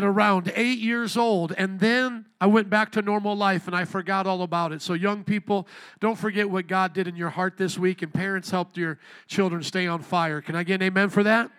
around 0.00 0.52
eight 0.54 0.78
years 0.78 1.16
old, 1.16 1.52
and 1.56 1.80
then 1.80 2.26
I 2.38 2.46
went 2.46 2.68
back 2.68 2.92
to 2.92 3.02
normal 3.02 3.34
life 3.34 3.66
and 3.66 3.74
I 3.74 3.86
forgot 3.86 4.26
all 4.26 4.42
about 4.42 4.72
it. 4.72 4.82
So, 4.82 4.92
young 4.92 5.24
people, 5.24 5.66
don't 6.00 6.18
forget 6.18 6.50
what 6.50 6.66
God 6.66 6.92
did 6.92 7.08
in 7.08 7.16
your 7.16 7.30
heart 7.30 7.56
this 7.56 7.78
week, 7.78 8.02
and 8.02 8.12
parents 8.12 8.50
helped 8.50 8.76
your 8.76 8.98
children 9.26 9.62
stay 9.62 9.86
on 9.86 10.02
fire. 10.02 10.42
Can 10.42 10.54
I 10.54 10.64
get 10.64 10.76
an 10.76 10.82
amen 10.82 11.08
for 11.08 11.22
that? 11.22 11.50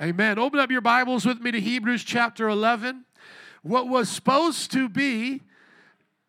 Amen. 0.00 0.38
Open 0.38 0.60
up 0.60 0.70
your 0.70 0.80
Bibles 0.80 1.26
with 1.26 1.40
me 1.40 1.50
to 1.50 1.60
Hebrews 1.60 2.04
chapter 2.04 2.48
11. 2.48 3.04
What 3.62 3.88
was 3.88 4.08
supposed 4.08 4.70
to 4.72 4.88
be 4.88 5.42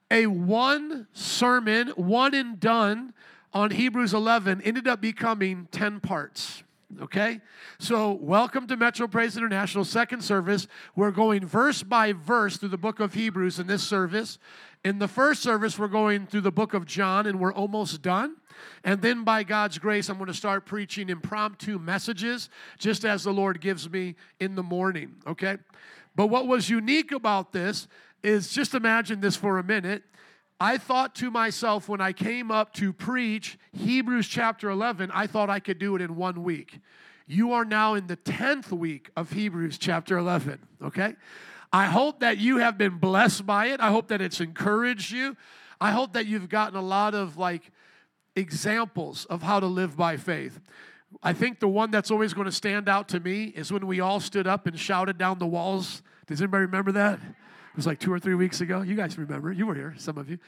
a 0.09 0.25
one 0.25 1.07
sermon, 1.13 1.89
one 1.89 2.33
and 2.33 2.59
done 2.59 3.13
on 3.53 3.71
Hebrews 3.71 4.13
11 4.13 4.61
ended 4.63 4.87
up 4.87 4.99
becoming 4.99 5.67
10 5.71 5.99
parts 5.99 6.63
okay? 7.01 7.39
So, 7.79 8.11
welcome 8.13 8.67
to 8.67 8.77
Metro 8.77 9.07
Praise 9.07 9.37
International, 9.37 9.85
second 9.85 10.23
service. 10.23 10.67
We're 10.95 11.11
going 11.11 11.45
verse 11.45 11.83
by 11.83 12.13
verse 12.13 12.57
through 12.57 12.69
the 12.69 12.77
book 12.77 12.99
of 12.99 13.13
Hebrews 13.13 13.59
in 13.59 13.67
this 13.67 13.83
service. 13.83 14.39
In 14.83 14.99
the 14.99 15.07
first 15.07 15.43
service, 15.43 15.77
we're 15.77 15.87
going 15.87 16.27
through 16.27 16.41
the 16.41 16.51
book 16.51 16.73
of 16.73 16.85
John, 16.85 17.27
and 17.27 17.39
we're 17.39 17.53
almost 17.53 18.01
done. 18.01 18.35
And 18.83 19.01
then, 19.01 19.23
by 19.23 19.43
God's 19.43 19.77
grace, 19.77 20.09
I'm 20.09 20.17
going 20.17 20.27
to 20.27 20.33
start 20.33 20.65
preaching 20.65 21.09
impromptu 21.09 21.79
messages 21.79 22.49
just 22.77 23.05
as 23.05 23.23
the 23.23 23.33
Lord 23.33 23.61
gives 23.61 23.89
me 23.89 24.15
in 24.39 24.55
the 24.55 24.63
morning, 24.63 25.15
okay? 25.27 25.57
But 26.15 26.27
what 26.27 26.47
was 26.47 26.69
unique 26.69 27.11
about 27.11 27.51
this 27.51 27.87
is 28.23 28.49
just 28.49 28.75
imagine 28.75 29.21
this 29.21 29.35
for 29.35 29.57
a 29.57 29.63
minute. 29.63 30.03
I 30.61 30.77
thought 30.77 31.15
to 31.15 31.31
myself 31.31 31.89
when 31.89 32.01
I 32.01 32.13
came 32.13 32.51
up 32.51 32.71
to 32.73 32.93
preach 32.93 33.57
Hebrews 33.73 34.27
chapter 34.27 34.69
11, 34.69 35.09
I 35.11 35.25
thought 35.25 35.49
I 35.49 35.59
could 35.59 35.79
do 35.79 35.95
it 35.95 36.03
in 36.03 36.15
one 36.15 36.43
week. 36.43 36.81
You 37.25 37.53
are 37.53 37.65
now 37.65 37.95
in 37.95 38.05
the 38.05 38.15
10th 38.15 38.71
week 38.71 39.09
of 39.15 39.31
Hebrews 39.31 39.79
chapter 39.79 40.19
11, 40.19 40.59
okay? 40.83 41.15
I 41.73 41.87
hope 41.87 42.19
that 42.19 42.37
you 42.37 42.57
have 42.57 42.77
been 42.77 42.99
blessed 42.99 43.43
by 43.47 43.69
it. 43.69 43.79
I 43.79 43.89
hope 43.89 44.09
that 44.09 44.21
it's 44.21 44.39
encouraged 44.39 45.11
you. 45.11 45.35
I 45.81 45.89
hope 45.89 46.13
that 46.13 46.27
you've 46.27 46.47
gotten 46.47 46.77
a 46.77 46.83
lot 46.83 47.15
of 47.15 47.37
like 47.37 47.71
examples 48.35 49.25
of 49.25 49.41
how 49.41 49.59
to 49.59 49.65
live 49.65 49.97
by 49.97 50.15
faith. 50.15 50.59
I 51.23 51.33
think 51.33 51.59
the 51.59 51.69
one 51.69 51.89
that's 51.89 52.11
always 52.11 52.35
going 52.35 52.45
to 52.45 52.51
stand 52.51 52.87
out 52.87 53.09
to 53.09 53.19
me 53.19 53.45
is 53.45 53.73
when 53.73 53.87
we 53.87 53.99
all 53.99 54.19
stood 54.19 54.45
up 54.45 54.67
and 54.67 54.79
shouted 54.79 55.17
down 55.17 55.39
the 55.39 55.47
walls. 55.47 56.03
Does 56.27 56.39
anybody 56.39 56.65
remember 56.65 56.91
that? 56.91 57.19
It 57.71 57.77
was 57.77 57.87
like 57.87 57.99
two 57.99 58.11
or 58.11 58.19
three 58.19 58.35
weeks 58.35 58.59
ago. 58.59 58.81
You 58.81 58.95
guys 58.95 59.17
remember. 59.17 59.49
You 59.51 59.65
were 59.65 59.75
here, 59.75 59.95
some 59.97 60.17
of 60.17 60.29
you. 60.29 60.39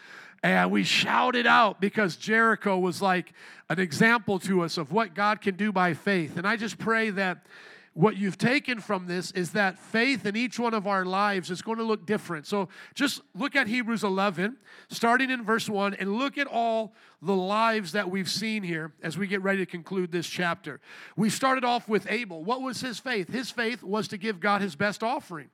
And 0.43 0.71
we 0.71 0.83
shouted 0.83 1.47
out 1.47 1.79
because 1.79 2.17
Jericho 2.17 2.77
was 2.77 3.01
like 3.01 3.31
an 3.69 3.79
example 3.79 4.39
to 4.39 4.61
us 4.61 4.77
of 4.77 4.91
what 4.91 5.13
God 5.13 5.39
can 5.39 5.55
do 5.55 5.71
by 5.71 5.93
faith. 5.93 6.37
And 6.37 6.45
I 6.45 6.57
just 6.57 6.77
pray 6.77 7.11
that 7.11 7.45
what 7.93 8.17
you've 8.17 8.37
taken 8.37 8.79
from 8.79 9.05
this 9.05 9.31
is 9.31 9.51
that 9.51 9.77
faith 9.77 10.25
in 10.25 10.35
each 10.35 10.59
one 10.59 10.73
of 10.73 10.87
our 10.87 11.05
lives 11.05 11.49
is 11.51 11.61
going 11.61 11.77
to 11.77 11.83
look 11.83 12.05
different. 12.05 12.47
So 12.47 12.67
just 12.95 13.21
look 13.35 13.55
at 13.55 13.67
Hebrews 13.67 14.03
11, 14.03 14.57
starting 14.89 15.29
in 15.29 15.45
verse 15.45 15.69
1, 15.69 15.93
and 15.93 16.17
look 16.17 16.37
at 16.37 16.47
all 16.47 16.93
the 17.21 17.35
lives 17.35 17.91
that 17.91 18.09
we've 18.09 18.29
seen 18.29 18.63
here 18.63 18.91
as 19.03 19.17
we 19.17 19.27
get 19.27 19.43
ready 19.43 19.59
to 19.59 19.65
conclude 19.65 20.11
this 20.11 20.27
chapter. 20.27 20.81
We 21.15 21.29
started 21.29 21.63
off 21.63 21.87
with 21.87 22.07
Abel. 22.09 22.43
What 22.43 22.61
was 22.61 22.81
his 22.81 22.99
faith? 22.99 23.29
His 23.29 23.51
faith 23.51 23.83
was 23.83 24.07
to 24.09 24.17
give 24.17 24.39
God 24.39 24.61
his 24.61 24.75
best 24.75 25.03
offering. 25.03 25.49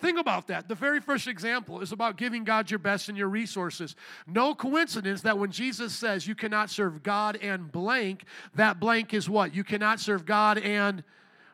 Think 0.00 0.18
about 0.18 0.46
that. 0.46 0.66
The 0.66 0.74
very 0.74 0.98
first 0.98 1.26
example 1.26 1.80
is 1.80 1.92
about 1.92 2.16
giving 2.16 2.42
God 2.42 2.70
your 2.70 2.78
best 2.78 3.10
and 3.10 3.18
your 3.18 3.28
resources. 3.28 3.94
No 4.26 4.54
coincidence 4.54 5.20
that 5.22 5.38
when 5.38 5.50
Jesus 5.50 5.94
says 5.94 6.26
you 6.26 6.34
cannot 6.34 6.70
serve 6.70 7.02
God 7.02 7.36
and 7.36 7.70
blank, 7.70 8.24
that 8.54 8.80
blank 8.80 9.12
is 9.12 9.28
what? 9.28 9.54
You 9.54 9.62
cannot 9.62 10.00
serve 10.00 10.24
God 10.24 10.56
and 10.56 11.04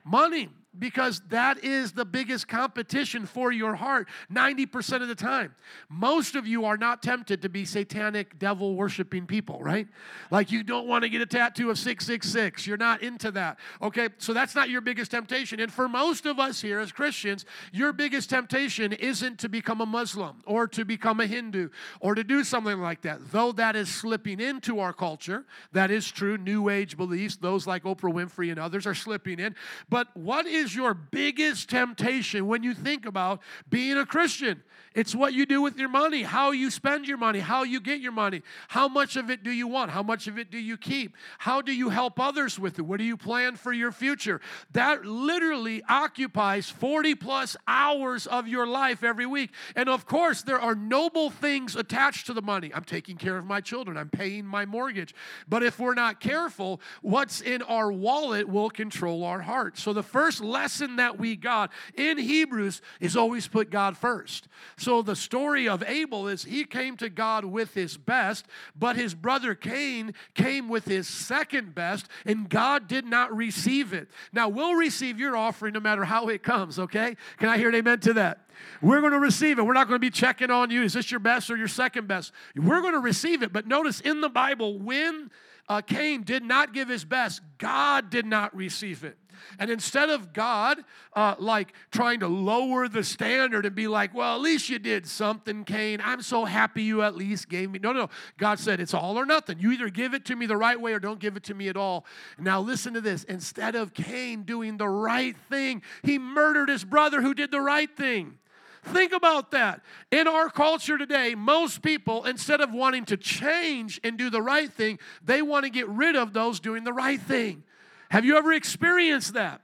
money 0.04 0.48
because 0.78 1.22
that 1.28 1.64
is 1.64 1.92
the 1.92 2.04
biggest 2.04 2.48
competition 2.48 3.26
for 3.26 3.52
your 3.52 3.74
heart 3.74 4.08
90% 4.32 5.02
of 5.02 5.08
the 5.08 5.14
time. 5.14 5.54
Most 5.88 6.34
of 6.34 6.46
you 6.46 6.64
are 6.64 6.76
not 6.76 7.02
tempted 7.02 7.42
to 7.42 7.48
be 7.48 7.64
satanic, 7.64 8.38
devil 8.38 8.76
worshiping 8.76 9.26
people, 9.26 9.60
right? 9.60 9.88
Like 10.30 10.50
you 10.50 10.62
don't 10.62 10.86
want 10.86 11.04
to 11.04 11.08
get 11.08 11.20
a 11.20 11.26
tattoo 11.26 11.70
of 11.70 11.78
666. 11.78 12.66
You're 12.66 12.76
not 12.76 13.02
into 13.02 13.30
that. 13.32 13.58
Okay, 13.82 14.08
so 14.18 14.32
that's 14.32 14.54
not 14.54 14.68
your 14.68 14.80
biggest 14.80 15.10
temptation. 15.10 15.60
And 15.60 15.72
for 15.72 15.88
most 15.88 16.26
of 16.26 16.38
us 16.38 16.60
here 16.60 16.80
as 16.80 16.92
Christians, 16.92 17.44
your 17.72 17.92
biggest 17.92 18.30
temptation 18.30 18.92
isn't 18.92 19.38
to 19.40 19.48
become 19.48 19.80
a 19.80 19.86
Muslim 19.86 20.42
or 20.46 20.66
to 20.68 20.84
become 20.84 21.20
a 21.20 21.26
Hindu 21.26 21.68
or 22.00 22.14
to 22.14 22.24
do 22.24 22.44
something 22.44 22.80
like 22.80 23.02
that. 23.02 23.30
Though 23.30 23.52
that 23.52 23.76
is 23.76 23.88
slipping 23.88 24.40
into 24.40 24.80
our 24.80 24.92
culture, 24.92 25.44
that 25.72 25.90
is 25.90 26.10
true. 26.10 26.36
New 26.36 26.68
Age 26.68 26.96
beliefs, 26.96 27.36
those 27.36 27.66
like 27.66 27.84
Oprah 27.84 28.12
Winfrey 28.12 28.50
and 28.50 28.58
others 28.58 28.86
are 28.86 28.94
slipping 28.94 29.38
in. 29.38 29.54
But 29.88 30.08
what 30.16 30.46
is 30.46 30.65
is 30.66 30.74
your 30.74 30.94
biggest 30.94 31.70
temptation 31.70 32.46
when 32.46 32.62
you 32.62 32.74
think 32.74 33.06
about 33.06 33.40
being 33.70 33.96
a 33.96 34.04
Christian? 34.04 34.62
It's 34.96 35.14
what 35.14 35.34
you 35.34 35.44
do 35.44 35.60
with 35.60 35.78
your 35.78 35.90
money, 35.90 36.22
how 36.22 36.52
you 36.52 36.70
spend 36.70 37.06
your 37.06 37.18
money, 37.18 37.38
how 37.38 37.64
you 37.64 37.80
get 37.80 38.00
your 38.00 38.12
money. 38.12 38.40
How 38.68 38.88
much 38.88 39.16
of 39.16 39.28
it 39.28 39.42
do 39.42 39.50
you 39.50 39.68
want? 39.68 39.90
How 39.90 40.02
much 40.02 40.26
of 40.26 40.38
it 40.38 40.50
do 40.50 40.58
you 40.58 40.78
keep? 40.78 41.14
How 41.38 41.60
do 41.60 41.70
you 41.70 41.90
help 41.90 42.18
others 42.18 42.58
with 42.58 42.78
it? 42.78 42.82
What 42.82 42.96
do 42.96 43.04
you 43.04 43.18
plan 43.18 43.56
for 43.56 43.74
your 43.74 43.92
future? 43.92 44.40
That 44.72 45.04
literally 45.04 45.82
occupies 45.86 46.70
40 46.70 47.14
plus 47.14 47.58
hours 47.68 48.26
of 48.26 48.48
your 48.48 48.66
life 48.66 49.04
every 49.04 49.26
week. 49.26 49.50
And 49.74 49.90
of 49.90 50.06
course, 50.06 50.40
there 50.40 50.58
are 50.58 50.74
noble 50.74 51.28
things 51.28 51.76
attached 51.76 52.24
to 52.26 52.32
the 52.32 52.40
money. 52.40 52.72
I'm 52.74 52.84
taking 52.84 53.18
care 53.18 53.36
of 53.36 53.44
my 53.44 53.60
children, 53.60 53.98
I'm 53.98 54.08
paying 54.08 54.46
my 54.46 54.64
mortgage. 54.64 55.14
But 55.46 55.62
if 55.62 55.78
we're 55.78 55.92
not 55.92 56.20
careful, 56.20 56.80
what's 57.02 57.42
in 57.42 57.60
our 57.60 57.92
wallet 57.92 58.48
will 58.48 58.70
control 58.70 59.24
our 59.24 59.42
heart. 59.42 59.76
So 59.76 59.92
the 59.92 60.02
first 60.02 60.40
lesson 60.56 60.96
that 60.96 61.18
we 61.18 61.36
got 61.36 61.70
in 61.94 62.16
Hebrews 62.16 62.80
is 62.98 63.14
always 63.14 63.46
put 63.46 63.70
God 63.70 63.96
first. 63.96 64.48
So 64.78 65.02
the 65.02 65.14
story 65.14 65.68
of 65.68 65.82
Abel 65.82 66.28
is 66.28 66.44
he 66.44 66.64
came 66.64 66.96
to 66.96 67.10
God 67.10 67.44
with 67.44 67.74
his 67.74 67.98
best, 67.98 68.46
but 68.74 68.96
his 68.96 69.14
brother 69.14 69.54
Cain 69.54 70.14
came 70.34 70.68
with 70.68 70.86
his 70.86 71.06
second 71.06 71.74
best, 71.74 72.08
and 72.24 72.48
God 72.48 72.88
did 72.88 73.04
not 73.04 73.36
receive 73.36 73.92
it. 73.92 74.08
Now, 74.32 74.48
we'll 74.48 74.74
receive 74.74 75.20
your 75.20 75.36
offering 75.36 75.74
no 75.74 75.80
matter 75.80 76.04
how 76.04 76.28
it 76.28 76.42
comes, 76.42 76.78
okay? 76.78 77.16
Can 77.36 77.50
I 77.50 77.58
hear 77.58 77.68
an 77.68 77.74
amen 77.74 78.00
to 78.00 78.14
that? 78.14 78.46
We're 78.80 79.00
going 79.00 79.12
to 79.12 79.20
receive 79.20 79.58
it. 79.58 79.62
We're 79.62 79.74
not 79.74 79.88
going 79.88 79.96
to 79.96 80.06
be 80.06 80.10
checking 80.10 80.50
on 80.50 80.70
you. 80.70 80.82
Is 80.82 80.94
this 80.94 81.10
your 81.10 81.20
best 81.20 81.50
or 81.50 81.56
your 81.56 81.68
second 81.68 82.08
best? 82.08 82.32
We're 82.56 82.80
going 82.80 82.94
to 82.94 83.00
receive 83.00 83.42
it. 83.42 83.52
But 83.52 83.66
notice 83.66 84.00
in 84.00 84.22
the 84.22 84.30
Bible, 84.30 84.78
when 84.78 85.30
uh, 85.68 85.82
Cain 85.82 86.22
did 86.22 86.42
not 86.42 86.72
give 86.72 86.88
his 86.88 87.04
best, 87.04 87.42
God 87.58 88.08
did 88.08 88.24
not 88.24 88.56
receive 88.56 89.04
it. 89.04 89.18
And 89.58 89.70
instead 89.70 90.10
of 90.10 90.32
God 90.32 90.78
uh, 91.14 91.34
like 91.38 91.72
trying 91.90 92.20
to 92.20 92.28
lower 92.28 92.88
the 92.88 93.04
standard 93.04 93.66
and 93.66 93.74
be 93.74 93.88
like, 93.88 94.14
well, 94.14 94.34
at 94.34 94.40
least 94.40 94.68
you 94.68 94.78
did 94.78 95.06
something, 95.06 95.64
Cain. 95.64 96.00
I'm 96.02 96.22
so 96.22 96.44
happy 96.44 96.82
you 96.82 97.02
at 97.02 97.16
least 97.16 97.48
gave 97.48 97.70
me. 97.70 97.78
No, 97.78 97.92
no, 97.92 98.00
no. 98.00 98.10
God 98.38 98.58
said 98.58 98.80
it's 98.80 98.94
all 98.94 99.18
or 99.18 99.26
nothing. 99.26 99.58
You 99.58 99.72
either 99.72 99.88
give 99.88 100.14
it 100.14 100.24
to 100.26 100.36
me 100.36 100.46
the 100.46 100.56
right 100.56 100.80
way 100.80 100.92
or 100.92 100.98
don't 100.98 101.20
give 101.20 101.36
it 101.36 101.44
to 101.44 101.54
me 101.54 101.68
at 101.68 101.76
all. 101.76 102.04
Now 102.38 102.60
listen 102.60 102.94
to 102.94 103.00
this. 103.00 103.24
Instead 103.24 103.74
of 103.74 103.94
Cain 103.94 104.42
doing 104.42 104.76
the 104.76 104.88
right 104.88 105.36
thing, 105.48 105.82
he 106.02 106.18
murdered 106.18 106.68
his 106.68 106.84
brother 106.84 107.22
who 107.22 107.34
did 107.34 107.50
the 107.50 107.60
right 107.60 107.94
thing. 107.96 108.38
Think 108.86 109.12
about 109.12 109.50
that. 109.50 109.80
In 110.12 110.28
our 110.28 110.48
culture 110.48 110.96
today, 110.96 111.34
most 111.34 111.82
people, 111.82 112.24
instead 112.24 112.60
of 112.60 112.72
wanting 112.72 113.04
to 113.06 113.16
change 113.16 114.00
and 114.04 114.16
do 114.16 114.30
the 114.30 114.40
right 114.40 114.72
thing, 114.72 115.00
they 115.24 115.42
want 115.42 115.64
to 115.64 115.70
get 115.70 115.88
rid 115.88 116.14
of 116.14 116.32
those 116.32 116.60
doing 116.60 116.84
the 116.84 116.92
right 116.92 117.20
thing. 117.20 117.64
Have 118.10 118.24
you 118.24 118.36
ever 118.36 118.52
experienced 118.52 119.34
that? 119.34 119.62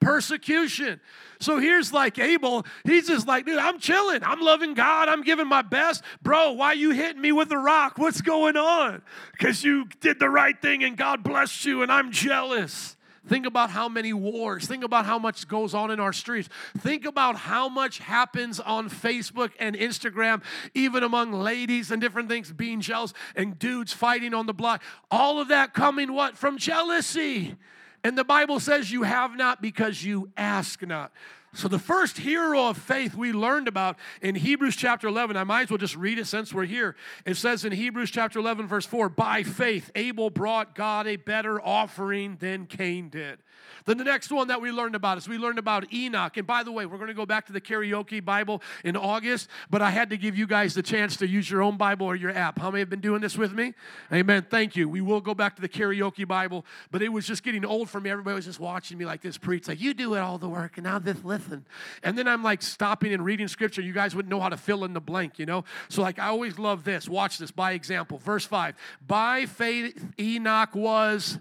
Persecution. 0.00 1.00
So 1.40 1.58
here's 1.58 1.92
like 1.92 2.18
Abel, 2.18 2.66
he's 2.84 3.08
just 3.08 3.26
like, 3.26 3.46
dude, 3.46 3.58
I'm 3.58 3.78
chilling. 3.78 4.22
I'm 4.22 4.40
loving 4.40 4.74
God. 4.74 5.08
I'm 5.08 5.22
giving 5.22 5.48
my 5.48 5.62
best. 5.62 6.02
Bro, 6.22 6.52
why 6.52 6.72
you 6.74 6.90
hitting 6.90 7.20
me 7.20 7.32
with 7.32 7.50
a 7.52 7.58
rock? 7.58 7.98
What's 7.98 8.20
going 8.20 8.56
on? 8.56 9.02
Because 9.32 9.64
you 9.64 9.86
did 10.00 10.18
the 10.18 10.28
right 10.28 10.60
thing 10.60 10.84
and 10.84 10.96
God 10.96 11.22
blessed 11.22 11.64
you 11.64 11.82
and 11.82 11.90
I'm 11.90 12.12
jealous. 12.12 12.93
Think 13.26 13.46
about 13.46 13.70
how 13.70 13.88
many 13.88 14.12
wars. 14.12 14.66
Think 14.66 14.84
about 14.84 15.06
how 15.06 15.18
much 15.18 15.48
goes 15.48 15.74
on 15.74 15.90
in 15.90 15.98
our 15.98 16.12
streets. 16.12 16.48
Think 16.78 17.06
about 17.06 17.36
how 17.36 17.68
much 17.68 17.98
happens 17.98 18.60
on 18.60 18.90
Facebook 18.90 19.52
and 19.58 19.74
Instagram, 19.76 20.42
even 20.74 21.02
among 21.02 21.32
ladies 21.32 21.90
and 21.90 22.00
different 22.02 22.28
things, 22.28 22.52
being 22.52 22.80
jealous 22.80 23.14
and 23.34 23.58
dudes 23.58 23.92
fighting 23.92 24.34
on 24.34 24.46
the 24.46 24.54
block. 24.54 24.82
All 25.10 25.40
of 25.40 25.48
that 25.48 25.72
coming 25.72 26.12
what? 26.12 26.36
From 26.36 26.58
jealousy. 26.58 27.56
And 28.02 28.18
the 28.18 28.24
Bible 28.24 28.60
says 28.60 28.92
you 28.92 29.04
have 29.04 29.34
not 29.34 29.62
because 29.62 30.04
you 30.04 30.30
ask 30.36 30.82
not. 30.86 31.10
So, 31.54 31.68
the 31.68 31.78
first 31.78 32.18
hero 32.18 32.68
of 32.68 32.76
faith 32.76 33.14
we 33.14 33.32
learned 33.32 33.68
about 33.68 33.96
in 34.20 34.34
Hebrews 34.34 34.74
chapter 34.74 35.06
11, 35.06 35.36
I 35.36 35.44
might 35.44 35.62
as 35.62 35.70
well 35.70 35.78
just 35.78 35.94
read 35.94 36.18
it 36.18 36.26
since 36.26 36.52
we're 36.52 36.64
here. 36.64 36.96
It 37.24 37.36
says 37.36 37.64
in 37.64 37.70
Hebrews 37.70 38.10
chapter 38.10 38.40
11, 38.40 38.66
verse 38.66 38.86
4 38.86 39.08
By 39.08 39.44
faith, 39.44 39.88
Abel 39.94 40.30
brought 40.30 40.74
God 40.74 41.06
a 41.06 41.14
better 41.14 41.60
offering 41.60 42.38
than 42.40 42.66
Cain 42.66 43.08
did. 43.08 43.38
Then 43.84 43.98
the 43.98 44.04
next 44.04 44.30
one 44.30 44.48
that 44.48 44.60
we 44.60 44.70
learned 44.70 44.94
about 44.94 45.18
is 45.18 45.28
we 45.28 45.38
learned 45.38 45.58
about 45.58 45.92
Enoch. 45.92 46.36
And 46.36 46.46
by 46.46 46.62
the 46.62 46.72
way, 46.72 46.86
we're 46.86 46.98
going 46.98 47.08
to 47.08 47.14
go 47.14 47.26
back 47.26 47.46
to 47.46 47.52
the 47.52 47.60
karaoke 47.60 48.24
Bible 48.24 48.62
in 48.84 48.96
August, 48.96 49.48
but 49.70 49.82
I 49.82 49.90
had 49.90 50.10
to 50.10 50.16
give 50.16 50.36
you 50.36 50.46
guys 50.46 50.74
the 50.74 50.82
chance 50.82 51.16
to 51.18 51.26
use 51.26 51.50
your 51.50 51.62
own 51.62 51.76
Bible 51.76 52.06
or 52.06 52.16
your 52.16 52.30
app. 52.30 52.58
How 52.58 52.70
many 52.70 52.80
have 52.80 52.90
been 52.90 53.00
doing 53.00 53.20
this 53.20 53.36
with 53.36 53.52
me? 53.52 53.74
Amen. 54.12 54.46
Thank 54.48 54.76
you. 54.76 54.88
We 54.88 55.00
will 55.00 55.20
go 55.20 55.34
back 55.34 55.56
to 55.56 55.62
the 55.62 55.68
karaoke 55.68 56.26
Bible, 56.26 56.64
but 56.90 57.02
it 57.02 57.08
was 57.08 57.26
just 57.26 57.42
getting 57.42 57.64
old 57.64 57.90
for 57.90 58.00
me. 58.00 58.10
Everybody 58.10 58.36
was 58.36 58.44
just 58.44 58.60
watching 58.60 58.98
me 58.98 59.04
like 59.04 59.20
this 59.20 59.38
preach, 59.38 59.68
like, 59.68 59.80
you 59.80 59.94
do 59.94 60.14
it 60.14 60.20
all 60.20 60.38
the 60.38 60.48
work, 60.48 60.76
and 60.76 60.84
now 60.84 60.98
this. 60.98 61.14
And, 61.24 61.64
and 62.02 62.18
then 62.18 62.28
I'm 62.28 62.42
like 62.42 62.62
stopping 62.62 63.12
and 63.12 63.24
reading 63.24 63.48
scripture. 63.48 63.82
You 63.82 63.92
guys 63.92 64.14
wouldn't 64.14 64.30
know 64.30 64.40
how 64.40 64.48
to 64.48 64.56
fill 64.56 64.84
in 64.84 64.92
the 64.92 65.00
blank, 65.00 65.38
you 65.38 65.46
know? 65.46 65.64
So, 65.88 66.02
like, 66.02 66.18
I 66.18 66.28
always 66.28 66.58
love 66.58 66.84
this. 66.84 67.08
Watch 67.08 67.38
this 67.38 67.50
by 67.50 67.72
example. 67.72 68.18
Verse 68.18 68.44
5 68.44 68.74
By 69.06 69.46
faith, 69.46 70.04
Enoch 70.18 70.74
was 70.74 71.38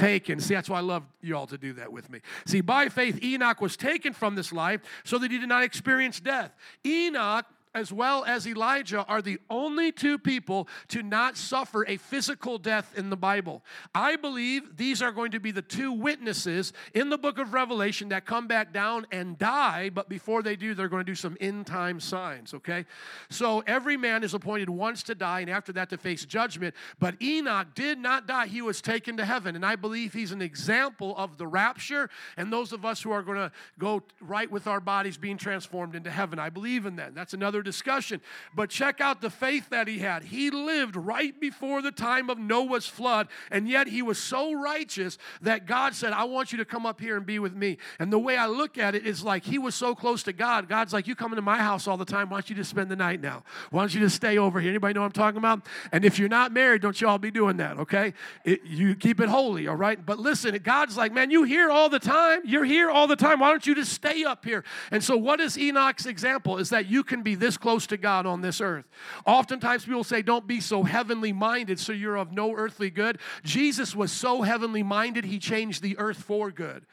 taken. 0.00 0.40
See, 0.40 0.54
that's 0.54 0.68
why 0.68 0.78
I 0.78 0.82
love 0.82 1.04
you 1.20 1.36
all 1.36 1.46
to 1.46 1.58
do 1.58 1.72
that 1.74 1.92
with 1.92 2.10
me. 2.10 2.20
See, 2.46 2.60
by 2.60 2.88
faith, 2.88 3.22
Enoch 3.22 3.60
was 3.60 3.76
taken 3.76 4.12
from 4.12 4.34
this 4.34 4.52
life 4.52 4.80
so 5.04 5.18
that 5.18 5.30
he 5.30 5.38
did 5.38 5.48
not 5.48 5.62
experience 5.62 6.20
death. 6.20 6.52
Enoch 6.84 7.46
as 7.74 7.92
well 7.92 8.24
as 8.24 8.46
Elijah 8.46 9.04
are 9.04 9.22
the 9.22 9.38
only 9.48 9.92
two 9.92 10.18
people 10.18 10.68
to 10.88 11.02
not 11.02 11.36
suffer 11.36 11.84
a 11.86 11.96
physical 11.96 12.58
death 12.58 12.92
in 12.96 13.10
the 13.10 13.16
Bible. 13.16 13.62
I 13.94 14.16
believe 14.16 14.76
these 14.76 15.02
are 15.02 15.12
going 15.12 15.30
to 15.32 15.40
be 15.40 15.52
the 15.52 15.62
two 15.62 15.92
witnesses 15.92 16.72
in 16.94 17.10
the 17.10 17.18
book 17.18 17.38
of 17.38 17.54
Revelation 17.54 18.08
that 18.08 18.26
come 18.26 18.48
back 18.48 18.72
down 18.72 19.06
and 19.12 19.38
die, 19.38 19.90
but 19.90 20.08
before 20.08 20.42
they 20.42 20.56
do, 20.56 20.74
they're 20.74 20.88
going 20.88 21.04
to 21.04 21.10
do 21.10 21.14
some 21.14 21.36
end 21.40 21.66
time 21.66 22.00
signs, 22.00 22.54
okay? 22.54 22.86
So 23.30 23.62
every 23.66 23.96
man 23.96 24.24
is 24.24 24.34
appointed 24.34 24.68
once 24.68 25.02
to 25.04 25.14
die 25.14 25.40
and 25.40 25.50
after 25.50 25.72
that 25.74 25.90
to 25.90 25.98
face 25.98 26.24
judgment, 26.24 26.74
but 26.98 27.20
Enoch 27.22 27.68
did 27.74 27.98
not 27.98 28.26
die. 28.26 28.46
He 28.46 28.62
was 28.62 28.80
taken 28.80 29.16
to 29.18 29.24
heaven, 29.24 29.54
and 29.54 29.64
I 29.64 29.76
believe 29.76 30.12
he's 30.12 30.32
an 30.32 30.42
example 30.42 31.16
of 31.16 31.38
the 31.38 31.46
rapture 31.46 32.10
and 32.36 32.52
those 32.52 32.72
of 32.72 32.84
us 32.84 33.00
who 33.02 33.12
are 33.12 33.22
going 33.22 33.38
to 33.38 33.52
go 33.78 34.02
right 34.20 34.50
with 34.50 34.66
our 34.66 34.80
bodies 34.80 35.16
being 35.16 35.36
transformed 35.36 35.94
into 35.94 36.10
heaven. 36.10 36.38
I 36.38 36.50
believe 36.50 36.86
in 36.86 36.96
that. 36.96 37.14
That's 37.14 37.34
another 37.34 37.59
discussion. 37.62 38.20
But 38.54 38.70
check 38.70 39.00
out 39.00 39.20
the 39.20 39.30
faith 39.30 39.70
that 39.70 39.88
he 39.88 39.98
had. 39.98 40.24
He 40.24 40.50
lived 40.50 40.96
right 40.96 41.38
before 41.40 41.82
the 41.82 41.92
time 41.92 42.30
of 42.30 42.38
Noah's 42.38 42.86
flood, 42.86 43.28
and 43.50 43.68
yet 43.68 43.86
he 43.86 44.02
was 44.02 44.18
so 44.18 44.52
righteous 44.52 45.18
that 45.42 45.66
God 45.66 45.94
said, 45.94 46.12
I 46.12 46.24
want 46.24 46.52
you 46.52 46.58
to 46.58 46.64
come 46.64 46.86
up 46.86 47.00
here 47.00 47.16
and 47.16 47.26
be 47.26 47.38
with 47.38 47.54
me. 47.54 47.78
And 47.98 48.12
the 48.12 48.18
way 48.18 48.36
I 48.36 48.46
look 48.46 48.78
at 48.78 48.94
it 48.94 49.06
is 49.06 49.22
like 49.22 49.44
he 49.44 49.58
was 49.58 49.74
so 49.74 49.94
close 49.94 50.22
to 50.24 50.32
God. 50.32 50.68
God's 50.68 50.92
like, 50.92 51.06
You 51.06 51.14
come 51.14 51.32
into 51.32 51.42
my 51.42 51.58
house 51.58 51.86
all 51.86 51.96
the 51.96 52.04
time. 52.04 52.30
Why 52.30 52.38
don't 52.38 52.50
you 52.50 52.56
just 52.56 52.70
spend 52.70 52.90
the 52.90 52.96
night 52.96 53.20
now? 53.20 53.44
Why 53.70 53.82
don't 53.82 53.94
you 53.94 54.00
just 54.00 54.16
stay 54.16 54.38
over 54.38 54.60
here? 54.60 54.70
Anybody 54.70 54.94
know 54.94 55.00
what 55.00 55.06
I'm 55.06 55.12
talking 55.12 55.38
about? 55.38 55.66
And 55.92 56.04
if 56.04 56.18
you're 56.18 56.28
not 56.28 56.52
married, 56.52 56.82
don't 56.82 57.00
you 57.00 57.08
all 57.08 57.18
be 57.18 57.30
doing 57.30 57.56
that, 57.58 57.78
okay? 57.78 58.14
It, 58.44 58.60
you 58.64 58.94
keep 58.94 59.20
it 59.20 59.28
holy, 59.28 59.66
all 59.68 59.76
right? 59.76 60.04
But 60.04 60.18
listen, 60.18 60.56
God's 60.62 60.96
like, 60.96 61.12
Man, 61.12 61.30
you 61.30 61.44
here 61.44 61.70
all 61.70 61.88
the 61.88 61.98
time. 61.98 62.40
You're 62.44 62.64
here 62.64 62.90
all 62.90 63.06
the 63.06 63.16
time. 63.16 63.40
Why 63.40 63.50
don't 63.50 63.66
you 63.66 63.74
just 63.74 63.92
stay 63.92 64.24
up 64.24 64.44
here? 64.44 64.64
And 64.90 65.02
so, 65.02 65.16
what 65.16 65.40
is 65.40 65.56
Enoch's 65.56 66.06
example? 66.06 66.58
Is 66.58 66.70
that 66.70 66.86
you 66.86 67.02
can 67.02 67.22
be 67.22 67.34
this 67.34 67.49
close 67.56 67.86
to 67.88 67.96
God 67.96 68.26
on 68.26 68.40
this 68.40 68.60
earth. 68.60 68.84
Oftentimes 69.26 69.84
people 69.84 70.04
say, 70.04 70.22
Don't 70.22 70.46
be 70.46 70.60
so 70.60 70.82
heavenly 70.82 71.32
minded 71.32 71.78
so 71.78 71.92
you're 71.92 72.16
of 72.16 72.32
no 72.32 72.54
earthly 72.54 72.90
good. 72.90 73.18
Jesus 73.44 73.94
was 73.94 74.12
so 74.12 74.42
heavenly 74.42 74.82
minded, 74.82 75.24
he 75.24 75.38
changed 75.38 75.82
the 75.82 75.98
earth 75.98 76.22
for 76.22 76.50
good. 76.50 76.84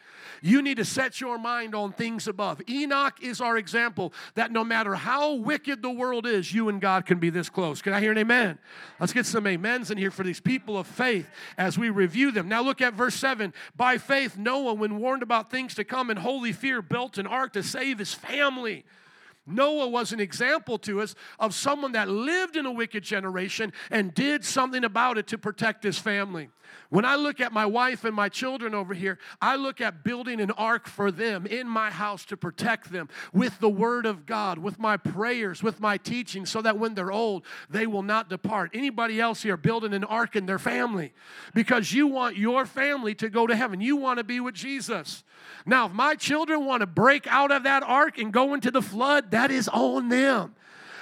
You 0.42 0.62
need 0.62 0.78
to 0.78 0.86
set 0.86 1.20
your 1.20 1.38
mind 1.38 1.74
on 1.74 1.94
things 1.94 2.28
above. 2.28 2.62
Enoch 2.70 3.16
is 3.22 3.42
our 3.42 3.58
example 3.58 4.14
that 4.36 4.52
no 4.52 4.64
matter 4.64 4.96
how 4.96 5.34
wicked 5.34 5.82
the 5.82 5.90
world 5.90 6.26
is, 6.26 6.54
you 6.54 6.70
and 6.70 6.80
God 6.80 7.06
can 7.06 7.20
be 7.20 7.30
this 7.30 7.50
close. 7.50 7.82
Can 7.82 7.94
I 7.94 8.00
hear 8.00 8.12
an 8.12 8.18
amen? 8.18 8.60
Let's 9.00 9.14
get 9.14 9.26
some 9.26 9.48
amens 9.48 9.92
in 9.92 9.98
here 9.98 10.12
for 10.12 10.24
these 10.24 10.40
people 10.40 10.78
of 10.78 10.88
faith 10.88 11.28
as 11.58 11.78
we 11.78 11.90
review 11.90 12.32
them. 12.32 12.48
Now 12.48 12.62
look 12.62 12.82
at 12.82 12.94
verse 12.94 13.16
7. 13.16 13.54
By 13.76 13.98
faith, 13.98 14.38
Noah, 14.38 14.74
when 14.74 15.00
warned 15.00 15.24
about 15.24 15.50
things 15.50 15.76
to 15.76 15.84
come 15.84 16.10
in 16.10 16.18
holy 16.18 16.52
fear, 16.52 16.82
built 16.82 17.18
an 17.18 17.28
ark 17.28 17.54
to 17.54 17.64
save 17.64 18.00
his 18.00 18.14
family. 18.14 18.86
Noah 19.48 19.88
was 19.88 20.12
an 20.12 20.20
example 20.20 20.78
to 20.80 21.02
us 21.02 21.16
of 21.40 21.54
someone 21.54 21.94
that 21.94 22.10
lived 22.10 22.58
in 22.58 22.66
a 22.66 22.72
wicked 22.72 23.04
generation 23.04 23.74
and 23.90 24.14
did 24.14 24.44
something 24.44 24.84
about 24.84 25.18
it 25.18 25.28
to 25.28 25.38
protect 25.38 25.84
his 25.84 25.98
family. 25.98 26.50
When 26.90 27.06
I 27.06 27.16
look 27.16 27.42
at 27.42 27.52
my 27.52 27.66
wife 27.66 28.06
and 28.06 28.16
my 28.16 28.30
children 28.30 28.74
over 28.74 28.94
here, 28.94 29.20
I 29.42 29.56
look 29.56 29.82
at 29.82 30.04
building 30.04 30.40
an 30.40 30.52
ark 30.52 30.88
for 30.88 31.12
them 31.12 31.46
in 31.46 31.68
my 31.68 31.90
house 31.90 32.26
to 32.26 32.38
protect 32.38 32.92
them 32.92 33.10
with 33.34 33.60
the 33.60 33.70
word 33.70 34.06
of 34.06 34.26
God, 34.26 34.58
with 34.58 34.80
my 34.80 34.98
prayers, 34.98 35.62
with 35.62 35.80
my 35.80 35.98
teaching, 35.98 36.46
so 36.46 36.62
that 36.62 36.78
when 36.78 36.94
they're 36.94 37.12
old, 37.12 37.44
they 37.70 37.88
will 37.88 38.04
not 38.04 38.30
depart. 38.30 38.72
Anybody 38.74 39.20
else 39.20 39.44
here 39.44 39.58
building 39.58 39.94
an 39.94 40.04
ark 40.06 40.36
in 40.36 40.46
their 40.46 40.60
family 40.60 41.14
because 41.54 41.92
you 41.92 42.08
want 42.08 42.38
your 42.38 42.66
family 42.66 43.14
to 43.16 43.30
go 43.30 43.48
to 43.48 43.56
heaven. 43.56 43.82
You 43.82 43.98
want 43.98 44.20
to 44.20 44.24
be 44.24 44.40
with 44.40 44.56
Jesus. 44.56 45.24
Now, 45.66 45.88
if 45.88 45.92
my 45.92 46.16
children 46.16 46.66
want 46.66 46.82
to 46.82 46.88
break 46.88 47.28
out 47.28 47.52
of 47.52 47.64
that 47.64 47.84
ark 47.84 48.18
and 48.18 48.32
go 48.32 48.54
into 48.54 48.72
the 48.72 48.82
flood, 48.82 49.32
that 49.32 49.52
is 49.52 49.68
on 49.68 50.10
them. 50.10 50.56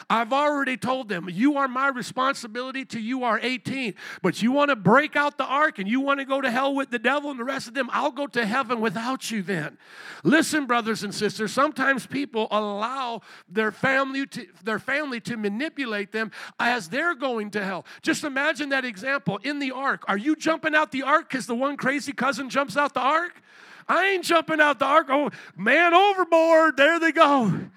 I've 0.09 0.33
already 0.33 0.77
told 0.77 1.09
them, 1.09 1.27
you 1.29 1.57
are 1.57 1.67
my 1.67 1.87
responsibility 1.87 2.85
till 2.85 3.01
you 3.01 3.23
are 3.23 3.39
18. 3.41 3.95
But 4.21 4.41
you 4.41 4.51
want 4.51 4.69
to 4.69 4.75
break 4.75 5.15
out 5.15 5.37
the 5.37 5.45
ark 5.45 5.79
and 5.79 5.87
you 5.87 5.99
want 5.99 6.19
to 6.19 6.25
go 6.25 6.41
to 6.41 6.51
hell 6.51 6.75
with 6.75 6.91
the 6.91 6.99
devil 6.99 7.31
and 7.31 7.39
the 7.39 7.43
rest 7.43 7.67
of 7.67 7.73
them, 7.73 7.89
I'll 7.91 8.11
go 8.11 8.27
to 8.27 8.45
heaven 8.45 8.81
without 8.81 9.31
you 9.31 9.41
then. 9.41 9.77
Listen, 10.23 10.65
brothers 10.65 11.03
and 11.03 11.13
sisters, 11.13 11.51
sometimes 11.51 12.05
people 12.05 12.47
allow 12.51 13.21
their 13.49 13.71
family 13.71 14.25
to, 14.27 14.47
their 14.63 14.79
family 14.79 15.19
to 15.21 15.37
manipulate 15.37 16.11
them 16.11 16.31
as 16.59 16.89
they're 16.89 17.15
going 17.15 17.51
to 17.51 17.63
hell. 17.63 17.85
Just 18.01 18.23
imagine 18.23 18.69
that 18.69 18.85
example 18.85 19.39
in 19.43 19.59
the 19.59 19.71
ark. 19.71 20.03
Are 20.07 20.17
you 20.17 20.35
jumping 20.35 20.75
out 20.75 20.91
the 20.91 21.03
ark 21.03 21.29
because 21.29 21.47
the 21.47 21.55
one 21.55 21.77
crazy 21.77 22.13
cousin 22.13 22.49
jumps 22.49 22.77
out 22.77 22.93
the 22.93 23.01
ark? 23.01 23.41
I 23.87 24.05
ain't 24.07 24.23
jumping 24.23 24.59
out 24.59 24.79
the 24.79 24.85
ark. 24.85 25.07
Oh, 25.09 25.29
man 25.55 25.93
overboard. 25.93 26.77
There 26.77 26.99
they 26.99 27.11
go. 27.11 27.69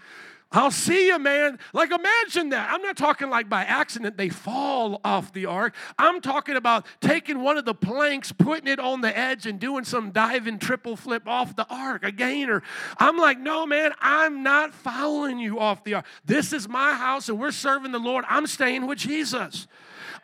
I'll 0.51 0.71
see 0.71 1.09
you, 1.09 1.19
man. 1.19 1.59
Like, 1.75 1.91
imagine 1.91 2.49
that. 2.51 2.73
I'm 2.73 2.81
not 2.81 2.97
talking 2.97 3.29
like 3.29 3.51
by 3.51 3.65
accident 3.65 4.17
they 4.17 4.31
fall 4.31 4.99
off 5.05 5.31
the 5.35 5.45
ark. 5.45 5.75
I'm 5.99 6.23
talking 6.23 6.57
about 6.57 6.87
taking 7.03 7.43
one 7.43 7.59
of 7.59 7.67
the 7.67 7.75
planks, 7.75 8.33
putting 8.33 8.67
it 8.67 8.81
on 8.81 9.03
the 9.03 9.17
edge, 9.17 9.45
and 9.45 9.61
doing 9.61 9.85
some 9.85 10.11
diving 10.11 10.59
triple 10.59 10.97
flip 10.97 11.29
off 11.29 11.55
the 11.55 11.67
ark, 11.69 12.03
a 12.03 12.11
gainer. 12.11 12.63
I'm 12.97 13.19
like, 13.19 13.39
no, 13.39 13.67
man, 13.67 13.93
I'm 14.01 14.43
not 14.43 14.73
following 14.73 15.39
you 15.39 15.61
off 15.61 15.85
the 15.85 15.95
ark. 15.95 16.07
This 16.25 16.55
is 16.55 16.67
my 16.67 16.95
house, 16.95 17.29
and 17.29 17.39
we're 17.39 17.51
serving 17.51 17.93
the 17.93 17.99
Lord. 17.99 18.25
I'm 18.27 18.47
staying 18.47 18.87
with 18.87 18.99
Jesus. 18.99 19.67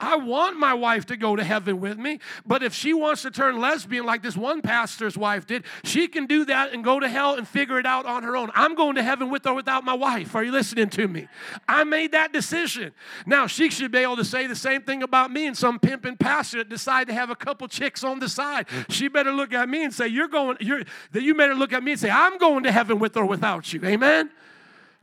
I 0.00 0.16
want 0.16 0.58
my 0.58 0.74
wife 0.74 1.06
to 1.06 1.16
go 1.16 1.36
to 1.36 1.44
heaven 1.44 1.80
with 1.80 1.98
me, 1.98 2.20
but 2.46 2.62
if 2.62 2.74
she 2.74 2.92
wants 2.92 3.22
to 3.22 3.30
turn 3.30 3.60
lesbian 3.60 4.04
like 4.04 4.22
this 4.22 4.36
one 4.36 4.62
pastor's 4.62 5.16
wife 5.16 5.46
did, 5.46 5.64
she 5.84 6.08
can 6.08 6.26
do 6.26 6.44
that 6.46 6.72
and 6.72 6.84
go 6.84 7.00
to 7.00 7.08
hell 7.08 7.34
and 7.34 7.46
figure 7.46 7.78
it 7.78 7.86
out 7.86 8.06
on 8.06 8.22
her 8.22 8.36
own. 8.36 8.50
I'm 8.54 8.74
going 8.74 8.96
to 8.96 9.02
heaven 9.02 9.30
with 9.30 9.46
or 9.46 9.54
without 9.54 9.84
my 9.84 9.94
wife. 9.94 10.34
Are 10.34 10.44
you 10.44 10.52
listening 10.52 10.90
to 10.90 11.08
me? 11.08 11.28
I 11.68 11.84
made 11.84 12.12
that 12.12 12.32
decision. 12.32 12.92
Now, 13.26 13.46
she 13.46 13.70
should 13.70 13.92
be 13.92 13.98
able 13.98 14.16
to 14.16 14.24
say 14.24 14.46
the 14.46 14.56
same 14.56 14.82
thing 14.82 15.02
about 15.02 15.30
me 15.30 15.46
and 15.46 15.56
some 15.56 15.78
pimping 15.78 16.16
pastor 16.16 16.58
that 16.58 16.68
decide 16.68 17.06
to 17.08 17.14
have 17.14 17.30
a 17.30 17.36
couple 17.36 17.68
chicks 17.68 18.04
on 18.04 18.18
the 18.18 18.28
side. 18.28 18.66
She 18.88 19.08
better 19.08 19.32
look 19.32 19.52
at 19.52 19.68
me 19.68 19.84
and 19.84 19.92
say, 19.92 20.08
You're 20.08 20.28
going, 20.28 20.56
you're 20.60 20.84
that 21.12 21.22
you 21.22 21.34
better 21.34 21.54
look 21.54 21.72
at 21.72 21.82
me 21.82 21.92
and 21.92 22.00
say, 22.00 22.10
I'm 22.10 22.38
going 22.38 22.64
to 22.64 22.72
heaven 22.72 22.98
with 22.98 23.16
or 23.16 23.26
without 23.26 23.72
you. 23.72 23.80
Amen. 23.84 24.30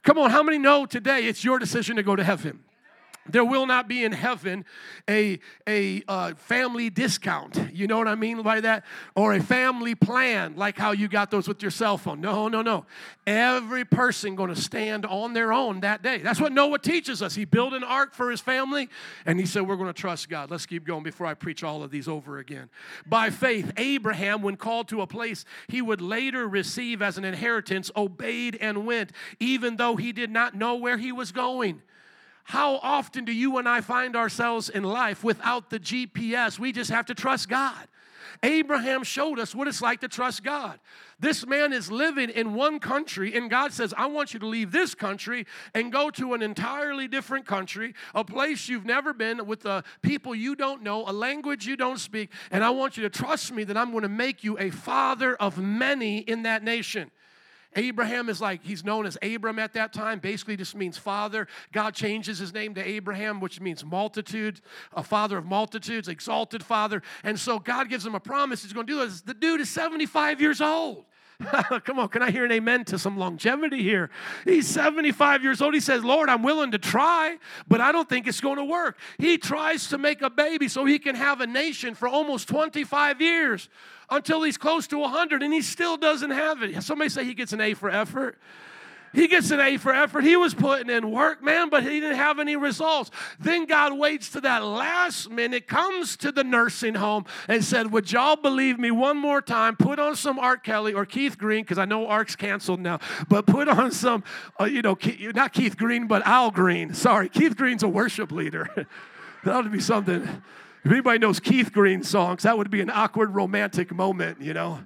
Come 0.04 0.18
on, 0.18 0.32
how 0.32 0.42
many 0.42 0.58
know 0.58 0.86
today 0.86 1.26
it's 1.26 1.44
your 1.44 1.60
decision 1.60 1.96
to 1.98 2.04
go 2.04 2.16
to 2.16 2.24
heaven? 2.24 2.64
There 3.30 3.46
will 3.46 3.68
not 3.68 3.88
be 3.88 4.04
in 4.04 4.14
heaven 4.14 4.66
a, 5.08 5.40
a 5.68 6.02
uh, 6.08 6.34
family 6.34 6.90
discount. 6.90 7.72
You 7.72 7.86
know 7.86 8.00
what 8.00 8.08
I 8.08 8.16
mean 8.16 8.42
by 8.42 8.62
that? 8.62 8.84
Or 9.16 9.34
a 9.34 9.42
family 9.42 9.94
plan, 9.94 10.56
like 10.56 10.76
how 10.76 10.92
you 10.92 11.08
got 11.08 11.30
those 11.30 11.48
with 11.48 11.62
your 11.62 11.70
cell 11.70 12.00
phone. 12.00 12.20
No, 12.20 12.48
no, 12.48 12.64
no. 12.64 12.86
Every 13.28 13.86
person 13.86 14.36
going 14.36 14.54
to 14.54 14.60
stand 14.60 15.06
on 15.06 15.34
their 15.34 15.54
own 15.54 15.82
that 15.82 16.02
day. 16.02 16.18
That's 16.18 16.42
what 16.42 16.52
Noah 16.52 16.80
teaches 16.80 17.22
us. 17.22 17.36
He 17.36 17.46
built 17.46 17.74
an 17.74 17.84
ark 17.84 18.16
for 18.16 18.32
his 18.32 18.42
family, 18.42 18.90
and 19.28 19.40
he 19.40 19.46
said, 19.46 19.68
We're 19.68 19.76
going 19.76 19.94
to 19.94 20.02
trust 20.02 20.28
God. 20.28 20.50
Let's 20.50 20.66
keep 20.66 20.84
going 20.84 21.04
before 21.04 21.28
I 21.28 21.36
preach 21.36 21.64
all 21.64 21.84
of 21.84 21.92
these 21.92 22.08
over 22.08 22.40
again. 22.40 22.70
By 23.06 23.30
faith, 23.30 23.72
Abraham, 23.78 24.42
when 24.42 24.56
called 24.56 24.88
to 24.90 25.02
a 25.02 25.08
place 25.08 25.46
he 25.68 25.82
would 25.82 26.02
later 26.02 26.48
receive 26.48 27.04
as 27.04 27.20
an 27.20 27.26
inheritance, 27.26 27.92
obeyed 27.96 28.58
and 28.60 28.88
went, 28.88 29.12
even 29.40 29.76
though 29.78 29.96
he 29.96 30.12
did 30.12 30.32
not 30.32 30.56
know 30.56 30.76
where 30.76 30.98
he 30.98 31.12
was 31.12 31.32
going. 31.32 31.84
How 32.44 32.78
often 32.78 33.26
do 33.26 33.32
you 33.32 33.58
and 33.58 33.68
I 33.68 33.82
find 33.82 34.16
ourselves 34.16 34.70
in 34.70 34.84
life 34.84 35.24
without 35.24 35.70
the 35.70 35.80
GPS? 35.80 36.60
We 36.60 36.72
just 36.72 36.92
have 36.92 37.06
to 37.08 37.16
trust 37.16 37.50
God. 37.50 37.88
Abraham 38.44 39.04
showed 39.04 39.40
us 39.40 39.54
what 39.54 39.68
it's 39.68 39.82
like 39.82 40.02
to 40.02 40.08
trust 40.08 40.44
God. 40.44 40.80
This 41.20 41.46
man 41.46 41.72
is 41.74 41.92
living 41.92 42.30
in 42.30 42.56
one 42.56 42.80
country, 42.80 43.36
and 43.36 43.50
God 43.52 43.72
says, 43.72 43.94
I 43.96 44.08
want 44.08 44.34
you 44.34 44.40
to 44.40 44.48
leave 44.48 44.72
this 44.72 44.96
country 44.96 45.46
and 45.76 45.92
go 45.92 46.10
to 46.12 46.34
an 46.34 46.42
entirely 46.42 47.08
different 47.08 47.46
country, 47.46 47.94
a 48.16 48.24
place 48.24 48.68
you've 48.68 48.86
never 48.86 49.14
been, 49.14 49.46
with 49.46 49.62
the 49.62 49.84
people 50.02 50.34
you 50.34 50.56
don't 50.56 50.82
know, 50.82 51.08
a 51.08 51.14
language 51.14 51.68
you 51.68 51.76
don't 51.76 52.00
speak, 52.00 52.32
and 52.50 52.64
I 52.64 52.72
want 52.72 52.98
you 52.98 53.04
to 53.04 53.10
trust 53.10 53.52
me 53.52 53.64
that 53.66 53.78
I'm 53.78 53.92
going 53.92 54.04
to 54.04 54.10
make 54.10 54.44
you 54.44 54.58
a 54.58 54.72
father 54.72 55.36
of 55.36 55.60
many 55.60 56.20
in 56.20 56.44
that 56.44 56.64
nation. 56.64 57.12
Abraham 57.76 58.30
is 58.30 58.42
like, 58.42 58.64
he's 58.64 58.84
known 58.84 59.06
as 59.06 59.18
Abram 59.22 59.60
at 59.60 59.74
that 59.74 59.94
time, 59.94 60.20
basically 60.20 60.58
just 60.58 60.76
means 60.76 60.98
father. 60.98 61.48
God 61.72 61.94
changes 61.94 62.38
his 62.40 62.54
name 62.54 62.74
to 62.76 62.86
Abraham, 62.86 63.40
which 63.40 63.62
means 63.62 63.86
multitude, 63.86 64.62
a 64.94 65.04
father 65.04 65.38
of 65.38 65.46
multitudes, 65.46 66.08
exalted 66.08 66.64
father. 66.64 67.02
And 67.24 67.40
so 67.40 67.60
God 67.60 67.90
gives 67.90 68.06
him 68.06 68.16
a 68.16 68.20
promise 68.20 68.64
he's 68.64 68.74
going 68.74 68.88
to 68.88 68.94
do 68.94 69.00
this. 69.06 69.22
The 69.22 69.34
dude 69.34 69.62
is 69.62 69.70
75 69.70 70.42
years 70.42 70.62
old. 70.62 71.06
Come 71.84 72.00
on, 72.00 72.10
can 72.10 72.22
I 72.22 72.32
hear 72.32 72.46
an 72.46 72.52
amen 72.52 72.86
to 72.86 73.00
some 73.00 73.18
longevity 73.18 73.82
here? 73.82 74.10
He's 74.46 74.68
75 74.68 75.44
years 75.44 75.62
old. 75.62 75.74
He 75.74 75.80
says, 75.80 76.04
Lord, 76.04 76.30
I'm 76.30 76.44
willing 76.44 76.72
to 76.72 76.78
try, 76.78 77.38
but 77.68 77.82
I 77.82 77.92
don't 77.92 78.08
think 78.08 78.28
it's 78.28 78.42
going 78.42 78.58
to 78.58 78.66
work. 78.66 78.98
He 79.18 79.38
tries 79.38 79.88
to 79.90 79.98
make 79.98 80.22
a 80.22 80.30
baby 80.30 80.68
so 80.68 80.86
he 80.86 81.00
can 81.00 81.16
have 81.16 81.42
a 81.42 81.48
nation 81.48 81.96
for 81.96 82.08
almost 82.08 82.48
25 82.48 83.22
years 83.22 83.70
until 84.10 84.44
he's 84.44 84.58
close 84.58 84.88
to 84.88 84.98
100 84.98 85.42
and 85.42 85.54
he 85.54 85.62
still 85.62 85.98
doesn't 85.98 86.32
have 86.32 86.62
it. 86.62 86.82
Somebody 86.84 87.10
say 87.10 87.24
he 87.24 87.34
gets 87.34 87.54
an 87.54 87.62
A 87.62 87.74
for 87.74 87.90
effort. 87.90 88.38
He 89.14 89.28
gets 89.28 89.52
an 89.52 89.60
A 89.60 89.78
for 89.78 89.94
effort. 89.94 90.24
He 90.24 90.38
was 90.38 90.54
putting 90.54 90.90
in 90.90 91.12
work, 91.12 91.44
man, 91.44 91.70
but 91.70 91.84
he 91.84 92.00
didn't 92.00 92.16
have 92.16 92.40
any 92.40 92.56
results. 92.56 93.12
Then 93.40 93.66
God 93.66 93.98
waits 93.98 94.30
to 94.30 94.42
that 94.42 94.64
last 94.64 95.30
minute, 95.30 95.68
comes 95.68 96.16
to 96.18 96.32
the 96.32 96.44
nursing 96.44 96.96
home 96.96 97.26
and 97.50 97.64
said, 97.64 97.92
Would 97.92 98.12
y'all 98.12 98.38
believe 98.38 98.80
me 98.80 98.90
one 98.90 99.18
more 99.18 99.42
time? 99.42 99.76
Put 99.76 100.00
on 100.00 100.16
some 100.16 100.40
R. 100.40 100.56
Kelly 100.56 100.94
or 100.94 101.06
Keith 101.06 101.38
Green, 101.38 101.64
because 101.64 101.78
I 101.78 101.86
know 101.86 102.08
Art's 102.08 102.38
canceled 102.38 102.80
now, 102.80 103.00
but 103.28 103.46
put 103.46 103.68
on 103.68 103.92
some, 103.92 104.24
uh, 104.60 104.66
you 104.66 104.82
know, 104.82 104.98
not 105.36 105.52
Keith 105.52 105.78
Green, 105.78 106.08
but 106.08 106.26
Al 106.26 106.50
Green. 106.50 106.94
Sorry, 106.94 107.28
Keith 107.28 107.58
Green's 107.58 107.84
a 107.84 107.90
worship 107.90 108.32
leader. 108.32 108.70
that 109.44 109.54
ought 109.54 109.64
to 109.64 109.70
be 109.70 109.82
something. 109.82 110.22
If 110.84 110.92
anybody 110.92 111.20
knows 111.20 111.40
Keith 111.40 111.74
Green 111.74 112.02
songs, 112.02 112.44
that 112.44 112.58
would 112.58 112.72
be 112.72 112.82
an 112.82 112.90
awkward 112.90 113.36
romantic 113.36 113.94
moment, 113.94 114.42
you 114.42 114.54
know 114.54 114.80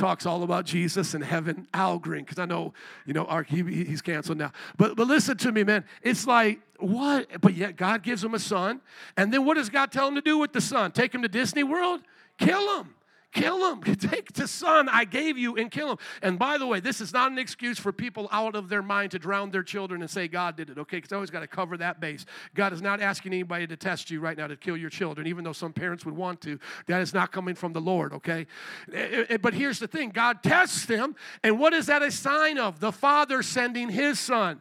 talks 0.00 0.24
all 0.24 0.42
about 0.42 0.64
Jesus 0.64 1.14
and 1.14 1.22
heaven. 1.22 1.68
Al 1.74 1.98
Green, 1.98 2.24
because 2.24 2.38
I 2.38 2.46
know, 2.46 2.72
you 3.04 3.12
know, 3.12 3.44
he, 3.46 3.62
he's 3.62 4.00
canceled 4.00 4.38
now. 4.38 4.50
But, 4.76 4.96
but 4.96 5.06
listen 5.06 5.36
to 5.36 5.52
me, 5.52 5.62
man. 5.62 5.84
It's 6.02 6.26
like, 6.26 6.60
what? 6.78 7.28
But 7.40 7.54
yet 7.54 7.76
God 7.76 8.02
gives 8.02 8.24
him 8.24 8.34
a 8.34 8.38
son. 8.38 8.80
And 9.16 9.32
then 9.32 9.44
what 9.44 9.54
does 9.54 9.68
God 9.68 9.92
tell 9.92 10.08
him 10.08 10.14
to 10.14 10.22
do 10.22 10.38
with 10.38 10.52
the 10.52 10.60
son? 10.60 10.92
Take 10.92 11.14
him 11.14 11.22
to 11.22 11.28
Disney 11.28 11.62
World? 11.62 12.00
Kill 12.38 12.80
him. 12.80 12.94
Kill 13.32 13.72
him. 13.72 13.82
Take 13.96 14.32
the 14.32 14.48
son 14.48 14.88
I 14.88 15.04
gave 15.04 15.38
you 15.38 15.56
and 15.56 15.70
kill 15.70 15.92
him. 15.92 15.98
And 16.20 16.38
by 16.38 16.58
the 16.58 16.66
way, 16.66 16.80
this 16.80 17.00
is 17.00 17.12
not 17.12 17.30
an 17.30 17.38
excuse 17.38 17.78
for 17.78 17.92
people 17.92 18.28
out 18.32 18.56
of 18.56 18.68
their 18.68 18.82
mind 18.82 19.12
to 19.12 19.18
drown 19.18 19.50
their 19.50 19.62
children 19.62 20.00
and 20.00 20.10
say 20.10 20.26
God 20.26 20.56
did 20.56 20.68
it, 20.68 20.78
okay? 20.78 20.96
Because 20.96 21.12
I 21.12 21.16
always 21.16 21.30
got 21.30 21.40
to 21.40 21.46
cover 21.46 21.76
that 21.76 22.00
base. 22.00 22.26
God 22.54 22.72
is 22.72 22.82
not 22.82 23.00
asking 23.00 23.32
anybody 23.32 23.68
to 23.68 23.76
test 23.76 24.10
you 24.10 24.20
right 24.20 24.36
now 24.36 24.48
to 24.48 24.56
kill 24.56 24.76
your 24.76 24.90
children, 24.90 25.28
even 25.28 25.44
though 25.44 25.52
some 25.52 25.72
parents 25.72 26.04
would 26.04 26.16
want 26.16 26.40
to. 26.42 26.58
That 26.86 27.02
is 27.02 27.14
not 27.14 27.30
coming 27.30 27.54
from 27.54 27.72
the 27.72 27.80
Lord, 27.80 28.12
okay? 28.14 28.46
Eh, 28.92 29.24
eh, 29.28 29.36
but 29.36 29.54
here's 29.54 29.78
the 29.78 29.86
thing 29.86 30.10
God 30.10 30.42
tests 30.42 30.86
them, 30.86 31.14
and 31.44 31.58
what 31.58 31.72
is 31.72 31.86
that 31.86 32.02
a 32.02 32.10
sign 32.10 32.58
of? 32.58 32.80
The 32.80 32.92
Father 32.92 33.42
sending 33.42 33.90
his 33.90 34.18
son 34.18 34.60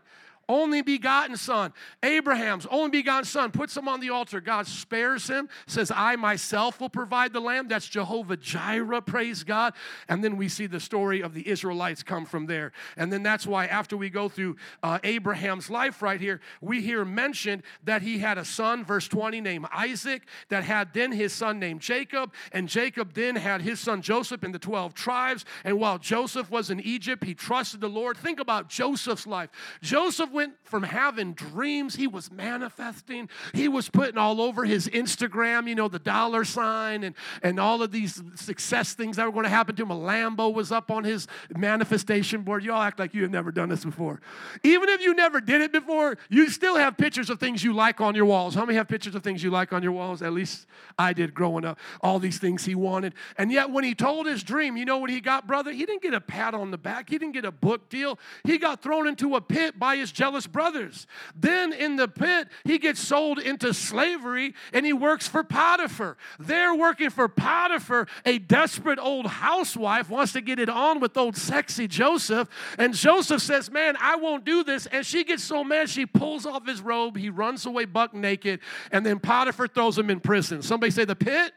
only 0.50 0.82
begotten 0.82 1.38
son. 1.38 1.72
Abraham's 2.04 2.66
only 2.66 2.90
begotten 2.90 3.26
son 3.26 3.52
puts 3.52 3.78
him 3.78 3.88
on 3.88 4.00
the 4.00 4.10
altar. 4.10 4.42
God 4.42 4.68
spares 4.68 5.28
him, 5.28 5.48
says, 5.68 5.92
I 5.96 6.16
myself 6.16 6.82
will 6.82 6.90
provide 6.90 7.32
the 7.32 7.40
lamb. 7.40 7.68
That's 7.68 7.88
Jehovah 7.88 8.36
Jireh, 8.36 9.02
praise 9.02 9.44
God. 9.44 9.74
And 10.10 10.24
then 10.24 10.36
we 10.36 10.50
see 10.50 10.66
the 10.66 10.80
story 10.80 11.22
of 11.22 11.34
the 11.34 11.48
Israelites 11.48 12.02
come 12.02 12.26
from 12.26 12.48
there. 12.48 12.72
And 12.98 13.14
then 13.14 13.22
that's 13.24 13.46
why, 13.46 13.68
after 13.68 13.96
we 13.96 14.10
go 14.10 14.28
through 14.28 14.58
uh, 14.82 14.98
Abraham's 15.04 15.70
life 15.70 16.02
right 16.02 16.20
here, 16.20 16.42
we 16.60 16.82
hear 16.82 17.06
mentioned 17.06 17.64
that 17.84 18.02
he 18.02 18.18
had 18.18 18.38
a 18.38 18.46
son, 18.46 18.84
verse 18.84 19.08
20, 19.08 19.40
named 19.42 19.68
Isaac, 19.72 20.24
that 20.50 20.64
had 20.64 20.94
then 20.94 21.12
his 21.12 21.32
son 21.32 21.60
named 21.60 21.82
Jacob. 21.82 22.34
And 22.52 22.68
Jacob 22.68 23.14
then 23.14 23.36
had 23.36 23.62
his 23.62 23.80
son 23.80 24.02
Joseph 24.02 24.44
in 24.44 24.52
the 24.52 24.60
12 24.60 24.96
tribes. 24.96 25.46
And 25.64 25.80
while 25.80 26.00
Joseph 26.00 26.50
was 26.50 26.72
in 26.72 26.80
Egypt, 26.80 27.24
he 27.24 27.36
trusted 27.36 27.82
the 27.82 27.88
Lord. 27.88 28.18
Think 28.18 28.40
about 28.40 28.68
Joseph's 28.68 29.28
life. 29.28 29.52
Joseph 29.82 30.32
went 30.40 30.54
from 30.64 30.84
having 30.84 31.34
dreams, 31.34 31.98
he 31.98 32.08
was 32.08 32.32
manifesting. 32.32 33.28
He 33.54 33.68
was 33.68 33.90
putting 33.90 34.18
all 34.18 34.40
over 34.40 34.64
his 34.64 34.88
Instagram, 34.88 35.68
you 35.68 35.76
know, 35.76 35.90
the 35.90 36.00
dollar 36.00 36.46
sign 36.46 37.04
and, 37.04 37.14
and 37.44 37.60
all 37.60 37.84
of 37.84 37.92
these 37.92 38.22
success 38.36 38.94
things 38.94 39.18
that 39.18 39.26
were 39.26 39.34
going 39.34 39.44
to 39.44 39.50
happen 39.50 39.76
to 39.76 39.84
him. 39.84 39.92
A 39.92 39.96
Lambo 39.96 40.54
was 40.54 40.72
up 40.72 40.92
on 40.92 41.04
his 41.04 41.28
manifestation 41.54 42.44
board. 42.44 42.64
Y'all 42.64 42.82
act 42.82 43.00
like 43.00 43.14
you 43.14 43.24
have 43.24 43.32
never 43.32 43.52
done 43.52 43.68
this 43.68 43.84
before. 43.84 44.22
Even 44.64 44.88
if 44.88 45.02
you 45.02 45.14
never 45.14 45.42
did 45.42 45.60
it 45.60 45.74
before, 45.74 46.18
you 46.30 46.50
still 46.50 46.78
have 46.78 46.96
pictures 46.96 47.30
of 47.30 47.38
things 47.38 47.62
you 47.62 47.74
like 47.74 48.00
on 48.00 48.16
your 48.16 48.26
walls. 48.26 48.56
How 48.56 48.64
many 48.64 48.78
have 48.78 48.88
pictures 48.88 49.16
of 49.16 49.24
things 49.24 49.44
you 49.44 49.52
like 49.52 49.74
on 49.74 49.84
your 49.84 49.92
walls? 49.92 50.22
At 50.22 50.32
least 50.32 50.68
I 50.98 51.12
did 51.12 51.34
growing 51.34 51.66
up. 51.66 51.80
All 52.00 52.18
these 52.18 52.38
things 52.38 52.64
he 52.64 52.76
wanted. 52.76 53.14
And 53.38 53.52
yet, 53.52 53.72
when 53.72 53.84
he 53.84 53.94
told 53.94 54.26
his 54.26 54.42
dream, 54.42 54.78
you 54.78 54.86
know 54.86 55.00
what 55.00 55.10
he 55.10 55.20
got, 55.20 55.48
brother? 55.48 55.74
He 55.74 55.86
didn't 55.86 56.02
get 56.02 56.14
a 56.14 56.22
pat 56.22 56.54
on 56.54 56.72
the 56.72 56.78
back, 56.78 57.10
he 57.10 57.18
didn't 57.18 57.34
get 57.34 57.44
a 57.44 57.52
book 57.52 57.90
deal. 57.90 58.18
He 58.46 58.58
got 58.58 58.82
thrown 58.82 59.06
into 59.06 59.36
a 59.36 59.42
pit 59.42 59.78
by 59.78 59.98
his 59.98 60.14
jealous 60.14 60.29
jealous 60.30 60.46
brothers. 60.46 61.08
Then 61.36 61.74
in 61.74 61.96
the 61.96 62.08
pit, 62.08 62.50
he 62.64 62.78
gets 62.78 63.00
sold 63.00 63.40
into 63.40 63.74
slavery 63.74 64.54
and 64.74 64.86
he 64.86 64.94
works 64.94 65.28
for 65.28 65.44
Potiphar. 65.44 66.18
They're 66.38 66.76
working 66.76 67.10
for 67.10 67.28
Potiphar. 67.28 68.08
A 68.26 68.38
desperate 68.38 69.00
old 69.00 69.26
housewife 69.26 70.08
wants 70.08 70.34
to 70.34 70.42
get 70.42 70.60
it 70.60 70.70
on 70.70 71.00
with 71.00 71.18
old 71.18 71.36
sexy 71.36 71.88
Joseph. 71.88 72.48
And 72.78 72.94
Joseph 72.94 73.42
says, 73.42 73.72
Man, 73.72 73.96
I 74.00 74.18
won't 74.18 74.46
do 74.46 74.64
this. 74.64 74.86
And 74.86 75.04
she 75.04 75.24
gets 75.24 75.44
so 75.44 75.64
mad, 75.64 75.90
she 75.90 76.06
pulls 76.06 76.46
off 76.46 76.68
his 76.68 76.80
robe. 76.80 77.18
He 77.18 77.32
runs 77.32 77.66
away 77.66 77.86
buck 77.86 78.14
naked. 78.14 78.60
And 78.92 79.04
then 79.04 79.20
Potiphar 79.20 79.68
throws 79.68 79.98
him 79.98 80.12
in 80.12 80.20
prison. 80.20 80.62
Somebody 80.62 80.92
say, 80.92 81.06
The 81.06 81.16
pit? 81.16 81.54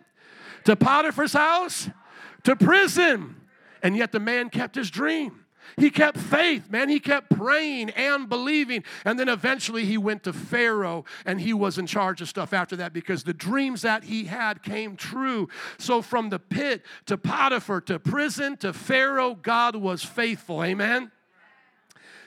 To 0.65 0.77
Potiphar's 0.77 1.35
house? 1.35 1.91
To 2.45 2.57
prison. 2.57 3.37
And 3.83 3.97
yet 3.97 4.13
the 4.13 4.21
man 4.21 4.49
kept 4.49 4.77
his 4.77 4.91
dream. 4.91 5.42
He 5.77 5.91
kept 5.91 6.19
faith, 6.19 6.71
man. 6.71 6.89
He 6.89 7.01
kept 7.01 7.31
praying 7.31 7.91
and 7.91 8.29
believing. 8.29 8.85
And 9.05 9.19
then 9.19 9.29
eventually 9.29 9.85
he 9.85 9.99
went 9.99 10.25
to 10.25 10.33
Pharaoh 10.33 11.05
and 11.25 11.41
he 11.41 11.53
was 11.53 11.79
in 11.79 11.87
charge 11.87 12.21
of 12.21 12.29
stuff 12.29 12.53
after 12.53 12.77
that 12.77 12.93
because 12.93 13.25
the 13.25 13.35
dreams 13.35 13.83
that 13.83 14.05
he 14.05 14.25
had 14.25 14.63
came 14.63 14.97
true. 14.97 15.49
So 15.79 16.03
from 16.03 16.31
the 16.31 16.39
pit 16.39 16.85
to 17.07 17.17
Potiphar 17.17 17.81
to 17.83 17.99
prison 17.99 18.57
to 18.59 18.73
Pharaoh, 18.73 19.35
God 19.35 19.77
was 19.77 20.03
faithful. 20.03 20.63
Amen. 20.63 21.11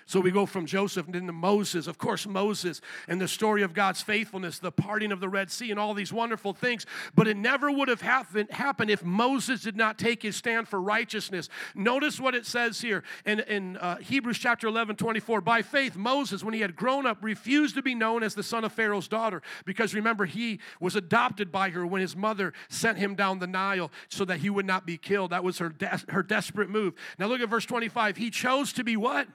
So 0.07 0.19
we 0.19 0.29
go 0.29 0.45
from 0.45 0.67
Joseph 0.67 1.07
and 1.07 1.15
then 1.15 1.25
to 1.25 1.33
Moses. 1.33 1.87
Of 1.87 1.97
course, 1.97 2.27
Moses 2.27 2.79
and 3.07 3.19
the 3.19 3.27
story 3.27 3.63
of 3.63 3.73
God's 3.73 4.03
faithfulness, 4.03 4.59
the 4.59 4.71
parting 4.71 5.11
of 5.11 5.19
the 5.19 5.27
Red 5.27 5.49
Sea, 5.49 5.71
and 5.71 5.79
all 5.79 5.95
these 5.95 6.13
wonderful 6.13 6.53
things. 6.53 6.85
But 7.15 7.27
it 7.27 7.35
never 7.35 7.71
would 7.71 7.87
have 7.87 8.01
happened 8.01 8.89
if 8.91 9.03
Moses 9.03 9.61
did 9.61 9.75
not 9.75 9.97
take 9.97 10.21
his 10.21 10.35
stand 10.35 10.67
for 10.67 10.79
righteousness. 10.79 11.49
Notice 11.73 12.19
what 12.19 12.35
it 12.35 12.45
says 12.45 12.81
here 12.81 13.03
in, 13.25 13.39
in 13.41 13.77
uh, 13.77 13.97
Hebrews 13.97 14.37
chapter 14.37 14.67
11, 14.67 14.95
24. 14.95 15.41
By 15.41 15.63
faith, 15.63 15.95
Moses, 15.95 16.43
when 16.43 16.53
he 16.53 16.61
had 16.61 16.75
grown 16.75 17.07
up, 17.07 17.17
refused 17.23 17.73
to 17.73 17.81
be 17.81 17.95
known 17.95 18.21
as 18.21 18.35
the 18.35 18.43
son 18.43 18.63
of 18.63 18.71
Pharaoh's 18.71 19.07
daughter, 19.07 19.41
because 19.65 19.95
remember, 19.95 20.25
he 20.25 20.59
was 20.79 20.95
adopted 20.95 21.51
by 21.51 21.71
her 21.71 21.85
when 21.85 22.01
his 22.01 22.15
mother 22.15 22.53
sent 22.69 22.99
him 22.99 23.15
down 23.15 23.39
the 23.39 23.47
Nile 23.47 23.91
so 24.09 24.23
that 24.25 24.37
he 24.37 24.51
would 24.51 24.67
not 24.67 24.85
be 24.85 24.97
killed. 24.97 25.31
That 25.31 25.43
was 25.43 25.57
her, 25.57 25.73
her 26.09 26.21
desperate 26.21 26.69
move. 26.69 26.93
Now 27.17 27.25
look 27.25 27.41
at 27.41 27.49
verse 27.49 27.65
25. 27.65 28.17
He 28.17 28.29
chose 28.29 28.71
to 28.73 28.83
be 28.83 28.95
what? 28.95 29.27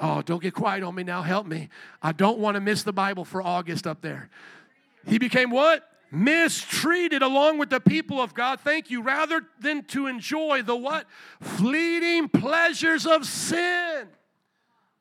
Oh, 0.00 0.22
don't 0.22 0.42
get 0.42 0.54
quiet 0.54 0.82
on 0.82 0.94
me 0.94 1.02
now. 1.02 1.22
Help 1.22 1.46
me. 1.46 1.68
I 2.02 2.12
don't 2.12 2.38
want 2.38 2.54
to 2.54 2.60
miss 2.60 2.82
the 2.82 2.92
Bible 2.92 3.24
for 3.24 3.42
August 3.42 3.86
up 3.86 4.00
there. 4.00 4.30
He 5.06 5.18
became 5.18 5.50
what? 5.50 5.88
Mistreated 6.10 7.22
along 7.22 7.58
with 7.58 7.70
the 7.70 7.80
people 7.80 8.20
of 8.20 8.32
God. 8.32 8.60
Thank 8.60 8.90
you. 8.90 9.02
Rather 9.02 9.42
than 9.60 9.84
to 9.86 10.06
enjoy 10.06 10.62
the 10.62 10.76
what? 10.76 11.06
Fleeting 11.40 12.28
pleasures 12.28 13.06
of 13.06 13.26
sin. 13.26 14.08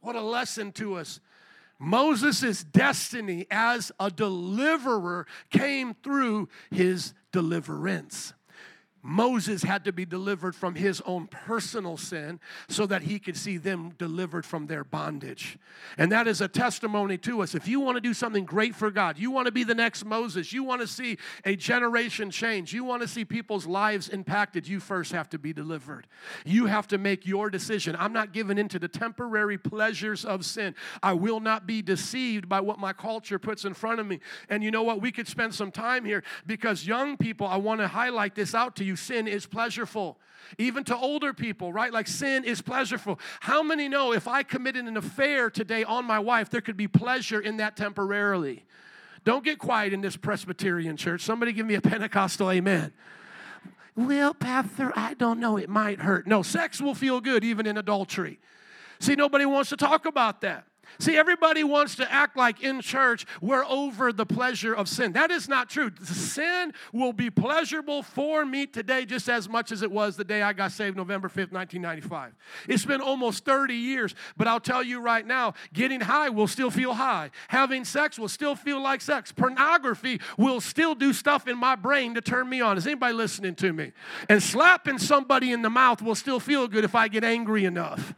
What 0.01 0.15
a 0.15 0.21
lesson 0.21 0.71
to 0.73 0.95
us. 0.95 1.19
Moses' 1.79 2.63
destiny 2.63 3.45
as 3.51 3.91
a 3.99 4.09
deliverer 4.09 5.27
came 5.51 5.93
through 5.93 6.49
his 6.71 7.13
deliverance. 7.31 8.33
Moses 9.03 9.63
had 9.63 9.85
to 9.85 9.93
be 9.93 10.05
delivered 10.05 10.55
from 10.55 10.75
his 10.75 11.01
own 11.01 11.27
personal 11.27 11.97
sin 11.97 12.39
so 12.67 12.85
that 12.85 13.03
he 13.03 13.19
could 13.19 13.37
see 13.37 13.57
them 13.57 13.93
delivered 13.97 14.45
from 14.45 14.67
their 14.67 14.83
bondage. 14.83 15.57
And 15.97 16.11
that 16.11 16.27
is 16.27 16.41
a 16.41 16.47
testimony 16.47 17.17
to 17.19 17.41
us. 17.41 17.55
If 17.55 17.67
you 17.67 17.79
want 17.79 17.95
to 17.95 18.01
do 18.01 18.13
something 18.13 18.43
great 18.43 18.75
for 18.75 18.91
God, 18.91 19.17
you 19.17 19.31
want 19.31 19.45
to 19.45 19.51
be 19.51 19.63
the 19.63 19.75
next 19.75 20.03
Moses, 20.03 20.51
you 20.51 20.63
want 20.63 20.81
to 20.81 20.87
see 20.87 21.17
a 21.45 21.55
generation 21.55 22.31
change, 22.31 22.73
you 22.73 22.83
want 22.83 23.01
to 23.01 23.07
see 23.07 23.23
people's 23.23 23.65
lives 23.65 24.09
impacted, 24.09 24.67
you 24.67 24.79
first 24.79 25.11
have 25.11 25.29
to 25.29 25.39
be 25.39 25.53
delivered. 25.53 26.07
You 26.43 26.65
have 26.65 26.87
to 26.87 26.97
make 26.97 27.25
your 27.25 27.49
decision. 27.49 27.95
I'm 27.97 28.13
not 28.13 28.33
giving 28.33 28.57
into 28.57 28.79
the 28.79 28.87
temporary 28.87 29.57
pleasures 29.57 30.25
of 30.25 30.43
sin. 30.43 30.75
I 31.01 31.13
will 31.13 31.39
not 31.39 31.65
be 31.65 31.81
deceived 31.81 32.49
by 32.49 32.59
what 32.59 32.79
my 32.79 32.93
culture 32.93 33.39
puts 33.39 33.63
in 33.63 33.73
front 33.73 33.99
of 33.99 34.07
me. 34.07 34.19
And 34.49 34.63
you 34.63 34.71
know 34.71 34.83
what? 34.83 35.01
We 35.01 35.11
could 35.11 35.27
spend 35.27 35.53
some 35.55 35.71
time 35.71 36.03
here 36.03 36.23
because 36.45 36.85
young 36.85 37.15
people, 37.15 37.47
I 37.47 37.57
want 37.57 37.79
to 37.79 37.87
highlight 37.87 38.35
this 38.35 38.53
out 38.53 38.75
to 38.77 38.83
you 38.83 38.86
sin 38.95 39.27
is 39.27 39.45
pleasurable. 39.45 40.17
Even 40.57 40.83
to 40.85 40.95
older 40.95 41.33
people, 41.33 41.73
right? 41.73 41.91
Like 41.91 42.07
sin 42.07 42.43
is 42.45 42.61
pleasurable. 42.61 43.19
How 43.41 43.61
many 43.61 43.89
know 43.89 44.13
if 44.13 44.27
I 44.27 44.43
committed 44.43 44.85
an 44.85 44.95
affair 44.95 45.49
today 45.49 45.83
on 45.83 46.05
my 46.05 46.19
wife, 46.19 46.49
there 46.49 46.61
could 46.61 46.77
be 46.77 46.87
pleasure 46.87 47.39
in 47.39 47.57
that 47.57 47.75
temporarily? 47.75 48.65
Don't 49.23 49.43
get 49.43 49.59
quiet 49.59 49.91
in 49.91 49.99
this 49.99 50.15
Presbyterian 50.15 50.95
church. 50.95 51.21
Somebody 51.21 51.51
give 51.51 51.65
me 51.65 51.75
a 51.75 51.81
Pentecostal 51.81 52.49
amen. 52.49 52.93
Well, 53.95 54.33
Pastor, 54.33 54.93
I 54.95 55.15
don't 55.15 55.39
know. 55.39 55.57
It 55.57 55.69
might 55.69 55.99
hurt. 55.99 56.27
No, 56.27 56.43
sex 56.43 56.79
will 56.79 56.95
feel 56.95 57.19
good 57.19 57.43
even 57.43 57.65
in 57.65 57.77
adultery. 57.77 58.39
See, 58.99 59.15
nobody 59.15 59.45
wants 59.45 59.69
to 59.71 59.77
talk 59.77 60.05
about 60.05 60.41
that. 60.41 60.65
See, 60.99 61.15
everybody 61.15 61.63
wants 61.63 61.95
to 61.95 62.11
act 62.11 62.35
like 62.35 62.61
in 62.61 62.81
church 62.81 63.25
we're 63.41 63.65
over 63.65 64.11
the 64.11 64.25
pleasure 64.25 64.73
of 64.73 64.87
sin. 64.89 65.13
That 65.13 65.31
is 65.31 65.47
not 65.47 65.69
true. 65.69 65.91
Sin 66.03 66.73
will 66.91 67.13
be 67.13 67.29
pleasurable 67.29 68.03
for 68.03 68.45
me 68.45 68.65
today 68.65 69.05
just 69.05 69.29
as 69.29 69.47
much 69.47 69.71
as 69.71 69.81
it 69.81 69.91
was 69.91 70.17
the 70.17 70.23
day 70.23 70.41
I 70.41 70.53
got 70.53 70.71
saved, 70.71 70.97
November 70.97 71.27
5th, 71.27 71.51
1995. 71.51 72.35
It's 72.67 72.85
been 72.85 73.01
almost 73.01 73.45
30 73.45 73.75
years, 73.75 74.15
but 74.35 74.47
I'll 74.47 74.59
tell 74.59 74.83
you 74.83 74.99
right 74.99 75.25
now 75.25 75.53
getting 75.73 76.01
high 76.01 76.29
will 76.29 76.47
still 76.47 76.71
feel 76.71 76.93
high. 76.93 77.31
Having 77.47 77.85
sex 77.85 78.17
will 78.17 78.27
still 78.27 78.55
feel 78.55 78.81
like 78.81 79.01
sex. 79.01 79.31
Pornography 79.31 80.19
will 80.37 80.61
still 80.61 80.95
do 80.95 81.13
stuff 81.13 81.47
in 81.47 81.57
my 81.57 81.75
brain 81.75 82.15
to 82.15 82.21
turn 82.21 82.49
me 82.49 82.61
on. 82.61 82.77
Is 82.77 82.87
anybody 82.87 83.13
listening 83.13 83.55
to 83.55 83.73
me? 83.73 83.91
And 84.29 84.41
slapping 84.41 84.97
somebody 84.97 85.51
in 85.51 85.61
the 85.61 85.69
mouth 85.69 86.01
will 86.01 86.15
still 86.15 86.39
feel 86.39 86.67
good 86.67 86.83
if 86.83 86.95
I 86.95 87.07
get 87.07 87.23
angry 87.23 87.65
enough. 87.65 88.15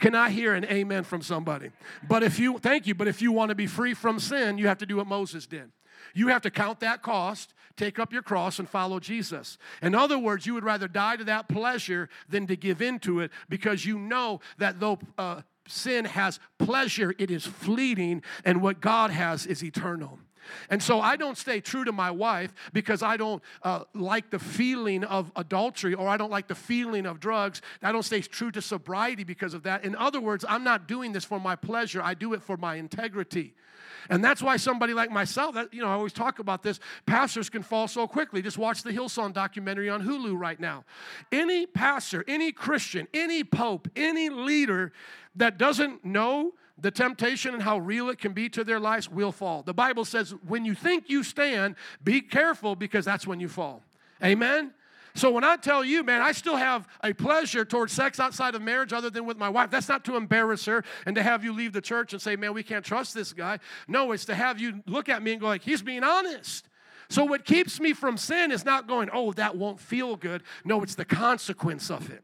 Can 0.00 0.14
I 0.14 0.30
hear 0.30 0.54
an 0.54 0.64
amen 0.64 1.04
from 1.04 1.22
somebody? 1.22 1.70
But 2.08 2.22
if 2.22 2.38
you, 2.38 2.58
thank 2.58 2.86
you, 2.86 2.94
but 2.94 3.06
if 3.06 3.20
you 3.20 3.32
want 3.32 3.50
to 3.50 3.54
be 3.54 3.66
free 3.66 3.94
from 3.94 4.18
sin, 4.18 4.56
you 4.56 4.66
have 4.66 4.78
to 4.78 4.86
do 4.86 4.96
what 4.96 5.06
Moses 5.06 5.46
did. 5.46 5.70
You 6.14 6.28
have 6.28 6.42
to 6.42 6.50
count 6.50 6.80
that 6.80 7.02
cost, 7.02 7.52
take 7.76 7.98
up 7.98 8.12
your 8.12 8.22
cross, 8.22 8.58
and 8.58 8.68
follow 8.68 8.98
Jesus. 8.98 9.58
In 9.82 9.94
other 9.94 10.18
words, 10.18 10.46
you 10.46 10.54
would 10.54 10.64
rather 10.64 10.88
die 10.88 11.16
to 11.16 11.24
that 11.24 11.48
pleasure 11.48 12.08
than 12.28 12.46
to 12.46 12.56
give 12.56 12.80
into 12.80 13.20
it 13.20 13.30
because 13.48 13.84
you 13.84 13.98
know 13.98 14.40
that 14.56 14.80
though 14.80 14.98
uh, 15.18 15.42
sin 15.68 16.06
has 16.06 16.40
pleasure, 16.58 17.14
it 17.18 17.30
is 17.30 17.46
fleeting, 17.46 18.22
and 18.44 18.62
what 18.62 18.80
God 18.80 19.10
has 19.10 19.46
is 19.46 19.62
eternal. 19.62 20.18
And 20.68 20.82
so 20.82 21.00
I 21.00 21.16
don't 21.16 21.36
stay 21.36 21.60
true 21.60 21.84
to 21.84 21.92
my 21.92 22.10
wife 22.10 22.52
because 22.72 23.02
I 23.02 23.16
don't 23.16 23.42
uh, 23.62 23.84
like 23.94 24.30
the 24.30 24.38
feeling 24.38 25.04
of 25.04 25.30
adultery 25.36 25.94
or 25.94 26.08
I 26.08 26.16
don't 26.16 26.30
like 26.30 26.48
the 26.48 26.54
feeling 26.54 27.06
of 27.06 27.20
drugs. 27.20 27.62
I 27.82 27.92
don't 27.92 28.02
stay 28.02 28.20
true 28.20 28.50
to 28.52 28.62
sobriety 28.62 29.24
because 29.24 29.54
of 29.54 29.62
that. 29.64 29.84
In 29.84 29.94
other 29.96 30.20
words, 30.20 30.44
I'm 30.48 30.64
not 30.64 30.88
doing 30.88 31.12
this 31.12 31.24
for 31.24 31.40
my 31.40 31.56
pleasure, 31.56 32.02
I 32.02 32.14
do 32.14 32.32
it 32.34 32.42
for 32.42 32.56
my 32.56 32.76
integrity. 32.76 33.54
And 34.08 34.24
that's 34.24 34.42
why 34.42 34.56
somebody 34.56 34.94
like 34.94 35.10
myself, 35.10 35.54
that, 35.54 35.74
you 35.74 35.82
know, 35.82 35.88
I 35.88 35.92
always 35.92 36.12
talk 36.12 36.38
about 36.38 36.62
this, 36.62 36.80
pastors 37.06 37.50
can 37.50 37.62
fall 37.62 37.86
so 37.86 38.06
quickly. 38.06 38.40
Just 38.40 38.58
watch 38.58 38.82
the 38.82 38.90
Hillsong 38.90 39.32
documentary 39.32 39.88
on 39.88 40.02
Hulu 40.02 40.38
right 40.38 40.58
now. 40.58 40.84
Any 41.30 41.66
pastor, 41.66 42.24
any 42.26 42.52
Christian, 42.52 43.06
any 43.12 43.44
pope, 43.44 43.88
any 43.94 44.30
leader 44.30 44.92
that 45.36 45.58
doesn't 45.58 46.04
know 46.04 46.54
the 46.80 46.90
temptation 46.90 47.54
and 47.54 47.62
how 47.62 47.78
real 47.78 48.08
it 48.08 48.18
can 48.18 48.32
be 48.32 48.48
to 48.50 48.64
their 48.64 48.80
lives 48.80 49.10
will 49.10 49.32
fall. 49.32 49.62
The 49.62 49.74
Bible 49.74 50.04
says, 50.04 50.34
when 50.46 50.64
you 50.64 50.74
think 50.74 51.08
you 51.08 51.22
stand, 51.22 51.76
be 52.02 52.20
careful 52.20 52.74
because 52.74 53.04
that's 53.04 53.26
when 53.26 53.40
you 53.40 53.48
fall. 53.48 53.82
Amen? 54.22 54.72
So 55.14 55.30
when 55.30 55.42
I 55.42 55.56
tell 55.56 55.84
you, 55.84 56.04
man, 56.04 56.20
I 56.22 56.32
still 56.32 56.56
have 56.56 56.86
a 57.02 57.12
pleasure 57.12 57.64
towards 57.64 57.92
sex 57.92 58.20
outside 58.20 58.54
of 58.54 58.62
marriage 58.62 58.92
other 58.92 59.10
than 59.10 59.26
with 59.26 59.36
my 59.36 59.48
wife, 59.48 59.70
that's 59.70 59.88
not 59.88 60.04
to 60.04 60.16
embarrass 60.16 60.64
her 60.66 60.84
and 61.04 61.16
to 61.16 61.22
have 61.22 61.44
you 61.44 61.52
leave 61.52 61.72
the 61.72 61.80
church 61.80 62.12
and 62.12 62.22
say, 62.22 62.36
man, 62.36 62.54
we 62.54 62.62
can't 62.62 62.84
trust 62.84 63.12
this 63.14 63.32
guy. 63.32 63.58
No, 63.88 64.12
it's 64.12 64.24
to 64.26 64.34
have 64.34 64.60
you 64.60 64.82
look 64.86 65.08
at 65.08 65.22
me 65.22 65.32
and 65.32 65.40
go 65.40 65.48
like, 65.48 65.62
he's 65.62 65.82
being 65.82 66.04
honest. 66.04 66.68
So 67.08 67.24
what 67.24 67.44
keeps 67.44 67.80
me 67.80 67.92
from 67.92 68.16
sin 68.16 68.52
is 68.52 68.64
not 68.64 68.86
going, 68.86 69.10
oh, 69.12 69.32
that 69.32 69.56
won't 69.56 69.80
feel 69.80 70.14
good. 70.14 70.44
No, 70.64 70.82
it's 70.82 70.94
the 70.94 71.04
consequence 71.04 71.90
of 71.90 72.08
it. 72.10 72.22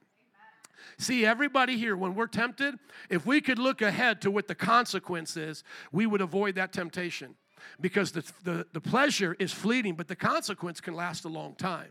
See, 0.98 1.26
everybody 1.26 1.76
here, 1.76 1.96
when 1.96 2.14
we're 2.14 2.26
tempted, 2.26 2.78
if 3.10 3.26
we 3.26 3.40
could 3.40 3.58
look 3.58 3.82
ahead 3.82 4.22
to 4.22 4.30
what 4.30 4.48
the 4.48 4.54
consequence 4.54 5.36
is, 5.36 5.62
we 5.92 6.06
would 6.06 6.20
avoid 6.20 6.54
that 6.54 6.72
temptation 6.72 7.34
because 7.80 8.12
the, 8.12 8.24
the, 8.44 8.66
the 8.72 8.80
pleasure 8.80 9.36
is 9.38 9.52
fleeting, 9.52 9.94
but 9.94 10.08
the 10.08 10.16
consequence 10.16 10.80
can 10.80 10.94
last 10.94 11.24
a 11.24 11.28
long 11.28 11.54
time. 11.54 11.90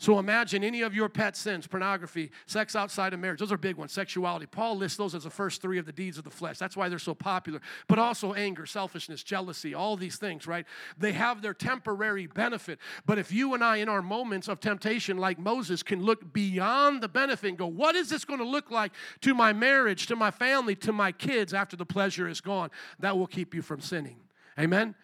So 0.00 0.20
imagine 0.20 0.62
any 0.62 0.82
of 0.82 0.94
your 0.94 1.08
pet 1.08 1.36
sins, 1.36 1.66
pornography, 1.66 2.30
sex 2.46 2.76
outside 2.76 3.12
of 3.12 3.18
marriage. 3.18 3.40
Those 3.40 3.50
are 3.50 3.56
big 3.56 3.76
ones. 3.76 3.92
Sexuality. 3.92 4.46
Paul 4.46 4.76
lists 4.76 4.96
those 4.96 5.12
as 5.12 5.24
the 5.24 5.30
first 5.30 5.60
three 5.60 5.76
of 5.76 5.86
the 5.86 5.92
deeds 5.92 6.18
of 6.18 6.24
the 6.24 6.30
flesh. 6.30 6.56
That's 6.56 6.76
why 6.76 6.88
they're 6.88 7.00
so 7.00 7.16
popular. 7.16 7.60
But 7.88 7.98
also 7.98 8.32
anger, 8.32 8.64
selfishness, 8.64 9.24
jealousy, 9.24 9.74
all 9.74 9.96
these 9.96 10.16
things, 10.16 10.46
right? 10.46 10.66
They 10.98 11.10
have 11.12 11.42
their 11.42 11.52
temporary 11.52 12.28
benefit. 12.28 12.78
But 13.06 13.18
if 13.18 13.32
you 13.32 13.54
and 13.54 13.64
I, 13.64 13.78
in 13.78 13.88
our 13.88 14.00
moments 14.00 14.46
of 14.46 14.60
temptation, 14.60 15.18
like 15.18 15.36
Moses, 15.36 15.82
can 15.82 16.00
look 16.00 16.32
beyond 16.32 17.02
the 17.02 17.08
benefit 17.08 17.48
and 17.48 17.58
go, 17.58 17.66
what 17.66 17.96
is 17.96 18.08
this 18.08 18.24
going 18.24 18.38
to 18.38 18.46
look 18.46 18.70
like 18.70 18.92
to 19.22 19.34
my 19.34 19.52
marriage, 19.52 20.06
to 20.06 20.14
my 20.14 20.30
family, 20.30 20.76
to 20.76 20.92
my 20.92 21.10
kids 21.10 21.52
after 21.52 21.76
the 21.76 21.86
pleasure 21.86 22.28
is 22.28 22.40
gone? 22.40 22.70
That 23.00 23.18
will 23.18 23.26
keep 23.26 23.52
you 23.52 23.62
from 23.62 23.80
sinning. 23.80 24.20
Amen? 24.60 24.94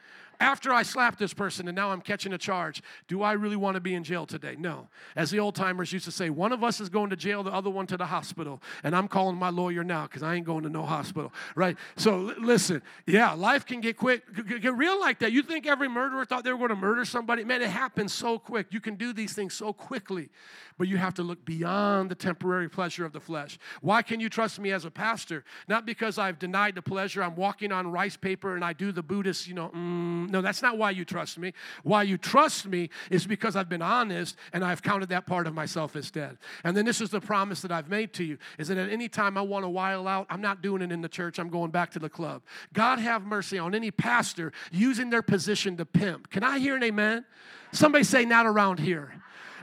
After 0.41 0.73
I 0.73 0.83
slapped 0.83 1.19
this 1.19 1.35
person 1.35 1.69
and 1.69 1.76
now 1.76 1.91
I'm 1.91 2.00
catching 2.00 2.33
a 2.33 2.38
charge, 2.38 2.83
do 3.09 3.23
I 3.23 3.33
really 3.33 3.57
want 3.57 3.75
to 3.75 3.81
be 3.81 3.95
in 3.95 4.05
jail 4.05 4.26
today? 4.26 4.57
No. 4.59 4.88
As 5.17 5.31
the 5.31 5.41
old 5.41 5.55
timers 5.55 5.93
used 5.93 6.05
to 6.07 6.11
say, 6.11 6.31
one 6.31 6.53
of 6.53 6.62
us 6.64 6.81
is 6.81 6.88
going 6.88 7.11
to 7.11 7.17
jail, 7.17 7.43
the 7.43 7.53
other 7.53 7.71
one 7.71 7.87
to 7.88 7.97
the 7.97 8.07
hospital. 8.07 8.62
And 8.83 8.95
I'm 8.95 9.09
calling 9.09 9.37
my 9.37 9.50
lawyer 9.50 9.85
now 9.85 10.05
because 10.05 10.23
I 10.23 10.35
ain't 10.35 10.47
going 10.47 10.64
to 10.64 10.69
no 10.69 10.83
hospital, 10.83 11.33
right? 11.55 11.76
So 11.97 12.29
l- 12.29 12.35
listen, 12.38 12.83
yeah, 13.07 13.33
life 13.33 13.67
can 13.67 13.81
get 13.81 13.97
quick, 13.97 14.23
get, 14.49 14.62
get 14.62 14.75
real 14.76 14.99
like 15.00 15.19
that. 15.21 15.33
You 15.33 15.43
think 15.43 15.67
every 15.67 15.88
murderer 15.88 16.25
thought 16.25 16.44
they 16.44 16.53
were 16.53 16.59
going 16.59 16.70
to 16.70 16.77
murder 16.77 17.05
somebody? 17.05 17.44
Man, 17.44 17.62
it 17.62 17.70
happens 17.70 18.12
so 18.12 18.38
quick. 18.38 18.68
You 18.70 18.81
can 18.81 18.97
do 18.97 19.12
these 19.12 19.33
things 19.33 19.55
so 19.55 19.73
quickly, 19.73 20.31
but 20.79 20.88
you 20.88 20.97
have 20.97 21.14
to 21.14 21.23
look 21.23 21.44
beyond 21.44 22.11
the 22.11 22.14
temporary 22.14 22.68
pleasure 22.68 23.05
of 23.05 23.12
the 23.12 23.20
flesh. 23.20 23.59
Why 23.81 24.03
can 24.03 24.20
you 24.20 24.29
trust 24.29 24.59
me 24.59 24.73
as 24.73 24.85
a 24.85 24.90
pastor? 24.90 25.44
Not 25.68 25.87
because 25.87 26.18
I've 26.18 26.38
denied 26.38 26.75
the 26.75 26.83
pleasure, 26.83 27.23
I'm 27.23 27.37
walking 27.37 27.73
on 27.73 27.90
rice 27.90 28.16
paper 28.16 28.55
and 28.55 28.64
I 28.64 28.73
do 28.73 28.92
the 28.92 29.03
Buddhist, 29.03 29.47
you 29.47 29.55
know, 29.55 29.70
mm, 29.75 30.24
no, 30.27 30.43
that's 30.43 30.63
not 30.63 30.79
why 30.79 30.91
you 30.91 31.05
trust 31.05 31.39
me. 31.39 31.53
Why 31.83 32.03
you 32.03 32.19
trust 32.19 32.67
me 32.67 32.91
is 33.11 33.27
because 33.27 33.57
I've 33.57 33.69
been 33.69 33.83
honest 33.83 34.37
and 34.53 34.65
I've 34.65 34.83
counted 34.83 35.09
that 35.11 35.27
part 35.27 35.47
of 35.47 35.55
myself 35.55 35.97
as 35.97 36.11
dead. 36.11 36.39
And 36.65 36.77
then 36.77 36.85
this 36.85 37.01
is 37.01 37.11
the 37.11 37.21
promise 37.21 37.63
that 37.63 37.73
I've 37.73 37.89
made 37.89 38.13
to 38.15 38.25
you 38.25 38.39
is 38.59 38.69
that 38.69 38.79
at 38.79 38.91
any 38.91 39.09
time 39.09 39.37
I 39.37 39.43
want 39.43 39.65
to 39.65 39.69
while 39.69 40.07
out, 40.09 40.27
I'm 40.31 40.41
not 40.41 40.63
doing 40.63 40.83
it 40.83 40.93
in 40.93 41.01
the 41.01 41.09
church, 41.09 41.39
I'm 41.39 41.49
going 41.49 41.71
back 41.71 41.91
to 41.93 41.99
the 41.99 42.09
club. 42.11 42.43
God 42.73 42.99
have 42.99 43.25
mercy 43.25 43.59
on 43.59 43.75
any 43.75 43.91
pastor 43.91 44.53
using 44.71 45.11
their 45.11 45.23
position 45.23 45.77
to 45.77 45.85
pimp. 45.85 46.31
Can 46.31 46.43
I 46.43 46.59
hear 46.59 46.77
an 46.77 46.83
amen? 46.83 47.25
Somebody 47.73 48.05
say, 48.05 48.25
not 48.25 48.47
around 48.47 48.79
here. 48.79 49.13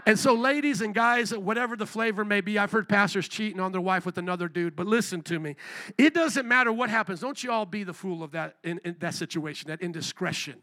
And 0.06 0.18
so, 0.18 0.34
ladies 0.34 0.82
and 0.82 0.94
guys, 0.94 1.36
whatever 1.36 1.76
the 1.76 1.86
flavor 1.86 2.26
may 2.26 2.42
be, 2.42 2.58
I've 2.58 2.72
heard 2.72 2.90
pastors 2.90 3.28
cheating 3.28 3.60
on 3.60 3.72
their 3.72 3.82
wife 3.82 4.06
with 4.06 4.18
another 4.18 4.48
dude, 4.48 4.76
but 4.76 4.88
listen 4.88 5.22
to 5.24 5.40
me. 5.40 5.56
It 5.98 6.14
doesn't 6.14 6.48
matter 6.48 6.72
what 6.72 6.90
happens. 6.90 7.20
Don't 7.20 7.42
you 7.44 7.52
all 7.52 7.66
be 7.66 7.84
the 7.84 7.94
fool 7.94 8.24
of 8.24 8.32
that 8.32 8.58
in, 8.64 8.80
in 8.84 8.96
that 9.00 9.14
situation, 9.14 9.68
that 9.70 9.82
indiscretion. 9.82 10.62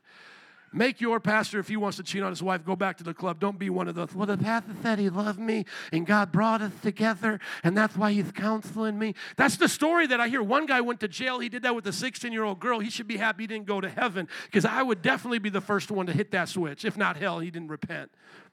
Make 0.72 1.00
your 1.00 1.18
pastor, 1.18 1.58
if 1.58 1.68
he 1.68 1.76
wants 1.76 1.96
to 1.96 2.02
cheat 2.02 2.22
on 2.22 2.30
his 2.30 2.42
wife, 2.42 2.64
go 2.64 2.76
back 2.76 2.98
to 2.98 3.04
the 3.04 3.14
club. 3.14 3.40
Don't 3.40 3.58
be 3.58 3.70
one 3.70 3.88
of 3.88 3.94
those, 3.94 4.14
well, 4.14 4.26
the 4.26 4.36
pastor 4.36 4.74
said 4.82 4.98
he 4.98 5.08
loved 5.08 5.38
me 5.38 5.64
and 5.92 6.06
God 6.06 6.30
brought 6.30 6.60
us 6.60 6.72
together 6.82 7.40
and 7.64 7.76
that's 7.76 7.96
why 7.96 8.12
he's 8.12 8.30
counseling 8.32 8.98
me. 8.98 9.14
That's 9.36 9.56
the 9.56 9.68
story 9.68 10.06
that 10.08 10.20
I 10.20 10.28
hear. 10.28 10.42
One 10.42 10.66
guy 10.66 10.82
went 10.82 11.00
to 11.00 11.08
jail. 11.08 11.38
He 11.38 11.48
did 11.48 11.62
that 11.62 11.74
with 11.74 11.86
a 11.86 11.92
16 11.92 12.32
year 12.32 12.44
old 12.44 12.60
girl. 12.60 12.80
He 12.80 12.90
should 12.90 13.08
be 13.08 13.16
happy 13.16 13.44
he 13.44 13.46
didn't 13.46 13.66
go 13.66 13.80
to 13.80 13.88
heaven 13.88 14.28
because 14.44 14.66
I 14.66 14.82
would 14.82 15.00
definitely 15.00 15.38
be 15.38 15.48
the 15.48 15.62
first 15.62 15.90
one 15.90 16.04
to 16.06 16.12
hit 16.12 16.32
that 16.32 16.50
switch. 16.50 16.84
If 16.84 16.98
not 16.98 17.16
hell, 17.16 17.38
he 17.38 17.50
didn't 17.50 17.68
repent. 17.68 18.10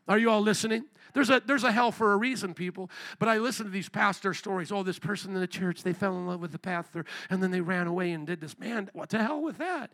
Are 0.07 0.17
you 0.17 0.29
all 0.29 0.41
listening? 0.41 0.85
There's 1.13 1.29
a, 1.29 1.41
there's 1.45 1.63
a 1.63 1.71
hell 1.71 1.91
for 1.91 2.11
a 2.11 2.17
reason, 2.17 2.53
people. 2.53 2.89
But 3.19 3.29
I 3.29 3.37
listen 3.37 3.65
to 3.65 3.71
these 3.71 3.89
pastor 3.89 4.33
stories. 4.33 4.71
Oh, 4.71 4.83
this 4.83 4.99
person 4.99 5.33
in 5.33 5.39
the 5.39 5.47
church, 5.47 5.81
they 5.81 5.93
fell 5.93 6.17
in 6.17 6.27
love 6.27 6.41
with 6.41 6.51
the 6.51 6.59
pastor 6.59 7.05
and 7.29 7.41
then 7.41 7.51
they 7.51 7.61
ran 7.61 7.87
away 7.87 8.11
and 8.11 8.27
did 8.27 8.41
this. 8.41 8.59
Man, 8.59 8.89
what 8.93 9.09
the 9.09 9.23
hell 9.23 9.41
with 9.41 9.57
that? 9.57 9.91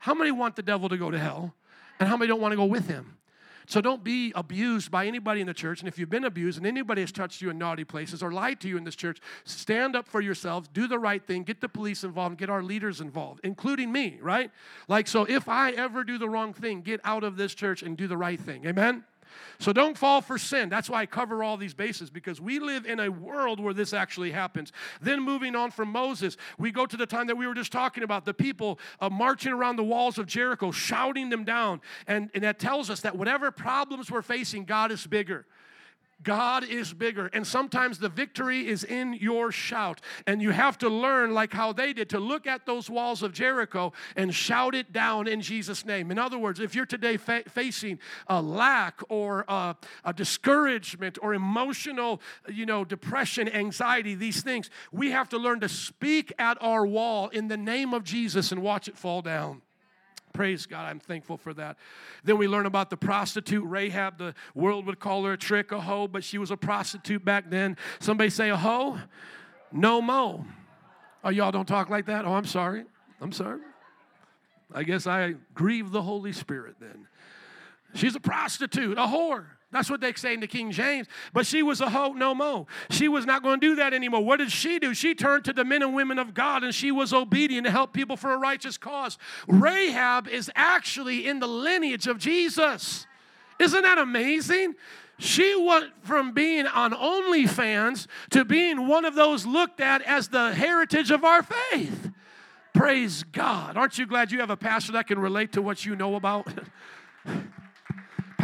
How 0.00 0.14
many 0.14 0.32
want 0.32 0.56
the 0.56 0.62
devil 0.62 0.88
to 0.88 0.96
go 0.96 1.10
to 1.10 1.18
hell? 1.18 1.54
And 2.00 2.08
how 2.08 2.16
many 2.16 2.28
don't 2.28 2.40
want 2.40 2.52
to 2.52 2.56
go 2.56 2.64
with 2.64 2.88
him? 2.88 3.16
So 3.66 3.80
don't 3.80 4.04
be 4.04 4.32
abused 4.34 4.90
by 4.90 5.06
anybody 5.06 5.40
in 5.40 5.46
the 5.46 5.54
church. 5.54 5.80
And 5.80 5.88
if 5.88 5.98
you've 5.98 6.10
been 6.10 6.24
abused 6.24 6.58
and 6.58 6.66
anybody 6.66 7.00
has 7.00 7.12
touched 7.12 7.40
you 7.40 7.50
in 7.50 7.56
naughty 7.56 7.84
places 7.84 8.22
or 8.22 8.30
lied 8.30 8.60
to 8.60 8.68
you 8.68 8.76
in 8.76 8.84
this 8.84 8.96
church, 8.96 9.20
stand 9.44 9.96
up 9.96 10.06
for 10.06 10.20
yourselves, 10.20 10.68
do 10.68 10.86
the 10.86 10.98
right 10.98 11.24
thing, 11.24 11.44
get 11.44 11.60
the 11.60 11.68
police 11.68 12.04
involved, 12.04 12.36
get 12.36 12.50
our 12.50 12.62
leaders 12.62 13.00
involved, 13.00 13.40
including 13.42 13.90
me, 13.90 14.18
right? 14.20 14.50
Like, 14.86 15.08
so 15.08 15.24
if 15.24 15.48
I 15.48 15.70
ever 15.70 16.04
do 16.04 16.18
the 16.18 16.28
wrong 16.28 16.52
thing, 16.52 16.82
get 16.82 17.00
out 17.04 17.24
of 17.24 17.36
this 17.36 17.54
church 17.54 17.82
and 17.82 17.96
do 17.96 18.06
the 18.06 18.18
right 18.18 18.38
thing. 18.38 18.66
Amen? 18.66 19.04
So 19.58 19.72
don't 19.72 19.96
fall 19.96 20.20
for 20.20 20.38
sin. 20.38 20.68
That's 20.68 20.90
why 20.90 21.02
I 21.02 21.06
cover 21.06 21.42
all 21.42 21.56
these 21.56 21.74
bases 21.74 22.10
because 22.10 22.40
we 22.40 22.58
live 22.58 22.86
in 22.86 23.00
a 23.00 23.10
world 23.10 23.60
where 23.60 23.74
this 23.74 23.92
actually 23.92 24.30
happens. 24.30 24.72
Then 25.00 25.20
moving 25.20 25.54
on 25.54 25.70
from 25.70 25.90
Moses, 25.90 26.36
we 26.58 26.70
go 26.70 26.86
to 26.86 26.96
the 26.96 27.06
time 27.06 27.26
that 27.28 27.36
we 27.36 27.46
were 27.46 27.54
just 27.54 27.72
talking 27.72 28.02
about 28.02 28.24
the 28.24 28.34
people 28.34 28.78
uh, 29.00 29.08
marching 29.08 29.52
around 29.52 29.76
the 29.76 29.84
walls 29.84 30.18
of 30.18 30.26
Jericho, 30.26 30.70
shouting 30.70 31.30
them 31.30 31.44
down. 31.44 31.80
And, 32.06 32.30
and 32.34 32.44
that 32.44 32.58
tells 32.58 32.90
us 32.90 33.00
that 33.00 33.16
whatever 33.16 33.50
problems 33.50 34.10
we're 34.10 34.22
facing, 34.22 34.64
God 34.64 34.90
is 34.90 35.06
bigger. 35.06 35.46
God 36.22 36.64
is 36.64 36.92
bigger. 36.92 37.26
And 37.32 37.46
sometimes 37.46 37.98
the 37.98 38.08
victory 38.08 38.66
is 38.66 38.84
in 38.84 39.14
your 39.14 39.52
shout. 39.52 40.00
And 40.26 40.40
you 40.40 40.50
have 40.50 40.78
to 40.78 40.88
learn, 40.88 41.34
like 41.34 41.52
how 41.52 41.72
they 41.72 41.92
did, 41.92 42.08
to 42.10 42.18
look 42.18 42.46
at 42.46 42.66
those 42.66 42.88
walls 42.88 43.22
of 43.22 43.32
Jericho 43.32 43.92
and 44.16 44.34
shout 44.34 44.74
it 44.74 44.92
down 44.92 45.26
in 45.28 45.40
Jesus' 45.40 45.84
name. 45.84 46.10
In 46.10 46.18
other 46.18 46.38
words, 46.38 46.60
if 46.60 46.74
you're 46.74 46.86
today 46.86 47.16
fa- 47.16 47.44
facing 47.48 47.98
a 48.26 48.40
lack 48.40 49.00
or 49.08 49.44
a, 49.48 49.76
a 50.04 50.12
discouragement 50.12 51.18
or 51.20 51.34
emotional, 51.34 52.20
you 52.48 52.66
know, 52.66 52.84
depression, 52.84 53.48
anxiety, 53.48 54.14
these 54.14 54.42
things, 54.42 54.70
we 54.92 55.10
have 55.10 55.28
to 55.30 55.38
learn 55.38 55.60
to 55.60 55.68
speak 55.68 56.32
at 56.38 56.56
our 56.60 56.86
wall 56.86 57.28
in 57.28 57.48
the 57.48 57.56
name 57.56 57.92
of 57.92 58.04
Jesus 58.04 58.52
and 58.52 58.62
watch 58.62 58.88
it 58.88 58.96
fall 58.96 59.22
down. 59.22 59.62
Praise 60.34 60.66
God, 60.66 60.84
I'm 60.84 60.98
thankful 60.98 61.36
for 61.36 61.54
that. 61.54 61.76
Then 62.24 62.38
we 62.38 62.48
learn 62.48 62.66
about 62.66 62.90
the 62.90 62.96
prostitute 62.96 63.64
Rahab. 63.64 64.18
The 64.18 64.34
world 64.52 64.84
would 64.86 64.98
call 64.98 65.24
her 65.24 65.34
a 65.34 65.38
trick, 65.38 65.70
a 65.70 65.80
hoe, 65.80 66.08
but 66.08 66.24
she 66.24 66.38
was 66.38 66.50
a 66.50 66.56
prostitute 66.56 67.24
back 67.24 67.50
then. 67.50 67.76
Somebody 68.00 68.30
say 68.30 68.50
a 68.50 68.56
hoe? 68.56 68.98
No 69.70 70.02
mo. 70.02 70.44
Oh, 71.22 71.30
y'all 71.30 71.52
don't 71.52 71.68
talk 71.68 71.88
like 71.88 72.06
that? 72.06 72.24
Oh, 72.24 72.34
I'm 72.34 72.46
sorry. 72.46 72.84
I'm 73.20 73.30
sorry. 73.30 73.60
I 74.74 74.82
guess 74.82 75.06
I 75.06 75.36
grieve 75.54 75.92
the 75.92 76.02
Holy 76.02 76.32
Spirit 76.32 76.76
then. 76.80 77.06
She's 77.94 78.16
a 78.16 78.20
prostitute, 78.20 78.98
a 78.98 79.02
whore. 79.02 79.46
That's 79.74 79.90
what 79.90 80.00
they 80.00 80.12
say 80.12 80.34
in 80.34 80.40
the 80.40 80.46
King 80.46 80.70
James. 80.70 81.08
But 81.32 81.46
she 81.46 81.60
was 81.60 81.80
a 81.80 81.90
hoe 81.90 82.12
no 82.12 82.32
more. 82.32 82.64
She 82.90 83.08
was 83.08 83.26
not 83.26 83.42
going 83.42 83.58
to 83.58 83.66
do 83.66 83.74
that 83.74 83.92
anymore. 83.92 84.24
What 84.24 84.36
did 84.36 84.52
she 84.52 84.78
do? 84.78 84.94
She 84.94 85.16
turned 85.16 85.44
to 85.46 85.52
the 85.52 85.64
men 85.64 85.82
and 85.82 85.92
women 85.92 86.20
of 86.20 86.32
God 86.32 86.62
and 86.62 86.72
she 86.72 86.92
was 86.92 87.12
obedient 87.12 87.66
to 87.66 87.72
help 87.72 87.92
people 87.92 88.16
for 88.16 88.32
a 88.32 88.38
righteous 88.38 88.78
cause. 88.78 89.18
Rahab 89.48 90.28
is 90.28 90.48
actually 90.54 91.26
in 91.26 91.40
the 91.40 91.48
lineage 91.48 92.06
of 92.06 92.18
Jesus. 92.18 93.08
Isn't 93.58 93.82
that 93.82 93.98
amazing? 93.98 94.76
She 95.18 95.56
went 95.60 95.90
from 96.02 96.30
being 96.30 96.68
on 96.68 96.92
OnlyFans 96.92 98.06
to 98.30 98.44
being 98.44 98.86
one 98.86 99.04
of 99.04 99.16
those 99.16 99.44
looked 99.44 99.80
at 99.80 100.02
as 100.02 100.28
the 100.28 100.54
heritage 100.54 101.10
of 101.10 101.24
our 101.24 101.42
faith. 101.42 102.12
Praise 102.74 103.24
God. 103.24 103.76
Aren't 103.76 103.98
you 103.98 104.06
glad 104.06 104.30
you 104.30 104.38
have 104.38 104.50
a 104.50 104.56
pastor 104.56 104.92
that 104.92 105.08
can 105.08 105.18
relate 105.18 105.50
to 105.54 105.62
what 105.62 105.84
you 105.84 105.96
know 105.96 106.14
about? 106.14 106.46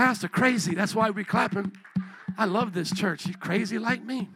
pastor, 0.00 0.28
crazy. 0.28 0.74
That's 0.74 0.94
why 0.94 1.10
we 1.10 1.24
clapping. 1.24 1.72
I 2.38 2.46
love 2.46 2.72
this 2.72 2.90
church. 2.90 3.24
He's 3.24 3.36
crazy 3.36 3.78
like 3.78 4.02
me. 4.02 4.30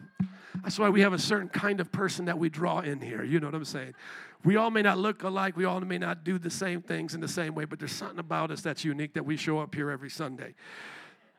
That's 0.61 0.77
why 0.77 0.89
we 0.89 1.01
have 1.01 1.11
a 1.11 1.17
certain 1.17 1.49
kind 1.49 1.79
of 1.79 1.91
person 1.91 2.25
that 2.25 2.37
we 2.37 2.49
draw 2.49 2.81
in 2.81 3.01
here. 3.01 3.23
You 3.23 3.39
know 3.39 3.47
what 3.47 3.55
I'm 3.55 3.65
saying? 3.65 3.95
We 4.43 4.57
all 4.57 4.69
may 4.69 4.83
not 4.83 4.99
look 4.99 5.23
alike. 5.23 5.57
We 5.57 5.65
all 5.65 5.79
may 5.81 5.97
not 5.97 6.23
do 6.23 6.37
the 6.37 6.51
same 6.51 6.83
things 6.83 7.15
in 7.15 7.19
the 7.19 7.27
same 7.27 7.55
way, 7.55 7.65
but 7.65 7.79
there's 7.79 7.93
something 7.93 8.19
about 8.19 8.51
us 8.51 8.61
that's 8.61 8.85
unique 8.85 9.15
that 9.15 9.25
we 9.25 9.37
show 9.37 9.57
up 9.57 9.73
here 9.73 9.89
every 9.89 10.11
Sunday. 10.11 10.53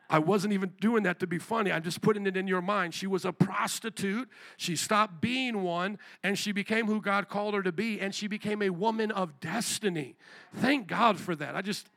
I 0.09 0.19
wasn't 0.19 0.51
even 0.51 0.73
doing 0.81 1.03
that 1.03 1.21
to 1.21 1.27
be 1.27 1.39
funny. 1.39 1.71
I'm 1.71 1.83
just 1.83 2.01
putting 2.01 2.27
it 2.27 2.35
in 2.35 2.49
your 2.49 2.61
mind. 2.61 2.93
She 2.93 3.07
was 3.07 3.23
a 3.23 3.31
prostitute. 3.31 4.27
She 4.57 4.75
stopped 4.75 5.21
being 5.21 5.63
one 5.63 5.99
and 6.21 6.37
she 6.37 6.51
became 6.51 6.87
who 6.87 6.99
God 6.99 7.29
called 7.29 7.53
her 7.53 7.63
to 7.63 7.71
be 7.71 8.01
and 8.01 8.13
she 8.13 8.27
became 8.27 8.61
a 8.61 8.71
woman 8.71 9.09
of 9.09 9.39
destiny. 9.39 10.17
Thank 10.53 10.87
God 10.87 11.17
for 11.17 11.33
that. 11.37 11.55
I 11.55 11.61
just 11.61 11.87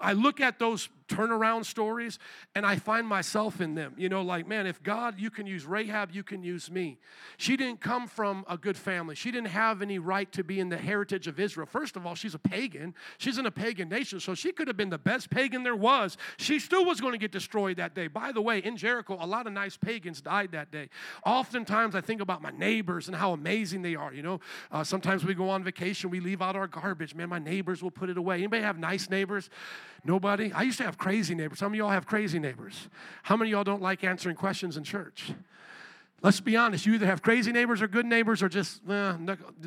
I 0.00 0.14
look 0.14 0.40
at 0.40 0.58
those 0.58 0.88
turnaround 1.08 1.64
stories 1.64 2.18
and 2.54 2.66
I 2.66 2.76
find 2.76 3.06
myself 3.06 3.60
in 3.60 3.74
them. 3.74 3.94
You 3.96 4.08
know, 4.08 4.22
like, 4.22 4.46
man, 4.46 4.66
if 4.66 4.82
God, 4.82 5.18
you 5.18 5.30
can 5.30 5.46
use 5.46 5.66
Rahab, 5.66 6.10
you 6.12 6.22
can 6.22 6.42
use 6.42 6.70
me. 6.70 6.98
She 7.36 7.56
didn't 7.56 7.80
come 7.80 8.06
from 8.06 8.44
a 8.48 8.56
good 8.56 8.76
family. 8.76 9.14
She 9.14 9.30
didn't 9.30 9.48
have 9.48 9.82
any 9.82 9.98
right 9.98 10.30
to 10.32 10.44
be 10.44 10.60
in 10.60 10.68
the 10.68 10.76
heritage 10.76 11.26
of 11.26 11.38
Israel. 11.38 11.66
First 11.66 11.96
of 11.96 12.06
all, 12.06 12.14
she's 12.14 12.34
a 12.34 12.38
pagan. 12.38 12.94
She's 13.18 13.38
in 13.38 13.46
a 13.46 13.50
pagan 13.50 13.88
nation, 13.88 14.20
so 14.20 14.34
she 14.34 14.52
could 14.52 14.68
have 14.68 14.76
been 14.76 14.90
the 14.90 14.98
best 14.98 15.30
pagan 15.30 15.62
there 15.62 15.76
was. 15.76 16.16
She 16.36 16.58
still 16.58 16.84
was 16.84 17.00
going 17.00 17.12
to 17.12 17.18
get 17.18 17.32
destroyed 17.32 17.76
that 17.76 17.94
day. 17.94 18.06
By 18.06 18.32
the 18.32 18.40
way, 18.40 18.58
in 18.58 18.76
Jericho, 18.76 19.16
a 19.20 19.26
lot 19.26 19.46
of 19.46 19.52
nice 19.52 19.76
pagans 19.76 20.20
died 20.20 20.52
that 20.52 20.70
day. 20.70 20.88
Oftentimes, 21.24 21.94
I 21.94 22.00
think 22.00 22.20
about 22.20 22.42
my 22.42 22.50
neighbors 22.50 23.08
and 23.08 23.16
how 23.16 23.32
amazing 23.32 23.82
they 23.82 23.94
are. 23.94 24.12
You 24.12 24.22
know, 24.22 24.40
uh, 24.70 24.84
sometimes 24.84 25.24
we 25.24 25.34
go 25.34 25.48
on 25.48 25.62
vacation, 25.62 26.10
we 26.10 26.20
leave 26.20 26.42
out 26.42 26.56
our 26.56 26.66
garbage. 26.66 27.14
Man, 27.14 27.28
my 27.28 27.38
neighbors 27.38 27.82
will 27.82 27.90
put 27.90 28.10
it 28.10 28.18
away. 28.18 28.36
Anybody 28.36 28.62
have 28.62 28.78
nice 28.78 29.10
neighbors? 29.10 29.50
Nobody? 30.06 30.52
I 30.52 30.62
used 30.62 30.78
to 30.78 30.84
have 30.84 30.98
crazy 30.98 31.34
neighbors. 31.34 31.58
Some 31.58 31.72
of 31.72 31.76
y'all 31.76 31.90
have 31.90 32.06
crazy 32.06 32.38
neighbors. 32.38 32.88
How 33.24 33.36
many 33.36 33.50
of 33.50 33.56
y'all 33.56 33.64
don't 33.64 33.82
like 33.82 34.04
answering 34.04 34.36
questions 34.36 34.76
in 34.76 34.84
church? 34.84 35.32
Let's 36.22 36.40
be 36.40 36.56
honest. 36.56 36.86
You 36.86 36.94
either 36.94 37.06
have 37.06 37.22
crazy 37.22 37.52
neighbors 37.52 37.82
or 37.82 37.88
good 37.88 38.06
neighbors 38.06 38.42
or 38.42 38.48
just, 38.48 38.80
eh, 38.88 39.16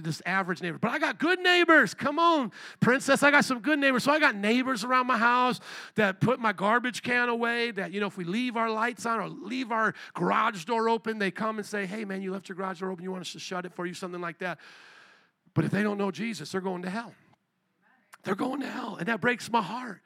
just 0.01 0.21
average 0.25 0.61
neighbors. 0.61 0.79
But 0.81 0.91
I 0.91 0.99
got 0.99 1.19
good 1.19 1.39
neighbors. 1.39 1.93
Come 1.93 2.17
on, 2.19 2.51
princess. 2.79 3.21
I 3.21 3.31
got 3.31 3.45
some 3.45 3.59
good 3.59 3.79
neighbors. 3.79 4.03
So 4.03 4.11
I 4.11 4.19
got 4.19 4.35
neighbors 4.35 4.83
around 4.83 5.07
my 5.07 5.17
house 5.17 5.59
that 5.95 6.21
put 6.21 6.39
my 6.39 6.53
garbage 6.53 7.03
can 7.03 7.29
away. 7.29 7.71
That, 7.71 7.91
you 7.91 7.99
know, 7.99 8.07
if 8.07 8.17
we 8.17 8.23
leave 8.23 8.55
our 8.55 8.71
lights 8.71 9.05
on 9.05 9.19
or 9.19 9.27
leave 9.27 9.71
our 9.71 9.93
garage 10.13 10.63
door 10.63 10.89
open, 10.89 11.19
they 11.19 11.31
come 11.31 11.59
and 11.59 11.65
say, 11.65 11.85
hey, 11.85 12.05
man, 12.05 12.21
you 12.21 12.31
left 12.31 12.49
your 12.49 12.55
garage 12.55 12.79
door 12.79 12.91
open. 12.91 13.03
You 13.03 13.11
want 13.11 13.21
us 13.21 13.33
to 13.33 13.39
shut 13.39 13.65
it 13.65 13.73
for 13.73 13.85
you? 13.85 13.93
Something 13.93 14.21
like 14.21 14.39
that. 14.39 14.57
But 15.53 15.65
if 15.65 15.71
they 15.71 15.83
don't 15.83 15.97
know 15.97 16.11
Jesus, 16.11 16.51
they're 16.51 16.61
going 16.61 16.81
to 16.81 16.89
hell. 16.89 17.13
They're 18.23 18.35
going 18.35 18.61
to 18.61 18.67
hell. 18.67 18.95
And 18.97 19.07
that 19.07 19.21
breaks 19.21 19.51
my 19.51 19.61
heart. 19.61 20.01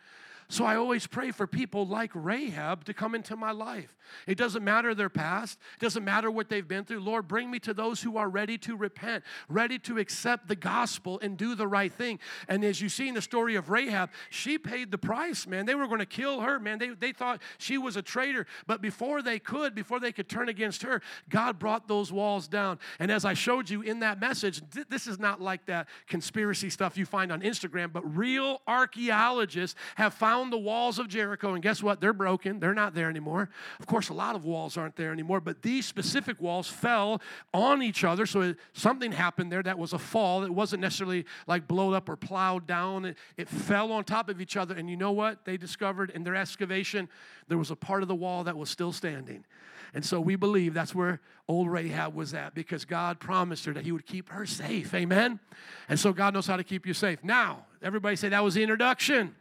So 0.50 0.66
I 0.66 0.76
always 0.76 1.08
pray 1.08 1.32
for 1.32 1.48
people 1.48 1.88
like 1.88 2.12
Rahab 2.14 2.84
to 2.86 2.94
come 2.94 3.16
into 3.16 3.36
my 3.36 3.52
life. 3.52 3.96
It 4.28 4.38
doesn't 4.38 4.64
matter 4.64 4.94
their 4.94 5.10
past, 5.10 5.58
it 5.80 5.82
doesn't 5.82 6.04
matter 6.04 6.30
what 6.30 6.50
they've 6.50 6.68
been 6.68 6.84
through. 6.84 7.00
Lord, 7.00 7.28
bring 7.28 7.50
me 7.50 7.60
to 7.60 7.74
those 7.74 8.02
who 8.02 8.18
are 8.18 8.30
ready 8.30 8.58
to 8.60 8.76
repent, 8.76 9.24
ready 9.48 9.80
to 9.80 9.98
accept 9.98 10.48
the 10.48 10.56
gospel 10.56 11.20
and 11.22 11.38
do 11.38 11.56
the 11.56 11.68
right 11.68 11.92
thing. 11.92 12.20
And 12.48 12.64
as 12.64 12.82
you 12.82 12.90
see 12.90 13.08
in 13.08 13.16
the 13.16 13.22
story 13.22 13.56
of 13.56 13.70
Rahab, 13.70 14.10
she 14.30 14.58
paid 14.58 14.92
the 14.92 14.98
price, 14.98 15.48
man. 15.48 15.66
They 15.66 15.76
were 15.76 15.88
going 15.88 16.00
to 16.00 16.06
kill 16.06 16.42
her, 16.42 16.60
man. 16.60 16.80
They, 16.80 16.90
they 16.90 17.14
thought 17.14 17.42
she 17.58 17.78
was 17.78 17.96
a 17.96 18.02
traitor. 18.02 18.46
But 18.68 18.82
before 18.82 19.22
they 19.22 19.40
could, 19.40 19.74
before 19.74 20.00
they 20.00 20.12
could 20.12 20.30
turn 20.30 20.50
against 20.50 20.84
her, 20.84 21.02
God 21.30 21.58
brought 21.58 21.88
those 21.88 22.12
walls 22.12 22.48
down. 22.48 22.80
And 23.00 23.10
as 23.10 23.26
I 23.26 23.34
showed 23.34 23.70
you 23.70 23.82
in 23.82 24.00
that 24.00 24.20
message, 24.20 24.62
th- 24.72 24.88
this 24.90 25.08
is 25.08 25.20
not 25.20 25.42
like 25.42 25.66
that 25.68 25.88
conspiracy 26.08 26.70
stuff 26.70 26.98
you 26.98 27.06
find 27.06 27.32
on 27.32 27.42
Instagram, 27.42 27.92
but 27.94 28.04
real 28.16 28.62
archaeologists 28.68 29.76
have 29.96 30.14
found 30.14 30.33
the 30.50 30.58
walls 30.58 31.00
of 31.00 31.08
Jericho, 31.08 31.54
and 31.54 31.62
guess 31.62 31.82
what? 31.82 32.02
They're 32.02 32.14
broken. 32.14 32.60
They're 32.60 32.74
not 32.74 32.94
there 32.94 33.10
anymore. 33.10 33.50
Of 33.80 33.88
course, 33.88 34.10
a 34.10 34.14
lot 34.14 34.36
of 34.36 34.46
walls 34.46 34.78
aren't 34.78 34.96
there 34.96 35.12
anymore, 35.12 35.40
but 35.40 35.62
these 35.62 35.86
specific 35.86 36.42
walls 36.42 36.68
fell 36.68 37.22
on 37.54 37.82
each 37.82 38.04
other. 38.04 38.26
So 38.26 38.56
something 38.74 39.12
happened 39.12 39.52
there 39.52 39.64
that 39.64 39.78
was 39.78 39.94
a 39.94 40.00
fall. 40.00 40.44
It 40.44 40.52
wasn't 40.52 40.82
necessarily 40.82 41.26
like 41.48 41.68
blown 41.68 41.94
up 41.94 42.10
or 42.10 42.16
plowed 42.16 42.68
down. 42.68 43.06
It, 43.06 43.18
it 43.38 43.50
fell 43.50 43.92
on 43.92 44.04
top 44.04 44.30
of 44.30 44.42
each 44.42 44.58
other. 44.58 44.76
And 44.76 44.90
you 44.90 44.98
know 44.98 45.12
what? 45.12 45.46
They 45.46 45.58
discovered 45.58 46.10
in 46.12 46.24
their 46.24 46.36
excavation 46.36 47.10
there 47.48 47.58
was 47.58 47.72
a 47.72 47.76
part 47.76 48.02
of 48.02 48.08
the 48.08 48.16
wall 48.16 48.44
that 48.46 48.58
was 48.58 48.70
still 48.70 48.92
standing. 48.92 49.46
And 49.94 50.04
so 50.04 50.20
we 50.20 50.36
believe 50.36 50.74
that's 50.74 50.96
where 50.96 51.22
old 51.48 51.70
Rahab 51.70 52.16
was 52.16 52.34
at 52.34 52.56
because 52.56 52.84
God 52.84 53.20
promised 53.20 53.66
her 53.66 53.74
that 53.74 53.84
He 53.84 53.92
would 53.92 54.06
keep 54.06 54.30
her 54.30 54.46
safe. 54.46 54.94
Amen? 54.94 55.40
And 55.88 56.00
so 56.00 56.14
God 56.14 56.34
knows 56.34 56.48
how 56.48 56.58
to 56.58 56.64
keep 56.64 56.88
you 56.88 56.94
safe. 56.94 57.24
Now, 57.24 57.66
everybody 57.82 58.16
say 58.16 58.30
that 58.30 58.44
was 58.44 58.56
the 58.56 58.64
introduction. 58.64 59.36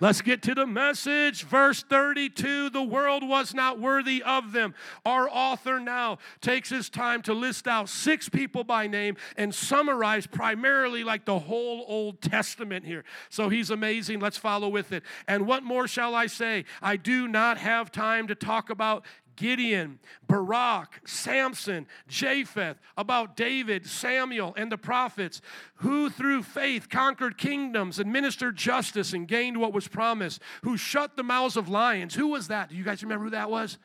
Let's 0.00 0.22
get 0.22 0.42
to 0.42 0.54
the 0.54 0.66
message. 0.66 1.44
Verse 1.44 1.82
32 1.82 2.70
The 2.70 2.82
world 2.82 3.26
was 3.26 3.54
not 3.54 3.78
worthy 3.78 4.22
of 4.22 4.52
them. 4.52 4.74
Our 5.04 5.28
author 5.28 5.78
now 5.78 6.18
takes 6.40 6.70
his 6.70 6.90
time 6.90 7.22
to 7.22 7.34
list 7.34 7.66
out 7.66 7.88
six 7.88 8.28
people 8.28 8.64
by 8.64 8.86
name 8.86 9.16
and 9.36 9.54
summarize 9.54 10.26
primarily 10.26 11.04
like 11.04 11.24
the 11.24 11.38
whole 11.38 11.84
Old 11.86 12.20
Testament 12.20 12.84
here. 12.84 13.04
So 13.28 13.48
he's 13.48 13.70
amazing. 13.70 14.20
Let's 14.20 14.38
follow 14.38 14.68
with 14.68 14.92
it. 14.92 15.02
And 15.28 15.46
what 15.46 15.62
more 15.62 15.86
shall 15.86 16.14
I 16.14 16.26
say? 16.26 16.64
I 16.82 16.96
do 16.96 17.28
not 17.28 17.58
have 17.58 17.92
time 17.92 18.26
to 18.28 18.34
talk 18.34 18.70
about 18.70 19.04
Gideon, 19.36 19.98
Barak, 20.26 21.00
Samson, 21.06 21.86
Jephthah, 22.08 22.76
about 22.96 23.36
David, 23.36 23.86
Samuel, 23.86 24.54
and 24.56 24.70
the 24.70 24.78
prophets, 24.78 25.40
who 25.76 26.10
through 26.10 26.42
faith 26.42 26.88
conquered 26.88 27.38
kingdoms, 27.38 27.98
administered 27.98 28.56
justice, 28.56 29.12
and 29.12 29.28
gained 29.28 29.58
what 29.58 29.72
was 29.72 29.88
promised, 29.88 30.40
who 30.62 30.76
shut 30.76 31.16
the 31.16 31.22
mouths 31.22 31.56
of 31.56 31.68
lions. 31.68 32.14
Who 32.14 32.28
was 32.28 32.48
that? 32.48 32.68
Do 32.68 32.76
you 32.76 32.84
guys 32.84 33.02
remember 33.02 33.24
who 33.24 33.30
that 33.30 33.50
was? 33.50 33.78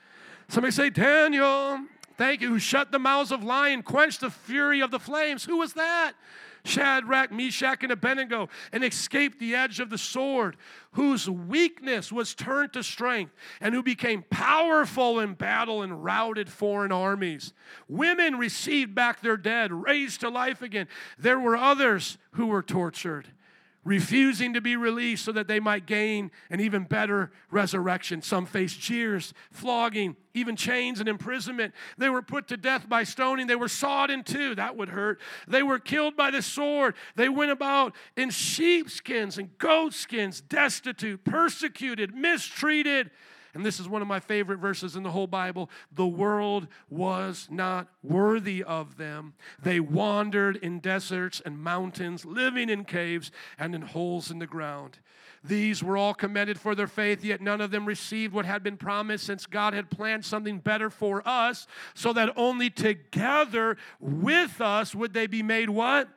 Somebody 0.47 0.71
say, 0.71 0.89
Daniel. 0.89 1.79
Thank 2.17 2.41
you. 2.41 2.49
Who 2.49 2.59
shut 2.59 2.91
the 2.91 2.99
mouths 2.99 3.31
of 3.31 3.43
lions, 3.43 3.85
quenched 3.85 4.19
the 4.19 4.29
fury 4.29 4.81
of 4.81 4.91
the 4.91 4.99
flames. 4.99 5.45
Who 5.45 5.57
was 5.57 5.73
that? 5.73 6.13
Shadrach, 6.63 7.31
Meshach, 7.31 7.83
and 7.83 7.91
Abednego, 7.91 8.49
and 8.71 8.83
escaped 8.83 9.39
the 9.39 9.55
edge 9.55 9.79
of 9.79 9.89
the 9.89 9.97
sword, 9.97 10.57
whose 10.93 11.29
weakness 11.29 12.11
was 12.11 12.35
turned 12.35 12.73
to 12.73 12.83
strength, 12.83 13.33
and 13.61 13.73
who 13.73 13.83
became 13.83 14.23
powerful 14.29 15.19
in 15.19 15.33
battle 15.33 15.81
and 15.81 16.03
routed 16.03 16.49
foreign 16.49 16.91
armies. 16.91 17.53
Women 17.87 18.37
received 18.37 18.95
back 18.95 19.21
their 19.21 19.37
dead, 19.37 19.71
raised 19.71 20.21
to 20.21 20.29
life 20.29 20.61
again. 20.61 20.87
There 21.17 21.39
were 21.39 21.57
others 21.57 22.17
who 22.31 22.47
were 22.47 22.63
tortured 22.63 23.27
refusing 23.89 24.53
to 24.53 24.61
be 24.61 24.75
released 24.75 25.25
so 25.25 25.31
that 25.31 25.47
they 25.47 25.59
might 25.59 25.87
gain 25.87 26.29
an 26.51 26.59
even 26.59 26.83
better 26.83 27.31
resurrection. 27.49 28.21
Some 28.21 28.45
faced 28.45 28.79
jeers, 28.79 29.33
flogging, 29.51 30.15
even 30.35 30.55
chains 30.55 30.99
and 30.99 31.09
imprisonment. 31.09 31.73
They 31.97 32.11
were 32.11 32.21
put 32.21 32.47
to 32.49 32.57
death 32.57 32.87
by 32.87 33.03
stoning. 33.03 33.47
They 33.47 33.55
were 33.55 33.67
sawed 33.67 34.11
in 34.11 34.23
two. 34.23 34.53
That 34.53 34.77
would 34.77 34.89
hurt. 34.89 35.19
They 35.47 35.63
were 35.63 35.79
killed 35.79 36.15
by 36.15 36.29
the 36.29 36.43
sword. 36.43 36.93
They 37.15 37.29
went 37.29 37.49
about 37.49 37.95
in 38.15 38.29
sheepskins 38.29 39.39
and 39.39 39.57
goatskins, 39.57 40.39
destitute, 40.39 41.25
persecuted, 41.25 42.13
mistreated 42.13 43.09
and 43.53 43.65
this 43.65 43.79
is 43.79 43.89
one 43.89 44.01
of 44.01 44.07
my 44.07 44.19
favorite 44.19 44.59
verses 44.59 44.95
in 44.95 45.03
the 45.03 45.11
whole 45.11 45.27
Bible 45.27 45.69
the 45.91 46.07
world 46.07 46.67
was 46.89 47.47
not 47.49 47.87
worthy 48.03 48.63
of 48.63 48.97
them. 48.97 49.33
They 49.61 49.79
wandered 49.79 50.57
in 50.57 50.79
deserts 50.79 51.41
and 51.43 51.59
mountains, 51.59 52.25
living 52.25 52.69
in 52.69 52.85
caves 52.85 53.31
and 53.57 53.73
in 53.73 53.81
holes 53.81 54.31
in 54.31 54.39
the 54.39 54.47
ground. 54.47 54.99
These 55.43 55.81
were 55.81 55.95
all 55.95 56.13
commended 56.13 56.59
for 56.59 56.75
their 56.75 56.87
faith, 56.87 57.23
yet 57.23 57.41
none 57.41 57.61
of 57.61 57.71
them 57.71 57.85
received 57.85 58.33
what 58.33 58.45
had 58.45 58.61
been 58.61 58.77
promised, 58.77 59.25
since 59.25 59.45
God 59.45 59.73
had 59.73 59.89
planned 59.89 60.25
something 60.25 60.59
better 60.59 60.89
for 60.89 61.25
us, 61.27 61.65
so 61.93 62.11
that 62.13 62.33
only 62.35 62.69
together 62.69 63.77
with 63.99 64.59
us 64.59 64.93
would 64.93 65.13
they 65.13 65.27
be 65.27 65.41
made 65.41 65.69
what? 65.69 66.09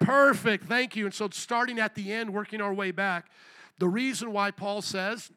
Perfect. 0.00 0.64
Thank 0.64 0.96
you. 0.96 1.04
And 1.04 1.14
so, 1.14 1.28
starting 1.30 1.78
at 1.78 1.94
the 1.94 2.12
end, 2.12 2.32
working 2.32 2.60
our 2.60 2.72
way 2.72 2.90
back, 2.90 3.30
the 3.78 3.88
reason 3.88 4.32
why 4.32 4.50
Paul 4.50 4.82
says, 4.82 5.30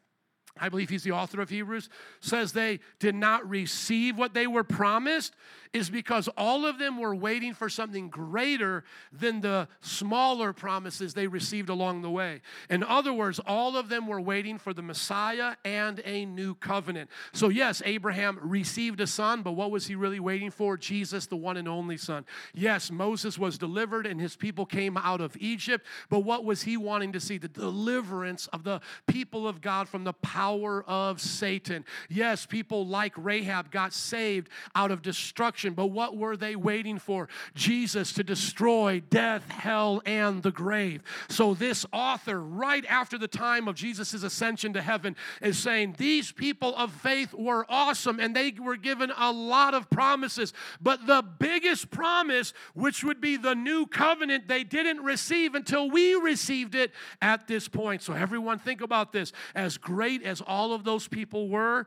I 0.58 0.68
believe 0.68 0.88
he's 0.88 1.02
the 1.02 1.12
author 1.12 1.40
of 1.40 1.50
Hebrews, 1.50 1.88
says 2.20 2.52
they 2.52 2.80
did 2.98 3.14
not 3.14 3.48
receive 3.48 4.16
what 4.16 4.34
they 4.34 4.46
were 4.46 4.64
promised 4.64 5.34
is 5.72 5.90
because 5.90 6.28
all 6.36 6.66
of 6.66 6.78
them 6.78 6.98
were 6.98 7.14
waiting 7.14 7.54
for 7.54 7.68
something 7.68 8.08
greater 8.08 8.84
than 9.12 9.40
the 9.40 9.68
smaller 9.80 10.52
promises 10.52 11.14
they 11.14 11.26
received 11.26 11.68
along 11.68 12.02
the 12.02 12.10
way. 12.10 12.40
In 12.70 12.82
other 12.82 13.12
words, 13.12 13.40
all 13.46 13.76
of 13.76 13.88
them 13.88 14.06
were 14.06 14.20
waiting 14.20 14.58
for 14.58 14.72
the 14.72 14.82
Messiah 14.82 15.56
and 15.64 16.00
a 16.04 16.24
new 16.24 16.54
covenant. 16.54 17.10
So, 17.32 17.48
yes, 17.48 17.82
Abraham 17.84 18.38
received 18.42 19.00
a 19.00 19.06
son, 19.06 19.42
but 19.42 19.52
what 19.52 19.70
was 19.70 19.86
he 19.86 19.94
really 19.94 20.20
waiting 20.20 20.50
for? 20.50 20.76
Jesus, 20.76 21.26
the 21.26 21.36
one 21.36 21.56
and 21.56 21.68
only 21.68 21.96
son. 21.96 22.24
Yes, 22.54 22.90
Moses 22.90 23.38
was 23.38 23.58
delivered 23.58 24.06
and 24.06 24.20
his 24.20 24.36
people 24.36 24.66
came 24.66 24.96
out 24.96 25.20
of 25.20 25.36
Egypt, 25.38 25.86
but 26.08 26.20
what 26.20 26.44
was 26.44 26.62
he 26.62 26.76
wanting 26.76 27.12
to 27.12 27.20
see? 27.20 27.38
The 27.38 27.48
deliverance 27.48 28.46
of 28.48 28.64
the 28.64 28.80
people 29.06 29.48
of 29.48 29.60
God 29.60 29.88
from 29.88 30.04
the 30.04 30.12
power 30.12 30.84
of 30.86 31.20
Satan. 31.20 31.84
Yes, 32.08 32.46
people 32.46 32.86
like 32.86 33.12
Rahab 33.16 33.70
got 33.70 33.92
saved 33.92 34.48
out 34.74 34.90
of 34.90 35.02
destruction, 35.02 35.55
but 35.64 35.86
what 35.86 36.16
were 36.16 36.36
they 36.36 36.56
waiting 36.56 36.98
for? 36.98 37.28
Jesus 37.54 38.12
to 38.12 38.24
destroy 38.24 39.00
death, 39.10 39.48
hell, 39.50 40.02
and 40.04 40.42
the 40.42 40.50
grave. 40.50 41.02
So, 41.28 41.54
this 41.54 41.86
author, 41.92 42.40
right 42.40 42.84
after 42.86 43.18
the 43.18 43.28
time 43.28 43.68
of 43.68 43.74
Jesus' 43.74 44.22
ascension 44.22 44.72
to 44.74 44.82
heaven, 44.82 45.16
is 45.40 45.58
saying 45.58 45.96
these 45.98 46.32
people 46.32 46.74
of 46.76 46.92
faith 46.92 47.32
were 47.32 47.66
awesome 47.68 48.20
and 48.20 48.34
they 48.34 48.52
were 48.52 48.76
given 48.76 49.12
a 49.16 49.32
lot 49.32 49.74
of 49.74 49.88
promises, 49.90 50.52
but 50.80 51.06
the 51.06 51.22
biggest 51.38 51.90
promise, 51.90 52.52
which 52.74 53.02
would 53.02 53.20
be 53.20 53.36
the 53.36 53.54
new 53.54 53.86
covenant, 53.86 54.48
they 54.48 54.64
didn't 54.64 55.02
receive 55.02 55.54
until 55.54 55.90
we 55.90 56.14
received 56.14 56.74
it 56.74 56.92
at 57.22 57.46
this 57.46 57.68
point. 57.68 58.02
So, 58.02 58.12
everyone, 58.12 58.58
think 58.58 58.80
about 58.80 59.12
this. 59.12 59.32
As 59.54 59.78
great 59.78 60.22
as 60.22 60.40
all 60.40 60.74
of 60.74 60.84
those 60.84 61.08
people 61.08 61.48
were, 61.48 61.86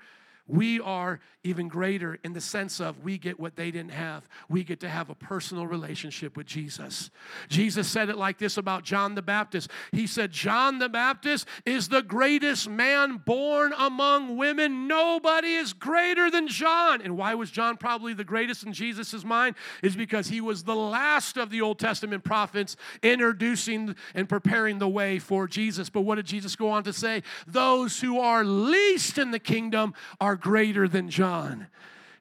we 0.49 0.79
are 0.79 1.19
even 1.43 1.67
greater 1.67 2.19
in 2.23 2.33
the 2.33 2.41
sense 2.41 2.81
of 2.81 3.01
we 3.03 3.17
get 3.17 3.39
what 3.39 3.55
they 3.55 3.71
didn't 3.71 3.91
have. 3.91 4.27
We 4.49 4.63
get 4.63 4.81
to 4.81 4.89
have 4.89 5.09
a 5.09 5.15
personal 5.15 5.67
relationship 5.67 6.35
with 6.35 6.47
Jesus. 6.47 7.11
Jesus 7.47 7.87
said 7.87 8.09
it 8.09 8.17
like 8.17 8.39
this 8.39 8.57
about 8.57 8.83
John 8.83 9.15
the 9.15 9.21
Baptist. 9.21 9.69
He 9.91 10.07
said, 10.07 10.31
John 10.31 10.79
the 10.79 10.89
Baptist 10.89 11.47
is 11.65 11.87
the 11.87 12.01
greatest 12.01 12.67
man 12.67 13.21
born 13.25 13.73
among 13.77 14.37
women. 14.37 14.87
Nobody 14.87 15.53
is 15.53 15.71
greater 15.71 16.29
than 16.29 16.47
John. 16.47 17.01
And 17.01 17.15
why 17.15 17.35
was 17.35 17.51
John 17.51 17.77
probably 17.77 18.13
the 18.13 18.23
greatest 18.23 18.63
in 18.65 18.73
Jesus' 18.73 19.23
mind? 19.23 19.55
Is 19.83 19.95
because 19.95 20.27
he 20.27 20.41
was 20.41 20.63
the 20.63 20.75
last 20.75 21.37
of 21.37 21.51
the 21.51 21.61
Old 21.61 21.79
Testament 21.79 22.23
prophets 22.23 22.75
introducing 23.03 23.95
and 24.15 24.27
preparing 24.27 24.79
the 24.79 24.89
way 24.89 25.19
for 25.19 25.47
Jesus. 25.47 25.89
But 25.89 26.01
what 26.01 26.15
did 26.15 26.25
Jesus 26.25 26.55
go 26.55 26.71
on 26.71 26.83
to 26.83 26.91
say? 26.91 27.23
Those 27.47 28.01
who 28.01 28.19
are 28.19 28.43
least 28.43 29.17
in 29.17 29.31
the 29.31 29.39
kingdom 29.39 29.93
are 30.19 30.38
greater 30.39 30.87
than 30.87 31.09
John. 31.09 31.67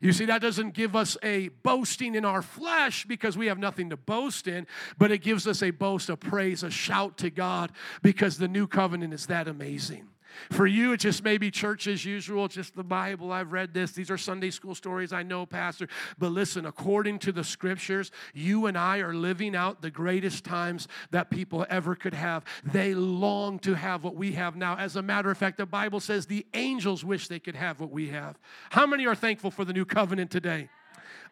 You 0.00 0.12
see, 0.12 0.26
that 0.26 0.40
doesn't 0.40 0.74
give 0.74 0.94
us 0.94 1.16
a 1.22 1.48
boasting 1.48 2.14
in 2.14 2.24
our 2.24 2.42
flesh 2.42 3.04
because 3.04 3.36
we 3.36 3.46
have 3.46 3.58
nothing 3.58 3.90
to 3.90 3.96
boast 3.96 4.46
in, 4.46 4.66
but 4.96 5.10
it 5.10 5.18
gives 5.18 5.46
us 5.46 5.62
a 5.62 5.70
boast, 5.70 6.08
a 6.08 6.16
praise, 6.16 6.62
a 6.62 6.70
shout 6.70 7.16
to 7.18 7.30
God 7.30 7.72
because 8.00 8.38
the 8.38 8.46
new 8.46 8.68
covenant 8.68 9.12
is 9.12 9.26
that 9.26 9.48
amazing. 9.48 10.06
For 10.50 10.66
you, 10.66 10.92
it 10.92 10.98
just 10.98 11.24
may 11.24 11.38
be 11.38 11.50
church 11.50 11.86
as 11.86 12.04
usual, 12.04 12.48
just 12.48 12.74
the 12.74 12.84
Bible. 12.84 13.32
I've 13.32 13.52
read 13.52 13.74
this. 13.74 13.92
These 13.92 14.10
are 14.10 14.18
Sunday 14.18 14.50
school 14.50 14.74
stories. 14.74 15.12
I 15.12 15.22
know, 15.22 15.46
Pastor. 15.46 15.88
But 16.18 16.32
listen, 16.32 16.66
according 16.66 17.18
to 17.20 17.32
the 17.32 17.44
scriptures, 17.44 18.10
you 18.34 18.66
and 18.66 18.76
I 18.76 18.98
are 18.98 19.14
living 19.14 19.56
out 19.56 19.82
the 19.82 19.90
greatest 19.90 20.44
times 20.44 20.88
that 21.10 21.30
people 21.30 21.66
ever 21.68 21.94
could 21.94 22.14
have. 22.14 22.44
They 22.64 22.94
long 22.94 23.58
to 23.60 23.74
have 23.74 24.04
what 24.04 24.14
we 24.14 24.32
have 24.32 24.56
now. 24.56 24.76
As 24.76 24.96
a 24.96 25.02
matter 25.02 25.30
of 25.30 25.38
fact, 25.38 25.58
the 25.58 25.66
Bible 25.66 26.00
says 26.00 26.26
the 26.26 26.46
angels 26.54 27.04
wish 27.04 27.28
they 27.28 27.40
could 27.40 27.56
have 27.56 27.80
what 27.80 27.90
we 27.90 28.08
have. 28.08 28.38
How 28.70 28.86
many 28.86 29.06
are 29.06 29.14
thankful 29.14 29.50
for 29.50 29.64
the 29.64 29.72
new 29.72 29.84
covenant 29.84 30.30
today? 30.30 30.68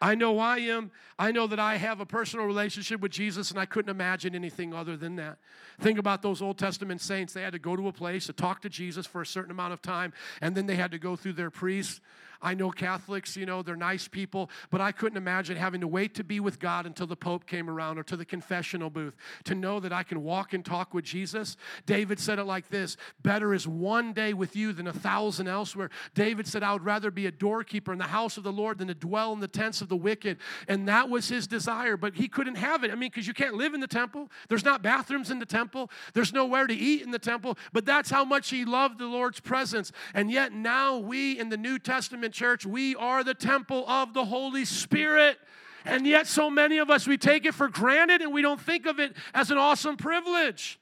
I 0.01 0.15
know 0.15 0.39
I 0.39 0.59
am. 0.59 0.91
I 1.19 1.33
know 1.33 1.47
that 1.47 1.61
I 1.61 1.77
have 1.77 2.01
a 2.01 2.07
personal 2.07 2.47
relationship 2.47 3.01
with 3.01 3.13
Jesus, 3.13 3.51
and 3.51 3.59
I 3.59 3.67
couldn't 3.67 3.91
imagine 3.91 4.35
anything 4.35 4.75
other 4.75 4.97
than 4.97 5.17
that. 5.17 5.39
Think 5.81 5.99
about 5.99 6.23
those 6.23 6.43
Old 6.43 6.59
Testament 6.59 7.01
saints. 7.01 7.33
They 7.33 7.43
had 7.43 7.53
to 7.53 7.59
go 7.59 7.77
to 7.77 7.89
a 7.89 7.93
place 7.93 8.27
to 8.27 8.33
talk 8.33 8.63
to 8.63 8.69
Jesus 8.69 9.07
for 9.07 9.23
a 9.23 9.27
certain 9.27 9.51
amount 9.51 9.73
of 9.73 9.83
time, 9.83 10.13
and 10.41 10.55
then 10.55 10.67
they 10.67 10.77
had 10.77 10.91
to 10.91 10.99
go 10.99 11.17
through 11.17 11.35
their 11.35 11.51
priests 11.51 12.01
I 12.43 12.55
know 12.55 12.71
Catholics, 12.71 13.37
you 13.37 13.47
know, 13.47 13.63
they're 13.63 13.77
nice 13.77 14.09
people, 14.09 14.51
but 14.71 14.81
I 14.81 14.93
couldn't 14.93 15.17
imagine 15.17 15.57
having 15.57 15.81
to 15.81 15.89
wait 15.89 16.15
to 16.15 16.25
be 16.25 16.41
with 16.41 16.59
God 16.59 16.87
until 16.87 17.07
the 17.07 17.17
Pope 17.17 17.47
came 17.47 17.69
around 17.71 17.99
or 17.99 18.03
to 18.05 18.17
the 18.17 18.25
confessional 18.25 18.91
booth 18.91 19.17
to 19.45 19.55
know 19.55 19.81
that 19.81 19.93
I 19.93 20.03
can 20.03 20.23
walk 20.23 20.53
and 20.53 20.65
talk 20.65 20.95
with 20.95 21.05
Jesus. 21.05 21.57
David 21.87 22.19
said 22.21 22.39
it 22.39 22.45
like 22.45 22.69
this 22.69 22.97
Better 23.23 23.55
is 23.55 23.67
one 23.67 24.13
day 24.13 24.33
with 24.33 24.57
you 24.57 24.73
than 24.73 24.87
a 24.87 24.93
thousand 24.93 25.49
elsewhere. 25.49 25.91
David 26.15 26.47
said, 26.47 26.63
I 26.63 26.73
would 26.73 26.85
rather 26.85 27.11
be 27.11 27.27
a 27.27 27.33
doorkeeper 27.33 27.93
in 27.93 27.99
the 27.99 28.05
house 28.05 28.37
of 28.37 28.43
the 28.43 28.53
Lord 28.53 28.79
than 28.79 28.89
to 28.89 28.95
dwell 28.95 29.33
in 29.33 29.41
the 29.41 29.49
tents 29.49 29.81
of 29.81 29.89
the 29.89 29.97
wicked. 29.97 30.39
And 30.69 30.89
that 30.89 31.09
was 31.09 31.29
his 31.29 31.47
desire, 31.47 31.97
but 31.97 32.15
he 32.15 32.29
couldn't 32.29 32.57
have 32.57 32.85
it. 32.85 32.91
I 32.91 32.95
mean, 32.95 33.11
because 33.11 33.27
you 33.27 33.35
can't 33.35 33.55
live 33.55 33.75
in 33.75 33.81
the 33.81 33.87
temple, 33.87 34.31
there's 34.49 34.65
not 34.65 34.83
bathrooms 34.83 35.31
in 35.31 35.39
the 35.39 35.47
temple, 35.47 35.91
there's 36.13 36.33
nowhere 36.33 36.67
to 36.67 36.75
eat 36.75 37.03
in 37.03 37.11
the 37.11 37.19
temple, 37.19 37.57
but 37.73 37.87
that's 37.87 38.11
how 38.11 38.25
much 38.25 38.51
he 38.51 38.65
loved 38.65 38.99
the 38.99 39.07
Lord's 39.07 39.41
presence. 39.41 39.93
And 40.15 40.31
yet 40.31 40.53
now 40.53 40.99
we 40.99 41.39
in 41.39 41.49
the 41.49 41.57
New 41.57 41.79
Testament 41.79 42.26
church, 42.33 42.67
we 42.67 42.95
are 42.97 43.25
the 43.25 43.35
temple 43.35 43.89
of 43.89 44.15
the 44.15 44.25
Holy 44.25 44.65
Spirit. 44.65 45.39
And 45.85 46.07
yet, 46.07 46.27
so 46.27 46.51
many 46.51 46.79
of 46.79 46.91
us, 46.91 47.07
we 47.07 47.17
take 47.17 47.45
it 47.45 47.55
for 47.55 47.69
granted 47.69 48.21
and 48.21 48.33
we 48.33 48.43
don't 48.43 48.61
think 48.61 48.87
of 48.87 48.99
it 48.99 49.15
as 49.33 49.51
an 49.51 49.59
awesome 49.59 49.97
privilege. 49.97 50.81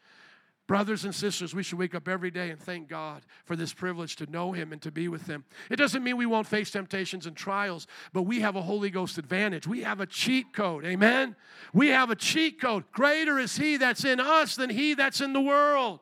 Brothers 0.66 1.04
and 1.04 1.14
sisters, 1.14 1.54
we 1.54 1.62
should 1.62 1.78
wake 1.78 1.94
up 1.94 2.08
every 2.08 2.30
day 2.30 2.48
and 2.48 2.58
thank 2.58 2.88
God 2.88 3.22
for 3.44 3.54
this 3.54 3.74
privilege 3.74 4.16
to 4.16 4.30
know 4.30 4.52
Him 4.52 4.72
and 4.72 4.80
to 4.80 4.90
be 4.90 5.08
with 5.08 5.26
Him. 5.26 5.44
It 5.70 5.76
doesn't 5.76 6.02
mean 6.02 6.16
we 6.16 6.24
won't 6.24 6.46
face 6.46 6.70
temptations 6.70 7.26
and 7.26 7.36
trials, 7.36 7.86
but 8.14 8.22
we 8.22 8.40
have 8.40 8.56
a 8.56 8.62
Holy 8.62 8.88
Ghost 8.88 9.18
advantage. 9.18 9.66
We 9.66 9.82
have 9.82 10.00
a 10.00 10.06
cheat 10.06 10.54
code. 10.54 10.86
Amen? 10.86 11.36
We 11.74 11.88
have 11.88 12.08
a 12.08 12.16
cheat 12.16 12.62
code. 12.62 12.84
Greater 12.92 13.38
is 13.38 13.58
He 13.58 13.76
that's 13.76 14.06
in 14.06 14.20
us 14.20 14.56
than 14.56 14.70
He 14.70 14.94
that's 14.94 15.20
in 15.20 15.34
the 15.34 15.40
world. 15.40 16.00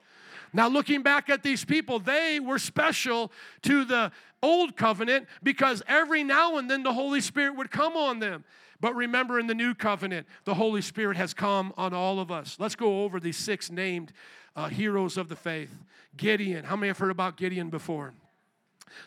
Now, 0.52 0.68
looking 0.68 1.02
back 1.02 1.28
at 1.28 1.42
these 1.42 1.64
people, 1.64 1.98
they 1.98 2.38
were 2.38 2.58
special 2.60 3.32
to 3.62 3.84
the 3.84 4.12
old 4.42 4.76
covenant 4.76 5.26
because 5.42 5.82
every 5.86 6.24
now 6.24 6.56
and 6.58 6.70
then 6.70 6.82
the 6.82 6.92
Holy 6.92 7.20
Spirit 7.20 7.56
would 7.56 7.70
come 7.70 7.96
on 7.96 8.18
them. 8.18 8.44
But 8.80 8.96
remember, 8.96 9.38
in 9.38 9.46
the 9.46 9.54
new 9.54 9.74
covenant, 9.74 10.26
the 10.44 10.54
Holy 10.54 10.82
Spirit 10.82 11.16
has 11.16 11.32
come 11.32 11.72
on 11.76 11.94
all 11.94 12.18
of 12.18 12.32
us. 12.32 12.56
Let's 12.58 12.74
go 12.74 13.04
over 13.04 13.20
these 13.20 13.36
six 13.36 13.70
named 13.70 14.12
uh, 14.56 14.68
heroes 14.68 15.16
of 15.16 15.28
the 15.28 15.36
faith. 15.36 15.72
Gideon. 16.16 16.64
How 16.64 16.76
many 16.76 16.88
have 16.88 16.98
heard 16.98 17.12
about 17.12 17.36
Gideon 17.36 17.70
before? 17.70 18.12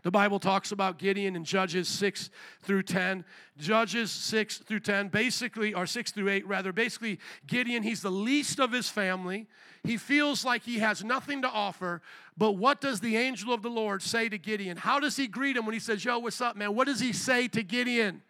The 0.04 0.12
Bible 0.12 0.40
talks 0.40 0.72
about 0.72 0.98
Gideon 0.98 1.36
in 1.36 1.44
Judges 1.44 1.88
6 1.88 2.30
through 2.62 2.84
10. 2.84 3.26
Judges 3.58 4.12
6 4.12 4.60
through 4.60 4.82
10, 4.82 5.10
basically, 5.10 5.74
or 5.74 5.86
6 5.86 6.12
through 6.12 6.30
8, 6.30 6.48
rather. 6.48 6.74
Basically, 6.74 7.20
Gideon, 7.48 7.84
he's 7.84 8.02
the 8.02 8.12
least 8.12 8.60
of 8.60 8.72
his 8.72 8.90
family. 8.90 9.48
He 9.84 9.98
feels 9.98 10.44
like 10.44 10.64
he 10.64 10.80
has 10.80 11.04
nothing 11.04 11.42
to 11.44 11.50
offer. 11.50 12.02
But 12.38 12.54
what 12.54 12.82
does 12.82 13.00
the 13.00 13.16
angel 13.18 13.54
of 13.54 13.62
the 13.62 13.70
Lord 13.70 14.02
say 14.02 14.30
to 14.30 14.38
Gideon? 14.38 14.78
How 14.78 15.00
does 15.00 15.16
he 15.16 15.28
greet 15.28 15.56
him 15.56 15.66
when 15.66 15.74
he 15.74 15.80
says, 15.80 16.04
Yo, 16.04 16.20
what's 16.20 16.42
up, 16.42 16.56
man? 16.56 16.76
What 16.76 16.88
does 16.88 17.00
he 17.00 17.14
say 17.14 17.48
to 17.50 17.64
Gideon? 17.64 18.22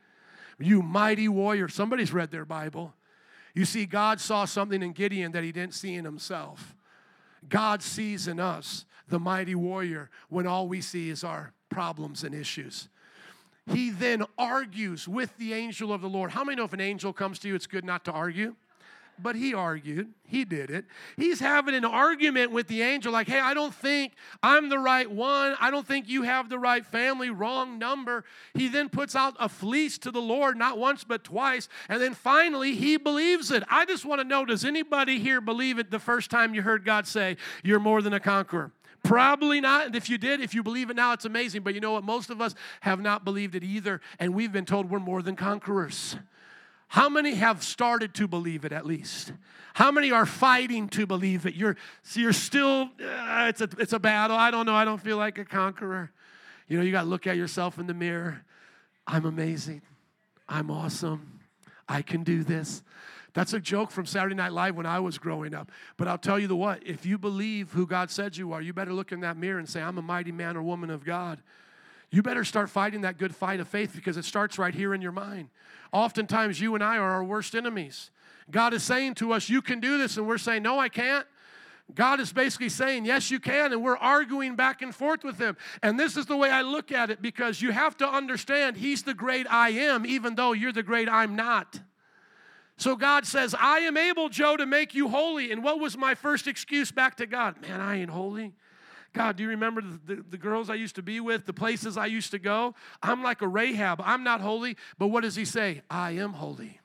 You 0.60 0.82
mighty 0.82 1.28
warrior. 1.28 1.68
Somebody's 1.68 2.14
read 2.14 2.32
their 2.32 2.46
Bible. 2.46 2.94
You 3.54 3.66
see, 3.66 3.86
God 3.86 4.20
saw 4.20 4.46
something 4.46 4.84
in 4.84 4.92
Gideon 4.92 5.32
that 5.32 5.44
he 5.44 5.52
didn't 5.52 5.74
see 5.74 5.96
in 5.96 6.06
himself. 6.06 6.76
God 7.48 7.82
sees 7.82 8.28
in 8.28 8.40
us 8.40 8.86
the 9.08 9.20
mighty 9.20 9.56
warrior 9.56 10.10
when 10.30 10.48
all 10.48 10.68
we 10.68 10.82
see 10.82 11.10
is 11.10 11.24
our 11.24 11.54
problems 11.70 12.24
and 12.24 12.34
issues. 12.34 12.90
He 13.72 13.90
then 13.90 14.24
argues 14.38 15.08
with 15.08 15.36
the 15.38 15.54
angel 15.54 15.92
of 15.92 16.02
the 16.02 16.10
Lord. 16.10 16.32
How 16.32 16.44
many 16.44 16.56
know 16.56 16.66
if 16.66 16.74
an 16.74 16.82
angel 16.82 17.14
comes 17.14 17.40
to 17.40 17.48
you, 17.48 17.56
it's 17.56 17.68
good 17.68 17.84
not 17.84 18.06
to 18.06 18.12
argue? 18.12 18.56
but 19.22 19.36
he 19.36 19.54
argued. 19.54 20.12
He 20.26 20.46
did 20.46 20.70
it. 20.70 20.86
He's 21.18 21.40
having 21.40 21.76
an 21.76 21.86
argument 21.86 22.52
with 22.52 22.68
the 22.68 22.82
angel, 22.82 23.14
like, 23.14 23.28
hey, 23.28 23.40
I 23.40 23.54
don't 23.54 23.74
think 23.74 24.14
I'm 24.44 24.70
the 24.70 24.80
right 24.80 25.10
one. 25.10 25.56
I 25.60 25.72
don't 25.72 25.88
think 25.88 26.10
you 26.10 26.24
have 26.24 26.50
the 26.50 26.60
right 26.60 26.86
family. 26.86 27.30
Wrong 27.30 27.78
number. 27.78 28.26
He 28.54 28.68
then 28.68 28.90
puts 28.90 29.16
out 29.16 29.36
a 29.40 29.48
fleece 29.48 29.98
to 30.00 30.12
the 30.12 30.22
Lord, 30.22 30.58
not 30.58 30.78
once, 30.78 31.04
but 31.04 31.24
twice. 31.24 31.70
And 31.90 32.02
then 32.02 32.14
finally, 32.14 32.76
he 32.76 32.98
believes 32.98 33.52
it. 33.52 33.64
I 33.70 33.86
just 33.86 34.06
want 34.06 34.22
to 34.22 34.28
know 34.28 34.46
does 34.46 34.66
anybody 34.66 35.20
here 35.20 35.42
believe 35.42 35.80
it 35.80 35.92
the 35.92 36.00
first 36.00 36.30
time 36.30 36.54
you 36.54 36.62
heard 36.62 36.84
God 36.84 37.08
say, 37.08 37.38
You're 37.64 37.80
more 37.80 38.02
than 38.02 38.14
a 38.14 38.20
conqueror? 38.20 38.72
Probably 39.06 39.62
not. 39.62 39.88
And 39.88 39.96
if 39.96 40.10
you 40.10 40.18
did, 40.18 40.42
if 40.42 40.54
you 40.54 40.64
believe 40.64 40.90
it 40.90 40.96
now, 40.96 41.14
it's 41.14 41.26
amazing. 41.26 41.62
But 41.62 41.76
you 41.76 41.80
know 41.80 41.94
what? 41.94 42.04
Most 42.04 42.30
of 42.30 42.42
us 42.42 42.56
have 42.82 43.00
not 43.00 43.24
believed 43.24 43.56
it 43.56 43.64
either. 43.64 44.02
And 44.20 44.34
we've 44.34 44.52
been 44.52 44.66
told 44.66 44.90
we're 44.90 45.00
more 45.00 45.22
than 45.22 45.36
conquerors. 45.36 46.18
How 46.88 47.10
many 47.10 47.36
have 47.36 47.64
started 47.64 48.14
to 48.16 48.28
believe 48.28 48.66
it 48.66 48.72
at 48.72 48.86
least? 48.86 49.34
How 49.74 49.92
many 49.92 50.12
are 50.12 50.26
fighting 50.26 50.88
to 50.90 51.06
believe 51.06 51.46
it? 51.46 51.56
You're, 51.56 51.78
you're 52.14 52.34
still, 52.34 52.90
uh, 53.04 53.48
it's, 53.50 53.62
a, 53.62 53.70
it's 53.78 53.94
a 53.94 54.00
battle. 54.00 54.38
I 54.38 54.52
don't 54.52 54.66
know. 54.66 54.76
I 54.76 54.86
don't 54.86 55.02
feel 55.02 55.18
like 55.18 55.38
a 55.38 55.46
conqueror. 55.46 56.12
You 56.68 56.78
know, 56.78 56.84
you 56.84 56.92
got 56.92 57.04
to 57.04 57.10
look 57.10 57.28
at 57.28 57.38
yourself 57.38 57.78
in 57.80 57.88
the 57.88 57.94
mirror. 57.94 58.44
I'm 59.06 59.26
amazing. 59.26 59.82
I'm 60.48 60.72
awesome. 60.72 61.40
I 61.88 62.02
can 62.02 62.24
do 62.24 62.44
this. 62.44 62.82
That's 63.36 63.52
a 63.52 63.60
joke 63.60 63.92
from 63.92 64.06
Saturday 64.06 64.34
Night 64.34 64.54
Live 64.54 64.78
when 64.78 64.86
I 64.86 65.02
was 65.02 65.18
growing 65.18 65.54
up. 65.54 65.70
But 65.98 66.08
I'll 66.08 66.18
tell 66.18 66.40
you 66.40 66.48
the 66.48 66.56
what, 66.56 66.82
if 66.88 67.06
you 67.06 67.18
believe 67.18 67.74
who 67.74 67.86
God 67.86 68.10
said 68.10 68.38
you 68.38 68.54
are, 68.54 68.62
you 68.62 68.72
better 68.72 68.94
look 68.94 69.12
in 69.12 69.20
that 69.20 69.36
mirror 69.36 69.60
and 69.60 69.68
say, 69.68 69.82
I'm 69.82 69.98
a 69.98 70.02
mighty 70.02 70.32
man 70.32 70.56
or 70.56 70.64
woman 70.64 70.90
of 70.90 71.04
God. 71.04 71.44
You 72.12 72.24
better 72.24 72.46
start 72.46 72.70
fighting 72.70 73.02
that 73.02 73.18
good 73.18 73.36
fight 73.36 73.60
of 73.60 73.68
faith 73.68 73.92
because 73.94 74.16
it 74.16 74.24
starts 74.24 74.58
right 74.58 74.74
here 74.74 74.94
in 74.94 75.02
your 75.02 75.12
mind. 75.12 75.50
Oftentimes, 75.92 76.62
you 76.62 76.76
and 76.76 76.84
I 76.84 76.98
are 76.98 77.12
our 77.12 77.26
worst 77.26 77.56
enemies. 77.56 78.10
God 78.50 78.74
is 78.74 78.84
saying 78.84 79.16
to 79.16 79.34
us, 79.34 79.50
You 79.50 79.62
can 79.62 79.82
do 79.82 79.98
this, 79.98 80.16
and 80.16 80.26
we're 80.26 80.38
saying, 80.38 80.64
No, 80.64 80.80
I 80.80 80.88
can't. 80.88 81.28
God 81.94 82.22
is 82.22 82.32
basically 82.32 82.70
saying, 82.70 83.04
Yes, 83.04 83.32
you 83.32 83.42
can. 83.42 83.74
And 83.74 83.84
we're 83.84 83.98
arguing 83.98 84.56
back 84.56 84.82
and 84.82 84.96
forth 84.96 85.26
with 85.26 85.40
Him. 85.40 85.58
And 85.84 86.00
this 86.00 86.16
is 86.16 86.26
the 86.26 86.38
way 86.38 86.52
I 86.52 86.62
look 86.62 86.90
at 86.90 87.10
it 87.10 87.22
because 87.22 87.62
you 87.62 87.72
have 87.72 87.98
to 87.98 88.08
understand 88.08 88.78
He's 88.78 89.04
the 89.04 89.14
great 89.14 89.46
I 89.52 89.72
am, 89.72 90.06
even 90.06 90.36
though 90.36 90.54
you're 90.54 90.72
the 90.72 90.84
great 90.84 91.10
I'm 91.10 91.36
not. 91.36 91.82
So 92.78 92.96
God 92.96 93.26
says, 93.26 93.56
I 93.58 93.80
am 93.80 93.96
able, 93.96 94.30
Joe, 94.30 94.58
to 94.58 94.66
make 94.66 94.94
you 94.94 95.08
holy. 95.08 95.52
And 95.52 95.64
what 95.64 95.80
was 95.80 95.98
my 95.98 96.14
first 96.14 96.48
excuse 96.48 96.92
back 96.92 97.16
to 97.18 97.26
God? 97.26 97.62
Man, 97.62 97.80
I 97.80 98.00
ain't 98.00 98.10
holy. 98.10 98.54
God, 99.14 99.38
do 99.38 99.44
you 99.44 99.50
remember 99.50 99.82
the, 99.82 100.16
the, 100.16 100.26
the, 100.32 100.38
girls 100.38 100.70
I 100.70 100.76
used 100.76 100.96
to 100.96 101.02
be 101.02 101.22
with, 101.22 101.46
the 101.46 101.54
places 101.54 101.96
I 101.98 102.08
used 102.08 102.32
to 102.32 102.40
go? 102.40 102.76
I'm 103.02 103.24
like 103.24 103.42
a 103.42 103.48
Rahab. 103.48 104.02
I'm 104.04 104.26
not 104.26 104.42
holy. 104.42 104.76
But 104.98 105.08
what 105.08 105.22
does 105.22 105.38
He 105.38 105.46
say? 105.46 105.84
I 105.90 106.12
am 106.12 106.34
holy. 106.34 106.82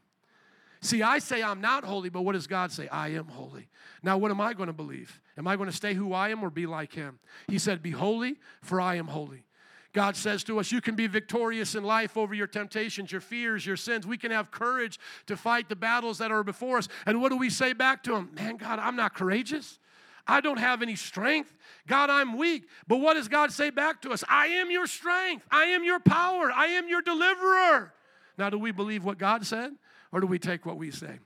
See, 0.80 1.02
I 1.02 1.18
say 1.18 1.42
I'm 1.42 1.60
not 1.60 1.84
holy, 1.84 2.08
but 2.08 2.22
what 2.22 2.32
does 2.32 2.46
God 2.46 2.72
say? 2.72 2.88
I 2.88 3.08
am 3.08 3.26
holy. 3.26 3.68
Now, 4.02 4.16
what 4.16 4.30
am 4.30 4.40
I 4.40 4.54
going 4.54 4.68
to 4.68 4.72
believe? 4.72 5.20
Am 5.36 5.46
I 5.46 5.56
going 5.56 5.68
to 5.68 5.76
stay 5.76 5.92
who 5.92 6.14
I 6.14 6.30
am 6.30 6.42
or 6.42 6.50
be 6.50 6.66
like 6.66 6.92
Him? 6.92 7.18
He 7.48 7.58
said, 7.58 7.82
Be 7.82 7.90
holy, 7.90 8.36
for 8.62 8.80
I 8.80 8.94
am 8.94 9.08
holy. 9.08 9.44
God 9.92 10.16
says 10.16 10.44
to 10.44 10.60
us, 10.60 10.70
You 10.70 10.80
can 10.80 10.94
be 10.94 11.06
victorious 11.06 11.74
in 11.74 11.82
life 11.84 12.16
over 12.16 12.34
your 12.34 12.46
temptations, 12.46 13.10
your 13.10 13.20
fears, 13.20 13.66
your 13.66 13.76
sins. 13.76 14.06
We 14.06 14.18
can 14.18 14.30
have 14.30 14.50
courage 14.50 14.98
to 15.26 15.36
fight 15.36 15.68
the 15.68 15.76
battles 15.76 16.18
that 16.18 16.30
are 16.30 16.44
before 16.44 16.78
us. 16.78 16.88
And 17.06 17.20
what 17.20 17.30
do 17.30 17.36
we 17.36 17.50
say 17.50 17.72
back 17.72 18.02
to 18.04 18.14
Him? 18.14 18.30
Man, 18.34 18.56
God, 18.56 18.78
I'm 18.78 18.96
not 18.96 19.14
courageous. 19.14 19.78
I 20.26 20.40
don't 20.40 20.58
have 20.58 20.82
any 20.82 20.96
strength. 20.96 21.52
God, 21.86 22.08
I'm 22.10 22.36
weak. 22.36 22.68
But 22.86 22.98
what 22.98 23.14
does 23.14 23.26
God 23.26 23.52
say 23.52 23.70
back 23.70 24.02
to 24.02 24.10
us? 24.10 24.22
I 24.28 24.46
am 24.46 24.70
your 24.70 24.86
strength. 24.86 25.46
I 25.50 25.64
am 25.64 25.82
your 25.82 25.98
power. 25.98 26.52
I 26.52 26.66
am 26.66 26.88
your 26.88 27.02
deliverer. 27.02 27.92
Now, 28.38 28.48
do 28.50 28.58
we 28.58 28.70
believe 28.70 29.04
what 29.04 29.18
God 29.18 29.44
said? 29.44 29.72
or 30.12 30.20
do 30.20 30.26
we 30.26 30.38
take 30.38 30.66
what 30.66 30.76
we 30.76 30.90
say? 30.90 31.18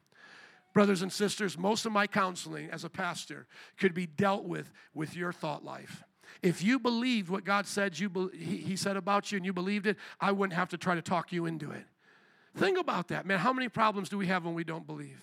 Brothers 0.72 1.03
and 1.03 1.12
sisters, 1.12 1.57
most 1.57 1.87
of 1.87 1.92
my 1.92 2.07
counseling 2.07 2.68
as 2.70 2.85
a 2.85 2.90
pastor 2.90 3.46
could 3.79 3.94
be 3.94 4.07
dealt 4.07 4.44
with 4.44 4.72
with 4.92 5.16
your 5.16 5.33
thought 5.33 5.64
life. 5.64 6.03
If 6.42 6.62
you 6.62 6.79
believed 6.79 7.29
what 7.29 7.44
God 7.44 7.66
said 7.66 7.99
you 7.99 8.09
be, 8.09 8.29
he 8.37 8.77
said 8.77 8.97
about 8.97 9.33
you 9.33 9.37
and 9.37 9.47
you 9.47 9.53
believed 9.53 9.87
it, 9.87 9.97
I 10.20 10.33
wouldn't 10.33 10.57
have 10.57 10.68
to 10.70 10.79
try 10.79 10.94
to 10.94 11.03
talk 11.03 11.33
you 11.33 11.47
into 11.47 11.70
it. 11.70 11.85
Think 12.57 12.79
about 12.79 13.09
that, 13.09 13.27
man. 13.27 13.38
How 13.38 13.53
many 13.53 13.68
problems 13.68 14.09
do 14.09 14.18
we 14.18 14.27
have 14.27 14.44
when 14.44 14.55
we 14.55 14.64
don't 14.64 14.87
believe? 14.87 15.23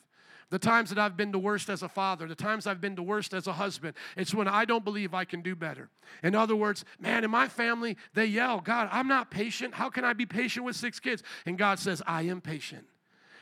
The 0.49 0.59
times 0.59 0.89
that 0.89 0.99
I've 0.99 1.15
been 1.15 1.31
the 1.31 1.39
worst 1.39 1.69
as 1.69 1.81
a 1.81 1.87
father, 1.87 2.27
the 2.27 2.35
times 2.35 2.67
I've 2.67 2.81
been 2.81 2.95
the 2.95 3.01
worst 3.01 3.33
as 3.33 3.47
a 3.47 3.53
husband, 3.53 3.93
it's 4.17 4.33
when 4.33 4.49
I 4.49 4.65
don't 4.65 4.83
believe 4.83 5.13
I 5.13 5.23
can 5.23 5.41
do 5.41 5.55
better. 5.55 5.89
In 6.23 6.35
other 6.35 6.57
words, 6.57 6.83
man, 6.99 7.23
in 7.23 7.31
my 7.31 7.47
family, 7.47 7.95
they 8.13 8.25
yell, 8.25 8.59
God, 8.59 8.89
I'm 8.91 9.07
not 9.07 9.31
patient. 9.31 9.73
How 9.73 9.89
can 9.89 10.03
I 10.03 10.11
be 10.11 10.25
patient 10.25 10.65
with 10.65 10.75
six 10.75 10.99
kids? 10.99 11.23
And 11.45 11.57
God 11.57 11.79
says, 11.79 12.01
I 12.05 12.23
am 12.23 12.41
patient. 12.41 12.85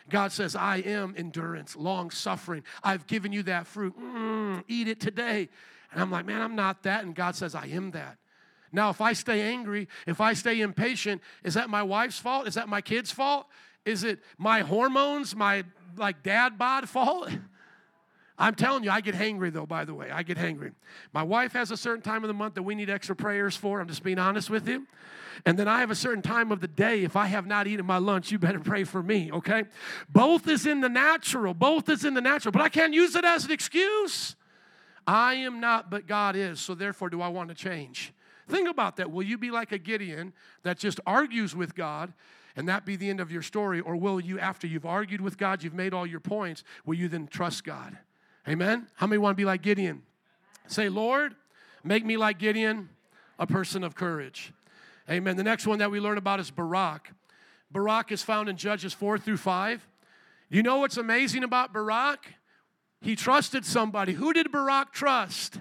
God 0.10 0.32
says, 0.32 0.56
I 0.56 0.78
am 0.78 1.16
endurance, 1.18 1.76
long 1.76 2.12
suffering. 2.12 2.64
I've 2.84 3.08
given 3.08 3.32
you 3.32 3.42
that 3.44 3.66
fruit. 3.66 4.00
Mm, 4.00 4.64
eat 4.68 4.88
it 4.88 5.00
today. 5.00 5.50
And 5.92 6.02
I'm 6.02 6.12
like, 6.12 6.26
man, 6.26 6.42
I'm 6.42 6.56
not 6.56 6.84
that. 6.84 7.04
And 7.04 7.16
God 7.16 7.36
says, 7.36 7.56
I 7.56 7.68
am 7.68 7.92
that. 7.92 8.18
Now, 8.72 8.90
if 8.90 9.02
I 9.02 9.14
stay 9.14 9.42
angry, 9.42 9.88
if 10.06 10.22
I 10.22 10.34
stay 10.34 10.62
impatient, 10.62 11.22
is 11.44 11.56
that 11.56 11.70
my 11.70 11.82
wife's 11.82 12.20
fault? 12.20 12.48
Is 12.48 12.54
that 12.54 12.70
my 12.70 12.82
kid's 12.82 13.12
fault? 13.12 13.48
Is 13.86 14.04
it 14.04 14.20
my 14.38 14.62
hormones, 14.62 15.36
my 15.36 15.64
like 15.98 16.22
dad 16.22 16.58
bod 16.58 16.88
fault? 16.88 17.32
I'm 18.38 18.56
telling 18.56 18.86
you, 18.86 18.92
I 18.92 19.02
get 19.02 19.16
hangry 19.16 19.52
though, 19.52 19.66
by 19.66 19.84
the 19.84 19.94
way. 19.94 20.10
I 20.12 20.24
get 20.24 20.38
hangry. 20.38 20.72
My 21.12 21.24
wife 21.24 21.52
has 21.54 21.72
a 21.72 21.78
certain 21.78 22.02
time 22.02 22.24
of 22.24 22.30
the 22.30 22.34
month 22.34 22.54
that 22.54 22.64
we 22.64 22.74
need 22.74 22.90
extra 22.90 23.16
prayers 23.16 23.56
for. 23.56 23.82
I'm 23.82 23.88
just 23.88 24.02
being 24.02 24.20
honest 24.20 24.50
with 24.50 24.68
you. 24.68 24.88
And 25.46 25.60
then 25.60 25.68
I 25.68 25.80
have 25.80 25.92
a 25.92 25.96
certain 25.96 26.22
time 26.22 26.52
of 26.52 26.62
the 26.62 26.68
day. 26.68 27.04
If 27.04 27.16
I 27.16 27.26
have 27.28 27.46
not 27.46 27.68
eaten 27.68 27.86
my 27.86 27.98
lunch, 27.98 28.32
you 28.32 28.40
better 28.40 28.60
pray 28.60 28.86
for 28.86 29.04
me, 29.04 29.32
okay? 29.32 29.66
Both 30.10 30.48
is 30.48 30.66
in 30.66 30.80
the 30.82 30.90
natural. 30.90 31.54
Both 31.54 31.90
is 31.90 32.06
in 32.06 32.14
the 32.14 32.22
natural. 32.22 32.52
But 32.52 32.62
I 32.62 32.70
can't 32.70 32.94
use 32.94 33.16
it 33.16 33.26
as 33.26 33.46
an 33.46 33.52
excuse. 33.52 34.36
I 35.10 35.34
am 35.34 35.60
not, 35.60 35.90
but 35.90 36.06
God 36.06 36.36
is. 36.36 36.60
So 36.60 36.76
therefore, 36.76 37.10
do 37.10 37.20
I 37.20 37.30
want 37.30 37.50
to 37.50 37.56
change? 37.56 38.14
Think 38.48 38.70
about 38.70 38.98
that. 38.98 39.10
Will 39.10 39.24
you 39.24 39.40
be 39.40 39.50
like 39.50 39.72
a 39.72 39.80
Gideon 39.80 40.34
that 40.62 40.78
just 40.78 41.00
argues 41.04 41.56
with 41.56 41.74
God 41.74 42.14
and 42.56 42.70
that 42.70 42.86
be 42.86 42.96
the 42.96 43.10
end 43.10 43.20
of 43.20 43.32
your 43.32 43.42
story? 43.42 43.80
Or 43.80 43.96
will 43.96 44.20
you, 44.20 44.40
after 44.40 44.68
you've 44.68 44.86
argued 44.86 45.20
with 45.20 45.36
God, 45.36 45.64
you've 45.64 45.74
made 45.74 45.96
all 45.96 46.06
your 46.06 46.20
points, 46.20 46.64
will 46.86 46.94
you 46.94 47.08
then 47.08 47.26
trust 47.26 47.64
God? 47.64 47.98
Amen? 48.48 48.86
How 48.94 49.08
many 49.08 49.18
want 49.18 49.36
to 49.36 49.42
be 49.42 49.46
like 49.46 49.64
Gideon? 49.64 50.04
Say, 50.68 50.90
Lord, 50.90 51.34
make 51.84 52.06
me 52.06 52.16
like 52.16 52.38
Gideon, 52.38 52.90
a 53.40 53.48
person 53.48 53.84
of 53.84 53.96
courage. 53.96 54.54
Amen. 55.10 55.38
The 55.38 55.44
next 55.44 55.66
one 55.66 55.80
that 55.80 55.90
we 55.90 56.00
learn 56.00 56.20
about 56.20 56.40
is 56.40 56.52
Barak. 56.52 57.10
Barak 57.72 58.12
is 58.12 58.22
found 58.22 58.48
in 58.48 58.58
Judges 58.58 58.94
4 58.94 59.18
through 59.18 59.38
5. 59.38 59.88
You 60.52 60.62
know 60.62 60.78
what's 60.78 60.98
amazing 60.98 61.44
about 61.44 61.74
Barak? 61.74 62.36
He 63.02 63.16
trusted 63.16 63.66
somebody. 63.66 64.14
Who 64.14 64.34
did 64.34 64.52
Barak 64.52 64.92
trust? 64.92 65.60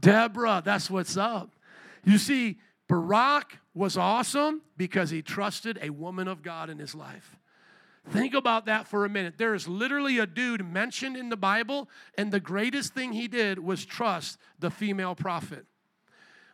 Deborah. 0.00 0.62
That's 0.64 0.90
what's 0.90 1.16
up. 1.16 1.54
You 2.04 2.18
see, 2.18 2.58
Barak 2.88 3.58
was 3.74 3.96
awesome 3.96 4.62
because 4.76 5.10
he 5.10 5.22
trusted 5.22 5.78
a 5.82 5.90
woman 5.90 6.26
of 6.26 6.42
God 6.42 6.70
in 6.70 6.78
his 6.78 6.94
life. 6.94 7.36
Think 8.10 8.32
about 8.32 8.66
that 8.66 8.88
for 8.88 9.04
a 9.04 9.08
minute. 9.08 9.34
There 9.36 9.54
is 9.54 9.68
literally 9.68 10.18
a 10.18 10.26
dude 10.26 10.66
mentioned 10.66 11.16
in 11.16 11.28
the 11.28 11.36
Bible, 11.36 11.88
and 12.16 12.32
the 12.32 12.40
greatest 12.40 12.94
thing 12.94 13.12
he 13.12 13.28
did 13.28 13.58
was 13.58 13.84
trust 13.84 14.38
the 14.58 14.70
female 14.70 15.14
prophet. 15.14 15.66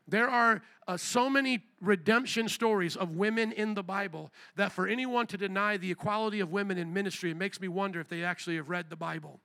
There 0.08 0.28
are 0.28 0.62
uh, 0.86 0.96
so 0.96 1.30
many 1.30 1.64
redemption 1.80 2.48
stories 2.48 2.96
of 2.96 3.16
women 3.16 3.52
in 3.52 3.74
the 3.74 3.82
Bible 3.82 4.32
that 4.56 4.72
for 4.72 4.86
anyone 4.86 5.26
to 5.28 5.38
deny 5.38 5.76
the 5.76 5.90
equality 5.90 6.40
of 6.40 6.50
women 6.50 6.76
in 6.76 6.92
ministry, 6.92 7.30
it 7.30 7.36
makes 7.36 7.60
me 7.60 7.68
wonder 7.68 8.00
if 8.00 8.08
they 8.08 8.24
actually 8.24 8.56
have 8.56 8.68
read 8.68 8.90
the 8.90 8.96
Bible. 8.96 9.40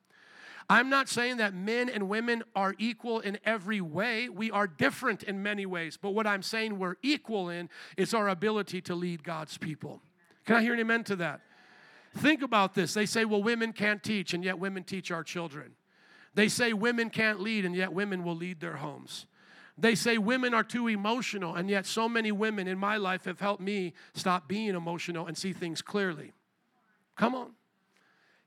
I'm 0.70 0.90
not 0.90 1.10
saying 1.10 1.38
that 1.38 1.56
men 1.56 1.90
and 1.90 2.08
women 2.08 2.44
are 2.56 2.76
equal 2.78 3.22
in 3.22 3.40
every 3.44 3.82
way. 3.82 4.30
We 4.30 4.52
are 4.52 4.68
different 4.68 5.24
in 5.24 5.42
many 5.42 5.66
ways. 5.66 5.98
But 6.00 6.12
what 6.12 6.28
I'm 6.28 6.44
saying 6.44 6.78
we're 6.78 6.98
equal 7.02 7.50
in 7.50 7.70
is 7.98 8.14
our 8.14 8.30
ability 8.30 8.82
to 8.82 8.96
lead 8.96 9.24
God's 9.24 9.58
people. 9.58 10.00
Can 10.46 10.58
I 10.58 10.62
hear 10.62 10.74
an 10.74 10.80
amen 10.80 11.06
to 11.06 11.16
that? 11.18 11.42
Think 12.18 12.44
about 12.44 12.76
this. 12.76 12.94
They 12.94 13.08
say, 13.08 13.26
well, 13.26 13.42
women 13.42 13.74
can't 13.74 14.04
teach, 14.04 14.34
and 14.34 14.44
yet 14.44 14.60
women 14.60 14.84
teach 14.84 15.10
our 15.12 15.24
children. 15.24 15.72
They 16.36 16.48
say 16.48 16.74
women 16.74 17.10
can't 17.10 17.40
lead, 17.40 17.66
and 17.66 17.76
yet 17.76 17.92
women 17.92 18.24
will 18.24 18.36
lead 18.36 18.60
their 18.60 18.78
homes. 18.78 19.26
They 19.78 19.96
say 19.96 20.18
women 20.18 20.54
are 20.54 20.64
too 20.64 20.88
emotional, 20.88 21.56
and 21.56 21.70
yet 21.70 21.86
so 21.86 22.08
many 22.10 22.32
women 22.32 22.68
in 22.68 22.78
my 22.78 22.98
life 22.98 23.26
have 23.26 23.40
helped 23.40 23.62
me 23.62 23.94
stop 24.14 24.48
being 24.48 24.76
emotional 24.76 25.26
and 25.26 25.38
see 25.38 25.54
things 25.54 25.82
clearly. 25.82 26.34
Come 27.16 27.34
on. 27.34 27.52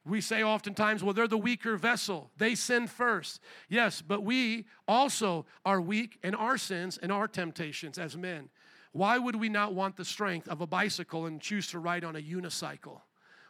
We 0.04 0.20
say 0.20 0.42
oftentimes, 0.42 1.04
well, 1.04 1.14
they're 1.14 1.28
the 1.28 1.38
weaker 1.38 1.76
vessel. 1.76 2.30
They 2.36 2.56
sin 2.56 2.88
first. 2.88 3.40
Yes, 3.68 4.02
but 4.02 4.24
we 4.24 4.66
also 4.88 5.46
are 5.64 5.80
weak 5.80 6.18
in 6.24 6.34
our 6.34 6.58
sins 6.58 6.98
and 6.98 7.12
our 7.12 7.28
temptations 7.28 7.98
as 7.98 8.16
men. 8.16 8.48
Why 8.92 9.18
would 9.18 9.36
we 9.36 9.48
not 9.48 9.74
want 9.74 9.96
the 9.96 10.04
strength 10.04 10.48
of 10.48 10.60
a 10.60 10.66
bicycle 10.66 11.26
and 11.26 11.40
choose 11.40 11.68
to 11.68 11.78
ride 11.78 12.04
on 12.04 12.16
a 12.16 12.20
unicycle, 12.20 13.00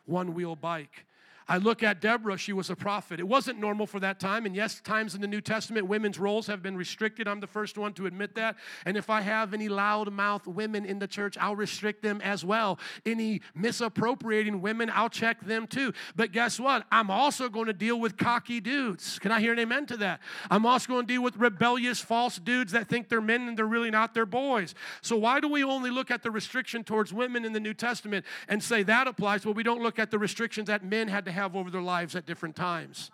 one 0.04 0.34
wheel 0.34 0.54
bike? 0.54 1.06
I 1.48 1.58
look 1.58 1.82
at 1.82 2.00
Deborah, 2.00 2.36
she 2.36 2.52
was 2.52 2.70
a 2.70 2.76
prophet. 2.76 3.20
It 3.20 3.26
wasn't 3.28 3.58
normal 3.58 3.86
for 3.86 4.00
that 4.00 4.20
time. 4.20 4.46
And 4.46 4.54
yes, 4.54 4.80
times 4.80 5.14
in 5.14 5.20
the 5.20 5.26
New 5.26 5.40
Testament, 5.40 5.86
women's 5.86 6.18
roles 6.18 6.46
have 6.46 6.62
been 6.62 6.76
restricted. 6.76 7.26
I'm 7.26 7.40
the 7.40 7.46
first 7.46 7.76
one 7.76 7.92
to 7.94 8.06
admit 8.06 8.34
that. 8.36 8.56
And 8.86 8.96
if 8.96 9.10
I 9.10 9.20
have 9.20 9.52
any 9.52 9.68
loudmouth 9.68 10.46
women 10.46 10.84
in 10.84 10.98
the 10.98 11.06
church, 11.06 11.36
I'll 11.38 11.56
restrict 11.56 12.02
them 12.02 12.20
as 12.20 12.44
well. 12.44 12.78
Any 13.04 13.42
misappropriating 13.54 14.60
women, 14.60 14.90
I'll 14.94 15.08
check 15.08 15.40
them 15.44 15.66
too. 15.66 15.92
But 16.14 16.32
guess 16.32 16.60
what? 16.60 16.86
I'm 16.92 17.10
also 17.10 17.48
going 17.48 17.66
to 17.66 17.72
deal 17.72 17.98
with 17.98 18.16
cocky 18.16 18.60
dudes. 18.60 19.18
Can 19.18 19.32
I 19.32 19.40
hear 19.40 19.52
an 19.52 19.58
amen 19.58 19.86
to 19.86 19.96
that? 19.98 20.20
I'm 20.50 20.64
also 20.64 20.88
going 20.88 21.06
to 21.06 21.12
deal 21.12 21.22
with 21.22 21.36
rebellious, 21.36 22.00
false 22.00 22.36
dudes 22.38 22.72
that 22.72 22.88
think 22.88 23.08
they're 23.08 23.20
men 23.20 23.48
and 23.48 23.58
they're 23.58 23.66
really 23.66 23.90
not 23.90 24.14
their 24.14 24.26
boys. 24.26 24.74
So 25.00 25.16
why 25.16 25.40
do 25.40 25.48
we 25.48 25.64
only 25.64 25.90
look 25.90 26.10
at 26.10 26.22
the 26.22 26.30
restriction 26.30 26.84
towards 26.84 27.12
women 27.12 27.44
in 27.44 27.52
the 27.52 27.60
New 27.60 27.74
Testament 27.74 28.24
and 28.48 28.62
say 28.62 28.82
that 28.84 29.06
applies, 29.06 29.44
Well, 29.44 29.54
we 29.54 29.62
don't 29.62 29.82
look 29.82 29.98
at 29.98 30.10
the 30.10 30.18
restrictions 30.18 30.68
that 30.68 30.84
men 30.84 31.08
had 31.08 31.24
to 31.24 31.31
have 31.32 31.56
over 31.56 31.70
their 31.70 31.82
lives 31.82 32.14
at 32.14 32.26
different 32.26 32.56
times. 32.56 33.10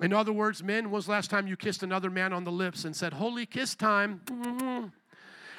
In 0.00 0.12
other 0.12 0.32
words, 0.32 0.62
men, 0.62 0.90
was 0.90 1.08
last 1.08 1.30
time 1.30 1.46
you 1.46 1.56
kissed 1.56 1.82
another 1.82 2.10
man 2.10 2.32
on 2.32 2.44
the 2.44 2.52
lips 2.52 2.84
and 2.84 2.94
said, 2.94 3.12
Holy 3.12 3.46
kiss 3.46 3.74
time? 3.74 4.20
Mm-hmm. 4.26 4.86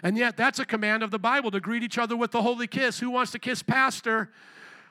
And 0.04 0.18
yet, 0.18 0.38
that's 0.38 0.60
a 0.60 0.66
command 0.66 1.04
of 1.04 1.12
the 1.12 1.20
Bible 1.20 1.52
to 1.52 1.60
greet 1.60 1.82
each 1.82 1.98
other 1.98 2.16
with 2.16 2.32
the 2.32 2.42
holy 2.42 2.68
kiss. 2.68 3.00
Who 3.00 3.10
wants 3.10 3.32
to 3.32 3.40
kiss 3.40 3.64
Pastor? 3.64 4.30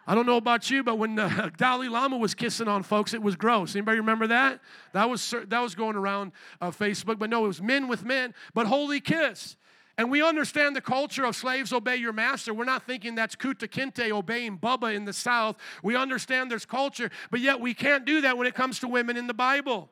I 0.07 0.15
don't 0.15 0.27
know 0.27 0.37
about 0.37 0.71
you, 0.71 0.83
but 0.83 0.99
when 0.99 1.15
the 1.15 1.53
Dalai 1.57 1.89
Lama 1.89 2.17
was 2.17 2.35
kissing 2.35 2.69
on 2.69 2.83
folks, 2.83 3.15
it 3.15 3.23
was 3.23 3.37
gross. 3.37 3.75
Anybody 3.75 3.99
remember 3.99 4.27
that? 4.27 4.61
That 4.93 5.09
was 5.09 5.35
that 5.49 5.61
was 5.61 5.75
going 5.75 5.97
around 5.97 6.33
uh, 6.61 6.71
Facebook. 6.71 7.19
But 7.19 7.31
no, 7.31 7.45
it 7.45 7.49
was 7.49 7.63
men 7.63 7.89
with 7.89 8.05
men. 8.05 8.35
But 8.55 8.67
holy 8.67 9.01
kiss. 9.01 9.57
And 9.97 10.11
we 10.11 10.23
understand 10.23 10.75
the 10.75 10.81
culture 10.81 11.25
of 11.25 11.37
slaves 11.37 11.73
obey 11.73 11.97
your 11.97 12.13
master. 12.13 12.53
We're 12.53 12.65
not 12.65 12.85
thinking 12.85 13.15
that's 13.15 13.37
Kunta 13.37 13.69
Kinte 13.69 14.11
obeying 14.11 14.59
Bubba 14.59 14.95
in 14.95 15.05
the 15.05 15.13
South. 15.13 15.57
We 15.83 15.95
understand 15.95 16.51
there's 16.51 16.67
culture, 16.67 17.11
but 17.31 17.41
yet 17.41 17.61
we 17.61 17.75
can't 17.75 18.05
do 18.05 18.21
that 18.23 18.37
when 18.37 18.47
it 18.47 18.55
comes 18.55 18.81
to 18.81 18.89
women 18.89 19.17
in 19.17 19.29
the 19.29 19.35
Bible. 19.35 19.89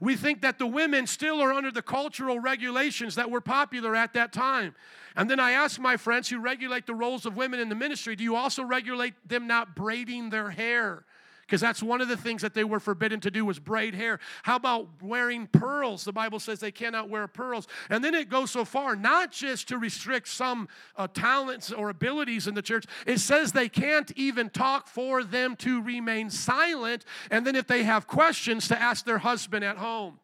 We 0.00 0.16
think 0.16 0.42
that 0.42 0.58
the 0.58 0.66
women 0.66 1.06
still 1.06 1.40
are 1.40 1.52
under 1.52 1.70
the 1.70 1.82
cultural 1.82 2.38
regulations 2.38 3.16
that 3.16 3.30
were 3.30 3.40
popular 3.40 3.96
at 3.96 4.12
that 4.12 4.32
time. 4.32 4.74
And 5.16 5.28
then 5.28 5.40
I 5.40 5.52
ask 5.52 5.80
my 5.80 5.96
friends 5.96 6.28
who 6.28 6.38
regulate 6.38 6.86
the 6.86 6.94
roles 6.94 7.26
of 7.26 7.36
women 7.36 7.58
in 7.58 7.68
the 7.68 7.74
ministry 7.74 8.14
do 8.14 8.22
you 8.22 8.36
also 8.36 8.62
regulate 8.62 9.14
them 9.26 9.46
not 9.46 9.74
braiding 9.74 10.30
their 10.30 10.50
hair? 10.50 11.04
Because 11.48 11.62
that's 11.62 11.82
one 11.82 12.02
of 12.02 12.08
the 12.08 12.16
things 12.16 12.42
that 12.42 12.52
they 12.52 12.62
were 12.62 12.78
forbidden 12.78 13.20
to 13.20 13.30
do 13.30 13.42
was 13.42 13.58
braid 13.58 13.94
hair. 13.94 14.20
How 14.42 14.56
about 14.56 14.86
wearing 15.02 15.46
pearls? 15.46 16.04
The 16.04 16.12
bible 16.12 16.40
says 16.40 16.60
they 16.60 16.70
cannot 16.70 17.08
wear 17.08 17.26
pearls. 17.26 17.66
And 17.88 18.04
then 18.04 18.14
it 18.14 18.28
goes 18.28 18.50
so 18.50 18.66
far 18.66 18.94
not 18.94 19.32
just 19.32 19.66
to 19.68 19.78
restrict 19.78 20.28
some 20.28 20.68
uh, 20.96 21.06
talents 21.06 21.72
or 21.72 21.88
abilities 21.88 22.46
in 22.46 22.54
the 22.54 22.60
church. 22.60 22.84
It 23.06 23.20
says 23.20 23.52
they 23.52 23.70
can't 23.70 24.12
even 24.14 24.50
talk 24.50 24.88
for 24.88 25.24
them 25.24 25.56
to 25.56 25.80
remain 25.80 26.28
silent. 26.28 27.06
And 27.30 27.46
then 27.46 27.56
if 27.56 27.66
they 27.66 27.82
have 27.84 28.06
questions 28.06 28.68
to 28.68 28.78
ask 28.78 29.06
their 29.06 29.18
husband 29.18 29.64
at 29.64 29.78
home 29.78 30.20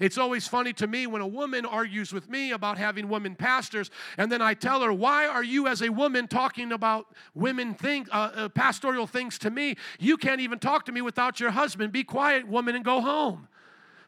it's 0.00 0.18
always 0.18 0.46
funny 0.48 0.72
to 0.74 0.86
me 0.86 1.06
when 1.06 1.22
a 1.22 1.26
woman 1.26 1.64
argues 1.64 2.12
with 2.12 2.28
me 2.28 2.52
about 2.52 2.78
having 2.78 3.08
women 3.08 3.34
pastors, 3.34 3.90
and 4.18 4.30
then 4.30 4.42
I 4.42 4.54
tell 4.54 4.82
her, 4.82 4.92
Why 4.92 5.26
are 5.26 5.44
you, 5.44 5.66
as 5.66 5.82
a 5.82 5.88
woman, 5.90 6.28
talking 6.28 6.72
about 6.72 7.06
women 7.34 7.74
things, 7.74 8.08
uh, 8.12 8.30
uh, 8.34 8.48
pastoral 8.48 9.06
things 9.06 9.38
to 9.40 9.50
me? 9.50 9.76
You 9.98 10.16
can't 10.16 10.40
even 10.40 10.58
talk 10.58 10.84
to 10.86 10.92
me 10.92 11.00
without 11.00 11.40
your 11.40 11.50
husband. 11.50 11.92
Be 11.92 12.04
quiet, 12.04 12.48
woman, 12.48 12.74
and 12.74 12.84
go 12.84 13.00
home. 13.00 13.48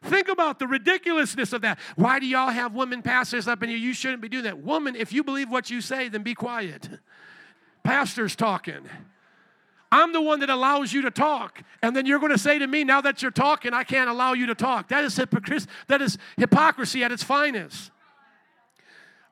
Think 0.03 0.27
about 0.27 0.59
the 0.59 0.67
ridiculousness 0.67 1.53
of 1.53 1.61
that. 1.61 1.79
Why 1.95 2.19
do 2.19 2.25
y'all 2.25 2.49
have 2.49 2.73
women 2.73 3.01
pastors 3.01 3.47
up 3.47 3.63
in 3.63 3.69
here? 3.69 3.77
You 3.77 3.93
shouldn't 3.93 4.21
be 4.21 4.29
doing 4.29 4.43
that. 4.43 4.59
Woman, 4.59 4.95
if 4.95 5.11
you 5.11 5.23
believe 5.23 5.49
what 5.49 5.69
you 5.69 5.81
say, 5.81 6.07
then 6.07 6.23
be 6.23 6.35
quiet. 6.35 6.87
Pastors 7.83 8.35
talking. 8.35 8.87
I'm 9.91 10.11
the 10.11 10.21
one 10.21 10.41
that 10.41 10.49
allows 10.49 10.91
you 10.91 11.01
to 11.03 11.11
talk. 11.11 11.61
And 11.81 11.95
then 11.95 12.05
you're 12.05 12.19
going 12.19 12.31
to 12.31 12.37
say 12.37 12.59
to 12.59 12.67
me, 12.67 12.83
now 12.83 13.01
that 13.01 13.21
you're 13.21 13.31
talking, 13.31 13.73
I 13.73 13.83
can't 13.83 14.09
allow 14.09 14.33
you 14.33 14.47
to 14.47 14.55
talk. 14.55 14.89
That 14.89 15.03
is 15.03 15.15
hypocrisy, 15.15 15.67
that 15.87 16.01
is 16.01 16.17
hypocrisy 16.37 17.03
at 17.03 17.11
its 17.11 17.23
finest. 17.23 17.91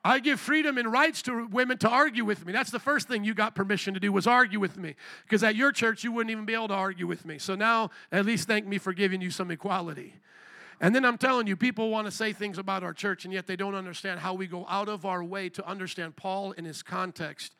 I 0.02 0.20
give 0.20 0.38
freedom 0.38 0.78
and 0.78 0.90
rights 0.90 1.20
to 1.22 1.48
women 1.48 1.78
to 1.78 1.88
argue 1.88 2.24
with 2.24 2.46
me. 2.46 2.52
That's 2.52 2.70
the 2.70 2.78
first 2.78 3.08
thing 3.08 3.24
you 3.24 3.34
got 3.34 3.56
permission 3.56 3.92
to 3.94 4.00
do 4.00 4.12
was 4.12 4.28
argue 4.28 4.60
with 4.60 4.76
me. 4.78 4.94
Because 5.24 5.42
at 5.42 5.56
your 5.56 5.72
church, 5.72 6.04
you 6.04 6.12
wouldn't 6.12 6.30
even 6.30 6.44
be 6.44 6.54
able 6.54 6.68
to 6.68 6.74
argue 6.74 7.08
with 7.08 7.24
me. 7.24 7.38
So 7.38 7.56
now, 7.56 7.90
at 8.12 8.24
least 8.24 8.46
thank 8.46 8.66
me 8.66 8.78
for 8.78 8.92
giving 8.92 9.20
you 9.20 9.32
some 9.32 9.50
equality. 9.50 10.14
And 10.80 10.94
then 10.94 11.04
I'm 11.04 11.18
telling 11.18 11.48
you, 11.48 11.56
people 11.56 11.90
want 11.90 12.06
to 12.06 12.12
say 12.12 12.32
things 12.32 12.56
about 12.56 12.84
our 12.84 12.92
church, 12.92 13.24
and 13.24 13.34
yet 13.34 13.48
they 13.48 13.56
don't 13.56 13.74
understand 13.74 14.20
how 14.20 14.34
we 14.34 14.46
go 14.46 14.64
out 14.68 14.88
of 14.88 15.04
our 15.04 15.24
way 15.24 15.48
to 15.48 15.66
understand 15.66 16.14
Paul 16.14 16.52
in 16.52 16.64
his 16.64 16.84
context 16.84 17.55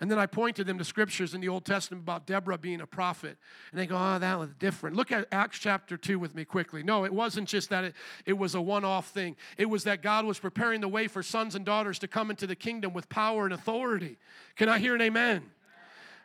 and 0.00 0.10
then 0.10 0.18
I 0.18 0.26
pointed 0.26 0.66
them 0.66 0.78
to 0.78 0.84
scriptures 0.84 1.34
in 1.34 1.40
the 1.40 1.48
Old 1.48 1.64
Testament 1.64 2.02
about 2.02 2.26
Deborah 2.26 2.58
being 2.58 2.80
a 2.80 2.86
prophet. 2.86 3.36
And 3.70 3.80
they 3.80 3.86
go, 3.86 3.96
oh, 3.96 4.18
that 4.18 4.38
was 4.38 4.50
different. 4.54 4.96
Look 4.96 5.12
at 5.12 5.28
Acts 5.30 5.58
chapter 5.58 5.96
2 5.96 6.18
with 6.18 6.34
me 6.34 6.44
quickly. 6.44 6.82
No, 6.82 7.04
it 7.04 7.12
wasn't 7.12 7.48
just 7.48 7.70
that 7.70 7.84
it, 7.84 7.94
it 8.26 8.32
was 8.34 8.54
a 8.54 8.60
one 8.60 8.84
off 8.84 9.08
thing, 9.08 9.36
it 9.56 9.66
was 9.66 9.84
that 9.84 10.02
God 10.02 10.24
was 10.24 10.38
preparing 10.38 10.80
the 10.80 10.88
way 10.88 11.06
for 11.06 11.22
sons 11.22 11.54
and 11.54 11.64
daughters 11.64 11.98
to 12.00 12.08
come 12.08 12.30
into 12.30 12.46
the 12.46 12.56
kingdom 12.56 12.92
with 12.92 13.08
power 13.08 13.44
and 13.44 13.54
authority. 13.54 14.18
Can 14.56 14.68
I 14.68 14.78
hear 14.78 14.94
an 14.94 15.00
amen? 15.00 15.42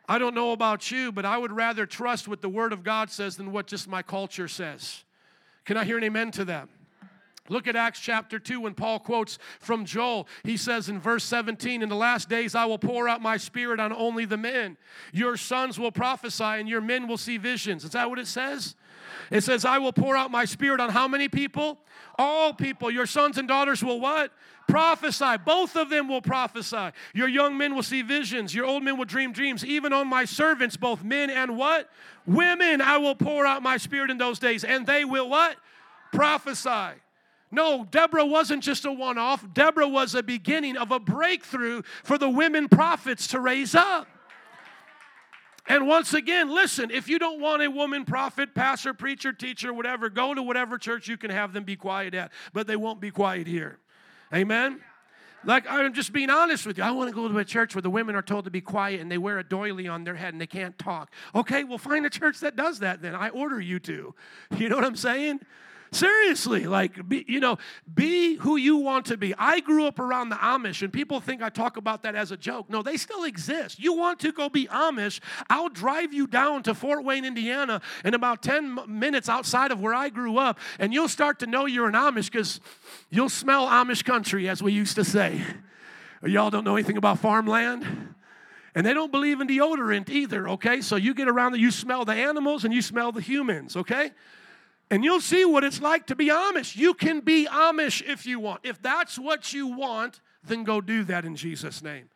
I 0.08 0.18
don't 0.18 0.34
know 0.34 0.50
about 0.50 0.90
you, 0.90 1.12
but 1.12 1.24
I 1.24 1.38
would 1.38 1.52
rather 1.52 1.86
trust 1.86 2.26
what 2.26 2.42
the 2.42 2.48
Word 2.48 2.72
of 2.72 2.82
God 2.82 3.10
says 3.10 3.36
than 3.36 3.52
what 3.52 3.68
just 3.68 3.86
my 3.86 4.02
culture 4.02 4.48
says. 4.48 5.04
Can 5.64 5.76
I 5.76 5.84
hear 5.84 5.98
an 5.98 6.04
amen 6.04 6.32
to 6.32 6.44
that? 6.46 6.68
Look 7.50 7.66
at 7.66 7.74
Acts 7.74 7.98
chapter 7.98 8.38
2 8.38 8.60
when 8.60 8.74
Paul 8.74 9.00
quotes 9.00 9.38
from 9.58 9.84
Joel. 9.84 10.28
He 10.44 10.56
says 10.56 10.88
in 10.88 11.00
verse 11.00 11.24
17, 11.24 11.82
In 11.82 11.88
the 11.88 11.96
last 11.96 12.28
days 12.28 12.54
I 12.54 12.64
will 12.64 12.78
pour 12.78 13.08
out 13.08 13.20
my 13.20 13.36
spirit 13.36 13.80
on 13.80 13.92
only 13.92 14.24
the 14.24 14.36
men. 14.36 14.76
Your 15.12 15.36
sons 15.36 15.78
will 15.78 15.90
prophesy 15.90 16.44
and 16.44 16.68
your 16.68 16.80
men 16.80 17.08
will 17.08 17.18
see 17.18 17.38
visions. 17.38 17.84
Is 17.84 17.90
that 17.90 18.08
what 18.08 18.20
it 18.20 18.28
says? 18.28 18.76
It 19.32 19.42
says, 19.42 19.64
I 19.64 19.78
will 19.78 19.92
pour 19.92 20.16
out 20.16 20.30
my 20.30 20.44
spirit 20.44 20.80
on 20.80 20.90
how 20.90 21.08
many 21.08 21.28
people? 21.28 21.80
All 22.16 22.54
people. 22.54 22.88
Your 22.88 23.06
sons 23.06 23.36
and 23.36 23.48
daughters 23.48 23.82
will 23.82 23.98
what? 23.98 24.32
Prophesy. 24.68 25.36
Both 25.44 25.74
of 25.74 25.90
them 25.90 26.08
will 26.08 26.22
prophesy. 26.22 26.90
Your 27.14 27.28
young 27.28 27.58
men 27.58 27.74
will 27.74 27.82
see 27.82 28.02
visions. 28.02 28.54
Your 28.54 28.66
old 28.66 28.84
men 28.84 28.96
will 28.96 29.04
dream 29.06 29.32
dreams. 29.32 29.64
Even 29.64 29.92
on 29.92 30.06
my 30.06 30.24
servants, 30.24 30.76
both 30.76 31.02
men 31.02 31.30
and 31.30 31.56
what? 31.56 31.90
Women, 32.26 32.80
I 32.80 32.98
will 32.98 33.16
pour 33.16 33.44
out 33.44 33.60
my 33.60 33.76
spirit 33.76 34.10
in 34.10 34.18
those 34.18 34.38
days. 34.38 34.62
And 34.62 34.86
they 34.86 35.04
will 35.04 35.28
what? 35.28 35.56
Prophesy. 36.12 37.00
No, 37.50 37.84
Deborah 37.90 38.26
wasn't 38.26 38.62
just 38.62 38.84
a 38.84 38.92
one 38.92 39.18
off. 39.18 39.44
Deborah 39.52 39.88
was 39.88 40.14
a 40.14 40.22
beginning 40.22 40.76
of 40.76 40.92
a 40.92 41.00
breakthrough 41.00 41.82
for 42.04 42.16
the 42.16 42.28
women 42.28 42.68
prophets 42.68 43.26
to 43.28 43.40
raise 43.40 43.74
up. 43.74 44.06
And 45.66 45.86
once 45.86 46.14
again, 46.14 46.48
listen, 46.48 46.90
if 46.90 47.08
you 47.08 47.18
don't 47.18 47.40
want 47.40 47.62
a 47.62 47.70
woman 47.70 48.04
prophet, 48.04 48.54
pastor, 48.54 48.94
preacher, 48.94 49.32
teacher, 49.32 49.72
whatever, 49.72 50.08
go 50.08 50.34
to 50.34 50.42
whatever 50.42 50.78
church 50.78 51.06
you 51.06 51.16
can 51.16 51.30
have 51.30 51.52
them 51.52 51.64
be 51.64 51.76
quiet 51.76 52.14
at, 52.14 52.32
but 52.52 52.66
they 52.66 52.76
won't 52.76 53.00
be 53.00 53.10
quiet 53.10 53.46
here. 53.46 53.78
Amen? 54.34 54.80
Like, 55.44 55.70
I'm 55.70 55.94
just 55.94 56.12
being 56.12 56.28
honest 56.28 56.66
with 56.66 56.78
you. 56.78 56.84
I 56.84 56.90
want 56.90 57.08
to 57.08 57.14
go 57.14 57.26
to 57.26 57.38
a 57.38 57.44
church 57.44 57.74
where 57.74 57.82
the 57.82 57.90
women 57.90 58.14
are 58.14 58.22
told 58.22 58.44
to 58.44 58.50
be 58.50 58.60
quiet 58.60 59.00
and 59.00 59.10
they 59.10 59.16
wear 59.16 59.38
a 59.38 59.44
doily 59.44 59.88
on 59.88 60.04
their 60.04 60.14
head 60.14 60.34
and 60.34 60.40
they 60.40 60.46
can't 60.46 60.78
talk. 60.78 61.10
Okay, 61.34 61.64
well, 61.64 61.78
find 61.78 62.04
a 62.04 62.10
church 62.10 62.40
that 62.40 62.56
does 62.56 62.80
that 62.80 63.00
then. 63.00 63.14
I 63.14 63.30
order 63.30 63.60
you 63.60 63.78
to. 63.80 64.14
You 64.58 64.68
know 64.68 64.76
what 64.76 64.84
I'm 64.84 64.96
saying? 64.96 65.40
Seriously, 65.92 66.66
like, 66.66 67.08
be, 67.08 67.24
you 67.26 67.40
know, 67.40 67.58
be 67.92 68.36
who 68.36 68.56
you 68.56 68.76
want 68.76 69.06
to 69.06 69.16
be. 69.16 69.34
I 69.36 69.58
grew 69.58 69.86
up 69.86 69.98
around 69.98 70.28
the 70.28 70.36
Amish, 70.36 70.82
and 70.82 70.92
people 70.92 71.20
think 71.20 71.42
I 71.42 71.48
talk 71.48 71.76
about 71.76 72.02
that 72.02 72.14
as 72.14 72.30
a 72.30 72.36
joke. 72.36 72.70
No, 72.70 72.80
they 72.80 72.96
still 72.96 73.24
exist. 73.24 73.80
You 73.80 73.94
want 73.94 74.20
to 74.20 74.30
go 74.30 74.48
be 74.48 74.66
Amish? 74.68 75.18
I'll 75.48 75.68
drive 75.68 76.12
you 76.14 76.28
down 76.28 76.62
to 76.64 76.74
Fort 76.74 77.04
Wayne, 77.04 77.24
Indiana, 77.24 77.80
in 78.04 78.14
about 78.14 78.40
10 78.40 78.78
minutes 78.86 79.28
outside 79.28 79.72
of 79.72 79.80
where 79.80 79.94
I 79.94 80.10
grew 80.10 80.38
up, 80.38 80.60
and 80.78 80.94
you'll 80.94 81.08
start 81.08 81.40
to 81.40 81.46
know 81.46 81.66
you're 81.66 81.88
an 81.88 81.94
Amish 81.94 82.30
because 82.30 82.60
you'll 83.10 83.28
smell 83.28 83.66
Amish 83.66 84.04
country, 84.04 84.48
as 84.48 84.62
we 84.62 84.72
used 84.72 84.94
to 84.94 85.04
say. 85.04 85.42
Y'all 86.22 86.50
don't 86.50 86.64
know 86.64 86.76
anything 86.76 86.98
about 86.98 87.18
farmland? 87.18 88.14
And 88.76 88.86
they 88.86 88.94
don't 88.94 89.10
believe 89.10 89.40
in 89.40 89.48
deodorant 89.48 90.08
either, 90.08 90.48
okay? 90.50 90.80
So 90.80 90.94
you 90.94 91.14
get 91.14 91.26
around 91.26 91.52
there, 91.52 91.60
you 91.60 91.72
smell 91.72 92.04
the 92.04 92.12
animals 92.12 92.64
and 92.64 92.72
you 92.72 92.82
smell 92.82 93.10
the 93.10 93.20
humans, 93.20 93.76
okay? 93.76 94.12
And 94.90 95.04
you'll 95.04 95.20
see 95.20 95.44
what 95.44 95.62
it's 95.62 95.80
like 95.80 96.06
to 96.08 96.16
be 96.16 96.28
Amish. 96.28 96.76
You 96.76 96.94
can 96.94 97.20
be 97.20 97.46
Amish 97.46 98.02
if 98.02 98.26
you 98.26 98.40
want. 98.40 98.60
If 98.64 98.82
that's 98.82 99.18
what 99.18 99.52
you 99.52 99.68
want, 99.68 100.20
then 100.44 100.64
go 100.64 100.80
do 100.80 101.04
that 101.04 101.24
in 101.24 101.36
Jesus' 101.36 101.82
name. 101.82 102.08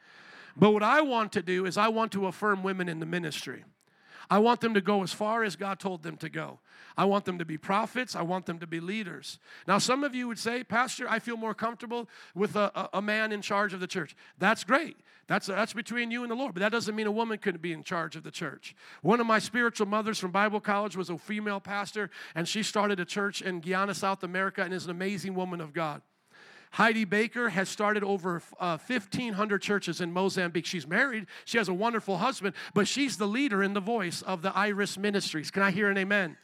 But 0.56 0.72
what 0.72 0.82
I 0.82 1.00
want 1.00 1.32
to 1.32 1.42
do 1.42 1.66
is 1.66 1.76
I 1.76 1.88
want 1.88 2.12
to 2.12 2.26
affirm 2.26 2.62
women 2.62 2.88
in 2.88 3.00
the 3.00 3.06
ministry. 3.06 3.64
I 4.30 4.38
want 4.38 4.60
them 4.60 4.74
to 4.74 4.80
go 4.80 5.02
as 5.02 5.12
far 5.12 5.44
as 5.44 5.54
God 5.54 5.78
told 5.78 6.02
them 6.02 6.16
to 6.18 6.28
go. 6.28 6.58
I 6.96 7.04
want 7.06 7.24
them 7.24 7.38
to 7.38 7.44
be 7.44 7.58
prophets. 7.58 8.14
I 8.14 8.22
want 8.22 8.46
them 8.46 8.58
to 8.60 8.66
be 8.66 8.80
leaders. 8.80 9.38
Now, 9.66 9.78
some 9.78 10.04
of 10.04 10.14
you 10.14 10.28
would 10.28 10.38
say, 10.38 10.62
Pastor, 10.62 11.06
I 11.08 11.18
feel 11.18 11.36
more 11.36 11.54
comfortable 11.54 12.08
with 12.34 12.54
a, 12.56 12.70
a, 12.74 12.98
a 12.98 13.02
man 13.02 13.32
in 13.32 13.42
charge 13.42 13.74
of 13.74 13.80
the 13.80 13.86
church. 13.86 14.14
That's 14.38 14.64
great. 14.64 14.96
That's, 15.26 15.46
that's 15.46 15.72
between 15.72 16.10
you 16.10 16.22
and 16.22 16.30
the 16.30 16.36
Lord, 16.36 16.54
but 16.54 16.60
that 16.60 16.70
doesn't 16.70 16.94
mean 16.94 17.06
a 17.06 17.12
woman 17.12 17.38
couldn't 17.38 17.62
be 17.62 17.72
in 17.72 17.82
charge 17.82 18.14
of 18.14 18.22
the 18.22 18.30
church. 18.30 18.76
One 19.02 19.20
of 19.20 19.26
my 19.26 19.38
spiritual 19.38 19.86
mothers 19.86 20.18
from 20.18 20.30
Bible 20.30 20.60
college 20.60 20.96
was 20.96 21.08
a 21.08 21.16
female 21.16 21.60
pastor, 21.60 22.10
and 22.34 22.46
she 22.46 22.62
started 22.62 23.00
a 23.00 23.04
church 23.04 23.40
in 23.40 23.60
Guyana, 23.60 23.94
South 23.94 24.22
America, 24.22 24.62
and 24.62 24.74
is 24.74 24.84
an 24.84 24.90
amazing 24.90 25.34
woman 25.34 25.60
of 25.60 25.72
God. 25.72 26.02
Heidi 26.72 27.04
Baker 27.04 27.50
has 27.50 27.68
started 27.68 28.02
over 28.02 28.42
uh, 28.58 28.78
1,500 28.84 29.62
churches 29.62 30.00
in 30.00 30.12
Mozambique. 30.12 30.66
She's 30.66 30.88
married, 30.88 31.26
she 31.44 31.56
has 31.56 31.68
a 31.68 31.74
wonderful 31.74 32.18
husband, 32.18 32.54
but 32.74 32.88
she's 32.88 33.16
the 33.16 33.28
leader 33.28 33.62
and 33.62 33.74
the 33.74 33.80
voice 33.80 34.22
of 34.22 34.42
the 34.42 34.54
Iris 34.54 34.98
Ministries. 34.98 35.50
Can 35.52 35.62
I 35.62 35.70
hear 35.70 35.88
an 35.88 35.96
amen? 35.96 36.36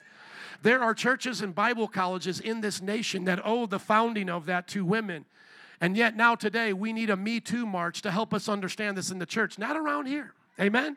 There 0.62 0.80
are 0.80 0.94
churches 0.94 1.40
and 1.40 1.54
Bible 1.54 1.88
colleges 1.88 2.40
in 2.40 2.60
this 2.60 2.82
nation 2.82 3.24
that 3.24 3.40
owe 3.44 3.66
the 3.66 3.78
founding 3.78 4.28
of 4.28 4.46
that 4.46 4.68
to 4.68 4.84
women. 4.84 5.24
And 5.80 5.96
yet, 5.96 6.14
now 6.14 6.34
today, 6.34 6.72
we 6.72 6.92
need 6.92 7.08
a 7.08 7.16
Me 7.16 7.40
Too 7.40 7.64
march 7.64 8.02
to 8.02 8.10
help 8.10 8.34
us 8.34 8.48
understand 8.48 8.98
this 8.98 9.10
in 9.10 9.18
the 9.18 9.26
church, 9.26 9.58
not 9.58 9.76
around 9.76 10.06
here. 10.06 10.34
Amen? 10.60 10.96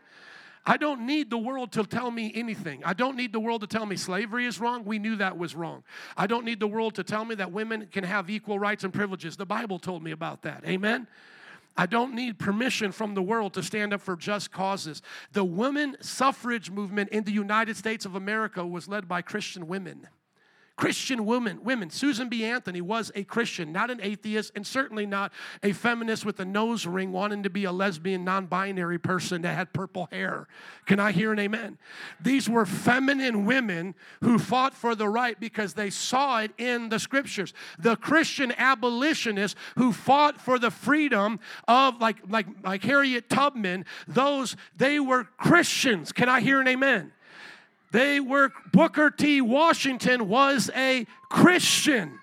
I 0.66 0.78
don't 0.78 1.05
need 1.05 1.30
the 1.30 1.38
world 1.38 1.74
to 1.74 1.84
tell 1.84 2.09
me 2.09 2.32
anything. 2.36 2.84
I 2.86 2.93
don't 2.93 3.18
need 3.18 3.34
the 3.34 3.39
world 3.39 3.61
to 3.61 3.68
tell 3.68 3.86
me 3.86 3.97
slavery 3.97 4.45
is 4.45 4.59
wrong. 4.59 4.86
We 4.86 4.97
knew 4.97 5.18
that 5.18 5.38
was 5.38 5.55
wrong. 5.55 5.84
I 6.16 6.26
don't 6.26 6.45
need 6.45 6.59
the 6.59 6.68
world 6.68 6.95
to 6.95 7.03
tell 7.03 7.26
me 7.26 7.36
that 7.36 7.51
women 7.51 7.88
can 7.91 8.05
have 8.05 8.30
equal 8.30 8.59
rights 8.59 8.86
and 8.86 8.93
privileges. 8.93 9.36
The 9.36 9.45
Bible 9.45 9.78
told 9.78 10.03
me 10.03 10.11
about 10.11 10.43
that. 10.43 10.64
Amen? 10.66 11.07
I 11.76 11.86
don't 11.86 12.14
need 12.14 12.38
permission 12.38 12.92
from 12.92 13.16
the 13.16 13.22
world 13.22 13.54
to 13.56 13.64
stand 13.64 13.94
up 13.94 14.02
for 14.02 14.16
just 14.16 14.52
causes. 14.52 15.02
The 15.32 15.44
women 15.44 15.98
suffrage 16.02 16.70
movement 16.70 17.10
in 17.10 17.24
the 17.24 17.32
United 17.32 17.78
States 17.78 18.06
of 18.06 18.16
America 18.16 18.66
was 18.66 18.88
led 18.88 19.08
by 19.08 19.22
Christian 19.22 19.68
women. 19.68 20.08
Christian 20.76 21.26
women, 21.26 21.64
women. 21.64 21.92
Susan 21.92 22.30
B. 22.30 22.44
Anthony 22.44 22.82
was 22.82 23.12
a 23.14 23.24
Christian, 23.24 23.72
not 23.72 23.92
an 23.92 24.00
atheist, 24.02 24.52
and 24.56 24.66
certainly 24.66 25.06
not 25.06 25.32
a 25.62 25.72
feminist 25.72 26.26
with 26.26 26.40
a 26.40 26.46
nose 26.46 26.88
ring 26.88 27.12
wanting 27.12 27.44
to 27.44 27.50
be 27.50 27.66
a 27.66 27.72
lesbian, 27.72 28.24
non 28.24 28.48
binary 28.48 28.98
person 28.98 29.44
that 29.44 29.56
had 29.56 29.72
purple 29.72 30.08
hair. 30.12 30.48
Can 30.88 31.00
I 31.00 31.12
hear 31.12 31.32
an 31.32 31.38
amen? 31.38 31.78
These 32.20 32.50
were 32.50 32.66
feminine 32.66 33.46
women 33.46 33.94
who 34.22 34.40
fought 34.40 34.74
for 34.74 34.96
the 34.96 35.08
right 35.08 35.40
because 35.40 35.76
they 35.76 35.92
saw 35.92 36.40
it 36.40 36.52
in 36.58 36.90
the 36.90 37.00
scriptures. 37.00 37.54
The 37.78 37.96
Christian 37.96 38.52
abolitionists 38.58 39.60
who 39.78 39.94
fought 39.94 40.42
for 40.42 40.58
the 40.58 40.72
freedom 40.72 41.40
of, 41.68 42.02
like, 42.02 42.18
like, 42.28 42.48
like 42.64 42.84
Harriet 42.84 43.30
Tubman, 43.30 43.86
those, 44.08 44.56
they 44.76 45.00
were 45.00 45.26
Christians. 45.38 46.12
Can 46.12 46.30
I 46.30 46.42
hear 46.42 46.60
an 46.60 46.68
amen? 46.68 47.12
They 47.94 48.20
were, 48.20 48.52
Booker 48.72 49.12
T. 49.12 49.39
Washington 49.39 50.28
was 50.28 50.70
a 50.76 51.06
Christian. 51.30 52.20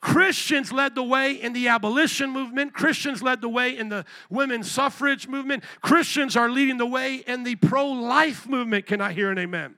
Christians 0.00 0.72
led 0.72 0.94
the 0.94 1.02
way 1.02 1.32
in 1.32 1.54
the 1.54 1.68
abolition 1.68 2.30
movement. 2.30 2.74
Christians 2.74 3.22
led 3.22 3.40
the 3.40 3.48
way 3.48 3.76
in 3.76 3.88
the 3.88 4.04
women's 4.28 4.70
suffrage 4.70 5.26
movement. 5.26 5.64
Christians 5.80 6.36
are 6.36 6.50
leading 6.50 6.76
the 6.76 6.86
way 6.86 7.16
in 7.26 7.44
the 7.44 7.56
pro 7.56 7.88
life 7.88 8.46
movement. 8.46 8.86
Can 8.86 9.00
I 9.00 9.12
hear 9.12 9.30
an 9.30 9.38
amen? 9.38 9.74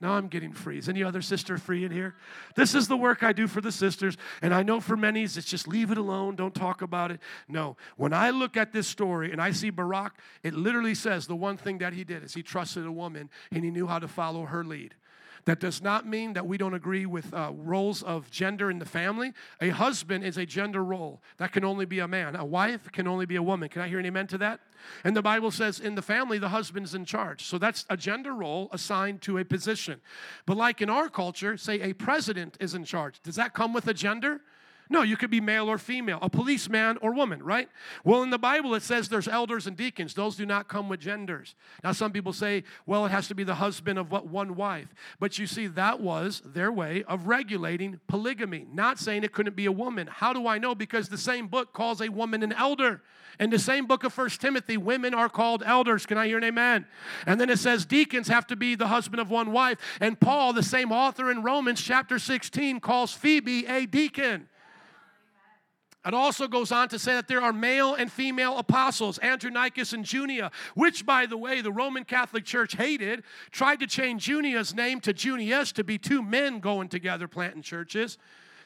Now 0.00 0.12
I'm 0.12 0.28
getting 0.28 0.52
free. 0.52 0.78
Is 0.78 0.88
any 0.88 1.02
other 1.02 1.22
sister 1.22 1.56
free 1.56 1.84
in 1.84 1.90
here? 1.90 2.16
This 2.54 2.74
is 2.74 2.86
the 2.86 2.96
work 2.96 3.22
I 3.22 3.32
do 3.32 3.46
for 3.46 3.62
the 3.62 3.72
sisters. 3.72 4.16
And 4.42 4.52
I 4.52 4.62
know 4.62 4.80
for 4.80 4.96
many, 4.96 5.22
it's 5.22 5.42
just 5.42 5.66
leave 5.66 5.90
it 5.90 5.96
alone, 5.96 6.36
don't 6.36 6.54
talk 6.54 6.82
about 6.82 7.10
it. 7.10 7.20
No. 7.48 7.76
When 7.96 8.12
I 8.12 8.30
look 8.30 8.56
at 8.56 8.72
this 8.72 8.86
story 8.86 9.32
and 9.32 9.40
I 9.40 9.52
see 9.52 9.70
Barak, 9.70 10.18
it 10.42 10.52
literally 10.52 10.94
says 10.94 11.26
the 11.26 11.36
one 11.36 11.56
thing 11.56 11.78
that 11.78 11.94
he 11.94 12.04
did 12.04 12.22
is 12.22 12.34
he 12.34 12.42
trusted 12.42 12.84
a 12.84 12.92
woman 12.92 13.30
and 13.50 13.64
he 13.64 13.70
knew 13.70 13.86
how 13.86 13.98
to 13.98 14.08
follow 14.08 14.44
her 14.44 14.62
lead. 14.64 14.94
That 15.46 15.60
does 15.60 15.80
not 15.80 16.06
mean 16.06 16.32
that 16.32 16.46
we 16.46 16.58
don't 16.58 16.74
agree 16.74 17.06
with 17.06 17.32
uh, 17.32 17.52
roles 17.54 18.02
of 18.02 18.30
gender 18.30 18.68
in 18.68 18.80
the 18.80 18.84
family. 18.84 19.32
A 19.60 19.68
husband 19.68 20.24
is 20.24 20.36
a 20.36 20.44
gender 20.44 20.84
role. 20.84 21.22
That 21.38 21.52
can 21.52 21.64
only 21.64 21.86
be 21.86 22.00
a 22.00 22.08
man. 22.08 22.34
A 22.34 22.44
wife 22.44 22.90
can 22.90 23.06
only 23.06 23.26
be 23.26 23.36
a 23.36 23.42
woman. 23.42 23.68
Can 23.68 23.80
I 23.80 23.88
hear 23.88 24.00
an 24.00 24.06
amen 24.06 24.26
to 24.28 24.38
that? 24.38 24.60
And 25.04 25.16
the 25.16 25.22
Bible 25.22 25.52
says 25.52 25.78
in 25.78 25.94
the 25.94 26.02
family, 26.02 26.38
the 26.38 26.48
husband's 26.48 26.96
in 26.96 27.04
charge. 27.04 27.44
So 27.44 27.58
that's 27.58 27.86
a 27.88 27.96
gender 27.96 28.34
role 28.34 28.68
assigned 28.72 29.22
to 29.22 29.38
a 29.38 29.44
position. 29.44 30.00
But 30.46 30.56
like 30.56 30.82
in 30.82 30.90
our 30.90 31.08
culture, 31.08 31.56
say 31.56 31.80
a 31.80 31.92
president 31.92 32.56
is 32.58 32.74
in 32.74 32.84
charge. 32.84 33.22
Does 33.22 33.36
that 33.36 33.54
come 33.54 33.72
with 33.72 33.86
a 33.86 33.94
gender? 33.94 34.40
No, 34.88 35.02
you 35.02 35.16
could 35.16 35.30
be 35.30 35.40
male 35.40 35.68
or 35.68 35.78
female, 35.78 36.18
a 36.22 36.30
policeman 36.30 36.96
or 37.02 37.12
woman, 37.12 37.42
right? 37.42 37.68
Well, 38.04 38.22
in 38.22 38.30
the 38.30 38.38
Bible, 38.38 38.74
it 38.74 38.82
says 38.82 39.08
there's 39.08 39.26
elders 39.26 39.66
and 39.66 39.76
deacons. 39.76 40.14
Those 40.14 40.36
do 40.36 40.46
not 40.46 40.68
come 40.68 40.88
with 40.88 41.00
genders. 41.00 41.54
Now, 41.82 41.92
some 41.92 42.12
people 42.12 42.32
say, 42.32 42.62
well, 42.86 43.04
it 43.04 43.10
has 43.10 43.26
to 43.28 43.34
be 43.34 43.42
the 43.42 43.56
husband 43.56 43.98
of 43.98 44.10
what 44.12 44.28
one 44.28 44.54
wife. 44.54 44.94
But 45.18 45.38
you 45.38 45.46
see, 45.46 45.66
that 45.68 46.00
was 46.00 46.40
their 46.44 46.70
way 46.70 47.02
of 47.04 47.26
regulating 47.26 47.98
polygamy, 48.06 48.66
not 48.72 48.98
saying 48.98 49.24
it 49.24 49.32
couldn't 49.32 49.56
be 49.56 49.66
a 49.66 49.72
woman. 49.72 50.06
How 50.06 50.32
do 50.32 50.46
I 50.46 50.58
know? 50.58 50.74
Because 50.74 51.08
the 51.08 51.18
same 51.18 51.48
book 51.48 51.72
calls 51.72 52.00
a 52.00 52.08
woman 52.08 52.42
an 52.42 52.52
elder. 52.52 53.02
In 53.38 53.50
the 53.50 53.58
same 53.58 53.86
book 53.86 54.04
of 54.04 54.12
First 54.12 54.40
Timothy, 54.40 54.76
women 54.76 55.12
are 55.12 55.28
called 55.28 55.62
elders. 55.66 56.06
Can 56.06 56.16
I 56.16 56.26
hear 56.26 56.38
an 56.38 56.44
amen? 56.44 56.86
And 57.26 57.40
then 57.40 57.50
it 57.50 57.58
says 57.58 57.84
deacons 57.84 58.28
have 58.28 58.46
to 58.46 58.56
be 58.56 58.74
the 58.74 58.86
husband 58.86 59.20
of 59.20 59.30
one 59.30 59.52
wife. 59.52 59.78
And 60.00 60.18
Paul, 60.18 60.52
the 60.52 60.62
same 60.62 60.90
author 60.90 61.30
in 61.30 61.42
Romans 61.42 61.82
chapter 61.82 62.18
16, 62.18 62.80
calls 62.80 63.12
Phoebe 63.12 63.66
a 63.66 63.84
deacon. 63.84 64.48
It 66.06 66.14
also 66.14 66.46
goes 66.46 66.70
on 66.70 66.88
to 66.90 66.98
say 66.98 67.14
that 67.14 67.26
there 67.26 67.42
are 67.42 67.52
male 67.52 67.94
and 67.94 68.10
female 68.10 68.58
apostles, 68.58 69.18
Andronicus 69.20 69.92
and 69.92 70.10
Junia, 70.10 70.52
which, 70.74 71.04
by 71.04 71.26
the 71.26 71.36
way, 71.36 71.60
the 71.60 71.72
Roman 71.72 72.04
Catholic 72.04 72.44
Church 72.44 72.76
hated, 72.76 73.24
tried 73.50 73.80
to 73.80 73.88
change 73.88 74.24
Junia's 74.24 74.72
name 74.72 75.00
to 75.00 75.12
Junius 75.12 75.72
to 75.72 75.82
be 75.82 75.98
two 75.98 76.22
men 76.22 76.60
going 76.60 76.88
together 76.88 77.26
planting 77.26 77.62
churches. 77.62 78.18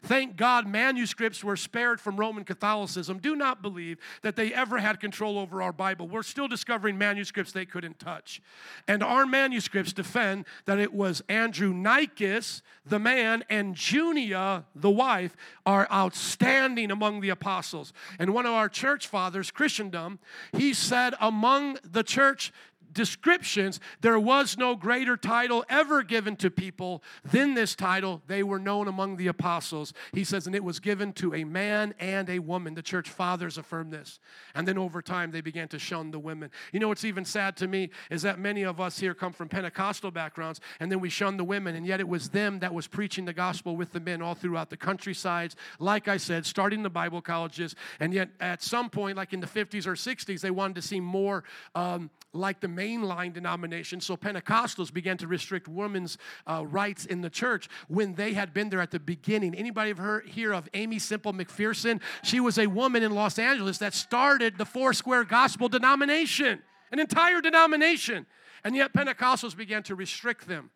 Thank 0.02 0.36
God 0.36 0.66
manuscripts 0.66 1.44
were 1.44 1.56
spared 1.56 2.00
from 2.00 2.16
Roman 2.16 2.44
Catholicism. 2.44 3.18
Do 3.18 3.36
not 3.36 3.62
believe 3.62 3.98
that 4.22 4.36
they 4.36 4.52
ever 4.52 4.78
had 4.78 4.98
control 5.00 5.38
over 5.38 5.62
our 5.62 5.72
Bible. 5.72 6.08
We're 6.08 6.22
still 6.22 6.48
discovering 6.48 6.96
manuscripts 6.96 7.52
they 7.52 7.66
couldn't 7.66 7.98
touch. 7.98 8.40
And 8.88 9.02
our 9.02 9.26
manuscripts 9.26 9.92
defend 9.92 10.46
that 10.64 10.78
it 10.78 10.94
was 10.94 11.22
Andronicus, 11.28 12.62
the 12.86 12.98
man, 12.98 13.44
and 13.50 13.76
Junia, 13.76 14.64
the 14.74 14.90
wife, 14.90 15.36
are 15.66 15.86
outstanding 15.92 16.90
among 16.90 17.20
the 17.20 17.28
apostles. 17.28 17.92
And 18.18 18.32
one 18.32 18.46
of 18.46 18.52
our 18.52 18.68
church 18.68 19.06
fathers, 19.06 19.50
Chrysostom, 19.50 20.18
he 20.52 20.72
said 20.74 21.14
among 21.20 21.78
the 21.84 22.02
church 22.02 22.52
descriptions, 22.92 23.80
there 24.00 24.18
was 24.18 24.56
no 24.56 24.76
greater 24.76 25.16
title 25.16 25.64
ever 25.68 26.02
given 26.02 26.36
to 26.36 26.50
people 26.50 27.02
than 27.24 27.54
this 27.54 27.74
title. 27.74 28.22
They 28.26 28.42
were 28.42 28.58
known 28.58 28.88
among 28.88 29.16
the 29.16 29.28
apostles. 29.28 29.92
He 30.12 30.24
says, 30.24 30.46
and 30.46 30.54
it 30.54 30.64
was 30.64 30.80
given 30.80 31.12
to 31.14 31.34
a 31.34 31.44
man 31.44 31.94
and 31.98 32.28
a 32.28 32.38
woman. 32.38 32.74
The 32.74 32.82
church 32.82 33.08
fathers 33.08 33.58
affirm 33.58 33.90
this. 33.90 34.18
And 34.54 34.66
then 34.66 34.78
over 34.78 35.02
time, 35.02 35.30
they 35.30 35.40
began 35.40 35.68
to 35.68 35.78
shun 35.78 36.10
the 36.10 36.18
women. 36.18 36.50
You 36.72 36.80
know 36.80 36.88
what's 36.88 37.04
even 37.04 37.24
sad 37.24 37.56
to 37.58 37.68
me 37.68 37.90
is 38.10 38.22
that 38.22 38.38
many 38.38 38.62
of 38.62 38.80
us 38.80 38.98
here 38.98 39.14
come 39.14 39.32
from 39.32 39.48
Pentecostal 39.48 40.10
backgrounds, 40.10 40.60
and 40.80 40.90
then 40.90 41.00
we 41.00 41.08
shun 41.08 41.36
the 41.36 41.44
women, 41.44 41.76
and 41.76 41.86
yet 41.86 42.00
it 42.00 42.08
was 42.08 42.30
them 42.30 42.58
that 42.60 42.72
was 42.72 42.86
preaching 42.86 43.24
the 43.24 43.32
gospel 43.32 43.76
with 43.76 43.92
the 43.92 44.00
men 44.00 44.22
all 44.22 44.34
throughout 44.34 44.70
the 44.70 44.76
countrysides. 44.76 45.56
Like 45.78 46.08
I 46.08 46.16
said, 46.16 46.46
starting 46.46 46.82
the 46.82 46.90
Bible 46.90 47.20
colleges, 47.20 47.74
and 47.98 48.12
yet 48.12 48.30
at 48.40 48.62
some 48.62 48.90
point, 48.90 49.16
like 49.16 49.32
in 49.32 49.40
the 49.40 49.46
50s 49.46 49.86
or 49.86 49.94
60s, 49.94 50.40
they 50.40 50.50
wanted 50.50 50.74
to 50.76 50.82
see 50.82 51.00
more 51.00 51.44
um, 51.74 52.10
like 52.32 52.60
the 52.60 52.68
mainline 52.80 53.32
denomination. 53.32 54.00
So 54.00 54.16
Pentecostals 54.16 54.92
began 54.92 55.16
to 55.18 55.26
restrict 55.26 55.68
women's 55.68 56.18
uh, 56.46 56.64
rights 56.66 57.04
in 57.04 57.20
the 57.20 57.30
church 57.30 57.68
when 57.88 58.14
they 58.14 58.32
had 58.32 58.54
been 58.54 58.70
there 58.70 58.80
at 58.80 58.90
the 58.90 59.00
beginning. 59.00 59.54
Anybody 59.54 59.90
ever 59.90 60.02
heard, 60.02 60.26
hear 60.26 60.52
of 60.52 60.68
Aimee 60.74 60.98
Semple 60.98 61.32
McPherson? 61.32 62.00
She 62.22 62.40
was 62.40 62.58
a 62.58 62.66
woman 62.66 63.02
in 63.02 63.12
Los 63.12 63.38
Angeles 63.38 63.78
that 63.78 63.94
started 63.94 64.58
the 64.58 64.64
Foursquare 64.64 65.24
Gospel 65.24 65.68
denomination, 65.68 66.62
an 66.92 66.98
entire 66.98 67.40
denomination. 67.40 68.26
And 68.64 68.76
yet 68.76 68.92
Pentecostals 68.92 69.56
began 69.56 69.82
to 69.84 69.94
restrict 69.94 70.46
them. 70.46 70.70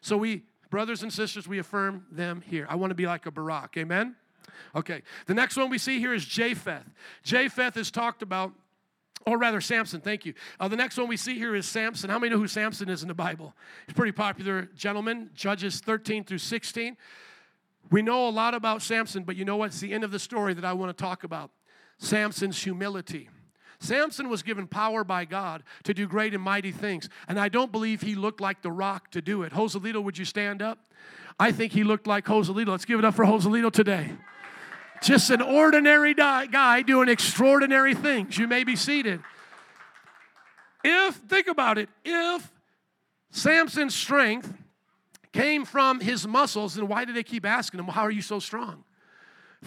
So 0.00 0.16
we, 0.16 0.44
brothers 0.70 1.02
and 1.02 1.12
sisters, 1.12 1.48
we 1.48 1.58
affirm 1.58 2.06
them 2.10 2.42
here. 2.42 2.66
I 2.68 2.76
want 2.76 2.90
to 2.90 2.94
be 2.94 3.06
like 3.06 3.26
a 3.26 3.30
Barak. 3.30 3.76
Amen? 3.76 4.16
Okay. 4.74 5.02
The 5.26 5.34
next 5.34 5.56
one 5.56 5.68
we 5.70 5.78
see 5.78 5.98
here 5.98 6.14
is 6.14 6.24
Jephthah. 6.24 6.84
Jephthah 7.22 7.72
is 7.76 7.90
talked 7.90 8.22
about 8.22 8.52
or 9.26 9.38
rather 9.38 9.60
Samson, 9.60 10.00
thank 10.00 10.24
you. 10.24 10.34
Uh, 10.60 10.68
the 10.68 10.76
next 10.76 10.96
one 10.96 11.08
we 11.08 11.16
see 11.16 11.36
here 11.36 11.56
is 11.56 11.66
Samson. 11.66 12.08
How 12.08 12.18
many 12.18 12.30
know 12.30 12.38
who 12.38 12.46
Samson 12.46 12.88
is 12.88 13.02
in 13.02 13.08
the 13.08 13.14
Bible? 13.14 13.54
He's 13.86 13.92
a 13.92 13.96
pretty 13.96 14.12
popular 14.12 14.68
gentleman, 14.76 15.30
Judges 15.34 15.80
13 15.80 16.24
through 16.24 16.38
16. 16.38 16.96
We 17.90 18.02
know 18.02 18.28
a 18.28 18.30
lot 18.30 18.54
about 18.54 18.82
Samson, 18.82 19.24
but 19.24 19.36
you 19.36 19.44
know 19.44 19.56
what? 19.56 19.66
It's 19.66 19.80
the 19.80 19.92
end 19.92 20.04
of 20.04 20.12
the 20.12 20.18
story 20.18 20.54
that 20.54 20.64
I 20.64 20.72
want 20.72 20.96
to 20.96 21.02
talk 21.02 21.24
about 21.24 21.50
Samson's 21.98 22.62
humility. 22.62 23.28
Samson 23.78 24.28
was 24.28 24.42
given 24.42 24.66
power 24.66 25.04
by 25.04 25.24
God 25.24 25.62
to 25.84 25.92
do 25.92 26.06
great 26.06 26.32
and 26.32 26.42
mighty 26.42 26.72
things, 26.72 27.08
and 27.28 27.38
I 27.38 27.48
don't 27.48 27.70
believe 27.70 28.02
he 28.02 28.14
looked 28.14 28.40
like 28.40 28.62
the 28.62 28.72
rock 28.72 29.10
to 29.10 29.20
do 29.20 29.42
it. 29.42 29.52
Joselito, 29.52 30.02
would 30.02 30.16
you 30.16 30.24
stand 30.24 30.62
up? 30.62 30.78
I 31.38 31.52
think 31.52 31.72
he 31.72 31.84
looked 31.84 32.06
like 32.06 32.24
Joselito. 32.24 32.68
Let's 32.68 32.86
give 32.86 32.98
it 32.98 33.04
up 33.04 33.14
for 33.14 33.24
Joselito 33.24 33.70
today. 33.70 34.12
Just 35.02 35.30
an 35.30 35.42
ordinary 35.42 36.14
guy 36.14 36.82
doing 36.82 37.08
extraordinary 37.08 37.94
things. 37.94 38.38
You 38.38 38.48
may 38.48 38.64
be 38.64 38.76
seated. 38.76 39.20
If, 40.82 41.16
think 41.16 41.48
about 41.48 41.78
it, 41.78 41.88
if 42.04 42.50
Samson's 43.30 43.94
strength 43.94 44.52
came 45.32 45.64
from 45.64 46.00
his 46.00 46.26
muscles, 46.26 46.74
then 46.74 46.88
why 46.88 47.04
did 47.04 47.14
they 47.14 47.22
keep 47.22 47.44
asking 47.44 47.80
him, 47.80 47.86
How 47.86 48.02
are 48.02 48.10
you 48.10 48.22
so 48.22 48.38
strong? 48.38 48.84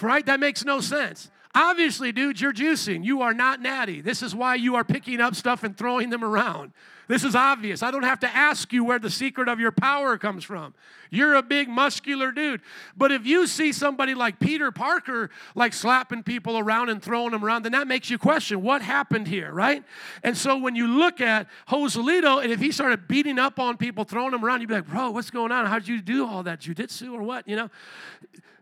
Right? 0.01 0.25
That 0.25 0.39
makes 0.39 0.63
no 0.63 0.80
sense. 0.80 1.30
Obviously, 1.55 2.11
dude, 2.11 2.39
you're 2.39 2.53
juicing. 2.53 3.03
You 3.03 3.21
are 3.21 3.33
not 3.33 3.61
natty. 3.61 4.01
This 4.01 4.21
is 4.21 4.35
why 4.35 4.55
you 4.55 4.75
are 4.75 4.83
picking 4.83 5.19
up 5.19 5.35
stuff 5.35 5.63
and 5.63 5.75
throwing 5.75 6.09
them 6.09 6.23
around. 6.23 6.73
This 7.07 7.23
is 7.23 7.33
obvious. 7.33 7.81
I 7.81 7.89
don't 7.89 8.03
have 8.03 8.19
to 8.19 8.27
ask 8.27 8.71
you 8.71 8.83
where 8.83 8.99
the 8.99 9.09
secret 9.09 9.47
of 9.47 9.59
your 9.59 9.71
power 9.71 10.15
comes 10.15 10.43
from. 10.43 10.75
You're 11.09 11.33
a 11.33 11.41
big, 11.41 11.67
muscular 11.67 12.31
dude. 12.31 12.61
But 12.95 13.11
if 13.11 13.25
you 13.25 13.47
see 13.47 13.71
somebody 13.71 14.13
like 14.13 14.39
Peter 14.39 14.71
Parker, 14.71 15.31
like 15.55 15.73
slapping 15.73 16.21
people 16.21 16.59
around 16.59 16.89
and 16.89 17.01
throwing 17.01 17.31
them 17.31 17.43
around, 17.43 17.63
then 17.63 17.71
that 17.71 17.87
makes 17.87 18.11
you 18.11 18.19
question 18.19 18.61
what 18.61 18.83
happened 18.83 19.27
here, 19.27 19.51
right? 19.51 19.83
And 20.21 20.37
so 20.37 20.55
when 20.55 20.75
you 20.75 20.85
look 20.85 21.19
at 21.19 21.47
Joselito, 21.67 22.43
and 22.43 22.51
if 22.51 22.59
he 22.59 22.71
started 22.71 23.07
beating 23.07 23.39
up 23.39 23.57
on 23.57 23.75
people, 23.75 24.03
throwing 24.03 24.29
them 24.29 24.45
around, 24.45 24.61
you'd 24.61 24.67
be 24.67 24.75
like, 24.75 24.87
bro, 24.87 25.09
what's 25.09 25.31
going 25.31 25.51
on? 25.51 25.65
How'd 25.65 25.87
you 25.87 26.01
do 26.01 26.27
all 26.27 26.43
that? 26.43 26.59
Jiu-jitsu 26.59 27.11
or 27.11 27.23
what? 27.23 27.47
You 27.47 27.55
know? 27.55 27.69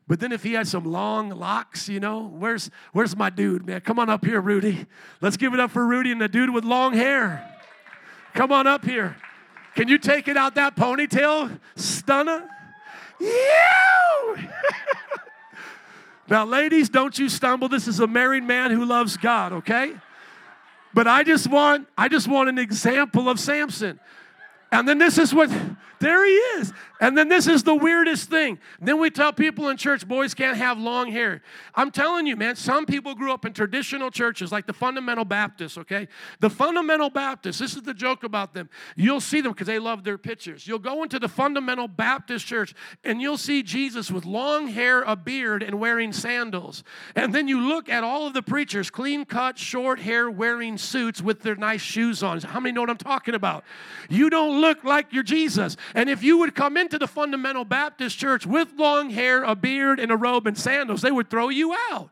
But 0.07 0.21
then 0.21 0.31
if 0.31 0.43
he 0.43 0.53
had 0.53 0.67
some 0.67 0.85
long 0.85 1.29
locks, 1.29 1.89
you 1.89 1.99
know, 1.99 2.23
where's 2.23 2.71
where's 2.93 3.15
my 3.15 3.29
dude, 3.29 3.65
man? 3.65 3.81
Come 3.81 3.99
on 3.99 4.09
up 4.09 4.23
here, 4.23 4.39
Rudy. 4.39 4.85
Let's 5.19 5.35
give 5.35 5.53
it 5.53 5.59
up 5.59 5.71
for 5.71 5.85
Rudy 5.85 6.11
and 6.11 6.21
the 6.21 6.29
dude 6.29 6.49
with 6.49 6.63
long 6.63 6.93
hair. 6.93 7.53
Come 8.33 8.51
on 8.51 8.67
up 8.67 8.85
here. 8.85 9.17
Can 9.75 9.87
you 9.87 9.97
take 9.97 10.27
it 10.27 10.37
out 10.37 10.55
that 10.55 10.75
ponytail, 10.75 11.59
stunner? 11.75 12.49
You! 13.19 14.37
now, 16.29 16.45
ladies, 16.45 16.89
don't 16.89 17.17
you 17.19 17.29
stumble. 17.29 17.67
This 17.67 17.87
is 17.87 17.99
a 17.99 18.07
married 18.07 18.43
man 18.43 18.71
who 18.71 18.85
loves 18.85 19.17
God, 19.17 19.53
okay? 19.53 19.93
But 20.93 21.07
I 21.07 21.23
just 21.23 21.47
want, 21.47 21.87
I 21.97 22.07
just 22.07 22.27
want 22.27 22.49
an 22.49 22.57
example 22.57 23.29
of 23.29 23.39
Samson. 23.39 23.99
And 24.71 24.87
then 24.87 24.97
this 24.97 25.17
is 25.17 25.33
what 25.33 25.51
there 25.99 26.25
he 26.25 26.31
is. 26.59 26.73
And 26.99 27.17
then 27.17 27.29
this 27.29 27.47
is 27.47 27.63
the 27.63 27.75
weirdest 27.75 28.29
thing. 28.29 28.57
Then 28.81 28.99
we 28.99 29.09
tell 29.09 29.31
people 29.31 29.69
in 29.69 29.77
church 29.77 30.07
boys 30.07 30.33
can't 30.33 30.57
have 30.57 30.79
long 30.79 31.11
hair. 31.11 31.41
I'm 31.75 31.91
telling 31.91 32.25
you, 32.25 32.35
man, 32.35 32.55
some 32.55 32.85
people 32.85 33.13
grew 33.13 33.31
up 33.31 33.45
in 33.45 33.53
traditional 33.53 34.09
churches 34.09 34.51
like 34.51 34.65
the 34.65 34.73
Fundamental 34.73 35.25
Baptists, 35.25 35.77
okay? 35.77 36.07
The 36.39 36.49
Fundamental 36.49 37.09
Baptists, 37.09 37.59
this 37.59 37.75
is 37.75 37.83
the 37.83 37.93
joke 37.93 38.23
about 38.23 38.53
them. 38.53 38.69
You'll 38.95 39.21
see 39.21 39.41
them 39.41 39.51
because 39.51 39.67
they 39.67 39.79
love 39.79 40.03
their 40.03 40.17
pictures. 40.17 40.67
You'll 40.67 40.79
go 40.79 41.03
into 41.03 41.19
the 41.19 41.29
Fundamental 41.29 41.87
Baptist 41.87 42.47
church 42.47 42.73
and 43.03 43.21
you'll 43.21 43.37
see 43.37 43.61
Jesus 43.61 44.09
with 44.09 44.25
long 44.25 44.67
hair, 44.67 45.03
a 45.03 45.15
beard, 45.15 45.61
and 45.61 45.79
wearing 45.79 46.11
sandals. 46.11 46.83
And 47.15 47.33
then 47.33 47.47
you 47.47 47.61
look 47.61 47.89
at 47.89 48.03
all 48.03 48.25
of 48.25 48.33
the 48.33 48.41
preachers, 48.41 48.89
clean 48.89 49.25
cut, 49.25 49.59
short 49.59 49.99
hair, 49.99 50.31
wearing 50.31 50.77
suits 50.77 51.21
with 51.21 51.41
their 51.41 51.55
nice 51.55 51.81
shoes 51.81 52.23
on. 52.23 52.41
How 52.41 52.59
many 52.59 52.73
know 52.73 52.81
what 52.81 52.89
I'm 52.89 52.97
talking 52.97 53.35
about? 53.35 53.63
You 54.09 54.29
don't 54.29 54.61
look 54.61 54.83
like 54.83 55.13
your 55.13 55.23
Jesus. 55.23 55.77
And 55.93 56.09
if 56.09 56.23
you 56.23 56.37
would 56.39 56.55
come 56.55 56.77
into 56.77 56.97
the 56.97 57.07
fundamental 57.07 57.65
Baptist 57.65 58.17
church 58.17 58.45
with 58.45 58.69
long 58.77 59.09
hair, 59.09 59.43
a 59.43 59.55
beard, 59.55 59.99
and 59.99 60.11
a 60.11 60.17
robe 60.17 60.47
and 60.47 60.57
sandals, 60.57 61.01
they 61.01 61.11
would 61.11 61.29
throw 61.29 61.49
you 61.49 61.75
out. 61.91 62.09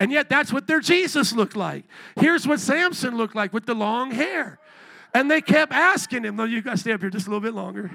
And 0.00 0.10
yet, 0.10 0.28
that's 0.28 0.52
what 0.52 0.66
their 0.66 0.80
Jesus 0.80 1.32
looked 1.32 1.56
like. 1.56 1.84
Here's 2.18 2.46
what 2.46 2.60
Samson 2.60 3.16
looked 3.16 3.36
like 3.36 3.52
with 3.52 3.66
the 3.66 3.74
long 3.74 4.10
hair. 4.10 4.58
And 5.12 5.30
they 5.30 5.40
kept 5.40 5.72
asking 5.72 6.24
him, 6.24 6.36
though, 6.36 6.44
you 6.44 6.60
got 6.62 6.72
to 6.72 6.78
stay 6.78 6.92
up 6.92 7.00
here 7.00 7.10
just 7.10 7.26
a 7.26 7.30
little 7.30 7.40
bit 7.40 7.54
longer. 7.54 7.90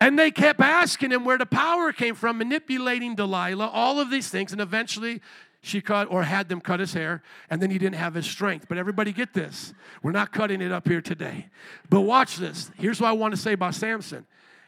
And 0.00 0.18
they 0.18 0.30
kept 0.30 0.60
asking 0.60 1.10
him 1.10 1.24
where 1.24 1.38
the 1.38 1.46
power 1.46 1.92
came 1.92 2.14
from, 2.14 2.38
manipulating 2.38 3.14
Delilah, 3.14 3.68
all 3.68 3.98
of 4.00 4.10
these 4.10 4.28
things. 4.28 4.52
And 4.52 4.60
eventually, 4.60 5.22
she 5.66 5.80
cut 5.80 6.06
or 6.10 6.22
had 6.22 6.48
them 6.48 6.60
cut 6.60 6.78
his 6.78 6.94
hair, 6.94 7.22
and 7.50 7.60
then 7.60 7.70
he 7.70 7.78
didn't 7.78 7.96
have 7.96 8.14
his 8.14 8.24
strength. 8.24 8.66
But 8.68 8.78
everybody 8.78 9.12
get 9.12 9.34
this. 9.34 9.74
We're 10.00 10.12
not 10.12 10.32
cutting 10.32 10.60
it 10.60 10.70
up 10.70 10.86
here 10.86 11.00
today. 11.00 11.48
But 11.90 12.02
watch 12.02 12.36
this. 12.36 12.70
Here's 12.78 13.00
what 13.00 13.08
I 13.08 13.12
want 13.12 13.34
to 13.34 13.40
say 13.40 13.52
about 13.52 13.74
Samson. 13.74 14.26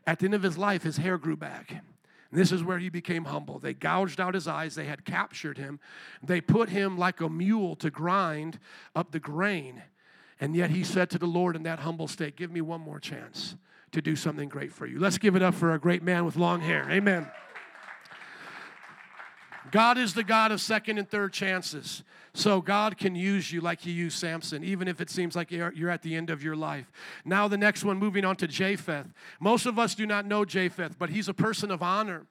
At 0.09 0.19
the 0.19 0.25
end 0.25 0.35
of 0.35 0.43
his 0.43 0.59
life, 0.59 0.83
his 0.83 0.97
hair 0.97 1.17
grew 1.17 1.37
back. 1.37 1.85
This 2.33 2.51
is 2.51 2.65
where 2.65 2.81
he 2.81 2.89
became 2.89 3.27
humble. 3.27 3.61
They 3.61 3.75
gouged 3.75 4.21
out 4.21 4.35
his 4.35 4.49
eyes. 4.49 4.75
They 4.75 4.87
had 4.87 5.05
captured 5.05 5.57
him. 5.57 5.79
They 6.23 6.41
put 6.41 6.69
him 6.69 6.99
like 6.99 7.21
a 7.21 7.29
mule 7.29 7.77
to 7.77 7.91
grind 7.91 8.59
up 8.97 9.13
the 9.13 9.21
grain. 9.21 9.83
And 10.41 10.57
yet 10.57 10.71
he 10.71 10.83
said 10.83 11.11
to 11.11 11.19
the 11.19 11.27
Lord 11.27 11.55
in 11.55 11.63
that 11.63 11.79
humble 11.79 12.09
state, 12.09 12.37
Give 12.37 12.51
me 12.51 12.61
one 12.61 12.81
more 12.81 12.99
chance 12.99 13.55
to 13.93 14.03
do 14.03 14.17
something 14.17 14.49
great 14.49 14.73
for 14.73 14.87
you. 14.87 14.99
Let's 14.99 15.19
give 15.19 15.37
it 15.37 15.43
up 15.43 15.55
for 15.55 15.73
a 15.75 15.79
great 15.79 16.03
man 16.03 16.25
with 16.25 16.37
long 16.37 16.61
hair. 16.61 16.87
Amen. 16.91 17.31
God 19.71 19.99
is 19.99 20.15
the 20.15 20.25
God 20.25 20.53
of 20.53 20.61
second 20.61 20.99
and 20.99 21.09
third 21.09 21.33
chances. 21.33 22.03
So 22.35 22.61
God 22.61 22.99
can 22.99 23.15
use 23.15 23.51
you 23.51 23.61
like 23.61 23.81
he 23.81 23.91
used 23.91 24.19
Samson, 24.19 24.63
even 24.63 24.87
if 24.87 25.01
it 25.01 25.11
seems 25.11 25.35
like 25.35 25.51
you're 25.51 25.91
at 25.91 26.03
the 26.03 26.15
end 26.15 26.31
of 26.31 26.43
your 26.43 26.55
life. 26.55 26.91
Now, 27.25 27.49
the 27.49 27.59
next 27.59 27.85
one, 27.85 27.99
moving 27.99 28.25
on 28.25 28.37
to 28.37 28.47
Jephthah. 28.47 29.07
Most 29.41 29.67
of 29.67 29.79
us 29.79 29.95
do 29.95 30.07
not 30.07 30.27
know 30.27 30.45
Jephthah, 30.45 30.93
but 30.99 31.11
he's 31.11 31.29
a 31.29 31.35
person 31.35 31.71
of 31.71 31.83
honor. 31.83 32.27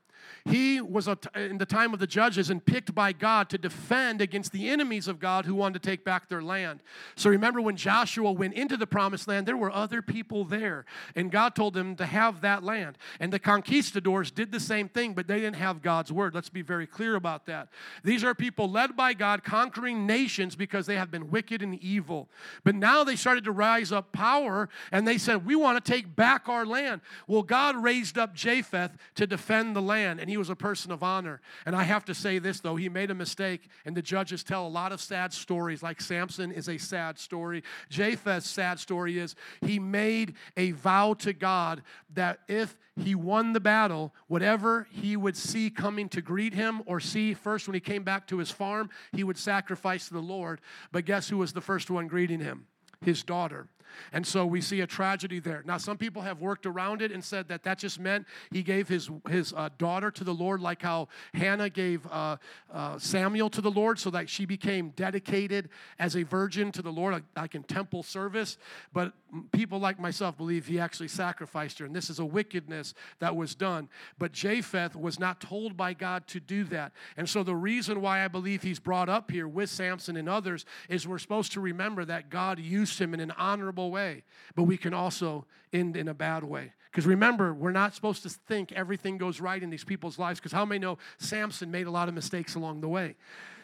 He 0.48 0.80
was 0.80 1.10
in 1.36 1.58
the 1.58 1.66
time 1.66 1.93
of 1.93 2.00
the 2.00 2.08
judges 2.08 2.50
and 2.50 2.66
picked 2.66 2.95
by 2.95 3.12
God 3.12 3.50
to 3.50 3.58
defend 3.58 4.22
against 4.22 4.52
the 4.52 4.70
enemies 4.70 5.08
of 5.08 5.20
God 5.20 5.45
who 5.45 5.54
wanted 5.54 5.82
to 5.82 5.89
take 5.89 6.06
back 6.06 6.30
their 6.30 6.41
land. 6.41 6.82
So 7.16 7.30
remember 7.30 7.60
when 7.60 7.76
Joshua 7.76 8.32
went 8.32 8.54
into 8.54 8.78
the 8.78 8.88
promised 8.88 9.28
land, 9.28 9.45
there 9.45 9.58
were 9.58 9.72
other 9.72 10.02
people 10.02 10.45
there, 10.45 10.86
and 11.16 11.32
God 11.32 11.56
told 11.56 11.74
them 11.74 11.95
to 11.98 12.06
have 12.06 12.41
that 12.41 12.64
land. 12.64 12.98
And 13.20 13.34
the 13.34 13.39
conquistadors 13.39 14.32
did 14.32 14.52
the 14.52 14.60
same 14.60 14.88
thing, 14.88 15.14
but 15.14 15.28
they 15.28 15.39
didn't 15.39 15.58
have 15.58 15.82
God's 15.82 16.12
word. 16.12 16.34
Let's 16.34 16.50
be 16.50 16.62
very 16.62 16.88
clear 16.88 17.16
about 17.16 17.45
that. 17.48 17.68
These 18.04 18.24
are 18.24 18.34
people 18.34 18.72
led 18.72 18.95
by 18.95 19.14
God 19.14 19.43
conquering 19.43 20.06
nations 20.06 20.56
because 20.56 20.86
they 20.86 20.95
have 20.95 21.12
been 21.12 21.30
wicked 21.30 21.62
and 21.62 21.76
evil. 21.84 22.30
But 22.64 22.76
now 22.76 23.04
they 23.04 23.16
started 23.18 23.43
to 23.43 23.52
rise 23.52 23.91
up 23.91 24.14
power 24.14 24.70
and 24.91 25.08
they 25.08 25.18
said, 25.18 25.45
We 25.45 25.56
want 25.56 25.84
to 25.84 25.91
take 25.91 26.16
back 26.16 26.48
our 26.48 26.66
land. 26.66 27.02
Well, 27.28 27.43
God 27.43 27.76
raised 27.76 28.18
up 28.18 28.34
Jephthah 28.34 28.91
to 29.16 29.28
defend 29.28 29.76
the 29.76 29.82
land 29.82 30.20
and 30.20 30.30
he 30.30 30.36
was 30.38 30.49
a 30.49 30.55
person 30.55 30.91
of 30.91 31.03
honor. 31.03 31.41
And 31.65 31.75
I 31.75 31.83
have 31.83 32.05
to 32.05 32.13
say 32.13 32.39
this, 32.39 32.59
though, 32.59 32.75
he 32.75 32.89
made 32.89 33.11
a 33.11 33.15
mistake, 33.15 33.67
and 33.85 33.95
the 33.95 34.01
judges 34.01 34.43
tell 34.43 34.65
a 34.65 34.69
lot 34.69 34.91
of 34.91 35.01
sad 35.01 35.33
stories, 35.33 35.83
like 35.83 36.01
Samson 36.01 36.51
is 36.51 36.69
a 36.69 36.77
sad 36.77 37.19
story. 37.19 37.63
Jephthah's 37.89 38.45
sad 38.45 38.79
story 38.79 39.19
is 39.19 39.35
he 39.61 39.79
made 39.79 40.35
a 40.55 40.71
vow 40.71 41.13
to 41.15 41.33
God 41.33 41.81
that 42.13 42.39
if 42.47 42.77
he 42.95 43.15
won 43.15 43.53
the 43.53 43.59
battle, 43.59 44.13
whatever 44.27 44.88
he 44.91 45.15
would 45.15 45.38
see 45.38 45.69
coming 45.69 46.09
to 46.09 46.21
greet 46.21 46.53
him 46.53 46.81
or 46.85 46.99
see 46.99 47.33
first 47.33 47.67
when 47.67 47.73
he 47.73 47.79
came 47.79 48.03
back 48.03 48.27
to 48.27 48.38
his 48.38 48.51
farm, 48.51 48.89
he 49.11 49.23
would 49.23 49.38
sacrifice 49.38 50.07
to 50.07 50.13
the 50.13 50.21
Lord. 50.21 50.61
But 50.91 51.05
guess 51.05 51.29
who 51.29 51.38
was 51.38 51.53
the 51.53 51.61
first 51.61 51.89
one 51.89 52.07
greeting 52.07 52.39
him? 52.39 52.67
His 53.01 53.23
daughter. 53.23 53.67
And 54.11 54.25
so 54.25 54.45
we 54.45 54.61
see 54.61 54.81
a 54.81 54.88
tragedy 54.88 55.39
there. 55.39 55.63
Now, 55.65 55.77
some 55.77 55.97
people 55.97 56.21
have 56.21 56.41
worked 56.41 56.65
around 56.65 57.01
it 57.01 57.11
and 57.11 57.23
said 57.23 57.47
that 57.49 57.63
that 57.63 57.79
just 57.79 57.99
meant 57.99 58.25
he 58.51 58.63
gave 58.63 58.88
his, 58.88 59.09
his 59.29 59.53
uh, 59.53 59.69
daughter 59.77 60.11
to 60.11 60.23
the 60.23 60.33
Lord, 60.33 60.61
like 60.61 60.81
how 60.81 61.07
Hannah 61.33 61.69
gave 61.69 62.05
uh, 62.07 62.38
uh, 62.73 62.97
Samuel 62.97 63.49
to 63.51 63.61
the 63.61 63.71
Lord, 63.71 63.99
so 63.99 64.09
that 64.09 64.29
she 64.29 64.45
became 64.45 64.89
dedicated 64.89 65.69
as 65.99 66.15
a 66.15 66.23
virgin 66.23 66.71
to 66.71 66.81
the 66.81 66.91
Lord, 66.91 67.23
like, 67.35 67.55
in 67.55 67.63
temple 67.63 68.03
service. 68.03 68.57
But 68.93 69.13
people 69.51 69.79
like 69.79 69.99
myself 69.99 70.38
believe 70.38 70.65
he 70.65 70.79
actually 70.79 71.09
sacrificed 71.09 71.79
her, 71.79 71.85
and 71.85 71.95
this 71.95 72.09
is 72.09 72.19
a 72.19 72.25
wickedness 72.25 72.93
that 73.19 73.35
was 73.35 73.55
done. 73.55 73.89
But 74.17 74.31
Jephthah 74.31 74.91
was 74.95 75.19
not 75.19 75.41
told 75.41 75.77
by 75.77 75.93
God 75.93 76.27
to 76.27 76.39
do 76.39 76.63
that. 76.65 76.91
And 77.17 77.27
so 77.27 77.43
the 77.43 77.55
reason 77.55 78.01
why 78.01 78.23
I 78.23 78.27
believe 78.27 78.63
he's 78.63 78.79
brought 78.79 79.09
up 79.09 79.29
here 79.31 79.47
with 79.47 79.69
Samson 79.69 80.17
and 80.17 80.29
others 80.29 80.65
is 80.89 81.07
we're 81.07 81.19
supposed 81.19 81.51
to 81.53 81.61
remember 81.61 82.05
that 82.05 82.29
God 82.29 82.59
used 82.59 82.99
him 82.99 83.13
in 83.13 83.19
an 83.19 83.31
honorable 83.31 83.76
way, 83.86 84.23
but 84.55 84.63
we 84.63 84.78
can 84.78 84.93
also 84.93 85.45
end 85.71 85.95
in 85.95 86.07
a 86.07 86.13
bad 86.13 86.43
way. 86.43 86.73
Because 86.91 87.05
remember, 87.05 87.53
we're 87.53 87.71
not 87.71 87.93
supposed 87.93 88.23
to 88.23 88.30
think 88.30 88.71
everything 88.71 89.17
goes 89.17 89.39
right 89.39 89.61
in 89.61 89.69
these 89.69 89.84
people's 89.84 90.17
lives, 90.17 90.39
because 90.39 90.51
how 90.51 90.65
many 90.65 90.80
know 90.80 90.97
Samson 91.19 91.69
made 91.69 91.88
a 91.88 91.91
lot 91.91 92.07
of 92.07 92.15
mistakes 92.15 92.55
along 92.55 92.82
the 92.82 92.89
way? 92.89 93.15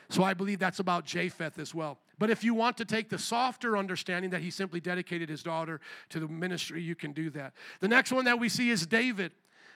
So 0.10 0.24
I 0.24 0.34
believe 0.34 0.60
that's 0.60 0.80
about 0.80 1.06
Jephthah 1.06 1.54
as 1.58 1.74
well. 1.74 1.98
But 2.20 2.30
if 2.30 2.44
you 2.44 2.54
want 2.54 2.78
to 2.78 2.86
take 2.86 3.10
the 3.10 3.18
softer 3.18 3.76
understanding 3.76 4.32
that 4.32 4.42
he 4.42 4.52
simply 4.52 4.80
dedicated 4.80 5.30
his 5.30 5.42
daughter 5.42 5.82
to 6.10 6.20
the 6.20 6.28
ministry, 6.28 6.82
you 6.84 6.96
can 6.96 7.12
do 7.14 7.32
that. 7.32 7.54
The 7.80 7.88
next 7.88 8.12
one 8.12 8.26
that 8.26 8.40
we 8.40 8.50
see 8.50 8.70
is 8.70 8.86
David. 8.86 9.32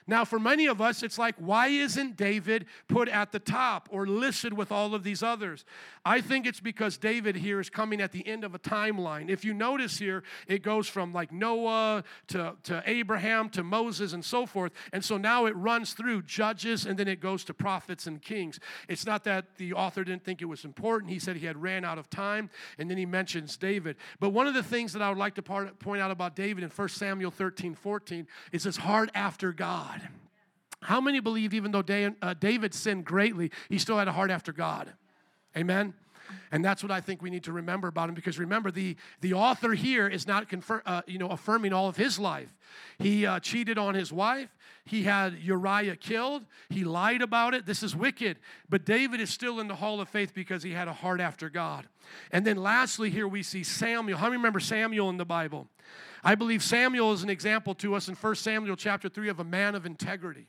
Now, 0.08 0.24
for 0.24 0.38
many 0.38 0.66
of 0.66 0.80
us, 0.80 1.02
it's 1.02 1.18
like, 1.18 1.34
why 1.36 1.68
isn't 1.68 2.16
David 2.16 2.64
put 2.88 3.10
at 3.10 3.30
the 3.30 3.38
top 3.38 3.90
or 3.92 4.06
listed 4.06 4.54
with 4.54 4.72
all 4.72 4.94
of 4.94 5.04
these 5.04 5.22
others? 5.22 5.66
I 6.02 6.22
think 6.22 6.46
it's 6.46 6.60
because 6.60 6.96
David 6.96 7.36
here 7.36 7.60
is 7.60 7.68
coming 7.68 8.00
at 8.00 8.12
the 8.12 8.26
end 8.26 8.42
of 8.42 8.54
a 8.54 8.58
timeline. 8.58 9.28
If 9.28 9.44
you 9.44 9.52
notice 9.52 9.98
here, 9.98 10.22
it 10.46 10.62
goes 10.62 10.88
from 10.88 11.12
like 11.12 11.30
Noah 11.30 12.04
to, 12.28 12.56
to 12.64 12.82
Abraham 12.86 13.50
to 13.50 13.62
Moses 13.62 14.14
and 14.14 14.24
so 14.24 14.46
forth. 14.46 14.72
And 14.94 15.04
so 15.04 15.18
now 15.18 15.44
it 15.44 15.54
runs 15.54 15.92
through 15.92 16.22
judges 16.22 16.86
and 16.86 16.98
then 16.98 17.06
it 17.06 17.20
goes 17.20 17.44
to 17.44 17.54
prophets 17.54 18.06
and 18.06 18.22
kings. 18.22 18.58
It's 18.88 19.04
not 19.04 19.24
that 19.24 19.56
the 19.58 19.74
author 19.74 20.04
didn't 20.04 20.24
think 20.24 20.40
it 20.40 20.46
was 20.46 20.64
important. 20.64 21.12
He 21.12 21.18
said 21.18 21.36
he 21.36 21.44
had 21.44 21.60
ran 21.60 21.84
out 21.84 21.98
of 21.98 22.08
time 22.08 22.48
and 22.78 22.90
then 22.90 22.96
he 22.96 23.04
mentions 23.04 23.58
David. 23.58 23.96
But 24.20 24.30
one 24.30 24.46
of 24.46 24.54
the 24.54 24.62
things 24.62 24.94
that 24.94 25.02
I 25.02 25.10
would 25.10 25.18
like 25.18 25.34
to 25.34 25.42
point 25.42 26.00
out 26.00 26.10
about 26.10 26.34
David 26.34 26.64
in 26.64 26.70
1 26.70 26.88
Samuel 26.88 27.30
13 27.30 27.74
14 27.74 28.26
is 28.52 28.64
his 28.64 28.78
heart 28.78 29.10
after 29.14 29.52
God. 29.52 29.97
How 30.82 31.00
many 31.00 31.20
believe 31.20 31.54
even 31.54 31.72
though 31.72 31.84
uh, 32.22 32.34
David 32.34 32.72
sinned 32.72 33.04
greatly, 33.04 33.50
he 33.68 33.78
still 33.78 33.98
had 33.98 34.08
a 34.08 34.12
heart 34.12 34.30
after 34.30 34.52
God? 34.52 34.92
Amen? 35.56 35.94
And 36.52 36.64
that's 36.64 36.82
what 36.82 36.92
I 36.92 37.00
think 37.00 37.22
we 37.22 37.30
need 37.30 37.44
to 37.44 37.52
remember 37.52 37.88
about 37.88 38.08
him 38.08 38.14
because 38.14 38.38
remember, 38.38 38.70
the, 38.70 38.96
the 39.20 39.34
author 39.34 39.72
here 39.72 40.08
is 40.08 40.26
not 40.26 40.46
uh, 40.86 41.02
you 41.06 41.18
know, 41.18 41.28
affirming 41.28 41.72
all 41.72 41.88
of 41.88 41.96
his 41.96 42.18
life. 42.18 42.48
He 42.98 43.26
uh, 43.26 43.40
cheated 43.40 43.78
on 43.78 43.94
his 43.94 44.12
wife. 44.12 44.48
He 44.84 45.02
had 45.02 45.34
Uriah 45.34 45.96
killed. 45.96 46.44
He 46.70 46.84
lied 46.84 47.22
about 47.22 47.54
it. 47.54 47.66
This 47.66 47.82
is 47.82 47.94
wicked. 47.94 48.38
But 48.68 48.84
David 48.84 49.20
is 49.20 49.30
still 49.30 49.60
in 49.60 49.68
the 49.68 49.76
hall 49.76 50.00
of 50.00 50.08
faith 50.08 50.32
because 50.34 50.62
he 50.62 50.72
had 50.72 50.88
a 50.88 50.92
heart 50.92 51.20
after 51.20 51.50
God. 51.50 51.86
And 52.32 52.46
then 52.46 52.56
lastly, 52.56 53.10
here 53.10 53.28
we 53.28 53.42
see 53.42 53.62
Samuel. 53.62 54.18
How 54.18 54.26
many 54.26 54.36
remember 54.36 54.60
Samuel 54.60 55.10
in 55.10 55.16
the 55.16 55.26
Bible? 55.26 55.68
I 56.22 56.34
believe 56.34 56.62
Samuel 56.62 57.12
is 57.12 57.22
an 57.22 57.30
example 57.30 57.74
to 57.76 57.94
us 57.94 58.08
in 58.08 58.14
1 58.14 58.34
Samuel 58.36 58.76
chapter 58.76 59.08
3 59.08 59.28
of 59.28 59.40
a 59.40 59.44
man 59.44 59.74
of 59.74 59.86
integrity. 59.86 60.48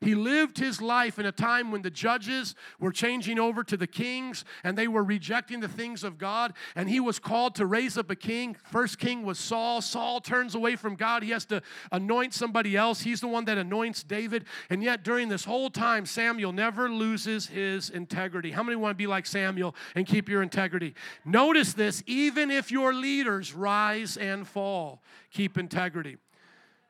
He 0.00 0.14
lived 0.14 0.58
his 0.58 0.80
life 0.80 1.18
in 1.18 1.26
a 1.26 1.32
time 1.32 1.70
when 1.70 1.82
the 1.82 1.90
judges 1.90 2.54
were 2.78 2.92
changing 2.92 3.38
over 3.38 3.64
to 3.64 3.76
the 3.76 3.86
kings 3.86 4.44
and 4.62 4.76
they 4.76 4.88
were 4.88 5.02
rejecting 5.02 5.60
the 5.60 5.68
things 5.68 6.04
of 6.04 6.18
God. 6.18 6.52
And 6.76 6.88
he 6.88 7.00
was 7.00 7.18
called 7.18 7.54
to 7.56 7.66
raise 7.66 7.98
up 7.98 8.10
a 8.10 8.16
king. 8.16 8.56
First 8.70 8.98
king 8.98 9.24
was 9.24 9.38
Saul. 9.38 9.80
Saul 9.80 10.20
turns 10.20 10.54
away 10.54 10.76
from 10.76 10.94
God. 10.94 11.22
He 11.22 11.30
has 11.30 11.44
to 11.46 11.62
anoint 11.90 12.34
somebody 12.34 12.76
else. 12.76 13.00
He's 13.00 13.20
the 13.20 13.28
one 13.28 13.44
that 13.46 13.58
anoints 13.58 14.02
David. 14.02 14.44
And 14.70 14.82
yet, 14.82 15.02
during 15.02 15.28
this 15.28 15.44
whole 15.44 15.70
time, 15.70 16.06
Samuel 16.06 16.52
never 16.52 16.88
loses 16.88 17.46
his 17.46 17.90
integrity. 17.90 18.50
How 18.50 18.62
many 18.62 18.76
want 18.76 18.92
to 18.92 18.96
be 18.96 19.06
like 19.06 19.26
Samuel 19.26 19.74
and 19.94 20.06
keep 20.06 20.28
your 20.28 20.42
integrity? 20.42 20.94
Notice 21.24 21.72
this 21.72 22.02
even 22.06 22.50
if 22.50 22.70
your 22.70 22.94
leaders 22.94 23.54
rise 23.54 24.16
and 24.16 24.46
fall, 24.46 25.02
keep 25.30 25.58
integrity. 25.58 26.18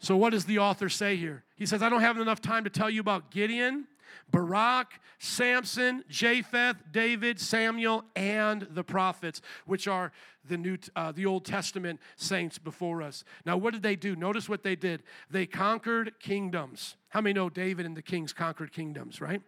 So, 0.00 0.16
what 0.16 0.30
does 0.30 0.44
the 0.44 0.58
author 0.58 0.88
say 0.88 1.16
here? 1.16 1.44
He 1.56 1.66
says, 1.66 1.82
I 1.82 1.88
don't 1.88 2.00
have 2.00 2.18
enough 2.18 2.40
time 2.40 2.64
to 2.64 2.70
tell 2.70 2.88
you 2.88 3.00
about 3.00 3.30
Gideon, 3.30 3.86
Barak, 4.30 5.00
Samson, 5.18 6.04
Jephthah, 6.08 6.76
David, 6.90 7.40
Samuel, 7.40 8.04
and 8.14 8.62
the 8.70 8.84
prophets, 8.84 9.40
which 9.66 9.88
are 9.88 10.12
the 10.44 10.56
New, 10.56 10.78
uh, 10.94 11.12
the 11.12 11.26
Old 11.26 11.44
Testament 11.44 12.00
saints 12.16 12.58
before 12.58 13.02
us. 13.02 13.24
Now, 13.44 13.56
what 13.56 13.72
did 13.72 13.82
they 13.82 13.96
do? 13.96 14.14
Notice 14.16 14.48
what 14.48 14.62
they 14.62 14.76
did. 14.76 15.02
They 15.30 15.46
conquered 15.46 16.12
kingdoms. 16.20 16.96
How 17.08 17.20
many 17.20 17.34
know 17.34 17.50
David 17.50 17.86
and 17.86 17.96
the 17.96 18.02
kings 18.02 18.32
conquered 18.32 18.72
kingdoms, 18.72 19.20
right? 19.20 19.42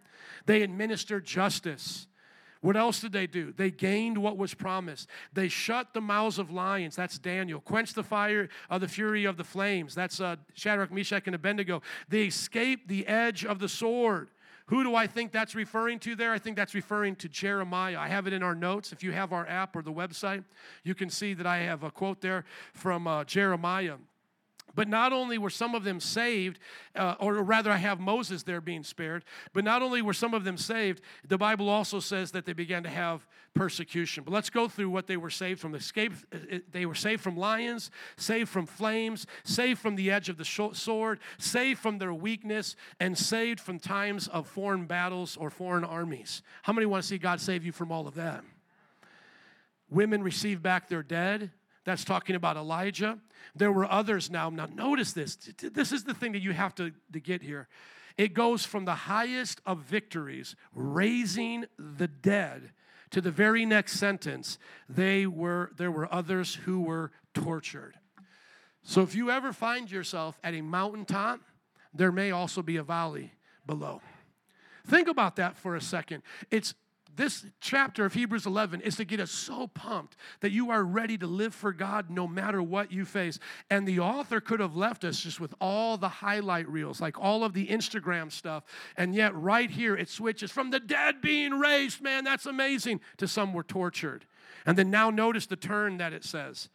They 0.46 0.62
administered 0.62 1.24
justice. 1.24 2.06
What 2.60 2.76
else 2.76 3.00
did 3.00 3.12
they 3.12 3.26
do? 3.26 3.52
They 3.56 3.70
gained 3.70 4.18
what 4.18 4.36
was 4.36 4.52
promised. 4.52 5.08
They 5.32 5.48
shut 5.48 5.94
the 5.94 6.00
mouths 6.00 6.38
of 6.38 6.50
lions. 6.50 6.94
That's 6.94 7.18
Daniel. 7.18 7.60
Quenched 7.60 7.94
the 7.94 8.02
fire 8.02 8.50
of 8.68 8.82
the 8.82 8.88
fury 8.88 9.24
of 9.24 9.38
the 9.38 9.44
flames. 9.44 9.94
That's 9.94 10.20
uh, 10.20 10.36
Shadrach, 10.52 10.92
Meshach, 10.92 11.22
and 11.26 11.34
Abednego. 11.34 11.80
They 12.08 12.24
escaped 12.24 12.88
the 12.88 13.06
edge 13.06 13.46
of 13.46 13.60
the 13.60 13.68
sword. 13.68 14.28
Who 14.66 14.84
do 14.84 14.94
I 14.94 15.06
think 15.06 15.32
that's 15.32 15.54
referring 15.54 15.98
to 16.00 16.14
there? 16.14 16.32
I 16.32 16.38
think 16.38 16.56
that's 16.56 16.74
referring 16.74 17.16
to 17.16 17.28
Jeremiah. 17.28 17.98
I 17.98 18.08
have 18.08 18.26
it 18.26 18.32
in 18.32 18.42
our 18.42 18.54
notes. 18.54 18.92
If 18.92 19.02
you 19.02 19.10
have 19.10 19.32
our 19.32 19.46
app 19.48 19.74
or 19.74 19.82
the 19.82 19.92
website, 19.92 20.44
you 20.84 20.94
can 20.94 21.10
see 21.10 21.34
that 21.34 21.46
I 21.46 21.58
have 21.58 21.82
a 21.82 21.90
quote 21.90 22.20
there 22.20 22.44
from 22.74 23.08
uh, 23.08 23.24
Jeremiah. 23.24 23.96
But 24.74 24.88
not 24.88 25.12
only 25.12 25.38
were 25.38 25.50
some 25.50 25.74
of 25.74 25.84
them 25.84 26.00
saved, 26.00 26.58
uh, 26.94 27.16
or 27.18 27.34
rather, 27.42 27.70
I 27.70 27.76
have 27.76 28.00
Moses 28.00 28.42
there 28.42 28.60
being 28.60 28.84
spared, 28.84 29.24
but 29.52 29.64
not 29.64 29.82
only 29.82 30.02
were 30.02 30.12
some 30.12 30.34
of 30.34 30.44
them 30.44 30.56
saved, 30.56 31.02
the 31.26 31.38
Bible 31.38 31.68
also 31.68 32.00
says 32.00 32.30
that 32.32 32.46
they 32.46 32.52
began 32.52 32.82
to 32.84 32.88
have 32.88 33.26
persecution. 33.54 34.24
But 34.24 34.32
let's 34.32 34.50
go 34.50 34.68
through 34.68 34.90
what 34.90 35.06
they 35.06 35.16
were 35.16 35.30
saved 35.30 35.60
from. 35.60 35.74
Escape, 35.74 36.12
uh, 36.32 36.58
they 36.70 36.86
were 36.86 36.94
saved 36.94 37.22
from 37.22 37.36
lions, 37.36 37.90
saved 38.16 38.48
from 38.48 38.66
flames, 38.66 39.26
saved 39.44 39.80
from 39.80 39.96
the 39.96 40.10
edge 40.10 40.28
of 40.28 40.36
the 40.36 40.44
sword, 40.44 41.20
saved 41.38 41.80
from 41.80 41.98
their 41.98 42.14
weakness, 42.14 42.76
and 42.98 43.16
saved 43.18 43.60
from 43.60 43.78
times 43.78 44.28
of 44.28 44.46
foreign 44.46 44.86
battles 44.86 45.36
or 45.36 45.50
foreign 45.50 45.84
armies. 45.84 46.42
How 46.62 46.72
many 46.72 46.86
want 46.86 47.02
to 47.02 47.08
see 47.08 47.18
God 47.18 47.40
save 47.40 47.64
you 47.64 47.72
from 47.72 47.90
all 47.90 48.06
of 48.06 48.14
that? 48.14 48.44
Women 49.88 50.22
receive 50.22 50.62
back 50.62 50.88
their 50.88 51.02
dead. 51.02 51.50
That's 51.84 52.04
talking 52.04 52.36
about 52.36 52.56
Elijah. 52.56 53.18
There 53.54 53.72
were 53.72 53.90
others 53.90 54.30
now. 54.30 54.50
Now, 54.50 54.66
notice 54.66 55.12
this. 55.12 55.36
This 55.36 55.92
is 55.92 56.04
the 56.04 56.14
thing 56.14 56.32
that 56.32 56.42
you 56.42 56.52
have 56.52 56.74
to, 56.76 56.92
to 57.12 57.20
get 57.20 57.42
here. 57.42 57.68
It 58.16 58.34
goes 58.34 58.66
from 58.66 58.84
the 58.84 58.94
highest 58.94 59.60
of 59.64 59.78
victories, 59.78 60.56
raising 60.74 61.64
the 61.78 62.08
dead, 62.08 62.72
to 63.10 63.20
the 63.20 63.30
very 63.30 63.66
next 63.66 63.98
sentence, 63.98 64.58
they 64.88 65.26
were, 65.26 65.72
there 65.76 65.90
were 65.90 66.12
others 66.12 66.54
who 66.54 66.80
were 66.80 67.10
tortured. 67.34 67.94
So 68.82 69.02
if 69.02 69.14
you 69.14 69.30
ever 69.30 69.52
find 69.52 69.90
yourself 69.90 70.38
at 70.42 70.54
a 70.54 70.60
mountaintop, 70.60 71.40
there 71.92 72.12
may 72.12 72.30
also 72.30 72.62
be 72.62 72.76
a 72.76 72.82
valley 72.82 73.32
below. 73.66 74.00
Think 74.86 75.08
about 75.08 75.36
that 75.36 75.56
for 75.56 75.76
a 75.76 75.80
second. 75.80 76.22
It's 76.50 76.74
this 77.16 77.44
chapter 77.60 78.04
of 78.04 78.14
Hebrews 78.14 78.46
11 78.46 78.80
is 78.80 78.96
to 78.96 79.04
get 79.04 79.20
us 79.20 79.30
so 79.30 79.66
pumped 79.66 80.16
that 80.40 80.52
you 80.52 80.70
are 80.70 80.82
ready 80.82 81.18
to 81.18 81.26
live 81.26 81.54
for 81.54 81.72
God 81.72 82.10
no 82.10 82.26
matter 82.26 82.62
what 82.62 82.92
you 82.92 83.04
face. 83.04 83.38
And 83.70 83.86
the 83.86 84.00
author 84.00 84.40
could 84.40 84.60
have 84.60 84.76
left 84.76 85.04
us 85.04 85.20
just 85.20 85.40
with 85.40 85.54
all 85.60 85.96
the 85.96 86.08
highlight 86.08 86.68
reels, 86.68 87.00
like 87.00 87.18
all 87.18 87.44
of 87.44 87.52
the 87.52 87.66
Instagram 87.66 88.30
stuff. 88.32 88.64
And 88.96 89.14
yet, 89.14 89.34
right 89.34 89.70
here, 89.70 89.96
it 89.96 90.08
switches 90.08 90.50
from 90.50 90.70
the 90.70 90.80
dead 90.80 91.20
being 91.20 91.52
raised, 91.58 92.00
man, 92.00 92.24
that's 92.24 92.46
amazing, 92.46 93.00
to 93.18 93.28
some 93.28 93.52
were 93.52 93.62
tortured. 93.62 94.26
And 94.66 94.76
then 94.76 94.90
now 94.90 95.10
notice 95.10 95.46
the 95.46 95.56
turn 95.56 95.98
that 95.98 96.12
it 96.12 96.24
says 96.24 96.68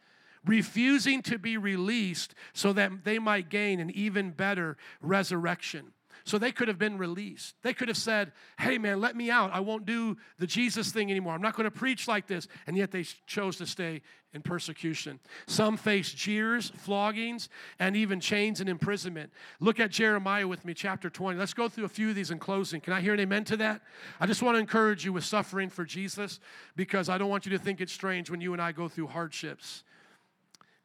refusing 0.44 1.22
to 1.22 1.38
be 1.38 1.56
released 1.56 2.34
so 2.52 2.72
that 2.72 3.04
they 3.04 3.18
might 3.18 3.48
gain 3.48 3.80
an 3.80 3.90
even 3.90 4.30
better 4.30 4.76
resurrection. 5.00 5.92
So 6.26 6.38
they 6.38 6.50
could 6.50 6.66
have 6.66 6.78
been 6.78 6.98
released. 6.98 7.54
They 7.62 7.72
could 7.72 7.86
have 7.86 7.96
said, 7.96 8.32
Hey, 8.58 8.78
man, 8.78 9.00
let 9.00 9.14
me 9.14 9.30
out. 9.30 9.52
I 9.52 9.60
won't 9.60 9.86
do 9.86 10.16
the 10.40 10.46
Jesus 10.46 10.90
thing 10.90 11.08
anymore. 11.08 11.32
I'm 11.32 11.40
not 11.40 11.54
going 11.54 11.70
to 11.70 11.70
preach 11.70 12.08
like 12.08 12.26
this. 12.26 12.48
And 12.66 12.76
yet 12.76 12.90
they 12.90 13.04
chose 13.26 13.56
to 13.58 13.66
stay 13.66 14.02
in 14.32 14.42
persecution. 14.42 15.20
Some 15.46 15.76
faced 15.76 16.16
jeers, 16.16 16.72
floggings, 16.84 17.48
and 17.78 17.96
even 17.96 18.18
chains 18.18 18.60
and 18.60 18.68
imprisonment. 18.68 19.30
Look 19.60 19.78
at 19.78 19.92
Jeremiah 19.92 20.48
with 20.48 20.64
me, 20.64 20.74
chapter 20.74 21.08
20. 21.08 21.38
Let's 21.38 21.54
go 21.54 21.68
through 21.68 21.84
a 21.84 21.88
few 21.88 22.08
of 22.08 22.16
these 22.16 22.32
in 22.32 22.40
closing. 22.40 22.80
Can 22.80 22.92
I 22.92 23.00
hear 23.00 23.14
an 23.14 23.20
amen 23.20 23.44
to 23.44 23.56
that? 23.58 23.82
I 24.18 24.26
just 24.26 24.42
want 24.42 24.56
to 24.56 24.58
encourage 24.58 25.04
you 25.04 25.12
with 25.12 25.24
suffering 25.24 25.70
for 25.70 25.84
Jesus 25.84 26.40
because 26.74 27.08
I 27.08 27.18
don't 27.18 27.30
want 27.30 27.46
you 27.46 27.52
to 27.52 27.58
think 27.58 27.80
it's 27.80 27.92
strange 27.92 28.30
when 28.32 28.40
you 28.40 28.52
and 28.52 28.60
I 28.60 28.72
go 28.72 28.88
through 28.88 29.06
hardships. 29.06 29.84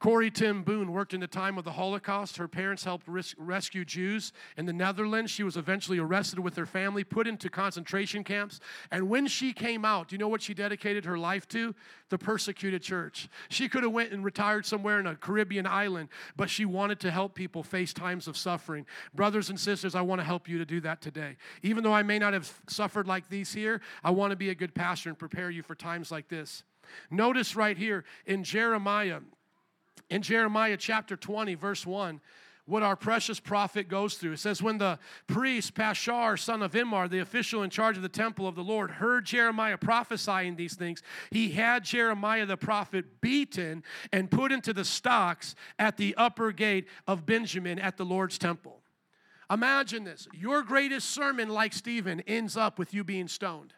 Corrie 0.01 0.31
ten 0.31 0.63
Boom 0.63 0.91
worked 0.91 1.13
in 1.13 1.19
the 1.19 1.27
time 1.27 1.59
of 1.59 1.63
the 1.63 1.73
Holocaust. 1.73 2.37
Her 2.37 2.47
parents 2.47 2.83
helped 2.83 3.07
res- 3.07 3.35
rescue 3.37 3.85
Jews 3.85 4.33
in 4.57 4.65
the 4.65 4.73
Netherlands. 4.73 5.29
She 5.29 5.43
was 5.43 5.57
eventually 5.57 5.99
arrested 5.99 6.39
with 6.39 6.55
her 6.55 6.65
family, 6.65 7.03
put 7.03 7.27
into 7.27 7.51
concentration 7.51 8.23
camps. 8.23 8.59
And 8.89 9.09
when 9.09 9.27
she 9.27 9.53
came 9.53 9.85
out, 9.85 10.07
do 10.07 10.15
you 10.15 10.17
know 10.17 10.27
what 10.27 10.41
she 10.41 10.55
dedicated 10.55 11.05
her 11.05 11.19
life 11.19 11.47
to? 11.49 11.75
The 12.09 12.17
persecuted 12.17 12.81
church. 12.81 13.29
She 13.49 13.69
could 13.69 13.83
have 13.83 13.91
went 13.91 14.11
and 14.11 14.25
retired 14.25 14.65
somewhere 14.65 14.99
in 14.99 15.05
a 15.05 15.15
Caribbean 15.15 15.67
island, 15.67 16.09
but 16.35 16.49
she 16.49 16.65
wanted 16.65 16.99
to 17.01 17.11
help 17.11 17.35
people 17.35 17.61
face 17.61 17.93
times 17.93 18.27
of 18.27 18.35
suffering. 18.35 18.87
Brothers 19.13 19.51
and 19.51 19.59
sisters, 19.59 19.93
I 19.93 20.01
want 20.01 20.19
to 20.19 20.25
help 20.25 20.49
you 20.49 20.57
to 20.57 20.65
do 20.65 20.81
that 20.81 21.01
today. 21.01 21.37
Even 21.61 21.83
though 21.83 21.93
I 21.93 22.01
may 22.01 22.17
not 22.17 22.33
have 22.33 22.51
suffered 22.67 23.07
like 23.07 23.29
these 23.29 23.53
here, 23.53 23.81
I 24.03 24.09
want 24.09 24.31
to 24.31 24.35
be 24.35 24.49
a 24.49 24.55
good 24.55 24.73
pastor 24.73 25.09
and 25.09 25.19
prepare 25.19 25.51
you 25.51 25.61
for 25.61 25.75
times 25.75 26.09
like 26.09 26.27
this. 26.27 26.63
Notice 27.11 27.55
right 27.55 27.77
here 27.77 28.03
in 28.25 28.43
Jeremiah 28.43 29.19
in 30.11 30.21
Jeremiah 30.21 30.75
chapter 30.77 31.15
20, 31.15 31.55
verse 31.55 31.85
1, 31.85 32.19
what 32.65 32.83
our 32.83 32.97
precious 32.97 33.39
prophet 33.39 33.87
goes 33.87 34.15
through. 34.15 34.33
It 34.33 34.39
says, 34.39 34.61
When 34.61 34.77
the 34.77 34.99
priest, 35.25 35.73
Pashhur, 35.73 36.37
son 36.37 36.61
of 36.61 36.75
Immer, 36.75 37.07
the 37.07 37.19
official 37.19 37.63
in 37.63 37.69
charge 37.69 37.95
of 37.95 38.03
the 38.03 38.09
temple 38.09 38.45
of 38.45 38.55
the 38.55 38.63
Lord, 38.63 38.91
heard 38.91 39.25
Jeremiah 39.25 39.77
prophesying 39.77 40.57
these 40.57 40.75
things, 40.75 41.01
he 41.31 41.51
had 41.51 41.85
Jeremiah 41.85 42.45
the 42.45 42.57
prophet 42.57 43.21
beaten 43.21 43.83
and 44.11 44.29
put 44.29 44.51
into 44.51 44.73
the 44.73 44.85
stocks 44.85 45.55
at 45.79 45.95
the 45.95 46.13
upper 46.15 46.51
gate 46.51 46.87
of 47.07 47.25
Benjamin 47.25 47.79
at 47.79 47.95
the 47.95 48.05
Lord's 48.05 48.37
temple. 48.37 48.81
Imagine 49.49 50.03
this 50.03 50.27
your 50.33 50.61
greatest 50.61 51.09
sermon, 51.09 51.47
like 51.47 51.71
Stephen, 51.71 52.19
ends 52.27 52.57
up 52.57 52.77
with 52.77 52.93
you 52.93 53.05
being 53.05 53.29
stoned. 53.29 53.73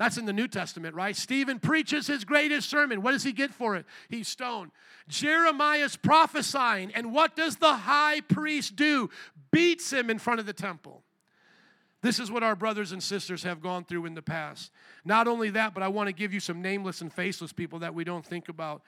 That's 0.00 0.16
in 0.16 0.24
the 0.24 0.32
New 0.32 0.48
Testament, 0.48 0.94
right? 0.94 1.14
Stephen 1.14 1.58
preaches 1.58 2.06
his 2.06 2.24
greatest 2.24 2.70
sermon. 2.70 3.02
What 3.02 3.12
does 3.12 3.22
he 3.22 3.32
get 3.32 3.52
for 3.52 3.76
it? 3.76 3.84
He's 4.08 4.28
stoned. 4.28 4.70
Jeremiah's 5.08 5.94
prophesying, 5.94 6.90
and 6.94 7.12
what 7.12 7.36
does 7.36 7.56
the 7.56 7.74
high 7.74 8.22
priest 8.22 8.76
do? 8.76 9.10
Beats 9.50 9.92
him 9.92 10.08
in 10.08 10.18
front 10.18 10.40
of 10.40 10.46
the 10.46 10.54
temple. 10.54 11.02
This 12.00 12.18
is 12.18 12.30
what 12.30 12.42
our 12.42 12.56
brothers 12.56 12.92
and 12.92 13.02
sisters 13.02 13.42
have 13.42 13.60
gone 13.60 13.84
through 13.84 14.06
in 14.06 14.14
the 14.14 14.22
past. 14.22 14.72
Not 15.04 15.28
only 15.28 15.50
that, 15.50 15.74
but 15.74 15.82
I 15.82 15.88
want 15.88 16.06
to 16.06 16.14
give 16.14 16.32
you 16.32 16.40
some 16.40 16.62
nameless 16.62 17.02
and 17.02 17.12
faceless 17.12 17.52
people 17.52 17.80
that 17.80 17.94
we 17.94 18.02
don't 18.02 18.24
think 18.24 18.48
about. 18.48 18.80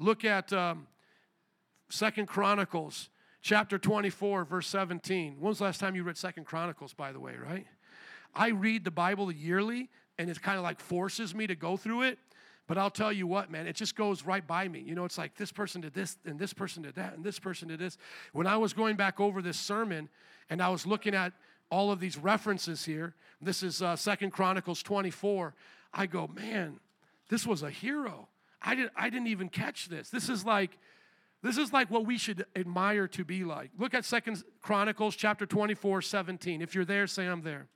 Look 0.00 0.24
at 0.24 0.52
um, 0.52 0.88
Second 1.90 2.26
Chronicles 2.26 3.08
chapter 3.40 3.78
24, 3.78 4.44
verse 4.44 4.66
17. 4.66 5.36
When 5.38 5.48
was 5.48 5.58
the 5.58 5.64
last 5.64 5.78
time 5.78 5.94
you 5.94 6.02
read 6.02 6.16
Second 6.16 6.44
Chronicles, 6.44 6.92
by 6.92 7.12
the 7.12 7.20
way, 7.20 7.36
right? 7.36 7.68
I 8.34 8.48
read 8.48 8.82
the 8.82 8.90
Bible 8.90 9.30
yearly 9.30 9.90
and 10.18 10.30
it 10.30 10.40
kind 10.42 10.58
of 10.58 10.64
like 10.64 10.80
forces 10.80 11.34
me 11.34 11.46
to 11.46 11.54
go 11.54 11.76
through 11.76 12.02
it. 12.02 12.18
But 12.66 12.78
I'll 12.78 12.90
tell 12.90 13.12
you 13.12 13.26
what, 13.26 13.50
man, 13.50 13.68
it 13.68 13.76
just 13.76 13.94
goes 13.94 14.24
right 14.24 14.44
by 14.44 14.66
me. 14.66 14.80
You 14.80 14.96
know, 14.96 15.04
it's 15.04 15.18
like 15.18 15.36
this 15.36 15.52
person 15.52 15.80
did 15.80 15.94
this, 15.94 16.16
and 16.24 16.38
this 16.38 16.52
person 16.52 16.82
did 16.82 16.96
that, 16.96 17.14
and 17.14 17.24
this 17.24 17.38
person 17.38 17.68
did 17.68 17.78
this. 17.78 17.96
When 18.32 18.46
I 18.46 18.56
was 18.56 18.72
going 18.72 18.96
back 18.96 19.20
over 19.20 19.40
this 19.40 19.58
sermon 19.58 20.08
and 20.50 20.60
I 20.60 20.68
was 20.68 20.84
looking 20.84 21.14
at 21.14 21.32
all 21.70 21.92
of 21.92 22.00
these 22.00 22.18
references 22.18 22.84
here, 22.84 23.14
this 23.40 23.62
is 23.62 23.82
uh, 23.82 23.94
Second 23.94 24.32
Chronicles 24.32 24.82
24, 24.82 25.54
I 25.94 26.06
go, 26.06 26.28
man, 26.28 26.80
this 27.28 27.46
was 27.46 27.62
a 27.62 27.70
hero. 27.70 28.28
I, 28.60 28.74
didn't, 28.74 28.92
I 28.96 29.10
didn't 29.10 29.28
even 29.28 29.48
catch 29.48 29.88
this. 29.88 30.10
This 30.10 30.28
is 30.28 30.44
like, 30.44 30.76
this 31.42 31.58
is 31.58 31.72
like 31.72 31.88
what 31.88 32.04
we 32.04 32.18
should 32.18 32.46
admire 32.56 33.06
to 33.08 33.24
be 33.24 33.44
like. 33.44 33.70
Look 33.78 33.94
at 33.94 34.04
Second 34.04 34.42
Chronicles 34.60 35.14
chapter 35.14 35.46
24, 35.46 36.02
17. 36.02 36.62
If 36.62 36.74
you're 36.74 36.84
there, 36.84 37.06
say 37.06 37.26
I'm 37.26 37.42
there. 37.42 37.68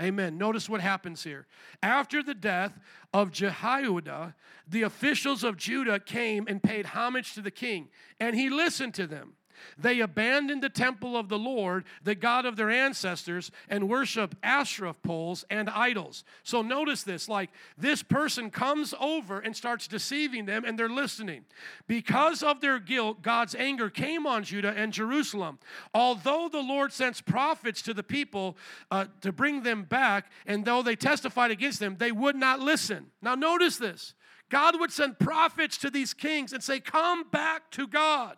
Amen. 0.00 0.36
Notice 0.36 0.68
what 0.68 0.82
happens 0.82 1.24
here. 1.24 1.46
After 1.82 2.22
the 2.22 2.34
death 2.34 2.78
of 3.14 3.30
Jehoiada, 3.30 4.34
the 4.68 4.82
officials 4.82 5.42
of 5.42 5.56
Judah 5.56 5.98
came 5.98 6.46
and 6.48 6.62
paid 6.62 6.86
homage 6.86 7.32
to 7.34 7.40
the 7.40 7.50
king, 7.50 7.88
and 8.20 8.36
he 8.36 8.50
listened 8.50 8.92
to 8.94 9.06
them. 9.06 9.34
They 9.78 10.00
abandoned 10.00 10.62
the 10.62 10.68
temple 10.68 11.16
of 11.16 11.28
the 11.28 11.38
Lord, 11.38 11.84
the 12.02 12.14
God 12.14 12.46
of 12.46 12.56
their 12.56 12.70
ancestors, 12.70 13.50
and 13.68 13.88
worship 13.88 14.34
Asherah 14.42 14.94
poles 14.94 15.44
and 15.50 15.68
idols. 15.70 16.24
So 16.42 16.62
notice 16.62 17.02
this 17.02 17.28
like 17.28 17.50
this 17.76 18.02
person 18.02 18.50
comes 18.50 18.94
over 19.00 19.40
and 19.40 19.56
starts 19.56 19.86
deceiving 19.86 20.46
them, 20.46 20.64
and 20.64 20.78
they're 20.78 20.88
listening. 20.88 21.44
Because 21.86 22.42
of 22.42 22.60
their 22.60 22.78
guilt, 22.78 23.22
God's 23.22 23.54
anger 23.54 23.90
came 23.90 24.26
on 24.26 24.44
Judah 24.44 24.74
and 24.76 24.92
Jerusalem. 24.92 25.58
Although 25.94 26.48
the 26.50 26.60
Lord 26.60 26.92
sends 26.92 27.20
prophets 27.20 27.82
to 27.82 27.94
the 27.94 28.02
people 28.02 28.56
uh, 28.90 29.06
to 29.20 29.32
bring 29.32 29.62
them 29.62 29.84
back, 29.84 30.30
and 30.46 30.64
though 30.64 30.82
they 30.82 30.96
testified 30.96 31.50
against 31.50 31.80
them, 31.80 31.96
they 31.98 32.12
would 32.12 32.36
not 32.36 32.60
listen. 32.60 33.06
Now, 33.22 33.34
notice 33.34 33.76
this. 33.76 34.14
God 34.48 34.78
would 34.78 34.92
send 34.92 35.18
prophets 35.18 35.76
to 35.78 35.90
these 35.90 36.14
kings 36.14 36.52
and 36.52 36.62
say, 36.62 36.80
Come 36.80 37.24
back 37.28 37.70
to 37.72 37.86
God. 37.86 38.36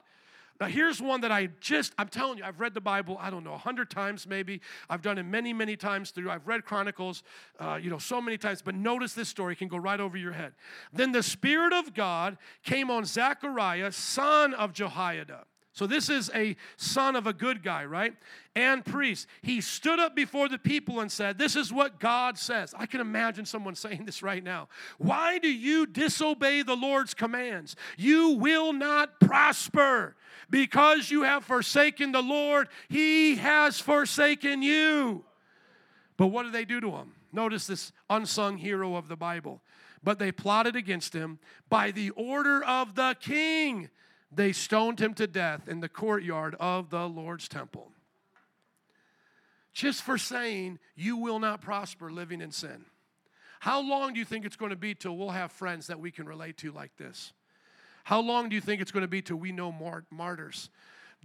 Now, 0.61 0.66
here's 0.66 1.00
one 1.00 1.20
that 1.20 1.30
I 1.30 1.50
just, 1.61 1.92
I'm 1.98 2.09
telling 2.09 2.38
you, 2.38 2.44
I've 2.44 2.59
read 2.59 2.74
the 2.74 2.80
Bible, 2.80 3.16
I 3.20 3.30
don't 3.30 3.44
know, 3.44 3.54
a 3.54 3.59
hundred 3.59 3.90
times 3.90 4.26
maybe. 4.26 4.61
I've 4.90 5.02
done 5.02 5.16
it 5.16 5.22
many, 5.22 5.52
many 5.52 5.76
times 5.76 6.11
through. 6.11 6.30
I've 6.30 6.48
read 6.48 6.64
Chronicles, 6.64 7.22
uh, 7.61 7.78
you 7.80 7.90
know, 7.90 7.98
so 7.98 8.20
many 8.20 8.38
times. 8.38 8.61
But 8.61 8.74
notice 8.74 9.12
this 9.12 9.28
story 9.28 9.54
can 9.54 9.68
go 9.68 9.76
right 9.76 10.00
over 10.00 10.16
your 10.16 10.32
head. 10.32 10.54
Then 10.92 11.12
the 11.12 11.22
Spirit 11.22 11.72
of 11.72 11.94
God 11.94 12.38
came 12.64 12.90
on 12.90 13.04
Zechariah, 13.04 13.92
son 13.92 14.52
of 14.54 14.72
Jehoiada. 14.72 15.44
So 15.78 15.86
this 15.86 16.09
is 16.09 16.28
a 16.34 16.56
son 16.76 17.14
of 17.14 17.28
a 17.28 17.32
good 17.32 17.62
guy, 17.62 17.84
right? 17.84 18.12
And 18.56 18.84
priest. 18.84 19.28
He 19.42 19.61
stood 19.61 20.00
up 20.00 20.16
before 20.16 20.48
the 20.48 20.59
people 20.59 20.98
and 20.98 21.12
said, 21.12 21.38
This 21.38 21.54
is 21.54 21.72
what 21.72 22.00
God 22.00 22.36
says. 22.36 22.74
I 22.76 22.86
can 22.86 23.00
imagine 23.00 23.44
someone 23.44 23.74
saying 23.76 24.04
this 24.04 24.20
right 24.20 24.42
now. 24.42 24.66
Why 24.98 25.38
do 25.38 25.46
you 25.46 25.86
disobey 25.86 26.62
the 26.62 26.74
Lord's 26.74 27.14
commands? 27.14 27.76
You 27.96 28.30
will 28.30 28.72
not 28.72 29.20
prosper. 29.20 30.16
Because 30.51 31.11
you 31.11 31.22
have 31.22 31.44
forsaken 31.44 32.12
the 32.12 32.22
Lord, 32.22 32.68
He 32.88 33.36
has 33.36 33.80
forsaken 33.80 34.62
you. 34.62 35.24
But 36.18 36.26
what 36.26 36.42
did 36.42 36.53
they 36.53 36.66
do 36.66 36.80
to 36.82 36.90
him? 36.90 37.12
Notice 37.32 37.66
this 37.66 37.92
unsung 38.11 38.59
hero 38.59 38.96
of 38.96 39.09
the 39.09 39.16
Bible. 39.16 39.62
But 40.03 40.18
they 40.18 40.32
plotted 40.32 40.76
against 40.76 41.14
him 41.14 41.38
by 41.68 41.90
the 41.90 42.11
order 42.11 42.62
of 42.62 42.94
the 42.94 43.16
king. 43.18 43.88
they 44.30 44.53
stoned 44.53 45.01
him 45.01 45.14
to 45.14 45.26
death 45.26 45.68
in 45.68 45.80
the 45.80 45.88
courtyard 45.88 46.55
of 46.61 46.90
the 46.90 47.09
Lord's 47.09 47.49
temple. 47.49 47.90
Just 49.72 50.03
for 50.03 50.18
saying, 50.18 50.78
you 50.94 51.16
will 51.16 51.38
not 51.38 51.62
prosper 51.62 52.11
living 52.11 52.42
in 52.42 52.51
sin. 52.51 52.84
How 53.61 53.80
long 53.80 54.12
do 54.12 54.18
you 54.18 54.26
think 54.26 54.44
it's 54.44 54.57
going 54.57 54.70
to 54.70 54.76
be 54.76 54.94
till 54.94 55.16
we'll 55.16 55.30
have 55.30 55.51
friends 55.51 55.86
that 55.86 55.99
we 55.99 56.11
can 56.11 56.26
relate 56.26 56.59
to 56.59 56.72
like 56.72 56.94
this? 56.96 57.32
How 58.09 58.20
long 58.20 58.48
do 58.48 58.54
you 58.54 58.62
think 58.62 58.80
it's 58.80 58.90
going 58.90 59.02
to 59.02 59.06
be 59.06 59.20
till 59.20 59.36
we 59.36 59.52
know 59.52 59.70
martyrs? 60.11 60.70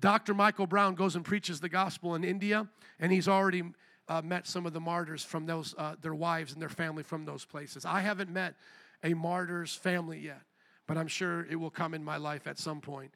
Dr. 0.02 0.34
Michael 0.34 0.68
Brown 0.68 0.96
goes 0.96 1.16
and 1.16 1.24
preaches 1.24 1.62
the 1.62 1.70
gospel 1.70 2.14
in 2.16 2.26
India, 2.26 2.68
and 3.00 3.10
he's 3.10 3.30
already 3.30 3.64
uh, 4.10 4.22
met 4.22 4.48
some 4.48 4.66
of 4.66 4.74
the 4.74 4.82
martyrs 4.82 5.24
from 5.24 5.46
those, 5.46 5.74
uh, 5.78 5.96
their 6.02 6.14
wives 6.14 6.52
and 6.52 6.62
their 6.62 6.68
family 6.68 7.02
from 7.02 7.24
those 7.24 7.46
places. 7.46 7.86
I 7.86 8.02
haven't 8.02 8.32
met 8.32 8.56
a 9.02 9.14
martyr's 9.14 9.74
family 9.74 10.20
yet, 10.20 10.42
but 10.86 10.98
I'm 10.98 11.08
sure 11.08 11.48
it 11.50 11.56
will 11.56 11.70
come 11.70 11.94
in 11.94 12.04
my 12.04 12.18
life 12.18 12.48
at 12.48 12.60
some 12.60 12.82
point. 12.82 13.14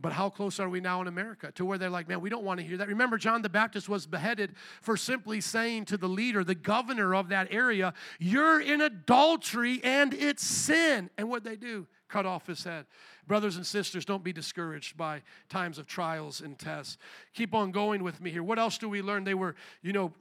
But 0.00 0.12
how 0.12 0.28
close 0.28 0.58
are 0.58 0.68
we 0.68 0.80
now 0.80 1.00
in 1.00 1.06
America 1.06 1.52
to 1.52 1.64
where 1.64 1.78
they're 1.78 1.90
like, 1.90 2.08
man, 2.08 2.20
we 2.20 2.30
don't 2.30 2.42
want 2.42 2.58
to 2.58 2.66
hear 2.66 2.78
that? 2.78 2.88
Remember, 2.88 3.16
John 3.16 3.42
the 3.42 3.48
Baptist 3.48 3.88
was 3.88 4.08
beheaded 4.08 4.56
for 4.82 4.96
simply 4.96 5.40
saying 5.40 5.84
to 5.84 5.96
the 5.96 6.08
leader, 6.08 6.42
the 6.42 6.56
governor 6.56 7.14
of 7.14 7.28
that 7.28 7.46
area, 7.52 7.94
You're 8.18 8.60
in 8.60 8.80
adultery 8.80 9.80
and 9.84 10.12
it's 10.12 10.44
sin. 10.44 11.10
And 11.16 11.30
what 11.30 11.44
they 11.44 11.54
do? 11.54 11.86
Cut 12.08 12.26
off 12.26 12.46
his 12.46 12.64
head. 12.64 12.86
Brothers 13.26 13.56
and 13.56 13.66
sisters, 13.66 14.04
don't 14.04 14.22
be 14.22 14.32
discouraged 14.32 14.96
by 14.96 15.22
times 15.48 15.78
of 15.78 15.86
trials 15.86 16.40
and 16.40 16.58
tests. 16.58 16.98
Keep 17.32 17.54
on 17.54 17.70
going 17.70 18.02
with 18.02 18.20
me 18.20 18.30
here. 18.30 18.42
What 18.42 18.58
else 18.58 18.78
do 18.78 18.88
we 18.88 19.02
learn? 19.02 19.24
They 19.24 19.34
were, 19.34 19.54
you 19.82 19.92
know, 19.92 20.12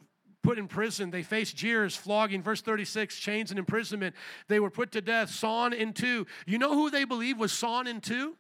put 0.44 0.60
in 0.60 0.68
prison. 0.68 1.10
They 1.10 1.24
faced 1.24 1.56
jeers, 1.56 1.96
flogging, 1.96 2.44
verse 2.44 2.62
36, 2.62 3.18
chains 3.18 3.50
and 3.50 3.58
imprisonment. 3.58 4.16
They 4.48 4.60
were 4.60 4.70
put 4.70 4.92
to 4.92 5.02
death, 5.02 5.30
sawn 5.30 5.74
in 5.74 5.94
two. 5.94 6.28
You 6.46 6.58
know 6.58 6.74
who 6.74 6.90
they 6.90 7.06
believe 7.06 7.38
was 7.38 7.52
sawn 7.52 7.88
in 7.88 8.02
two? 8.02 8.36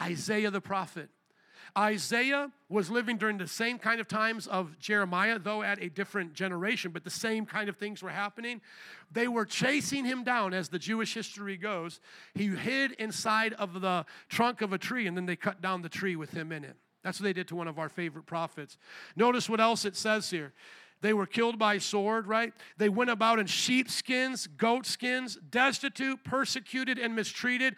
Isaiah 0.00 0.50
the 0.50 0.60
prophet. 0.60 1.08
Isaiah 1.76 2.50
was 2.68 2.90
living 2.90 3.18
during 3.18 3.38
the 3.38 3.46
same 3.46 3.78
kind 3.78 4.00
of 4.00 4.08
times 4.08 4.46
of 4.46 4.78
Jeremiah, 4.78 5.38
though 5.38 5.62
at 5.62 5.82
a 5.82 5.90
different 5.90 6.32
generation, 6.32 6.90
but 6.90 7.04
the 7.04 7.10
same 7.10 7.44
kind 7.44 7.68
of 7.68 7.76
things 7.76 8.02
were 8.02 8.10
happening. 8.10 8.60
They 9.12 9.28
were 9.28 9.44
chasing 9.44 10.04
him 10.04 10.24
down, 10.24 10.54
as 10.54 10.68
the 10.70 10.78
Jewish 10.78 11.14
history 11.14 11.56
goes. 11.56 12.00
He 12.34 12.48
hid 12.48 12.92
inside 12.92 13.52
of 13.54 13.80
the 13.80 14.06
trunk 14.28 14.62
of 14.62 14.72
a 14.72 14.78
tree, 14.78 15.06
and 15.06 15.16
then 15.16 15.26
they 15.26 15.36
cut 15.36 15.60
down 15.60 15.82
the 15.82 15.88
tree 15.88 16.16
with 16.16 16.30
him 16.30 16.50
in 16.50 16.64
it. 16.64 16.76
That's 17.04 17.20
what 17.20 17.24
they 17.24 17.32
did 17.32 17.48
to 17.48 17.56
one 17.56 17.68
of 17.68 17.78
our 17.78 17.88
favorite 17.88 18.26
prophets. 18.26 18.78
Notice 19.14 19.48
what 19.48 19.60
else 19.60 19.84
it 19.84 19.96
says 19.96 20.28
here. 20.30 20.52
They 21.02 21.12
were 21.12 21.26
killed 21.26 21.58
by 21.58 21.78
sword, 21.78 22.26
right? 22.26 22.52
They 22.78 22.88
went 22.88 23.10
about 23.10 23.38
in 23.38 23.46
sheepskins, 23.46 24.46
goatskins, 24.46 25.36
destitute, 25.50 26.24
persecuted, 26.24 26.98
and 26.98 27.14
mistreated. 27.14 27.76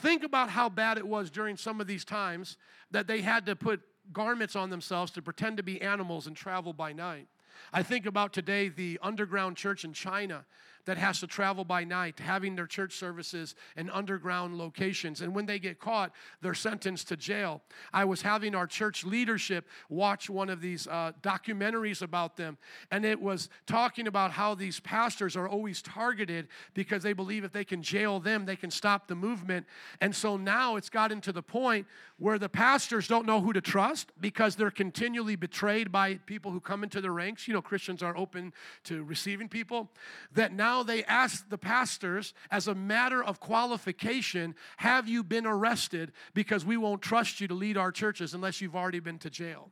Think 0.00 0.22
about 0.22 0.50
how 0.50 0.68
bad 0.68 0.96
it 0.96 1.06
was 1.06 1.30
during 1.30 1.56
some 1.56 1.80
of 1.80 1.86
these 1.86 2.04
times 2.04 2.56
that 2.90 3.06
they 3.06 3.20
had 3.20 3.46
to 3.46 3.56
put 3.56 3.80
garments 4.12 4.56
on 4.56 4.70
themselves 4.70 5.12
to 5.12 5.22
pretend 5.22 5.56
to 5.56 5.62
be 5.62 5.80
animals 5.82 6.26
and 6.26 6.36
travel 6.36 6.72
by 6.72 6.92
night. 6.92 7.26
I 7.72 7.82
think 7.82 8.06
about 8.06 8.32
today 8.32 8.68
the 8.68 8.98
underground 9.02 9.56
church 9.56 9.84
in 9.84 9.92
China 9.92 10.44
that 10.86 10.96
has 10.98 11.20
to 11.20 11.26
travel 11.26 11.64
by 11.64 11.84
night, 11.84 12.18
having 12.18 12.56
their 12.56 12.66
church 12.66 12.94
services 12.94 13.54
in 13.76 13.90
underground 13.90 14.58
locations. 14.58 15.20
And 15.20 15.34
when 15.34 15.46
they 15.46 15.58
get 15.58 15.78
caught, 15.78 16.12
they're 16.40 16.54
sentenced 16.54 17.08
to 17.08 17.16
jail. 17.16 17.62
I 17.92 18.04
was 18.04 18.22
having 18.22 18.54
our 18.54 18.66
church 18.66 19.04
leadership 19.04 19.68
watch 19.88 20.30
one 20.30 20.50
of 20.50 20.60
these 20.60 20.86
uh, 20.86 21.12
documentaries 21.22 22.02
about 22.02 22.36
them, 22.36 22.58
and 22.90 23.04
it 23.04 23.20
was 23.20 23.48
talking 23.66 24.06
about 24.06 24.30
how 24.30 24.54
these 24.54 24.80
pastors 24.80 25.36
are 25.36 25.48
always 25.48 25.82
targeted 25.82 26.48
because 26.74 27.02
they 27.02 27.12
believe 27.12 27.44
if 27.44 27.52
they 27.52 27.64
can 27.64 27.82
jail 27.82 28.20
them, 28.20 28.44
they 28.44 28.56
can 28.56 28.70
stop 28.70 29.08
the 29.08 29.14
movement. 29.14 29.66
And 30.00 30.14
so 30.14 30.36
now 30.36 30.76
it's 30.76 30.90
gotten 30.90 31.20
to 31.22 31.32
the 31.32 31.42
point 31.42 31.86
where 32.18 32.38
the 32.38 32.48
pastors 32.48 33.08
don't 33.08 33.26
know 33.26 33.40
who 33.40 33.52
to 33.52 33.60
trust 33.60 34.12
because 34.20 34.54
they're 34.54 34.70
continually 34.70 35.36
betrayed 35.36 35.90
by 35.90 36.14
people 36.26 36.50
who 36.50 36.60
come 36.60 36.84
into 36.84 37.00
the 37.00 37.10
ranks. 37.10 37.48
You 37.48 37.54
know, 37.54 37.62
Christians 37.62 38.02
are 38.02 38.16
open 38.16 38.52
to 38.84 39.02
receiving 39.04 39.48
people. 39.48 39.90
That 40.34 40.52
now 40.52 40.69
now 40.70 40.84
they 40.84 41.02
ask 41.04 41.48
the 41.48 41.58
pastors, 41.58 42.32
as 42.48 42.68
a 42.68 42.74
matter 42.76 43.24
of 43.24 43.40
qualification, 43.40 44.54
have 44.76 45.08
you 45.08 45.24
been 45.24 45.44
arrested? 45.44 46.12
Because 46.32 46.64
we 46.64 46.76
won't 46.76 47.02
trust 47.02 47.40
you 47.40 47.48
to 47.48 47.54
lead 47.54 47.76
our 47.76 47.90
churches 47.90 48.34
unless 48.34 48.60
you've 48.60 48.76
already 48.76 49.00
been 49.00 49.18
to 49.18 49.30
jail. 49.30 49.70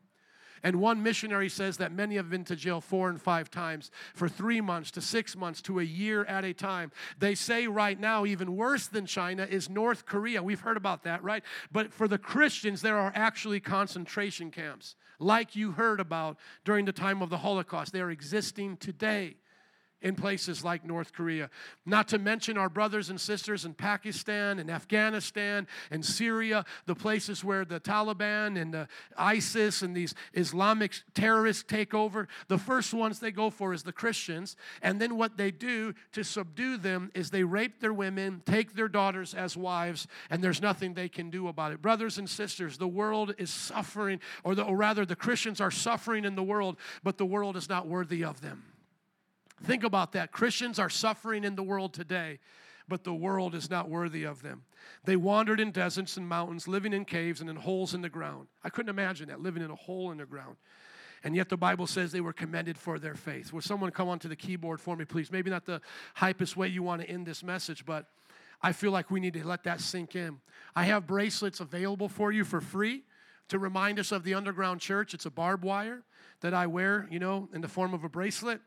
And 0.64 0.80
one 0.80 1.04
missionary 1.04 1.50
says 1.50 1.76
that 1.76 1.92
many 1.92 2.16
have 2.16 2.28
been 2.28 2.42
to 2.46 2.56
jail 2.56 2.80
four 2.80 3.10
and 3.10 3.22
five 3.22 3.48
times 3.48 3.92
for 4.12 4.28
three 4.28 4.60
months 4.60 4.90
to 4.90 5.00
six 5.00 5.36
months 5.36 5.62
to 5.62 5.78
a 5.78 5.84
year 5.84 6.24
at 6.24 6.44
a 6.44 6.52
time. 6.52 6.90
They 7.20 7.36
say 7.36 7.68
right 7.68 7.98
now, 8.00 8.26
even 8.26 8.56
worse 8.56 8.88
than 8.88 9.06
China 9.06 9.46
is 9.48 9.70
North 9.70 10.04
Korea. 10.04 10.42
We've 10.42 10.58
heard 10.66 10.76
about 10.76 11.04
that, 11.04 11.22
right? 11.22 11.44
But 11.70 11.92
for 11.92 12.08
the 12.08 12.18
Christians, 12.18 12.82
there 12.82 12.98
are 12.98 13.12
actually 13.14 13.60
concentration 13.60 14.50
camps, 14.50 14.96
like 15.20 15.54
you 15.54 15.70
heard 15.70 16.00
about 16.00 16.38
during 16.64 16.86
the 16.86 16.92
time 16.92 17.22
of 17.22 17.30
the 17.30 17.38
Holocaust. 17.38 17.92
They 17.92 18.00
are 18.00 18.10
existing 18.10 18.78
today 18.78 19.36
in 20.00 20.14
places 20.14 20.64
like 20.64 20.84
North 20.84 21.12
Korea. 21.12 21.50
Not 21.84 22.08
to 22.08 22.18
mention 22.18 22.56
our 22.56 22.68
brothers 22.68 23.10
and 23.10 23.20
sisters 23.20 23.64
in 23.64 23.74
Pakistan 23.74 24.58
and 24.58 24.70
Afghanistan 24.70 25.66
and 25.90 26.04
Syria, 26.04 26.64
the 26.86 26.94
places 26.94 27.42
where 27.42 27.64
the 27.64 27.80
Taliban 27.80 28.60
and 28.60 28.72
the 28.72 28.88
ISIS 29.16 29.82
and 29.82 29.96
these 29.96 30.14
Islamic 30.34 30.94
terrorists 31.14 31.64
take 31.66 31.94
over. 31.94 32.28
The 32.46 32.58
first 32.58 32.94
ones 32.94 33.18
they 33.18 33.32
go 33.32 33.50
for 33.50 33.72
is 33.72 33.82
the 33.82 33.92
Christians. 33.92 34.56
And 34.82 35.00
then 35.00 35.16
what 35.16 35.36
they 35.36 35.50
do 35.50 35.94
to 36.12 36.22
subdue 36.22 36.76
them 36.76 37.10
is 37.14 37.30
they 37.30 37.44
rape 37.44 37.80
their 37.80 37.92
women, 37.92 38.42
take 38.46 38.74
their 38.74 38.88
daughters 38.88 39.34
as 39.34 39.56
wives, 39.56 40.06
and 40.30 40.42
there's 40.42 40.62
nothing 40.62 40.94
they 40.94 41.08
can 41.08 41.30
do 41.30 41.48
about 41.48 41.72
it. 41.72 41.82
Brothers 41.82 42.18
and 42.18 42.28
sisters, 42.28 42.78
the 42.78 42.88
world 42.88 43.34
is 43.38 43.50
suffering, 43.50 44.20
or, 44.44 44.54
the, 44.54 44.62
or 44.62 44.76
rather, 44.76 45.04
the 45.04 45.16
Christians 45.16 45.60
are 45.60 45.70
suffering 45.70 46.24
in 46.24 46.36
the 46.36 46.42
world, 46.42 46.76
but 47.02 47.18
the 47.18 47.26
world 47.26 47.56
is 47.56 47.68
not 47.68 47.86
worthy 47.86 48.24
of 48.24 48.40
them. 48.40 48.62
Think 49.64 49.84
about 49.84 50.12
that. 50.12 50.32
Christians 50.32 50.78
are 50.78 50.90
suffering 50.90 51.44
in 51.44 51.56
the 51.56 51.62
world 51.62 51.92
today, 51.92 52.38
but 52.86 53.04
the 53.04 53.14
world 53.14 53.54
is 53.54 53.68
not 53.68 53.88
worthy 53.88 54.24
of 54.24 54.42
them. 54.42 54.64
They 55.04 55.16
wandered 55.16 55.60
in 55.60 55.72
deserts 55.72 56.16
and 56.16 56.28
mountains, 56.28 56.68
living 56.68 56.92
in 56.92 57.04
caves 57.04 57.40
and 57.40 57.50
in 57.50 57.56
holes 57.56 57.94
in 57.94 58.02
the 58.02 58.08
ground. 58.08 58.48
I 58.64 58.70
couldn't 58.70 58.90
imagine 58.90 59.28
that, 59.28 59.40
living 59.40 59.62
in 59.62 59.70
a 59.70 59.76
hole 59.76 60.10
in 60.10 60.18
the 60.18 60.26
ground. 60.26 60.56
And 61.24 61.34
yet 61.34 61.48
the 61.48 61.56
Bible 61.56 61.86
says 61.86 62.12
they 62.12 62.20
were 62.20 62.32
commended 62.32 62.78
for 62.78 62.98
their 62.98 63.16
faith. 63.16 63.52
Will 63.52 63.60
someone 63.60 63.90
come 63.90 64.08
onto 64.08 64.28
the 64.28 64.36
keyboard 64.36 64.80
for 64.80 64.96
me, 64.96 65.04
please? 65.04 65.32
Maybe 65.32 65.50
not 65.50 65.66
the 65.66 65.80
hypest 66.16 66.56
way 66.56 66.68
you 66.68 66.82
want 66.82 67.02
to 67.02 67.10
end 67.10 67.26
this 67.26 67.42
message, 67.42 67.84
but 67.84 68.06
I 68.62 68.72
feel 68.72 68.92
like 68.92 69.10
we 69.10 69.20
need 69.20 69.34
to 69.34 69.46
let 69.46 69.64
that 69.64 69.80
sink 69.80 70.14
in. 70.14 70.38
I 70.76 70.84
have 70.84 71.06
bracelets 71.06 71.60
available 71.60 72.08
for 72.08 72.30
you 72.30 72.44
for 72.44 72.60
free 72.60 73.02
to 73.48 73.58
remind 73.58 73.98
us 73.98 74.12
of 74.12 74.22
the 74.24 74.34
underground 74.34 74.80
church. 74.80 75.14
It's 75.14 75.26
a 75.26 75.30
barbed 75.30 75.64
wire 75.64 76.02
that 76.40 76.54
I 76.54 76.66
wear, 76.66 77.08
you 77.10 77.18
know, 77.18 77.48
in 77.52 77.60
the 77.60 77.68
form 77.68 77.94
of 77.94 78.04
a 78.04 78.08
bracelet. 78.08 78.60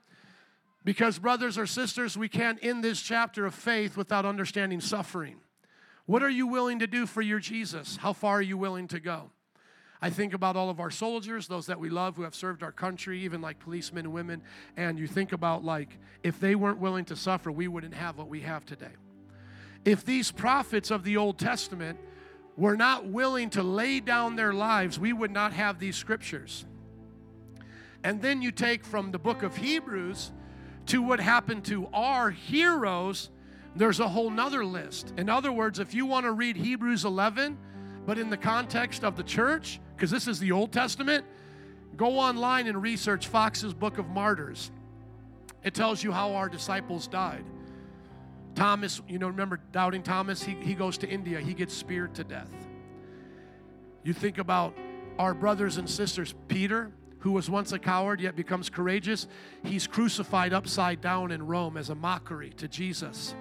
Because, 0.84 1.20
brothers 1.20 1.58
or 1.58 1.68
sisters, 1.68 2.18
we 2.18 2.28
can't 2.28 2.60
end 2.62 2.84
this 2.84 3.02
chapter 3.02 3.46
of 3.46 3.54
faith 3.54 3.96
without 3.96 4.26
understanding 4.26 4.82
suffering. 4.82 5.38
What 6.06 6.24
are 6.24 6.30
you 6.30 6.48
willing 6.48 6.80
to 6.80 6.88
do 6.88 7.06
for 7.06 7.22
your 7.22 7.40
Jesus? 7.40 7.98
How 7.98 8.14
far 8.14 8.38
are 8.38 8.42
you 8.42 8.58
willing 8.58 8.88
to 8.90 9.00
go? 9.00 9.30
I 10.02 10.10
think 10.10 10.34
about 10.34 10.56
all 10.56 10.72
of 10.72 10.80
our 10.80 10.90
soldiers, 10.90 11.48
those 11.48 11.68
that 11.68 11.80
we 11.80 11.92
love 11.92 12.16
who 12.16 12.24
have 12.24 12.34
served 12.34 12.64
our 12.64 12.72
country, 12.72 13.20
even 13.22 13.40
like 13.40 13.60
policemen 13.60 14.06
and 14.06 14.14
women, 14.14 14.42
and 14.76 14.98
you 14.98 15.06
think 15.06 15.32
about 15.32 15.64
like 15.64 16.00
if 16.24 16.40
they 16.40 16.56
weren't 16.56 16.80
willing 16.80 17.06
to 17.06 17.16
suffer, 17.16 17.52
we 17.52 17.68
wouldn't 17.68 17.94
have 17.94 18.18
what 18.18 18.28
we 18.28 18.42
have 18.42 18.66
today. 18.66 18.96
If 19.86 20.04
these 20.04 20.32
prophets 20.32 20.90
of 20.90 21.04
the 21.04 21.18
Old 21.18 21.38
Testament 21.38 22.00
were 22.58 22.76
not 22.76 23.06
willing 23.06 23.52
to 23.52 23.62
lay 23.62 24.00
down 24.00 24.36
their 24.36 24.54
lives, 24.54 25.00
we 25.00 25.14
would 25.14 25.32
not 25.32 25.54
have 25.54 25.78
these 25.78 25.96
scriptures. 25.96 26.66
And 28.04 28.22
then 28.24 28.42
you 28.42 28.52
take 28.52 28.84
from 28.84 29.12
the 29.12 29.20
book 29.20 29.44
of 29.44 29.56
Hebrews 29.58 30.32
to 30.92 31.02
what 31.02 31.22
happened 31.22 31.64
to 31.64 31.88
our 31.94 32.30
heroes, 32.30 33.30
there's 33.78 34.02
a 34.02 34.10
whole 34.10 34.30
nother 34.30 34.66
list. 34.66 35.14
In 35.16 35.30
other 35.30 35.50
words, 35.50 35.80
if 35.80 35.94
you 35.94 36.06
want 36.06 36.26
to 36.26 36.34
read 36.34 36.58
Hebrews 36.58 37.06
11, 37.06 37.58
but 38.06 38.20
in 38.20 38.30
the 38.30 38.36
context 38.36 39.06
of 39.06 39.16
the 39.16 39.24
church, 39.24 39.80
because 39.96 40.12
this 40.12 40.28
is 40.28 40.38
the 40.38 40.52
Old 40.52 40.74
Testament, 40.74 41.24
go 41.96 42.20
online 42.20 42.68
and 42.68 42.82
research 42.82 43.28
Fox's 43.28 43.74
Book 43.74 44.00
of 44.00 44.10
Martyrs. 44.10 44.70
It 45.64 45.74
tells 45.74 46.04
you 46.04 46.12
how 46.12 46.34
our 46.34 46.50
disciples 46.50 47.08
died. 47.08 47.46
Thomas, 48.54 49.02
you 49.08 49.18
know, 49.18 49.28
remember 49.28 49.62
doubting 49.72 50.04
Thomas? 50.04 50.44
He, 50.44 50.56
he 50.56 50.74
goes 50.74 50.98
to 50.98 51.08
India, 51.08 51.40
he 51.40 51.54
gets 51.54 51.74
speared 51.74 52.16
to 52.16 52.26
death. 52.26 52.52
You 54.04 54.12
think 54.12 54.40
about 54.40 54.76
our 55.18 55.34
brothers 55.34 55.78
and 55.78 55.90
sisters, 55.90 56.36
Peter, 56.50 56.92
who 57.22 57.32
was 57.32 57.50
once 57.50 57.72
a 57.72 57.80
coward 57.80 58.20
yet 58.20 58.36
becomes 58.36 58.70
courageous, 58.70 59.28
he's 59.64 59.88
crucified 59.88 60.54
upside 60.54 61.02
down 61.02 61.32
in 61.32 61.46
Rome 61.46 61.78
as 61.78 61.90
a 61.90 61.96
mockery 61.96 62.52
to 62.58 62.68
Jesus. 62.68 63.34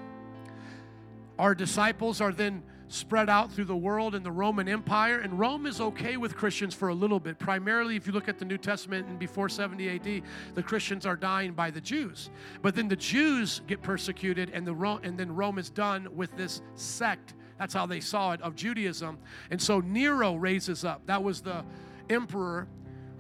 Our 1.39 1.55
disciples 1.55 2.21
are 2.21 2.33
then 2.33 2.63
spread 2.89 3.31
out 3.31 3.53
through 3.53 3.65
the 3.65 3.77
world 3.77 4.15
in 4.15 4.23
the 4.23 4.33
Roman 4.33 4.69
Empire, 4.69 5.21
and 5.21 5.39
Rome 5.39 5.65
is 5.65 5.81
okay 5.81 6.17
with 6.17 6.37
Christians 6.37 6.75
for 6.75 6.89
a 6.89 6.95
little 6.95 7.21
bit. 7.21 7.39
Primarily, 7.39 7.97
if 7.97 8.07
you 8.07 8.13
look 8.13 8.29
at 8.29 8.39
the 8.39 8.45
New 8.45 8.59
Testament 8.59 9.07
and 9.07 9.19
before 9.19 9.49
70 9.49 9.89
AD, 9.89 10.23
the 10.55 10.63
Christians 10.63 11.07
are 11.07 11.17
dying 11.17 11.53
by 11.53 11.71
the 11.71 11.81
Jews. 11.81 12.31
But 12.63 12.75
then 12.75 12.89
the 12.89 12.97
Jews 12.97 13.63
get 13.67 13.81
persecuted, 13.81 14.51
and, 14.53 14.67
the 14.67 14.75
Ro- 14.75 15.01
and 15.03 15.17
then 15.17 15.35
Rome 15.35 15.59
is 15.59 15.71
done 15.71 16.09
with 16.15 16.37
this 16.37 16.61
sect 16.75 17.35
That's 17.59 17.75
how 17.75 17.87
they 17.87 18.01
saw 18.01 18.33
it 18.33 18.43
of 18.43 18.57
Judaism. 18.57 19.19
And 19.51 19.63
so 19.63 19.81
Nero 19.81 20.35
raises 20.35 20.85
up. 20.85 21.07
That 21.07 21.23
was 21.23 21.41
the 21.41 21.65
emperor 22.11 22.67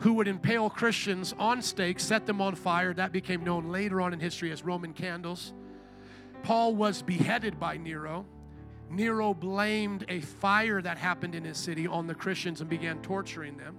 who 0.00 0.14
would 0.14 0.28
impale 0.28 0.68
Christians 0.70 1.34
on 1.38 1.62
stakes, 1.62 2.02
set 2.02 2.26
them 2.26 2.40
on 2.40 2.54
fire. 2.54 2.92
That 2.92 3.12
became 3.12 3.44
known 3.44 3.70
later 3.70 4.00
on 4.00 4.12
in 4.12 4.20
history 4.20 4.50
as 4.50 4.64
Roman 4.64 4.92
candles. 4.92 5.52
Paul 6.42 6.74
was 6.74 7.02
beheaded 7.02 7.60
by 7.60 7.76
Nero. 7.76 8.24
Nero 8.90 9.34
blamed 9.34 10.04
a 10.08 10.20
fire 10.20 10.80
that 10.82 10.98
happened 10.98 11.34
in 11.34 11.44
his 11.44 11.58
city 11.58 11.86
on 11.86 12.06
the 12.06 12.14
Christians 12.14 12.60
and 12.60 12.68
began 12.68 13.00
torturing 13.02 13.56
them. 13.56 13.76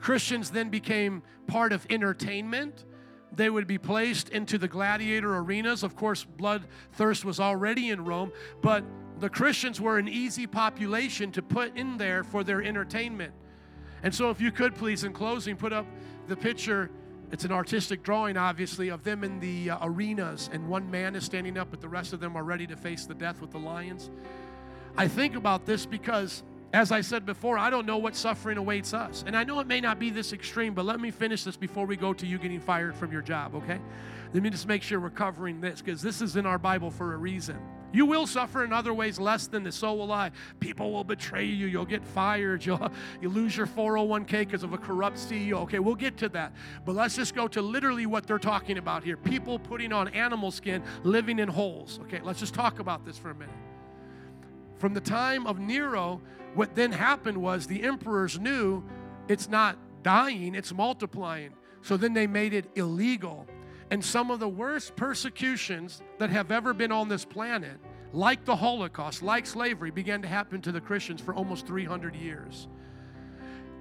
Christians 0.00 0.50
then 0.50 0.68
became 0.68 1.22
part 1.46 1.72
of 1.72 1.86
entertainment. 1.88 2.84
They 3.32 3.48
would 3.48 3.66
be 3.66 3.78
placed 3.78 4.28
into 4.30 4.58
the 4.58 4.68
gladiator 4.68 5.36
arenas. 5.36 5.82
Of 5.82 5.94
course, 5.94 6.24
bloodthirst 6.24 7.24
was 7.24 7.38
already 7.38 7.90
in 7.90 8.04
Rome, 8.04 8.32
but 8.62 8.84
the 9.20 9.30
Christians 9.30 9.80
were 9.80 9.98
an 9.98 10.08
easy 10.08 10.46
population 10.46 11.30
to 11.32 11.42
put 11.42 11.76
in 11.76 11.96
there 11.96 12.24
for 12.24 12.44
their 12.44 12.62
entertainment. 12.62 13.32
And 14.02 14.14
so, 14.14 14.30
if 14.30 14.40
you 14.40 14.52
could 14.52 14.74
please, 14.74 15.04
in 15.04 15.12
closing, 15.12 15.56
put 15.56 15.72
up 15.72 15.86
the 16.28 16.36
picture. 16.36 16.90
It's 17.32 17.44
an 17.44 17.52
artistic 17.52 18.02
drawing, 18.02 18.36
obviously, 18.36 18.88
of 18.88 19.02
them 19.02 19.24
in 19.24 19.40
the 19.40 19.70
uh, 19.70 19.78
arenas, 19.82 20.48
and 20.52 20.68
one 20.68 20.88
man 20.90 21.16
is 21.16 21.24
standing 21.24 21.58
up, 21.58 21.68
but 21.70 21.80
the 21.80 21.88
rest 21.88 22.12
of 22.12 22.20
them 22.20 22.36
are 22.36 22.44
ready 22.44 22.66
to 22.68 22.76
face 22.76 23.04
the 23.04 23.14
death 23.14 23.40
with 23.40 23.50
the 23.50 23.58
lions. 23.58 24.10
I 24.96 25.08
think 25.08 25.34
about 25.34 25.66
this 25.66 25.84
because, 25.86 26.44
as 26.72 26.92
I 26.92 27.00
said 27.00 27.26
before, 27.26 27.58
I 27.58 27.68
don't 27.68 27.84
know 27.84 27.98
what 27.98 28.14
suffering 28.14 28.58
awaits 28.58 28.94
us. 28.94 29.24
And 29.26 29.36
I 29.36 29.44
know 29.44 29.58
it 29.60 29.66
may 29.66 29.80
not 29.80 29.98
be 29.98 30.10
this 30.10 30.32
extreme, 30.32 30.72
but 30.72 30.84
let 30.84 31.00
me 31.00 31.10
finish 31.10 31.42
this 31.42 31.56
before 31.56 31.84
we 31.84 31.96
go 31.96 32.12
to 32.14 32.26
you 32.26 32.38
getting 32.38 32.60
fired 32.60 32.94
from 32.94 33.10
your 33.10 33.22
job, 33.22 33.54
okay? 33.56 33.80
Let 34.32 34.42
me 34.42 34.50
just 34.50 34.68
make 34.68 34.82
sure 34.82 35.00
we're 35.00 35.10
covering 35.10 35.60
this 35.60 35.82
because 35.82 36.00
this 36.00 36.22
is 36.22 36.36
in 36.36 36.46
our 36.46 36.58
Bible 36.58 36.90
for 36.90 37.14
a 37.14 37.16
reason. 37.16 37.58
You 37.92 38.06
will 38.06 38.26
suffer 38.26 38.64
in 38.64 38.72
other 38.72 38.92
ways 38.92 39.18
less 39.18 39.46
than 39.46 39.62
this, 39.62 39.76
so 39.76 39.94
will 39.94 40.12
I. 40.12 40.30
People 40.60 40.92
will 40.92 41.04
betray 41.04 41.44
you. 41.44 41.66
You'll 41.66 41.84
get 41.84 42.04
fired. 42.04 42.64
You'll, 42.64 42.90
you 43.20 43.28
lose 43.28 43.56
your 43.56 43.66
401k 43.66 44.40
because 44.40 44.62
of 44.62 44.72
a 44.72 44.78
corrupt 44.78 45.16
CEO. 45.16 45.54
Okay, 45.62 45.78
we'll 45.78 45.94
get 45.94 46.16
to 46.18 46.28
that. 46.30 46.52
But 46.84 46.94
let's 46.94 47.16
just 47.16 47.34
go 47.34 47.48
to 47.48 47.62
literally 47.62 48.06
what 48.06 48.26
they're 48.26 48.38
talking 48.38 48.78
about 48.78 49.04
here 49.04 49.16
people 49.16 49.58
putting 49.58 49.92
on 49.92 50.08
animal 50.08 50.50
skin, 50.50 50.82
living 51.04 51.38
in 51.38 51.48
holes. 51.48 52.00
Okay, 52.02 52.20
let's 52.22 52.40
just 52.40 52.54
talk 52.54 52.78
about 52.80 53.04
this 53.04 53.16
for 53.16 53.30
a 53.30 53.34
minute. 53.34 53.54
From 54.78 54.92
the 54.92 55.00
time 55.00 55.46
of 55.46 55.58
Nero, 55.58 56.20
what 56.54 56.74
then 56.74 56.92
happened 56.92 57.38
was 57.38 57.66
the 57.66 57.82
emperors 57.82 58.38
knew 58.38 58.84
it's 59.28 59.48
not 59.48 59.78
dying, 60.02 60.54
it's 60.54 60.72
multiplying. 60.72 61.52
So 61.82 61.96
then 61.96 62.12
they 62.12 62.26
made 62.26 62.52
it 62.52 62.66
illegal 62.74 63.46
and 63.90 64.04
some 64.04 64.30
of 64.30 64.40
the 64.40 64.48
worst 64.48 64.96
persecutions 64.96 66.02
that 66.18 66.30
have 66.30 66.50
ever 66.50 66.74
been 66.74 66.90
on 66.90 67.08
this 67.08 67.24
planet, 67.24 67.78
like 68.12 68.44
the 68.44 68.56
Holocaust, 68.56 69.22
like 69.22 69.46
slavery, 69.46 69.90
began 69.90 70.22
to 70.22 70.28
happen 70.28 70.60
to 70.62 70.72
the 70.72 70.80
Christians 70.80 71.20
for 71.20 71.34
almost 71.34 71.66
300 71.66 72.16
years. 72.16 72.68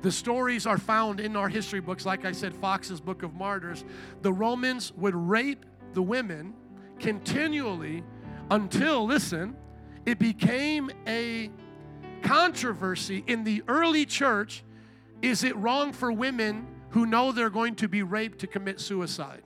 The 0.01 0.11
stories 0.11 0.67
are 0.67 0.77
found 0.77 1.19
in 1.19 1.35
our 1.35 1.49
history 1.49 1.79
books, 1.79 2.05
like 2.05 2.25
I 2.25 2.31
said, 2.31 2.55
Foxe's 2.55 3.01
Book 3.01 3.23
of 3.23 3.33
Martyrs. 3.33 3.83
The 4.21 4.31
Romans 4.31 4.93
would 4.93 5.15
rape 5.15 5.65
the 5.93 6.03
women 6.03 6.53
continually 6.99 8.03
until, 8.51 9.05
listen, 9.05 9.55
it 10.05 10.19
became 10.19 10.91
a 11.07 11.49
controversy 12.21 13.23
in 13.25 13.43
the 13.43 13.63
early 13.67 14.05
church. 14.05 14.63
Is 15.23 15.43
it 15.43 15.55
wrong 15.55 15.91
for 15.93 16.11
women 16.11 16.67
who 16.89 17.07
know 17.07 17.31
they're 17.31 17.49
going 17.49 17.75
to 17.75 17.87
be 17.87 18.03
raped 18.03 18.39
to 18.39 18.47
commit 18.47 18.79
suicide? 18.79 19.41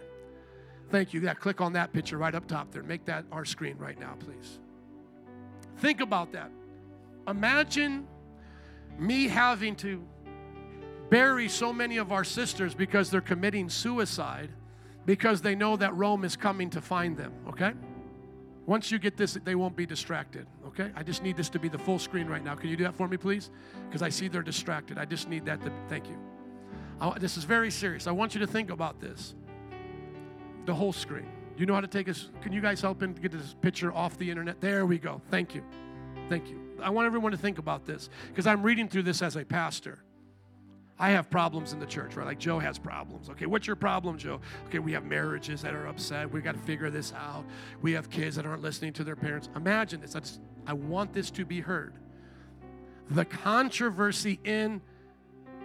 Thank 0.89 1.13
you. 1.13 1.21
Yeah, 1.21 1.33
click 1.33 1.61
on 1.61 1.73
that 1.73 1.93
picture 1.93 2.17
right 2.17 2.33
up 2.33 2.47
top 2.47 2.71
there. 2.71 2.83
Make 2.83 3.05
that 3.05 3.25
our 3.31 3.45
screen 3.45 3.77
right 3.77 3.99
now, 3.99 4.15
please. 4.19 4.59
Think 5.77 6.01
about 6.01 6.31
that. 6.33 6.51
Imagine 7.27 8.07
me 8.97 9.27
having 9.27 9.75
to 9.77 10.03
bury 11.09 11.47
so 11.47 11.71
many 11.71 11.97
of 11.97 12.11
our 12.11 12.23
sisters 12.23 12.73
because 12.73 13.09
they're 13.09 13.21
committing 13.21 13.69
suicide 13.69 14.49
because 15.05 15.41
they 15.41 15.55
know 15.55 15.75
that 15.75 15.95
Rome 15.95 16.23
is 16.23 16.35
coming 16.35 16.69
to 16.71 16.81
find 16.81 17.17
them, 17.17 17.33
okay? 17.47 17.73
Once 18.65 18.91
you 18.91 18.99
get 18.99 19.17
this, 19.17 19.37
they 19.43 19.55
won't 19.55 19.75
be 19.75 19.85
distracted, 19.85 20.45
okay? 20.67 20.91
I 20.95 21.01
just 21.01 21.23
need 21.23 21.35
this 21.35 21.49
to 21.49 21.59
be 21.59 21.67
the 21.67 21.79
full 21.79 21.97
screen 21.97 22.27
right 22.27 22.43
now. 22.43 22.53
Can 22.53 22.69
you 22.69 22.77
do 22.77 22.83
that 22.83 22.93
for 22.93 23.07
me, 23.07 23.17
please? 23.17 23.49
Because 23.87 24.03
I 24.03 24.09
see 24.09 24.27
they're 24.27 24.43
distracted. 24.43 24.99
I 24.99 25.05
just 25.05 25.27
need 25.29 25.45
that 25.45 25.61
to, 25.63 25.71
thank 25.87 26.07
you. 26.07 26.17
I, 27.01 27.17
this 27.17 27.37
is 27.37 27.43
very 27.43 27.71
serious. 27.71 28.05
I 28.05 28.11
want 28.11 28.35
you 28.35 28.39
to 28.41 28.47
think 28.47 28.69
about 28.69 28.99
this 28.99 29.33
the 30.69 30.75
whole 30.75 30.93
screen. 30.93 31.25
You 31.57 31.65
know 31.65 31.73
how 31.73 31.81
to 31.81 31.87
take 31.87 32.07
us? 32.07 32.29
Can 32.41 32.53
you 32.53 32.61
guys 32.61 32.79
help 32.79 33.01
him 33.01 33.15
get 33.15 33.31
this 33.31 33.55
picture 33.59 33.91
off 33.91 34.19
the 34.19 34.29
internet? 34.29 34.61
There 34.61 34.85
we 34.85 34.99
go. 34.99 35.19
Thank 35.31 35.55
you. 35.55 35.63
Thank 36.29 36.47
you. 36.47 36.59
I 36.79 36.91
want 36.91 37.07
everyone 37.07 37.31
to 37.31 37.39
think 37.39 37.57
about 37.57 37.87
this 37.87 38.11
because 38.27 38.45
I'm 38.45 38.61
reading 38.61 38.87
through 38.87 39.01
this 39.01 39.23
as 39.23 39.35
a 39.35 39.43
pastor. 39.43 39.97
I 40.99 41.09
have 41.09 41.27
problems 41.31 41.73
in 41.73 41.79
the 41.79 41.87
church, 41.87 42.15
right? 42.15 42.27
Like 42.27 42.37
Joe 42.37 42.59
has 42.59 42.77
problems. 42.77 43.31
Okay, 43.31 43.47
what's 43.47 43.65
your 43.65 43.77
problem, 43.77 44.19
Joe? 44.19 44.41
Okay, 44.67 44.77
we 44.77 44.91
have 44.91 45.05
marriages 45.05 45.63
that 45.63 45.73
are 45.73 45.87
upset. 45.87 46.31
We 46.31 46.39
got 46.41 46.53
to 46.53 46.61
figure 46.61 46.91
this 46.91 47.13
out. 47.13 47.45
We 47.81 47.93
have 47.93 48.11
kids 48.11 48.35
that 48.35 48.45
aren't 48.45 48.61
listening 48.61 48.93
to 48.93 49.03
their 49.03 49.15
parents. 49.15 49.49
Imagine 49.55 50.01
this. 50.01 50.15
I, 50.15 50.19
just, 50.19 50.39
I 50.67 50.73
want 50.73 51.13
this 51.13 51.31
to 51.31 51.45
be 51.45 51.61
heard. 51.61 51.95
The 53.09 53.25
controversy 53.25 54.39
in 54.43 54.81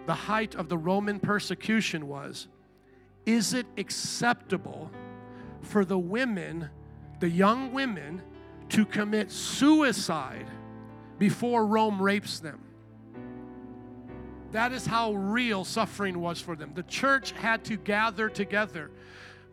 the 0.06 0.14
height 0.14 0.54
of 0.54 0.70
the 0.70 0.78
Roman 0.78 1.20
persecution 1.20 2.08
was 2.08 2.48
is 3.26 3.54
it 3.54 3.66
acceptable 3.78 4.90
for 5.62 5.84
the 5.84 5.98
women, 5.98 6.68
the 7.20 7.28
young 7.28 7.72
women, 7.72 8.22
to 8.70 8.84
commit 8.84 9.30
suicide 9.30 10.46
before 11.18 11.66
Rome 11.66 12.00
rapes 12.00 12.40
them? 12.40 12.60
That 14.52 14.72
is 14.72 14.86
how 14.86 15.14
real 15.14 15.64
suffering 15.64 16.20
was 16.20 16.40
for 16.40 16.54
them. 16.54 16.72
The 16.74 16.84
church 16.84 17.32
had 17.32 17.64
to 17.64 17.76
gather 17.76 18.28
together 18.28 18.90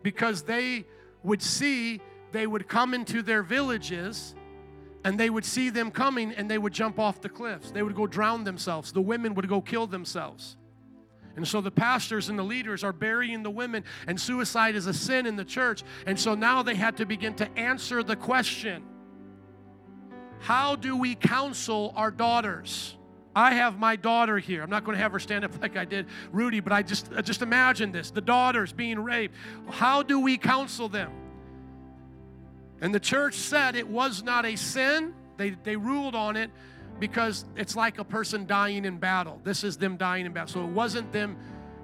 because 0.02 0.42
they 0.42 0.84
would 1.24 1.42
see, 1.42 2.00
they 2.30 2.46
would 2.46 2.68
come 2.68 2.94
into 2.94 3.22
their 3.22 3.42
villages 3.42 4.34
and 5.04 5.18
they 5.18 5.28
would 5.28 5.44
see 5.44 5.70
them 5.70 5.90
coming 5.90 6.32
and 6.32 6.48
they 6.48 6.58
would 6.58 6.72
jump 6.72 7.00
off 7.00 7.20
the 7.20 7.28
cliffs. 7.28 7.72
They 7.72 7.82
would 7.82 7.96
go 7.96 8.06
drown 8.06 8.44
themselves. 8.44 8.92
The 8.92 9.00
women 9.00 9.34
would 9.34 9.48
go 9.48 9.60
kill 9.60 9.86
themselves. 9.86 10.56
And 11.36 11.46
so 11.46 11.60
the 11.60 11.70
pastors 11.70 12.28
and 12.28 12.38
the 12.38 12.42
leaders 12.42 12.84
are 12.84 12.92
burying 12.92 13.42
the 13.42 13.50
women, 13.50 13.84
and 14.06 14.20
suicide 14.20 14.74
is 14.74 14.86
a 14.86 14.94
sin 14.94 15.26
in 15.26 15.36
the 15.36 15.44
church. 15.44 15.82
And 16.06 16.18
so 16.18 16.34
now 16.34 16.62
they 16.62 16.74
had 16.74 16.98
to 16.98 17.06
begin 17.06 17.34
to 17.34 17.58
answer 17.58 18.02
the 18.02 18.16
question 18.16 18.82
How 20.40 20.76
do 20.76 20.96
we 20.96 21.14
counsel 21.14 21.92
our 21.96 22.10
daughters? 22.10 22.96
I 23.34 23.54
have 23.54 23.78
my 23.78 23.96
daughter 23.96 24.38
here. 24.38 24.62
I'm 24.62 24.68
not 24.68 24.84
going 24.84 24.94
to 24.94 25.02
have 25.02 25.12
her 25.12 25.18
stand 25.18 25.44
up 25.44 25.58
like 25.62 25.76
I 25.76 25.86
did 25.86 26.06
Rudy, 26.32 26.60
but 26.60 26.72
I 26.72 26.82
just 26.82 27.10
just 27.22 27.42
imagine 27.42 27.92
this: 27.92 28.10
the 28.10 28.20
daughters 28.20 28.72
being 28.72 28.98
raped. 28.98 29.34
How 29.70 30.02
do 30.02 30.20
we 30.20 30.36
counsel 30.36 30.88
them? 30.88 31.12
And 32.82 32.92
the 32.92 33.00
church 33.00 33.34
said 33.34 33.76
it 33.76 33.86
was 33.86 34.24
not 34.24 34.44
a 34.44 34.56
sin. 34.56 35.14
They, 35.36 35.50
they 35.50 35.76
ruled 35.76 36.14
on 36.14 36.36
it, 36.36 36.50
because 37.02 37.46
it's 37.56 37.74
like 37.74 37.98
a 37.98 38.04
person 38.04 38.46
dying 38.46 38.84
in 38.84 38.96
battle. 38.96 39.40
This 39.42 39.64
is 39.64 39.76
them 39.76 39.96
dying 39.96 40.24
in 40.24 40.32
battle. 40.32 40.46
So 40.46 40.60
it 40.62 40.70
wasn't 40.70 41.10
them 41.10 41.36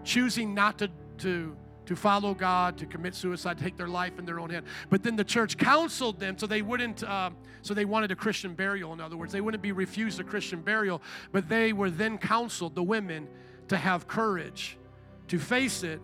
choosing 0.04 0.54
not 0.54 0.78
to, 0.78 0.88
to, 1.18 1.56
to 1.86 1.96
follow 1.96 2.34
God, 2.34 2.78
to 2.78 2.86
commit 2.86 3.16
suicide, 3.16 3.58
take 3.58 3.76
their 3.76 3.88
life 3.88 4.20
in 4.20 4.24
their 4.24 4.38
own 4.38 4.48
hand. 4.48 4.66
But 4.90 5.02
then 5.02 5.16
the 5.16 5.24
church 5.24 5.58
counseled 5.58 6.20
them 6.20 6.38
so 6.38 6.46
they 6.46 6.62
wouldn't, 6.62 7.02
uh, 7.02 7.30
so 7.62 7.74
they 7.74 7.84
wanted 7.84 8.12
a 8.12 8.14
Christian 8.14 8.54
burial, 8.54 8.92
in 8.92 9.00
other 9.00 9.16
words. 9.16 9.32
They 9.32 9.40
wouldn't 9.40 9.60
be 9.60 9.72
refused 9.72 10.20
a 10.20 10.22
Christian 10.22 10.60
burial, 10.60 11.02
but 11.32 11.48
they 11.48 11.72
were 11.72 11.90
then 11.90 12.16
counseled, 12.16 12.76
the 12.76 12.84
women, 12.84 13.26
to 13.66 13.76
have 13.76 14.06
courage, 14.06 14.78
to 15.26 15.40
face 15.40 15.82
it, 15.82 16.00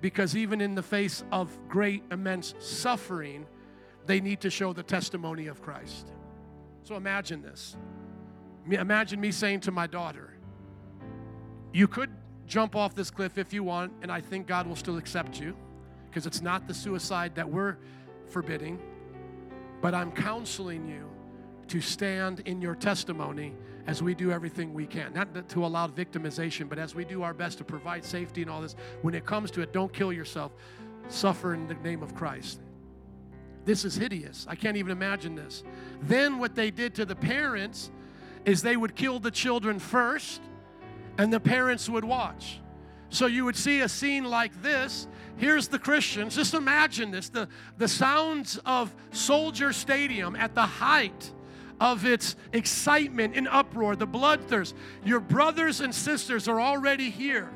because 0.00 0.34
even 0.34 0.62
in 0.62 0.74
the 0.74 0.82
face 0.82 1.22
of 1.30 1.54
great, 1.68 2.02
immense 2.10 2.54
suffering, 2.60 3.44
they 4.06 4.22
need 4.22 4.40
to 4.40 4.48
show 4.48 4.72
the 4.72 4.82
testimony 4.82 5.48
of 5.48 5.60
Christ. 5.60 6.12
So 6.84 6.96
imagine 6.96 7.42
this. 7.42 7.76
Imagine 8.70 9.20
me 9.20 9.30
saying 9.30 9.60
to 9.60 9.70
my 9.70 9.86
daughter, 9.86 10.34
You 11.72 11.88
could 11.88 12.10
jump 12.46 12.76
off 12.76 12.94
this 12.94 13.10
cliff 13.10 13.38
if 13.38 13.52
you 13.52 13.62
want, 13.62 13.92
and 14.02 14.10
I 14.10 14.20
think 14.20 14.46
God 14.46 14.66
will 14.66 14.76
still 14.76 14.96
accept 14.96 15.40
you 15.40 15.56
because 16.08 16.26
it's 16.26 16.40
not 16.40 16.68
the 16.68 16.74
suicide 16.74 17.34
that 17.34 17.48
we're 17.48 17.76
forbidding, 18.28 18.78
but 19.80 19.94
I'm 19.94 20.12
counseling 20.12 20.86
you 20.88 21.10
to 21.68 21.80
stand 21.80 22.40
in 22.40 22.60
your 22.60 22.74
testimony 22.74 23.54
as 23.86 24.02
we 24.02 24.14
do 24.14 24.30
everything 24.30 24.72
we 24.72 24.86
can. 24.86 25.12
Not 25.12 25.48
to 25.50 25.64
allow 25.64 25.88
victimization, 25.88 26.68
but 26.68 26.78
as 26.78 26.94
we 26.94 27.04
do 27.04 27.22
our 27.22 27.34
best 27.34 27.58
to 27.58 27.64
provide 27.64 28.04
safety 28.04 28.42
and 28.42 28.50
all 28.50 28.60
this. 28.60 28.76
When 29.02 29.14
it 29.14 29.26
comes 29.26 29.50
to 29.52 29.60
it, 29.60 29.72
don't 29.72 29.92
kill 29.92 30.12
yourself. 30.12 30.52
Suffer 31.08 31.54
in 31.54 31.66
the 31.66 31.74
name 31.74 32.02
of 32.02 32.14
Christ. 32.14 32.60
This 33.64 33.84
is 33.84 33.94
hideous. 33.94 34.46
I 34.48 34.54
can't 34.54 34.76
even 34.76 34.92
imagine 34.92 35.34
this. 35.34 35.64
Then, 36.02 36.38
what 36.38 36.54
they 36.54 36.70
did 36.70 36.94
to 36.96 37.04
the 37.04 37.16
parents 37.16 37.90
is 38.44 38.62
they 38.62 38.76
would 38.76 38.94
kill 38.94 39.18
the 39.18 39.30
children 39.30 39.78
first 39.78 40.40
and 41.18 41.32
the 41.32 41.40
parents 41.40 41.88
would 41.88 42.04
watch. 42.04 42.60
So 43.10 43.26
you 43.26 43.44
would 43.44 43.56
see 43.56 43.80
a 43.80 43.88
scene 43.88 44.24
like 44.24 44.62
this. 44.62 45.06
Here's 45.36 45.68
the 45.68 45.78
Christians. 45.78 46.34
Just 46.34 46.54
imagine 46.54 47.10
this 47.10 47.28
the, 47.28 47.48
the 47.78 47.88
sounds 47.88 48.58
of 48.66 48.94
Soldier 49.12 49.72
Stadium 49.72 50.34
at 50.36 50.54
the 50.54 50.66
height 50.66 51.32
of 51.80 52.04
its 52.04 52.36
excitement 52.52 53.36
and 53.36 53.48
uproar, 53.48 53.96
the 53.96 54.06
bloodthirst. 54.06 54.74
Your 55.04 55.20
brothers 55.20 55.80
and 55.80 55.94
sisters 55.94 56.48
are 56.48 56.60
already 56.60 57.10
here. 57.10 57.50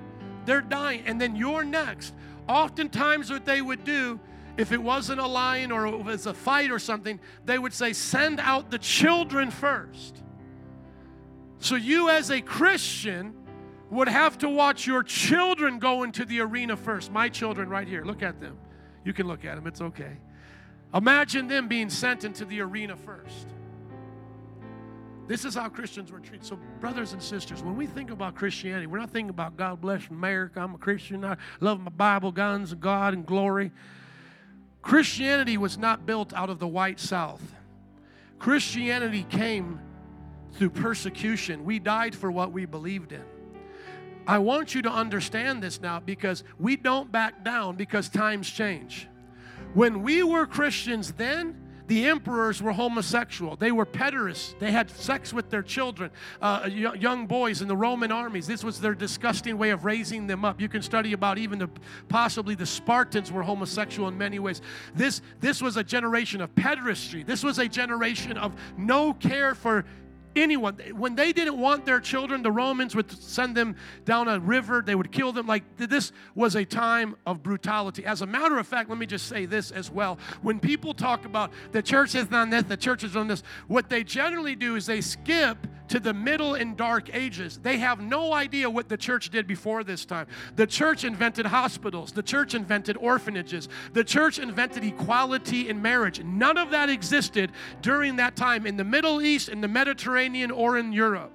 They're 0.44 0.60
dying, 0.60 1.02
and 1.06 1.20
then 1.20 1.36
you're 1.36 1.64
next. 1.64 2.14
Oftentimes, 2.48 3.30
what 3.30 3.44
they 3.44 3.60
would 3.60 3.84
do, 3.84 4.18
if 4.56 4.72
it 4.72 4.82
wasn't 4.82 5.20
a 5.20 5.26
lion 5.26 5.70
or 5.70 5.86
it 5.86 6.04
was 6.04 6.26
a 6.26 6.34
fight 6.34 6.70
or 6.70 6.78
something, 6.78 7.20
they 7.44 7.58
would 7.58 7.72
say, 7.72 7.92
Send 7.92 8.40
out 8.40 8.70
the 8.70 8.78
children 8.78 9.50
first. 9.50 10.22
So, 11.60 11.74
you 11.74 12.08
as 12.08 12.30
a 12.30 12.40
Christian 12.40 13.34
would 13.90 14.08
have 14.08 14.38
to 14.38 14.48
watch 14.48 14.86
your 14.86 15.02
children 15.02 15.78
go 15.78 16.02
into 16.02 16.24
the 16.24 16.40
arena 16.40 16.76
first. 16.76 17.10
My 17.10 17.28
children, 17.28 17.68
right 17.68 17.88
here, 17.88 18.04
look 18.04 18.22
at 18.22 18.40
them. 18.40 18.58
You 19.04 19.12
can 19.12 19.26
look 19.26 19.44
at 19.44 19.56
them, 19.56 19.66
it's 19.66 19.80
okay. 19.80 20.18
Imagine 20.94 21.48
them 21.48 21.68
being 21.68 21.90
sent 21.90 22.24
into 22.24 22.44
the 22.44 22.60
arena 22.60 22.96
first. 22.96 23.48
This 25.26 25.44
is 25.44 25.54
how 25.54 25.68
Christians 25.68 26.10
were 26.10 26.20
treated. 26.20 26.46
So, 26.46 26.58
brothers 26.80 27.12
and 27.12 27.22
sisters, 27.22 27.62
when 27.62 27.76
we 27.76 27.86
think 27.86 28.10
about 28.10 28.34
Christianity, 28.34 28.86
we're 28.86 28.98
not 28.98 29.10
thinking 29.10 29.28
about 29.28 29.58
God 29.58 29.80
bless 29.80 30.06
America. 30.08 30.60
I'm 30.60 30.74
a 30.74 30.78
Christian. 30.78 31.22
I 31.24 31.36
love 31.60 31.80
my 31.80 31.90
Bible, 31.90 32.32
guns, 32.32 32.72
and 32.72 32.80
God, 32.80 33.12
and 33.12 33.26
glory. 33.26 33.70
Christianity 34.80 35.58
was 35.58 35.76
not 35.76 36.06
built 36.06 36.32
out 36.32 36.48
of 36.48 36.58
the 36.58 36.66
white 36.66 36.98
South. 36.98 37.42
Christianity 38.38 39.26
came 39.28 39.80
through 40.52 40.70
persecution. 40.70 41.64
We 41.64 41.78
died 41.78 42.14
for 42.14 42.30
what 42.30 42.52
we 42.52 42.64
believed 42.64 43.12
in. 43.12 43.24
I 44.26 44.38
want 44.38 44.74
you 44.74 44.82
to 44.82 44.90
understand 44.90 45.62
this 45.62 45.80
now 45.80 46.00
because 46.00 46.44
we 46.58 46.76
don't 46.76 47.10
back 47.10 47.44
down 47.44 47.76
because 47.76 48.08
times 48.10 48.48
change. 48.50 49.08
When 49.74 50.02
we 50.02 50.22
were 50.22 50.46
Christians 50.46 51.12
then, 51.12 51.56
the 51.88 52.04
emperors 52.04 52.62
were 52.62 52.72
homosexual. 52.72 53.56
They 53.56 53.72
were 53.72 53.86
pederasts. 53.86 54.58
They 54.58 54.70
had 54.70 54.90
sex 54.90 55.32
with 55.32 55.48
their 55.48 55.62
children, 55.62 56.10
uh, 56.40 56.68
young 56.70 57.26
boys 57.26 57.62
in 57.62 57.68
the 57.68 57.76
Roman 57.76 58.12
armies. 58.12 58.46
This 58.46 58.62
was 58.62 58.78
their 58.78 58.94
disgusting 58.94 59.56
way 59.56 59.70
of 59.70 59.86
raising 59.86 60.26
them 60.26 60.44
up. 60.44 60.60
You 60.60 60.68
can 60.68 60.82
study 60.82 61.14
about 61.14 61.38
even 61.38 61.58
the, 61.58 61.70
possibly 62.08 62.54
the 62.54 62.66
Spartans 62.66 63.32
were 63.32 63.42
homosexual 63.42 64.06
in 64.08 64.18
many 64.18 64.38
ways. 64.38 64.60
This, 64.94 65.22
this 65.40 65.62
was 65.62 65.78
a 65.78 65.84
generation 65.84 66.42
of 66.42 66.54
pederasty. 66.54 67.24
This 67.24 67.42
was 67.42 67.58
a 67.58 67.66
generation 67.66 68.36
of 68.36 68.54
no 68.76 69.14
care 69.14 69.54
for 69.54 69.86
anyone. 70.42 70.78
When 70.94 71.14
they 71.14 71.32
didn't 71.32 71.58
want 71.58 71.84
their 71.84 72.00
children, 72.00 72.42
the 72.42 72.52
Romans 72.52 72.94
would 72.94 73.10
send 73.10 73.56
them 73.56 73.76
down 74.04 74.28
a 74.28 74.38
river, 74.38 74.82
they 74.84 74.94
would 74.94 75.12
kill 75.12 75.32
them. 75.32 75.46
Like 75.46 75.64
this 75.76 76.12
was 76.34 76.54
a 76.56 76.64
time 76.64 77.16
of 77.26 77.42
brutality. 77.42 78.04
As 78.04 78.22
a 78.22 78.26
matter 78.26 78.58
of 78.58 78.66
fact, 78.66 78.88
let 78.88 78.98
me 78.98 79.06
just 79.06 79.26
say 79.26 79.46
this 79.46 79.70
as 79.70 79.90
well. 79.90 80.18
When 80.42 80.60
people 80.60 80.94
talk 80.94 81.24
about 81.24 81.52
the 81.72 81.82
church 81.82 82.12
has 82.12 82.26
done 82.26 82.50
this, 82.50 82.64
the 82.64 82.76
church 82.76 83.02
has 83.02 83.12
done 83.12 83.28
this, 83.28 83.42
what 83.66 83.88
they 83.88 84.04
generally 84.04 84.56
do 84.56 84.76
is 84.76 84.86
they 84.86 85.00
skip 85.00 85.66
to 85.88 86.00
the 86.00 86.14
middle 86.14 86.54
and 86.54 86.76
dark 86.76 87.14
ages. 87.14 87.58
They 87.62 87.78
have 87.78 88.00
no 88.00 88.32
idea 88.32 88.68
what 88.68 88.88
the 88.88 88.96
church 88.96 89.30
did 89.30 89.46
before 89.46 89.84
this 89.84 90.04
time. 90.04 90.26
The 90.56 90.66
church 90.66 91.04
invented 91.04 91.46
hospitals, 91.46 92.12
the 92.12 92.22
church 92.22 92.54
invented 92.54 92.96
orphanages, 92.96 93.68
the 93.92 94.04
church 94.04 94.38
invented 94.38 94.84
equality 94.84 95.68
in 95.68 95.80
marriage. 95.82 96.22
None 96.22 96.58
of 96.58 96.70
that 96.70 96.88
existed 96.88 97.52
during 97.82 98.16
that 98.16 98.36
time 98.36 98.66
in 98.66 98.76
the 98.76 98.84
Middle 98.84 99.22
East, 99.22 99.48
in 99.48 99.60
the 99.60 99.68
Mediterranean, 99.68 100.50
or 100.50 100.78
in 100.78 100.92
Europe 100.92 101.32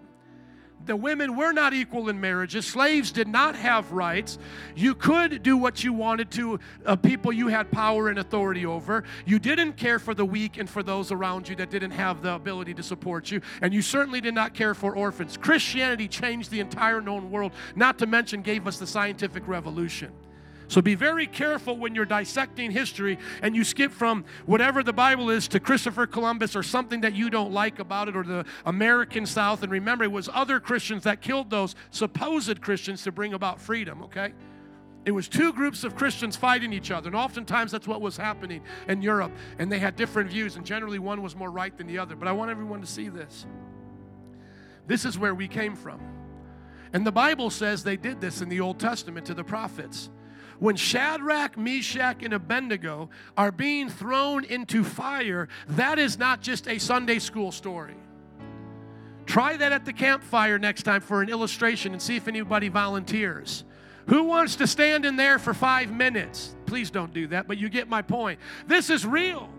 the 0.85 0.95
women 0.95 1.35
were 1.35 1.51
not 1.51 1.73
equal 1.73 2.09
in 2.09 2.19
marriages. 2.19 2.65
Slaves 2.65 3.11
did 3.11 3.27
not 3.27 3.55
have 3.55 3.91
rights. 3.91 4.37
You 4.75 4.95
could 4.95 5.43
do 5.43 5.57
what 5.57 5.83
you 5.83 5.93
wanted 5.93 6.31
to 6.31 6.59
uh, 6.85 6.95
people 6.95 7.31
you 7.31 7.47
had 7.47 7.71
power 7.71 8.09
and 8.09 8.19
authority 8.19 8.65
over. 8.65 9.03
You 9.25 9.39
didn't 9.39 9.73
care 9.73 9.99
for 9.99 10.13
the 10.13 10.25
weak 10.25 10.57
and 10.57 10.69
for 10.69 10.83
those 10.83 11.11
around 11.11 11.47
you 11.47 11.55
that 11.55 11.69
didn't 11.69 11.91
have 11.91 12.21
the 12.21 12.33
ability 12.33 12.73
to 12.75 12.83
support 12.83 13.31
you. 13.31 13.41
And 13.61 13.73
you 13.73 13.81
certainly 13.81 14.21
did 14.21 14.33
not 14.33 14.53
care 14.53 14.73
for 14.73 14.95
orphans. 14.95 15.37
Christianity 15.37 16.07
changed 16.07 16.51
the 16.51 16.59
entire 16.59 17.01
known 17.01 17.31
world, 17.31 17.53
not 17.75 17.97
to 17.99 18.05
mention 18.05 18.41
gave 18.41 18.67
us 18.67 18.77
the 18.77 18.87
scientific 18.87 19.47
revolution. 19.47 20.11
So 20.73 20.81
be 20.81 20.95
very 20.95 21.27
careful 21.27 21.77
when 21.77 21.93
you're 21.93 22.03
dissecting 22.03 22.71
history 22.71 23.19
and 23.43 23.55
you 23.55 23.63
skip 23.63 23.91
from 23.91 24.25
whatever 24.47 24.81
the 24.81 24.91
Bible 24.91 25.29
is 25.29 25.47
to 25.49 25.59
Christopher 25.59 26.07
Columbus 26.07 26.55
or 26.55 26.63
something 26.63 27.01
that 27.01 27.13
you 27.13 27.29
don't 27.29 27.51
like 27.51 27.77
about 27.77 28.07
it 28.07 28.15
or 28.15 28.23
the 28.23 28.43
American 28.65 29.27
South. 29.27 29.61
And 29.61 29.71
remember, 29.71 30.03
it 30.03 30.11
was 30.11 30.31
other 30.33 30.59
Christians 30.59 31.03
that 31.03 31.21
killed 31.21 31.51
those 31.51 31.75
supposed 31.91 32.59
Christians 32.59 33.03
to 33.03 33.11
bring 33.11 33.35
about 33.35 33.61
freedom, 33.61 34.01
okay? 34.01 34.33
It 35.05 35.11
was 35.11 35.27
two 35.27 35.53
groups 35.53 35.83
of 35.83 35.95
Christians 35.95 36.35
fighting 36.35 36.73
each 36.73 36.89
other, 36.89 37.07
and 37.07 37.15
oftentimes 37.15 37.71
that's 37.71 37.87
what 37.87 38.01
was 38.01 38.17
happening 38.17 38.63
in 38.87 39.03
Europe. 39.03 39.31
And 39.59 39.71
they 39.71 39.77
had 39.77 39.95
different 39.95 40.31
views, 40.31 40.55
and 40.55 40.65
generally 40.65 40.97
one 40.97 41.21
was 41.21 41.35
more 41.35 41.51
right 41.51 41.77
than 41.77 41.85
the 41.85 41.99
other. 41.99 42.15
But 42.15 42.27
I 42.27 42.31
want 42.31 42.49
everyone 42.49 42.81
to 42.81 42.87
see 42.87 43.09
this. 43.09 43.45
This 44.87 45.05
is 45.05 45.19
where 45.19 45.35
we 45.35 45.47
came 45.47 45.75
from. 45.75 45.99
And 46.93 47.05
the 47.05 47.11
Bible 47.11 47.51
says 47.51 47.83
they 47.83 47.95
did 47.95 48.19
this 48.19 48.41
in 48.41 48.49
the 48.49 48.59
Old 48.59 48.79
Testament 48.79 49.27
to 49.27 49.35
the 49.35 49.43
prophets. 49.43 50.09
When 50.63 50.77
Shadrach, 50.77 51.57
Meshach, 51.57 52.23
and 52.23 52.33
Abednego 52.33 53.09
are 53.35 53.51
being 53.51 53.89
thrown 53.89 54.45
into 54.45 54.85
fire, 54.85 55.49
that 55.67 55.99
is 55.99 56.17
not 56.17 56.39
just 56.39 56.69
a 56.69 56.79
Sunday 56.79 57.19
school 57.19 57.51
story. 57.51 57.95
Try 59.25 59.57
that 59.57 59.73
at 59.73 59.83
the 59.83 59.91
campfire 59.91 60.57
next 60.57 60.83
time 60.83 61.01
for 61.01 61.21
an 61.21 61.27
illustration 61.27 61.91
and 61.91 62.01
see 62.01 62.15
if 62.15 62.29
anybody 62.29 62.69
volunteers. 62.69 63.65
Who 64.07 64.23
wants 64.23 64.55
to 64.55 64.65
stand 64.65 65.03
in 65.03 65.17
there 65.17 65.37
for 65.37 65.53
five 65.53 65.91
minutes? 65.91 66.55
Please 66.65 66.89
don't 66.89 67.13
do 67.13 67.27
that, 67.27 67.45
but 67.45 67.57
you 67.57 67.67
get 67.67 67.89
my 67.89 68.01
point. 68.01 68.39
This 68.65 68.89
is 68.89 69.05
real. 69.05 69.49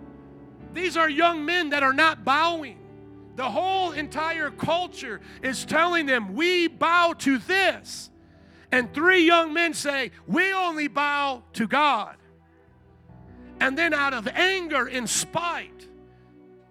These 0.72 0.96
are 0.96 1.10
young 1.10 1.44
men 1.44 1.68
that 1.68 1.82
are 1.82 1.92
not 1.92 2.24
bowing. 2.24 2.78
The 3.36 3.50
whole 3.50 3.92
entire 3.92 4.50
culture 4.50 5.20
is 5.42 5.66
telling 5.66 6.06
them, 6.06 6.34
we 6.34 6.66
bow 6.66 7.12
to 7.18 7.36
this. 7.36 8.08
And 8.74 8.92
three 8.92 9.24
young 9.24 9.52
men 9.52 9.72
say, 9.72 10.10
We 10.26 10.52
only 10.52 10.88
bow 10.88 11.44
to 11.52 11.68
God. 11.68 12.16
And 13.60 13.78
then, 13.78 13.94
out 13.94 14.12
of 14.12 14.26
anger 14.26 14.88
and 14.88 15.08
spite, 15.08 15.86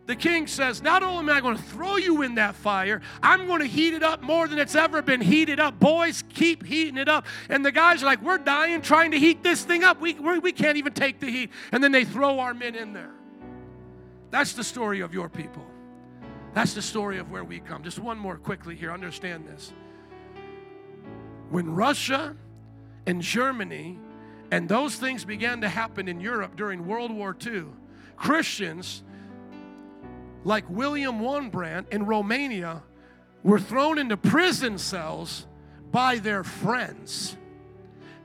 the 0.05 0.17
king 0.17 0.47
says, 0.47 0.83
Not 0.83 1.01
only 1.01 1.19
am 1.19 1.29
I 1.29 1.39
going 1.39 1.55
to 1.55 1.63
throw 1.63 1.95
you 1.95 2.21
in 2.23 2.35
that 2.35 2.55
fire, 2.55 3.01
I'm 3.21 3.47
going 3.47 3.61
to 3.61 3.67
heat 3.67 3.93
it 3.93 4.03
up 4.03 4.21
more 4.21 4.49
than 4.49 4.59
it's 4.59 4.75
ever 4.75 5.01
been 5.01 5.21
heated 5.21 5.61
up. 5.61 5.79
Boys, 5.79 6.25
keep 6.27 6.65
heating 6.65 6.97
it 6.97 7.07
up. 7.07 7.25
And 7.47 7.65
the 7.65 7.71
guys 7.71 8.03
are 8.03 8.05
like, 8.05 8.21
We're 8.21 8.37
dying 8.37 8.81
trying 8.81 9.11
to 9.11 9.17
heat 9.17 9.41
this 9.41 9.63
thing 9.63 9.85
up. 9.85 10.01
We, 10.01 10.15
we 10.15 10.51
can't 10.51 10.75
even 10.75 10.91
take 10.91 11.21
the 11.21 11.31
heat. 11.31 11.51
And 11.71 11.81
then 11.81 11.93
they 11.93 12.03
throw 12.03 12.39
our 12.39 12.53
men 12.53 12.75
in 12.75 12.91
there. 12.91 13.13
That's 14.29 14.51
the 14.51 14.63
story 14.65 14.99
of 14.99 15.13
your 15.13 15.29
people. 15.29 15.65
That's 16.53 16.73
the 16.73 16.81
story 16.81 17.17
of 17.17 17.31
where 17.31 17.45
we 17.45 17.61
come. 17.61 17.81
Just 17.81 17.97
one 17.97 18.17
more 18.17 18.35
quickly 18.35 18.75
here. 18.75 18.91
Understand 18.91 19.47
this 19.47 19.71
when 21.53 21.75
Russia 21.75 22.35
and 23.05 23.21
Germany 23.21 23.99
and 24.49 24.67
those 24.67 24.95
things 24.95 25.23
began 25.23 25.61
to 25.61 25.69
happen 25.69 26.07
in 26.07 26.19
Europe 26.19 26.55
during 26.55 26.87
World 26.87 27.11
War 27.11 27.37
II, 27.45 27.65
Christians 28.17 29.03
like 30.43 30.67
William 30.67 31.19
Wurmbrand 31.19 31.93
in 31.93 32.07
Romania 32.07 32.81
were 33.43 33.59
thrown 33.59 33.99
into 33.99 34.17
prison 34.17 34.79
cells 34.79 35.45
by 35.91 36.17
their 36.17 36.43
friends 36.43 37.37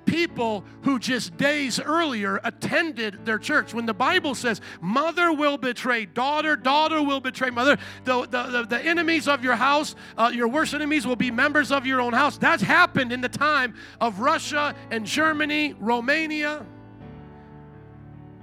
people 0.08 0.64
who 0.82 0.98
just 0.98 1.36
days 1.36 1.78
earlier 1.78 2.40
attended 2.42 3.24
their 3.24 3.38
church. 3.38 3.74
When 3.74 3.86
the 3.86 3.94
Bible 3.94 4.34
says, 4.34 4.60
Mother 4.80 5.32
will 5.32 5.58
betray 5.58 6.06
daughter, 6.06 6.56
daughter 6.56 7.02
will 7.02 7.20
betray 7.20 7.50
mother, 7.50 7.76
the, 8.04 8.22
the, 8.22 8.42
the, 8.44 8.62
the 8.64 8.80
enemies 8.80 9.28
of 9.28 9.44
your 9.44 9.54
house, 9.54 9.94
uh, 10.16 10.30
your 10.32 10.48
worst 10.48 10.74
enemies 10.74 11.06
will 11.06 11.16
be 11.16 11.30
members 11.30 11.70
of 11.70 11.86
your 11.86 12.00
own 12.00 12.12
house. 12.12 12.38
That's 12.38 12.62
happened 12.62 13.12
in 13.12 13.20
the 13.20 13.28
time 13.28 13.74
of 14.00 14.20
Russia 14.20 14.74
and 14.90 15.04
Germany, 15.04 15.74
Romania. 15.78 16.64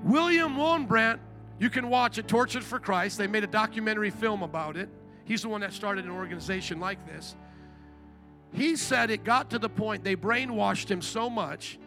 William 0.03 0.55
Wurmbrand, 0.55 1.19
you 1.59 1.69
can 1.71 1.89
watch 1.89 2.19
it, 2.19 2.27
Tortured 2.27 2.63
for 2.63 2.79
Christ. 2.79 3.17
They 3.17 3.27
made 3.27 3.43
a 3.43 3.47
documentary 3.47 4.11
film 4.11 4.43
about 4.43 4.77
it. 4.77 4.87
He's 5.23 5.41
the 5.41 5.49
one 5.49 5.61
that 5.61 5.73
started 5.73 6.05
an 6.05 6.11
organization 6.11 6.79
like 6.79 7.05
this. 7.07 7.35
He 8.56 8.77
said 8.77 9.11
it 9.11 9.23
got 9.23 9.49
to 9.49 9.60
the 9.60 9.69
point 9.69 10.03
they 10.03 10.15
brainwashed 10.15 10.90
him 10.90 11.02
so 11.02 11.30
much 11.30 11.77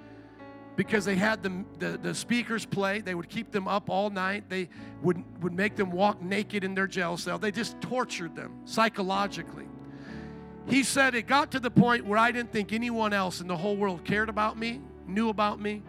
because 0.76 1.04
they 1.04 1.16
had 1.16 1.42
the, 1.42 1.64
the, 1.78 1.98
the, 1.98 2.14
speakers 2.14 2.66
play. 2.66 3.00
They 3.00 3.14
would 3.14 3.28
keep 3.28 3.50
them 3.50 3.66
up 3.66 3.88
all 3.88 4.10
night. 4.10 4.48
They 4.48 4.68
would, 5.02 5.24
would 5.42 5.54
make 5.54 5.76
them 5.76 5.90
walk 5.90 6.22
naked 6.22 6.62
in 6.62 6.74
their 6.74 6.86
jail 6.86 7.16
cell. 7.16 7.38
They 7.38 7.50
just 7.50 7.80
tortured 7.80 8.36
them 8.36 8.60
psychologically. 8.64 9.66
He 10.68 10.82
said 10.82 11.14
it 11.14 11.26
got 11.26 11.50
to 11.52 11.60
the 11.60 11.70
point 11.70 12.04
where 12.04 12.18
I 12.18 12.30
didn't 12.30 12.52
think 12.52 12.72
anyone 12.72 13.14
else 13.14 13.40
in 13.40 13.48
the 13.48 13.56
whole 13.56 13.76
world 13.76 14.04
cared 14.04 14.28
about 14.28 14.58
me, 14.58 14.82
knew 15.06 15.30
about 15.30 15.60
me, 15.60 15.82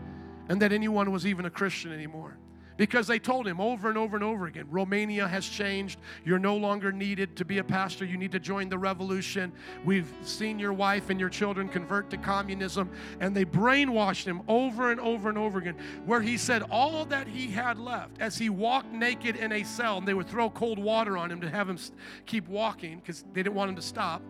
and 0.48 0.62
that 0.62 0.72
anyone 0.72 1.12
was 1.12 1.28
even 1.28 1.46
a 1.46 1.50
Christian 1.50 1.92
anymore 1.92 2.38
because 2.80 3.08
they 3.08 3.20
told 3.20 3.46
him 3.46 3.60
over 3.60 3.90
and 3.90 3.98
over 3.98 4.16
and 4.16 4.24
over 4.24 4.48
again 4.48 4.66
Romania 4.70 5.28
has 5.28 5.46
changed. 5.46 6.00
You're 6.24 6.40
no 6.40 6.56
longer 6.56 6.94
needed 6.94 7.36
to 7.36 7.44
be 7.44 7.58
a 7.58 7.64
pastor. 7.64 8.06
You 8.06 8.16
need 8.16 8.32
to 8.32 8.40
join 8.40 8.70
the 8.70 8.78
revolution. 8.78 9.52
We've 9.84 10.10
seen 10.22 10.58
your 10.58 10.72
wife 10.72 11.10
and 11.10 11.20
your 11.20 11.28
children 11.28 11.68
convert 11.68 12.10
to 12.12 12.18
communism. 12.18 12.90
And 13.20 13.36
they 13.36 13.44
brainwashed 13.44 14.24
him 14.24 14.42
over 14.48 14.92
and 14.92 15.00
over 15.02 15.28
and 15.28 15.38
over 15.38 15.60
again, 15.60 15.76
where 16.06 16.22
he 16.22 16.38
said 16.38 16.64
all 16.72 17.04
that 17.04 17.28
he 17.28 17.48
had 17.48 17.78
left 17.78 18.22
as 18.22 18.38
he 18.38 18.50
walked 18.50 18.94
naked 18.94 19.36
in 19.36 19.52
a 19.52 19.64
cell, 19.66 19.98
and 19.98 20.08
they 20.08 20.14
would 20.14 20.30
throw 20.30 20.50
cold 20.50 20.80
water 20.80 21.18
on 21.18 21.30
him 21.30 21.42
to 21.42 21.50
have 21.50 21.68
him 21.68 21.78
keep 22.26 22.48
walking 22.48 23.00
because 23.00 23.26
they 23.34 23.44
didn't 23.44 23.56
want 23.56 23.70
him 23.70 23.76
to 23.76 23.82
stop. 23.82 24.22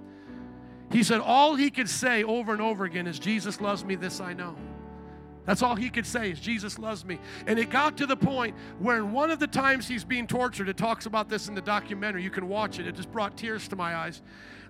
He 0.91 1.03
said 1.03 1.21
all 1.21 1.53
he 1.53 1.69
could 1.69 1.87
say 1.87 2.23
over 2.23 2.51
and 2.51 2.63
over 2.63 2.85
again 2.85 3.05
is, 3.05 3.19
Jesus 3.19 3.61
loves 3.61 3.85
me, 3.85 3.93
this 3.93 4.19
I 4.19 4.33
know. 4.33 4.55
That's 5.49 5.63
all 5.63 5.75
he 5.75 5.89
could 5.89 6.05
say 6.05 6.29
is 6.29 6.39
Jesus 6.39 6.77
loves 6.77 7.03
me. 7.03 7.17
And 7.47 7.57
it 7.57 7.71
got 7.71 7.97
to 7.97 8.05
the 8.05 8.15
point 8.15 8.55
where 8.77 8.97
in 8.97 9.11
one 9.11 9.31
of 9.31 9.39
the 9.39 9.47
times 9.47 9.87
he's 9.87 10.03
being 10.03 10.27
tortured, 10.27 10.69
it 10.69 10.77
talks 10.77 11.07
about 11.07 11.27
this 11.27 11.47
in 11.47 11.55
the 11.55 11.61
documentary. 11.61 12.21
You 12.21 12.29
can 12.29 12.47
watch 12.47 12.77
it. 12.77 12.85
It 12.85 12.93
just 12.93 13.11
brought 13.11 13.35
tears 13.35 13.67
to 13.69 13.75
my 13.75 13.95
eyes. 13.95 14.21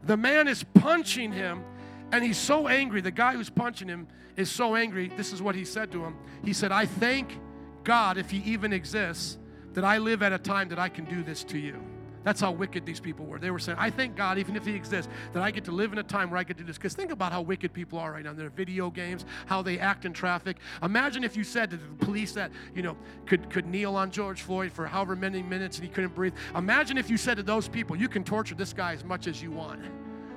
The 0.04 0.16
man 0.16 0.48
is 0.48 0.64
punching 0.64 1.34
him 1.34 1.66
and 2.14 2.24
he's 2.24 2.38
so 2.38 2.70
angry. 2.70 3.02
The 3.02 3.12
guy 3.12 3.34
who's 3.34 3.50
punching 3.50 3.90
him 3.90 4.08
is 4.38 4.50
so 4.50 4.78
angry. 4.78 5.12
This 5.18 5.34
is 5.34 5.42
what 5.42 5.54
he 5.54 5.66
said 5.66 5.92
to 5.92 6.06
him. 6.06 6.16
He 6.46 6.54
said, 6.54 6.72
"I 6.72 6.86
thank 6.86 7.38
God 7.84 8.18
if 8.18 8.32
he 8.32 8.38
even 8.38 8.72
exists 8.72 9.38
that 9.74 9.84
I 9.84 9.98
live 9.98 10.24
at 10.24 10.32
a 10.32 10.40
time 10.40 10.70
that 10.70 10.80
I 10.80 10.88
can 10.88 11.04
do 11.04 11.24
this 11.24 11.44
to 11.44 11.60
you." 11.60 11.84
That's 12.24 12.42
how 12.42 12.52
wicked 12.52 12.86
these 12.86 13.00
people 13.00 13.26
were. 13.26 13.40
They 13.40 13.52
were 13.52 13.60
saying, 13.60 13.78
I 13.80 13.90
thank 13.90 14.16
God, 14.16 14.38
even 14.38 14.56
if 14.56 14.66
He 14.66 14.74
exists, 14.74 15.12
that 15.34 15.42
I 15.42 15.52
get 15.52 15.64
to 15.66 15.72
live 15.72 15.94
in 15.94 16.00
a 16.00 16.04
time 16.04 16.30
where 16.30 16.40
I 16.40 16.44
get 16.44 16.58
to 16.58 16.64
do 16.64 16.68
this. 16.68 16.78
Because 16.78 16.94
think 16.94 17.12
about 17.12 17.32
how 17.32 17.42
wicked 17.42 17.74
people 17.74 17.98
are 17.98 18.12
right 18.12 18.24
now. 18.24 18.34
Their 18.34 18.50
video 18.50 18.90
games, 18.90 19.26
how 19.46 19.62
they 19.62 19.80
act 19.80 20.06
in 20.06 20.14
traffic. 20.14 20.58
Imagine 20.84 21.24
if 21.24 21.38
you 21.38 21.44
said 21.44 21.70
to 21.72 21.78
the 21.78 22.06
police 22.06 22.34
that, 22.34 22.52
you 22.76 22.82
know, 22.82 22.98
could, 23.26 23.50
could 23.50 23.68
kneel 23.68 23.96
on 23.96 24.12
George 24.12 24.42
Floyd 24.42 24.72
for 24.72 24.86
however 24.86 25.16
many 25.16 25.42
minutes 25.42 25.78
and 25.78 25.88
he 25.88 25.94
couldn't 25.94 26.14
breathe. 26.14 26.34
Imagine 26.56 26.98
if 26.98 27.10
you 27.10 27.18
said 27.18 27.38
to 27.38 27.44
those 27.44 27.68
people, 27.68 27.96
you 27.96 28.10
can 28.10 28.24
torture 28.24 28.56
this 28.56 28.74
guy 28.74 28.94
as 28.94 29.04
much 29.04 29.28
as 29.28 29.42
you 29.42 29.52
want. 29.52 29.82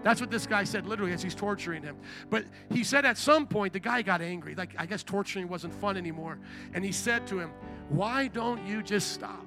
That's 0.03 0.21
what 0.21 0.31
this 0.31 0.47
guy 0.47 0.65
said 0.65 0.87
literally 0.87 1.13
as 1.13 1.23
he's 1.23 1.35
torturing 1.35 1.83
him. 1.83 1.97
But 2.29 2.45
he 2.71 2.83
said 2.83 3.05
at 3.05 3.17
some 3.17 3.47
point, 3.47 3.73
the 3.73 3.81
guy 3.81 4.03
got 4.03 4.21
angry. 4.21 4.55
Like, 4.55 4.71
I 4.77 4.87
guess 4.87 5.03
torturing 5.03 5.49
wasn't 5.49 5.75
fun 5.75 5.97
anymore. 5.97 6.39
And 6.75 6.85
he 6.85 6.93
said 6.93 7.27
to 7.29 7.39
him, 7.39 7.53
Why 7.89 8.27
don't 8.27 8.65
you 8.67 8.83
just 8.83 9.13
stop? 9.13 9.47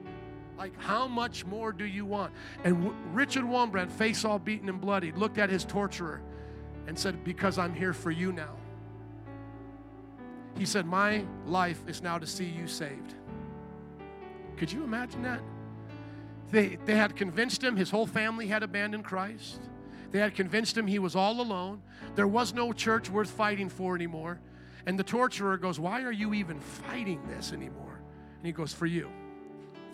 Like, 0.58 0.80
how 0.80 1.08
much 1.08 1.46
more 1.46 1.72
do 1.74 1.86
you 1.86 2.06
want? 2.06 2.34
And 2.64 2.76
w- 2.76 2.96
Richard 3.12 3.44
Wurmbrand, 3.44 3.92
face 3.92 4.24
all 4.24 4.40
beaten 4.40 4.70
and 4.70 4.80
bloody, 4.80 5.12
looked 5.12 5.38
at 5.38 5.50
his 5.50 5.66
torturer 5.66 6.22
and 6.88 6.98
said, 6.98 7.24
Because 7.24 7.58
I'm 7.58 7.74
here 7.74 7.94
for 7.94 8.12
you 8.12 8.32
now. 8.32 8.56
He 10.58 10.66
said, 10.66 10.86
My 10.86 11.26
life 11.46 11.82
is 11.88 12.02
now 12.02 12.18
to 12.18 12.26
see 12.26 12.46
you 12.46 12.68
saved. 12.68 13.16
Could 14.56 14.72
you 14.72 14.84
imagine 14.84 15.24
that? 15.24 15.42
They, 16.52 16.78
they 16.86 16.96
had 16.96 17.16
convinced 17.16 17.62
him 17.62 17.76
his 17.76 17.90
whole 17.90 18.08
family 18.08 18.48
had 18.48 18.64
abandoned 18.64 19.04
Christ. 19.04 19.60
They 20.12 20.20
had 20.20 20.36
convinced 20.36 20.78
him 20.78 20.88
he 20.88 21.00
was 21.00 21.16
all 21.16 21.42
alone. 21.42 21.82
There 22.16 22.28
was 22.28 22.54
no 22.54 22.72
church 22.72 23.10
worth 23.10 23.30
fighting 23.30 23.68
for 23.68 23.96
anymore. 23.96 24.40
And 24.86 24.98
the 24.98 25.04
torturer 25.04 25.58
goes, 25.58 25.80
Why 25.80 26.04
are 26.04 26.12
you 26.12 26.34
even 26.34 26.62
fighting 26.62 27.28
this 27.28 27.52
anymore? 27.52 28.00
And 28.38 28.46
he 28.46 28.54
goes, 28.54 28.72
For 28.72 28.86
you 28.86 29.12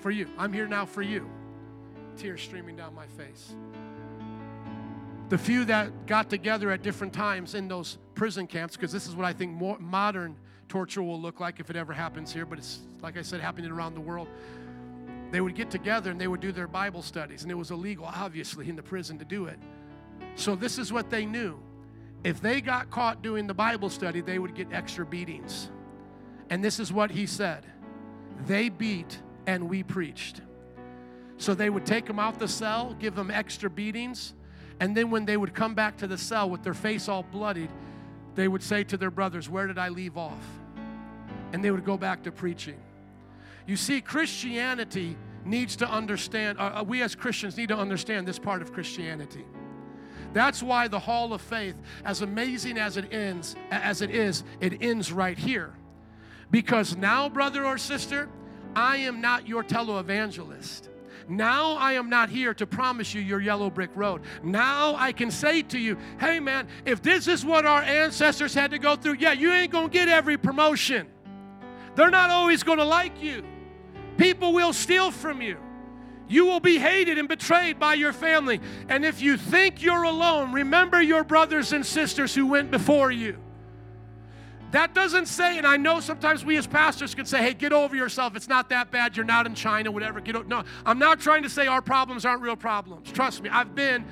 for 0.02 0.12
you. 0.12 0.28
I'm 0.38 0.52
here 0.52 0.68
now 0.68 0.86
for 0.86 1.02
you. 1.02 1.30
Tears 2.18 2.42
streaming 2.42 2.76
down 2.76 2.94
my 2.94 3.08
face. 3.08 3.54
The 5.30 5.38
few 5.38 5.64
that 5.66 6.08
got 6.08 6.30
together 6.30 6.72
at 6.72 6.84
different 6.84 7.14
times 7.14 7.56
in 7.56 7.68
those 7.68 7.98
prison 8.16 8.48
camps, 8.48 8.76
because 8.76 8.92
this 8.92 9.08
is 9.08 9.16
what 9.16 9.26
I 9.26 9.32
think 9.32 9.54
more 9.54 9.80
modern 9.80 10.36
torture 10.68 11.02
will 11.02 11.22
look 11.22 11.40
like 11.40 11.60
if 11.60 11.70
it 11.70 11.76
ever 11.76 11.94
happens 11.94 12.34
here, 12.34 12.46
but 12.46 12.58
it's, 12.58 12.80
like 13.02 13.18
I 13.18 13.22
said, 13.22 13.40
happening 13.40 13.72
around 13.72 13.94
the 13.94 14.02
world. 14.02 14.28
They 15.32 15.40
would 15.40 15.56
get 15.56 15.72
together 15.72 16.12
and 16.12 16.20
they 16.20 16.28
would 16.28 16.42
do 16.42 16.52
their 16.52 16.68
Bible 16.68 17.02
studies, 17.02 17.44
and 17.44 17.52
it 17.52 17.56
was 17.56 17.72
illegal, 17.72 18.06
obviously, 18.06 18.68
in 18.68 18.76
the 18.76 18.84
prison 18.84 19.18
to 19.20 19.26
do 19.26 19.46
it. 19.46 19.58
So, 20.36 20.56
this 20.56 20.78
is 20.78 20.92
what 20.92 21.10
they 21.10 21.26
knew. 21.26 21.60
If 22.24 22.42
they 22.42 22.62
got 22.62 22.90
caught 22.90 23.22
doing 23.22 23.48
the 23.48 23.54
Bible 23.54 23.90
study, 23.90 24.22
they 24.22 24.38
would 24.38 24.54
get 24.54 24.68
extra 24.72 25.06
beatings. 25.06 25.70
And 26.50 26.64
this 26.64 26.80
is 26.80 26.92
what 26.92 27.12
he 27.12 27.26
said 27.26 27.66
they 28.46 28.70
beat 28.70 29.20
and 29.52 29.70
we 29.70 29.84
preached. 29.84 30.42
So 31.38 31.54
they 31.54 31.70
would 31.70 31.86
take 31.86 32.06
them 32.06 32.20
out 32.20 32.40
the 32.40 32.48
cell, 32.48 32.96
give 33.00 33.16
them 33.16 33.30
extra 33.30 33.70
beatings, 33.70 34.34
and 34.80 34.96
then 34.96 35.12
when 35.12 35.26
they 35.26 35.36
would 35.36 35.54
come 35.54 35.76
back 35.76 35.98
to 35.98 36.08
the 36.08 36.18
cell 36.18 36.50
with 36.50 36.64
their 36.64 36.74
face 36.74 37.10
all 37.10 37.24
bloodied, 37.24 37.70
they 38.36 38.48
would 38.48 38.64
say 38.64 38.84
to 38.86 38.98
their 38.98 39.12
brothers, 39.12 39.50
Where 39.50 39.68
did 39.68 39.78
I 39.78 39.90
leave 39.90 40.18
off? 40.18 40.46
And 41.52 41.64
they 41.64 41.70
would 41.70 41.84
go 41.84 41.98
back 41.98 42.24
to 42.24 42.32
preaching. 42.32 42.80
You 43.68 43.76
see, 43.76 44.00
Christianity 44.00 45.18
needs 45.44 45.76
to 45.78 45.90
understand, 45.90 46.58
uh, 46.58 46.80
uh 46.80 46.84
we 46.88 47.02
as 47.02 47.14
Christians 47.14 47.58
need 47.58 47.70
to 47.70 47.78
understand 47.78 48.28
this 48.28 48.40
part 48.40 48.62
of 48.62 48.72
Christianity. 48.72 49.46
That's 50.34 50.64
why 50.64 50.88
the 50.88 51.00
Hall 51.00 51.34
of 51.34 51.42
Faith, 51.42 51.76
as 52.06 52.22
amazing 52.22 52.78
as 52.78 52.96
it 52.96 53.14
ends, 53.14 53.56
as 53.70 54.02
it 54.02 54.12
is, 54.12 54.44
it 54.62 54.82
ends 54.82 55.12
right 55.12 55.38
here. 55.38 55.74
Because 56.50 56.96
now, 56.96 57.28
brother 57.28 57.66
or 57.66 57.78
sister, 57.78 58.30
I 58.76 58.98
am 58.98 59.22
not 59.22 59.48
your 59.48 59.64
televangelist. 59.64 60.90
Now 61.28 61.74
I 61.74 61.94
am 61.94 62.10
not 62.10 62.30
here 62.30 62.54
to 62.56 62.66
promise 62.66 63.14
you 63.14 63.22
your 63.22 63.40
yellow 63.40 63.70
brick 63.70 63.92
road. 63.96 64.22
Now 64.44 64.96
I 64.96 65.12
can 65.12 65.32
say 65.32 65.62
to 65.64 65.80
you, 65.80 65.98
hey 66.20 66.40
man, 66.40 66.68
if 66.86 67.02
this 67.02 67.28
is 67.28 67.46
what 67.46 67.66
our 67.66 67.82
ancestors 67.82 68.54
had 68.54 68.72
to 68.72 68.80
go 68.80 68.96
through, 68.96 69.14
yeah, 69.14 69.32
you 69.32 69.52
ain't 69.52 69.72
gonna 69.72 69.90
get 69.90 70.10
every 70.10 70.38
promotion. 70.38 71.08
They're 71.96 72.10
not 72.10 72.30
always 72.30 72.64
gonna 72.64 72.86
like 72.86 73.22
you. 73.22 73.44
People 74.18 74.54
will 74.54 74.74
steal 74.74 75.12
from 75.12 75.42
you. 75.42 75.58
You 76.28 76.46
will 76.46 76.62
be 76.62 76.78
hated 76.78 77.18
and 77.18 77.28
betrayed 77.28 77.78
by 77.80 77.96
your 77.96 78.14
family. 78.14 78.62
And 78.88 79.04
if 79.04 79.22
you 79.22 79.36
think 79.36 79.82
you're 79.82 80.04
alone, 80.04 80.54
remember 80.54 81.02
your 81.02 81.24
brothers 81.26 81.74
and 81.74 81.86
sisters 81.86 82.34
who 82.34 82.48
went 82.48 82.72
before 82.72 83.12
you. 83.12 83.38
That 84.72 84.94
doesn't 84.94 85.26
say, 85.26 85.58
and 85.58 85.68
I 85.68 85.76
know 85.78 86.00
sometimes 86.00 86.46
we 86.46 86.58
as 86.58 86.66
pastors 86.66 87.14
can 87.14 87.26
say, 87.26 87.42
hey, 87.42 87.54
get 87.54 87.74
over 87.74 87.96
yourself. 87.96 88.36
It's 88.36 88.48
not 88.48 88.70
that 88.70 88.90
bad. 88.90 89.18
You're 89.18 89.26
not 89.26 89.46
in 89.46 89.54
China, 89.54 89.92
whatever. 89.92 90.22
Get 90.22 90.36
o-. 90.36 90.44
No, 90.44 90.64
I'm 90.86 90.98
not 90.98 91.20
trying 91.20 91.44
to 91.44 91.50
say 91.50 91.68
our 91.68 91.82
problems 91.82 92.26
aren't 92.26 92.42
real 92.42 92.56
problems. 92.56 93.12
Trust 93.12 93.44
me, 93.44 93.50
I've 93.50 93.76
been 93.76 94.06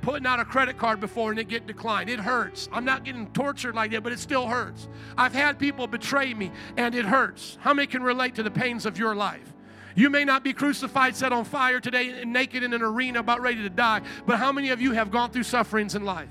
putting 0.00 0.26
out 0.26 0.38
a 0.38 0.44
credit 0.44 0.78
card 0.78 1.00
before 1.00 1.30
and 1.30 1.40
it 1.40 1.48
get 1.48 1.66
declined. 1.66 2.08
It 2.08 2.20
hurts. 2.20 2.68
I'm 2.72 2.84
not 2.84 3.04
getting 3.04 3.26
tortured 3.32 3.74
like 3.74 3.90
that, 3.92 4.02
but 4.02 4.12
it 4.12 4.18
still 4.20 4.46
hurts. 4.46 4.86
I've 5.16 5.32
had 5.32 5.58
people 5.58 5.86
betray 5.86 6.34
me 6.34 6.52
and 6.76 6.94
it 6.94 7.04
hurts. 7.04 7.58
How 7.60 7.74
many 7.74 7.86
can 7.86 8.02
relate 8.02 8.34
to 8.36 8.42
the 8.42 8.50
pains 8.50 8.86
of 8.86 8.98
your 8.98 9.14
life? 9.14 9.52
You 9.96 10.10
may 10.10 10.24
not 10.24 10.44
be 10.44 10.52
crucified, 10.52 11.16
set 11.16 11.32
on 11.32 11.44
fire 11.44 11.80
today, 11.80 12.24
naked 12.24 12.62
in 12.62 12.72
an 12.74 12.82
arena, 12.82 13.20
about 13.20 13.40
ready 13.40 13.62
to 13.62 13.70
die, 13.70 14.02
but 14.26 14.38
how 14.38 14.52
many 14.52 14.70
of 14.70 14.80
you 14.80 14.92
have 14.92 15.10
gone 15.10 15.30
through 15.30 15.44
sufferings 15.44 15.94
in 15.94 16.04
life? 16.04 16.30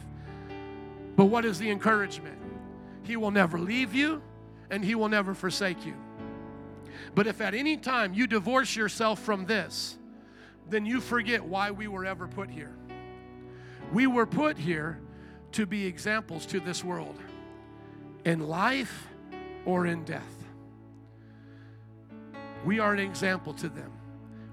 But 1.15 1.25
what 1.25 1.45
is 1.45 1.59
the 1.59 1.71
encouragement? 1.71 2.42
He 3.03 3.17
will 3.17 3.31
never 3.31 3.59
leave 3.59 3.93
you 3.93 4.21
and 4.69 4.83
He 4.83 4.95
will 4.95 5.09
never 5.09 5.33
forsake 5.33 5.85
you. 5.85 5.95
But 7.15 7.27
if 7.27 7.41
at 7.41 7.53
any 7.53 7.77
time 7.77 8.13
you 8.13 8.27
divorce 8.27 8.75
yourself 8.75 9.19
from 9.19 9.45
this, 9.45 9.97
then 10.69 10.85
you 10.85 11.01
forget 11.01 11.43
why 11.43 11.71
we 11.71 11.87
were 11.87 12.05
ever 12.05 12.27
put 12.27 12.49
here. 12.49 12.75
We 13.91 14.07
were 14.07 14.25
put 14.25 14.57
here 14.57 14.99
to 15.51 15.65
be 15.65 15.85
examples 15.85 16.45
to 16.47 16.59
this 16.59 16.83
world 16.83 17.19
in 18.25 18.47
life 18.47 19.07
or 19.65 19.85
in 19.85 20.03
death. 20.03 20.21
We 22.65 22.79
are 22.79 22.93
an 22.93 22.99
example 22.99 23.53
to 23.55 23.69
them. 23.69 23.91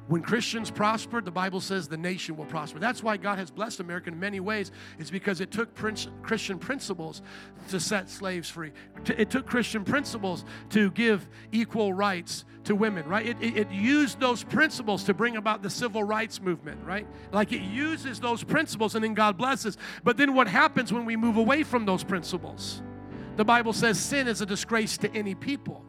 When 0.08 0.22
Christians 0.22 0.70
prosper, 0.70 1.20
the 1.20 1.30
Bible 1.30 1.60
says 1.60 1.86
the 1.86 1.96
nation 1.96 2.36
will 2.36 2.44
prosper. 2.44 2.80
That's 2.80 3.02
why 3.02 3.16
God 3.16 3.38
has 3.38 3.50
blessed 3.50 3.78
America 3.78 4.10
in 4.10 4.18
many 4.18 4.40
ways. 4.40 4.72
It's 4.98 5.10
because 5.10 5.40
it 5.40 5.52
took 5.52 5.72
Christian 5.74 6.58
principles 6.58 7.22
to 7.68 7.78
set 7.78 8.10
slaves 8.10 8.50
free. 8.50 8.72
It 9.06 9.30
took 9.30 9.46
Christian 9.46 9.84
principles 9.84 10.44
to 10.70 10.90
give 10.90 11.28
equal 11.52 11.92
rights 11.92 12.44
to 12.64 12.74
women, 12.74 13.06
right? 13.06 13.24
It, 13.24 13.36
it, 13.40 13.56
it 13.56 13.70
used 13.70 14.18
those 14.18 14.42
principles 14.42 15.04
to 15.04 15.14
bring 15.14 15.36
about 15.36 15.62
the 15.62 15.70
civil 15.70 16.02
rights 16.02 16.40
movement, 16.40 16.80
right? 16.84 17.06
Like 17.32 17.52
it 17.52 17.62
uses 17.62 18.18
those 18.18 18.42
principles 18.42 18.96
and 18.96 19.04
then 19.04 19.14
God 19.14 19.38
blesses. 19.38 19.78
But 20.02 20.16
then 20.16 20.34
what 20.34 20.48
happens 20.48 20.92
when 20.92 21.04
we 21.04 21.16
move 21.16 21.36
away 21.36 21.62
from 21.62 21.86
those 21.86 22.02
principles? 22.02 22.82
The 23.36 23.44
Bible 23.44 23.72
says 23.72 23.98
sin 23.98 24.28
is 24.28 24.40
a 24.40 24.46
disgrace 24.46 24.98
to 24.98 25.16
any 25.16 25.34
people. 25.34 25.84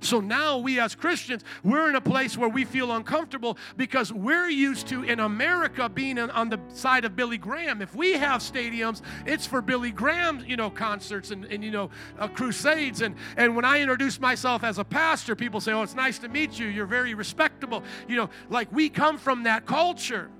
So 0.00 0.20
now 0.20 0.58
we 0.58 0.80
as 0.80 0.94
Christians, 0.94 1.44
we're 1.62 1.88
in 1.88 1.96
a 1.96 2.00
place 2.00 2.36
where 2.36 2.48
we 2.48 2.64
feel 2.64 2.92
uncomfortable 2.92 3.58
because 3.76 4.12
we're 4.12 4.48
used 4.48 4.86
to 4.88 5.02
in 5.02 5.20
America 5.20 5.88
being 5.88 6.18
on 6.18 6.48
the 6.48 6.60
side 6.68 7.04
of 7.04 7.16
Billy 7.16 7.38
Graham. 7.38 7.82
If 7.82 7.94
we 7.94 8.12
have 8.12 8.40
stadiums, 8.40 9.02
it's 9.26 9.46
for 9.46 9.62
Billy 9.62 9.90
Graham, 9.90 10.44
you 10.46 10.56
know, 10.56 10.70
concerts 10.70 11.30
and, 11.30 11.44
and 11.46 11.64
you 11.64 11.70
know, 11.70 11.90
uh, 12.18 12.28
crusades. 12.28 13.00
And, 13.00 13.16
and 13.36 13.56
when 13.56 13.64
I 13.64 13.80
introduce 13.80 14.20
myself 14.20 14.64
as 14.64 14.78
a 14.78 14.84
pastor, 14.84 15.34
people 15.34 15.60
say, 15.60 15.72
oh, 15.72 15.82
it's 15.82 15.94
nice 15.94 16.18
to 16.20 16.28
meet 16.28 16.58
you. 16.58 16.66
You're 16.66 16.86
very 16.86 17.14
respectable. 17.14 17.82
You 18.08 18.16
know, 18.16 18.30
like 18.50 18.70
we 18.72 18.88
come 18.88 19.18
from 19.18 19.44
that 19.44 19.66
culture. 19.66 20.30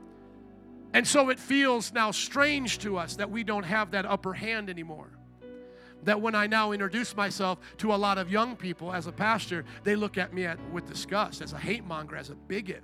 And 0.93 1.07
so 1.07 1.31
it 1.31 1.41
feels 1.41 1.93
now 1.93 2.13
strange 2.13 2.79
to 2.79 2.97
us 2.97 3.17
that 3.17 3.31
we 3.31 3.43
don't 3.43 3.65
have 3.65 3.91
that 3.91 4.07
upper 4.07 4.33
hand 4.33 4.71
anymore. 4.71 5.11
That 6.05 6.21
when 6.21 6.35
I 6.35 6.47
now 6.47 6.73
introduce 6.73 7.17
myself 7.17 7.59
to 7.79 7.95
a 7.95 7.97
lot 7.97 8.19
of 8.19 8.31
young 8.31 8.57
people 8.57 8.93
as 8.93 9.07
a 9.07 9.13
pastor, 9.13 9.65
they 9.83 9.97
look 9.97 10.19
at 10.19 10.33
me 10.33 10.45
at, 10.45 10.59
with 10.71 10.87
disgust 10.87 11.43
as 11.43 11.53
a 11.53 11.59
hate 11.59 11.85
monger, 11.85 12.17
as 12.17 12.31
a 12.31 12.35
bigot. 12.35 12.83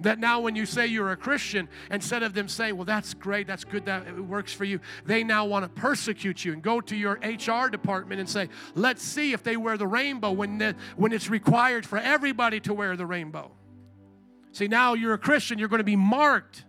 That 0.00 0.18
now, 0.18 0.40
when 0.40 0.56
you 0.56 0.66
say 0.66 0.86
you're 0.86 1.12
a 1.12 1.16
Christian, 1.16 1.68
instead 1.90 2.22
of 2.24 2.34
them 2.34 2.48
saying, 2.48 2.76
Well, 2.76 2.84
that's 2.84 3.14
great, 3.14 3.46
that's 3.46 3.62
good, 3.62 3.86
that 3.86 4.06
it 4.06 4.20
works 4.20 4.52
for 4.52 4.64
you, 4.64 4.80
they 5.04 5.22
now 5.22 5.44
want 5.44 5.64
to 5.64 5.80
persecute 5.80 6.44
you 6.44 6.52
and 6.52 6.62
go 6.62 6.80
to 6.80 6.96
your 6.96 7.20
HR 7.22 7.68
department 7.68 8.18
and 8.20 8.28
say, 8.28 8.48
Let's 8.74 9.02
see 9.02 9.32
if 9.32 9.42
they 9.42 9.56
wear 9.56 9.76
the 9.76 9.86
rainbow 9.86 10.32
when, 10.32 10.58
the, 10.58 10.74
when 10.96 11.12
it's 11.12 11.30
required 11.30 11.86
for 11.86 11.98
everybody 11.98 12.58
to 12.60 12.74
wear 12.74 12.96
the 12.96 13.06
rainbow. 13.06 13.52
See, 14.52 14.66
now 14.66 14.94
you're 14.94 15.14
a 15.14 15.18
Christian, 15.18 15.58
you're 15.58 15.68
going 15.68 15.78
to 15.78 15.84
be 15.84 15.96
marked. 15.96 16.64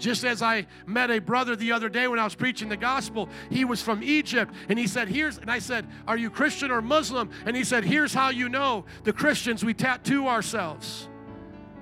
Just 0.00 0.24
as 0.24 0.40
I 0.42 0.66
met 0.86 1.10
a 1.10 1.20
brother 1.20 1.54
the 1.54 1.72
other 1.72 1.88
day 1.88 2.08
when 2.08 2.18
I 2.18 2.24
was 2.24 2.34
preaching 2.34 2.68
the 2.68 2.76
gospel, 2.76 3.28
he 3.50 3.64
was 3.64 3.82
from 3.82 4.02
Egypt, 4.02 4.52
and 4.68 4.78
he 4.78 4.86
said, 4.86 5.08
Here's, 5.08 5.38
and 5.38 5.50
I 5.50 5.58
said, 5.58 5.86
Are 6.08 6.16
you 6.16 6.30
Christian 6.30 6.70
or 6.70 6.80
Muslim? 6.80 7.30
And 7.44 7.54
he 7.54 7.62
said, 7.62 7.84
Here's 7.84 8.14
how 8.14 8.30
you 8.30 8.48
know 8.48 8.86
the 9.04 9.12
Christians, 9.12 9.64
we 9.64 9.74
tattoo 9.74 10.26
ourselves. 10.26 11.08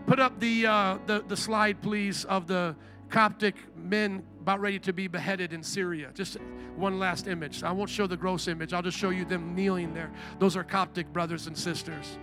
Put 0.06 0.18
up 0.18 0.40
the, 0.40 0.66
uh, 0.66 0.98
the, 1.06 1.24
the 1.26 1.36
slide, 1.36 1.80
please, 1.80 2.24
of 2.24 2.46
the 2.46 2.74
Coptic 3.08 3.54
men 3.76 4.22
about 4.40 4.60
ready 4.60 4.78
to 4.80 4.92
be 4.92 5.06
beheaded 5.06 5.52
in 5.52 5.62
Syria. 5.62 6.10
Just 6.14 6.38
one 6.76 6.98
last 6.98 7.28
image. 7.28 7.62
I 7.62 7.72
won't 7.72 7.88
show 7.88 8.06
the 8.06 8.16
gross 8.16 8.48
image, 8.48 8.72
I'll 8.72 8.82
just 8.82 8.98
show 8.98 9.10
you 9.10 9.24
them 9.24 9.54
kneeling 9.54 9.94
there. 9.94 10.10
Those 10.38 10.56
are 10.56 10.64
Coptic 10.64 11.12
brothers 11.12 11.46
and 11.46 11.56
sisters. 11.56 12.18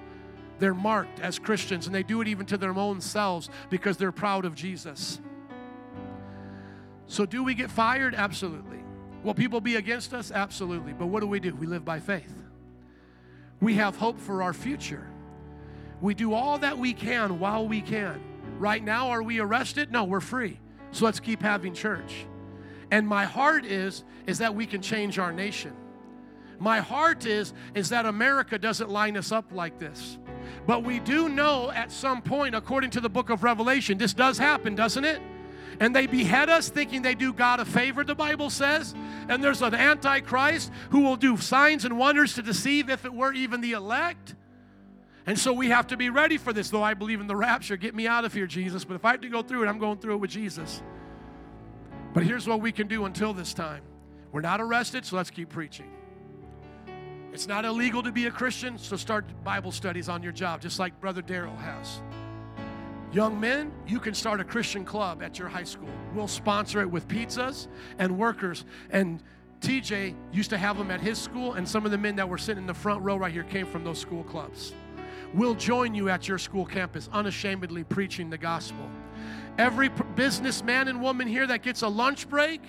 They're 0.59 0.73
marked 0.73 1.19
as 1.19 1.39
Christians, 1.39 1.85
and 1.85 1.95
they 1.95 2.03
do 2.03 2.21
it 2.21 2.27
even 2.27 2.45
to 2.47 2.57
their 2.57 2.71
own 2.71 3.01
selves 3.01 3.49
because 3.69 3.97
they're 3.97 4.11
proud 4.11 4.45
of 4.45 4.55
Jesus. 4.55 5.19
So, 7.07 7.25
do 7.25 7.43
we 7.43 7.53
get 7.53 7.69
fired? 7.69 8.15
Absolutely. 8.15 8.79
Will 9.23 9.33
people 9.33 9.61
be 9.61 9.75
against 9.75 10.13
us? 10.13 10.31
Absolutely. 10.31 10.93
But 10.93 11.07
what 11.07 11.21
do 11.21 11.27
we 11.27 11.39
do? 11.39 11.55
We 11.55 11.67
live 11.67 11.83
by 11.83 11.99
faith. 11.99 12.33
We 13.59 13.75
have 13.75 13.95
hope 13.95 14.19
for 14.19 14.43
our 14.43 14.53
future. 14.53 15.07
We 16.01 16.13
do 16.13 16.33
all 16.33 16.59
that 16.59 16.77
we 16.77 16.93
can 16.93 17.39
while 17.39 17.67
we 17.67 17.81
can. 17.81 18.21
Right 18.59 18.83
now, 18.83 19.09
are 19.09 19.23
we 19.23 19.39
arrested? 19.39 19.91
No, 19.91 20.03
we're 20.03 20.19
free. 20.19 20.59
So 20.91 21.05
let's 21.05 21.19
keep 21.19 21.41
having 21.41 21.73
church. 21.73 22.25
And 22.91 23.07
my 23.07 23.25
heart 23.25 23.65
is 23.65 24.03
is 24.27 24.37
that 24.37 24.55
we 24.55 24.65
can 24.65 24.81
change 24.81 25.19
our 25.19 25.31
nation. 25.31 25.73
My 26.59 26.79
heart 26.79 27.25
is 27.25 27.53
is 27.73 27.89
that 27.89 28.05
America 28.05 28.57
doesn't 28.57 28.89
line 28.89 29.17
us 29.17 29.31
up 29.31 29.45
like 29.51 29.79
this. 29.79 30.19
But 30.67 30.83
we 30.83 30.99
do 30.99 31.29
know 31.29 31.71
at 31.71 31.91
some 31.91 32.21
point 32.21 32.55
according 32.55 32.91
to 32.91 33.01
the 33.01 33.09
book 33.09 33.29
of 33.29 33.43
Revelation 33.43 33.97
this 33.97 34.13
does 34.13 34.37
happen, 34.37 34.75
doesn't 34.75 35.03
it? 35.03 35.21
And 35.79 35.95
they 35.95 36.07
behead 36.07 36.49
us 36.49 36.69
thinking 36.69 37.01
they 37.01 37.15
do 37.15 37.33
God 37.33 37.59
a 37.59 37.65
favor, 37.65 38.03
the 38.03 38.15
Bible 38.15 38.49
says. 38.49 38.93
And 39.27 39.43
there's 39.43 39.61
an 39.61 39.73
antichrist 39.73 40.71
who 40.89 41.01
will 41.01 41.15
do 41.15 41.37
signs 41.37 41.85
and 41.85 41.97
wonders 41.97 42.35
to 42.35 42.41
deceive 42.41 42.89
if 42.89 43.05
it 43.05 43.13
were 43.13 43.33
even 43.33 43.61
the 43.61 43.73
elect. 43.73 44.35
And 45.25 45.37
so 45.37 45.51
we 45.53 45.69
have 45.69 45.87
to 45.87 45.97
be 45.97 46.09
ready 46.09 46.37
for 46.37 46.53
this. 46.53 46.69
Though 46.69 46.83
I 46.83 46.93
believe 46.93 47.19
in 47.19 47.27
the 47.27 47.35
rapture, 47.35 47.77
get 47.77 47.95
me 47.95 48.07
out 48.07 48.25
of 48.25 48.33
here, 48.33 48.45
Jesus. 48.45 48.85
But 48.85 48.95
if 48.95 49.05
I 49.05 49.11
have 49.11 49.21
to 49.21 49.29
go 49.29 49.41
through 49.41 49.63
it, 49.63 49.67
I'm 49.67 49.79
going 49.79 49.97
through 49.97 50.15
it 50.15 50.19
with 50.19 50.29
Jesus. 50.29 50.81
But 52.13 52.23
here's 52.23 52.47
what 52.47 52.61
we 52.61 52.71
can 52.71 52.87
do 52.87 53.05
until 53.05 53.33
this 53.33 53.53
time 53.53 53.83
we're 54.31 54.41
not 54.41 54.61
arrested, 54.61 55.05
so 55.05 55.15
let's 55.15 55.31
keep 55.31 55.49
preaching. 55.49 55.91
It's 57.33 57.47
not 57.47 57.65
illegal 57.65 58.01
to 58.03 58.11
be 58.11 58.27
a 58.27 58.31
Christian, 58.31 58.77
so 58.77 58.95
start 58.95 59.25
Bible 59.43 59.71
studies 59.71 60.07
on 60.07 60.23
your 60.23 60.31
job, 60.31 60.61
just 60.61 60.79
like 60.79 60.97
Brother 61.01 61.21
Daryl 61.21 61.57
has. 61.57 62.01
Young 63.15 63.39
men, 63.39 63.71
you 63.87 64.01
can 64.01 64.13
start 64.13 64.41
a 64.41 64.43
Christian 64.43 64.83
club 64.83 65.23
at 65.23 65.39
your 65.39 65.47
high 65.47 65.63
school. 65.63 65.87
We'll 66.13 66.27
sponsor 66.27 66.81
it 66.81 66.91
with 66.91 67.07
pizzas 67.07 67.69
and 67.97 68.17
workers. 68.17 68.65
And 68.89 69.23
TJ 69.61 70.13
used 70.33 70.49
to 70.49 70.57
have 70.57 70.77
them 70.77 70.91
at 70.91 70.99
his 70.99 71.17
school, 71.17 71.53
and 71.53 71.65
some 71.65 71.85
of 71.85 71.91
the 71.91 71.97
men 71.97 72.17
that 72.17 72.27
were 72.27 72.37
sitting 72.37 72.63
in 72.63 72.67
the 72.67 72.73
front 72.73 73.01
row 73.03 73.15
right 73.15 73.31
here 73.31 73.45
came 73.45 73.67
from 73.67 73.85
those 73.85 73.99
school 73.99 74.25
clubs. 74.25 74.73
We'll 75.33 75.55
join 75.55 75.95
you 75.95 76.09
at 76.09 76.27
your 76.27 76.37
school 76.37 76.65
campus, 76.65 77.07
unashamedly 77.13 77.85
preaching 77.85 78.29
the 78.29 78.37
gospel. 78.37 78.85
Every 79.57 79.87
businessman 80.17 80.89
and 80.89 81.01
woman 81.01 81.25
here 81.25 81.47
that 81.47 81.63
gets 81.63 81.83
a 81.83 81.87
lunch 81.87 82.27
break, 82.27 82.59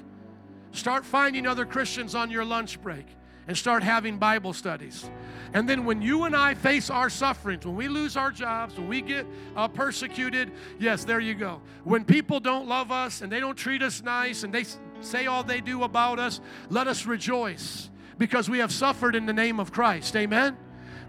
start 0.71 1.05
finding 1.05 1.49
other 1.49 1.67
Christians 1.67 2.15
on 2.15 2.31
your 2.31 2.45
lunch 2.45 2.81
break 2.81 3.07
and 3.49 3.57
start 3.57 3.83
having 3.83 4.19
Bible 4.19 4.53
studies. 4.53 5.09
And 5.55 5.69
then 5.69 5.85
when 5.85 6.03
you 6.03 6.25
and 6.25 6.35
I 6.35 6.55
face 6.55 6.91
our 6.91 7.09
sufferings, 7.09 7.65
when 7.65 7.77
we 7.77 7.89
lose 7.89 8.17
our 8.17 8.31
jobs, 8.31 8.77
when 8.77 8.89
we 8.89 9.01
get 9.01 9.27
uh, 9.55 9.69
persecuted, 9.69 10.53
yes, 10.79 11.05
there 11.05 11.21
you 11.21 11.35
go. 11.35 11.63
When 11.85 12.05
people 12.05 12.41
don't 12.41 12.67
love 12.67 12.91
us 12.91 13.23
and 13.23 13.31
they 13.31 13.41
don't 13.41 13.57
treat 13.57 13.83
us 13.83 14.03
nice 14.03 14.43
and 14.43 14.53
they 14.53 14.65
say 15.01 15.27
all 15.27 15.43
they 15.43 15.61
do 15.61 15.85
about 15.85 16.19
us, 16.19 16.41
let 16.69 16.89
us 16.89 17.07
rejoice 17.07 17.91
because 18.19 18.51
we 18.51 18.59
have 18.59 18.73
suffered 18.73 19.15
in 19.15 19.27
the 19.27 19.33
name 19.33 19.61
of 19.61 19.73
Christ. 19.73 20.17
Amen. 20.17 20.57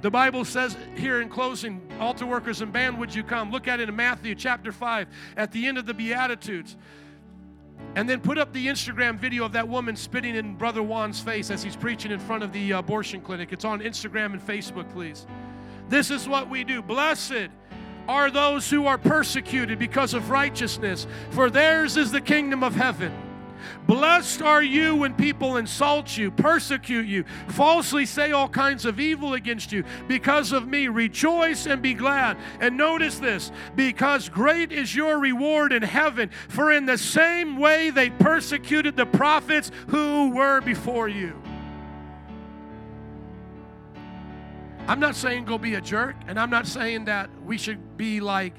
The 0.01 0.11
Bible 0.11 0.45
says 0.45 0.77
here 0.95 1.21
in 1.21 1.29
closing, 1.29 1.81
altar 1.99 2.25
workers 2.25 2.61
and 2.61 2.71
band, 2.71 2.99
would 2.99 3.15
you 3.15 3.23
come? 3.23 3.51
Look 3.51 3.67
at 3.67 3.79
it 3.79 3.89
in 3.89 3.95
Matthew 3.95 4.35
chapter 4.35 4.71
5 4.71 5.07
at 5.35 5.51
the 5.51 5.65
end 5.65 5.79
of 5.79 5.87
the 5.87 5.93
Beatitudes. 5.93 6.77
And 7.97 8.07
then 8.07 8.21
put 8.21 8.37
up 8.37 8.53
the 8.53 8.67
Instagram 8.67 9.17
video 9.17 9.43
of 9.43 9.53
that 9.53 9.67
woman 9.67 9.95
spitting 9.95 10.35
in 10.35 10.53
Brother 10.53 10.83
Juan's 10.83 11.19
face 11.19 11.49
as 11.49 11.63
he's 11.63 11.75
preaching 11.75 12.11
in 12.11 12.19
front 12.19 12.43
of 12.43 12.53
the 12.53 12.73
uh, 12.73 12.77
abortion 12.77 13.21
clinic. 13.21 13.51
It's 13.51 13.65
on 13.65 13.79
Instagram 13.79 14.33
and 14.33 14.39
Facebook, 14.39 14.87
please. 14.93 15.25
This 15.89 16.11
is 16.11 16.29
what 16.29 16.47
we 16.47 16.63
do. 16.63 16.83
Blessed 16.83 17.49
are 18.07 18.29
those 18.29 18.69
who 18.69 18.85
are 18.85 18.99
persecuted 18.99 19.79
because 19.79 20.13
of 20.13 20.29
righteousness, 20.29 21.07
for 21.31 21.49
theirs 21.49 21.97
is 21.97 22.11
the 22.11 22.21
kingdom 22.21 22.63
of 22.63 22.75
heaven. 22.75 23.11
Blessed 23.85 24.41
are 24.41 24.63
you 24.63 24.95
when 24.95 25.13
people 25.13 25.57
insult 25.57 26.17
you, 26.17 26.31
persecute 26.31 27.07
you, 27.07 27.23
falsely 27.47 28.05
say 28.05 28.31
all 28.31 28.49
kinds 28.49 28.85
of 28.85 28.99
evil 28.99 29.33
against 29.33 29.71
you 29.71 29.83
because 30.07 30.51
of 30.51 30.67
me. 30.67 30.87
Rejoice 30.87 31.65
and 31.65 31.81
be 31.81 31.93
glad. 31.93 32.37
And 32.59 32.77
notice 32.77 33.19
this 33.19 33.51
because 33.75 34.29
great 34.29 34.71
is 34.71 34.95
your 34.95 35.19
reward 35.19 35.73
in 35.73 35.83
heaven, 35.83 36.29
for 36.49 36.71
in 36.71 36.85
the 36.85 36.97
same 36.97 37.57
way 37.57 37.89
they 37.89 38.09
persecuted 38.09 38.95
the 38.95 39.05
prophets 39.05 39.71
who 39.87 40.31
were 40.31 40.61
before 40.61 41.07
you. 41.07 41.41
I'm 44.87 45.01
not 45.01 45.15
saying 45.15 45.43
go 45.43 45.57
be 45.57 45.75
a 45.75 45.81
jerk, 45.81 46.15
and 46.27 46.39
I'm 46.39 46.49
not 46.49 46.65
saying 46.65 47.05
that 47.05 47.29
we 47.45 47.57
should 47.57 47.97
be 47.97 48.21
like 48.21 48.53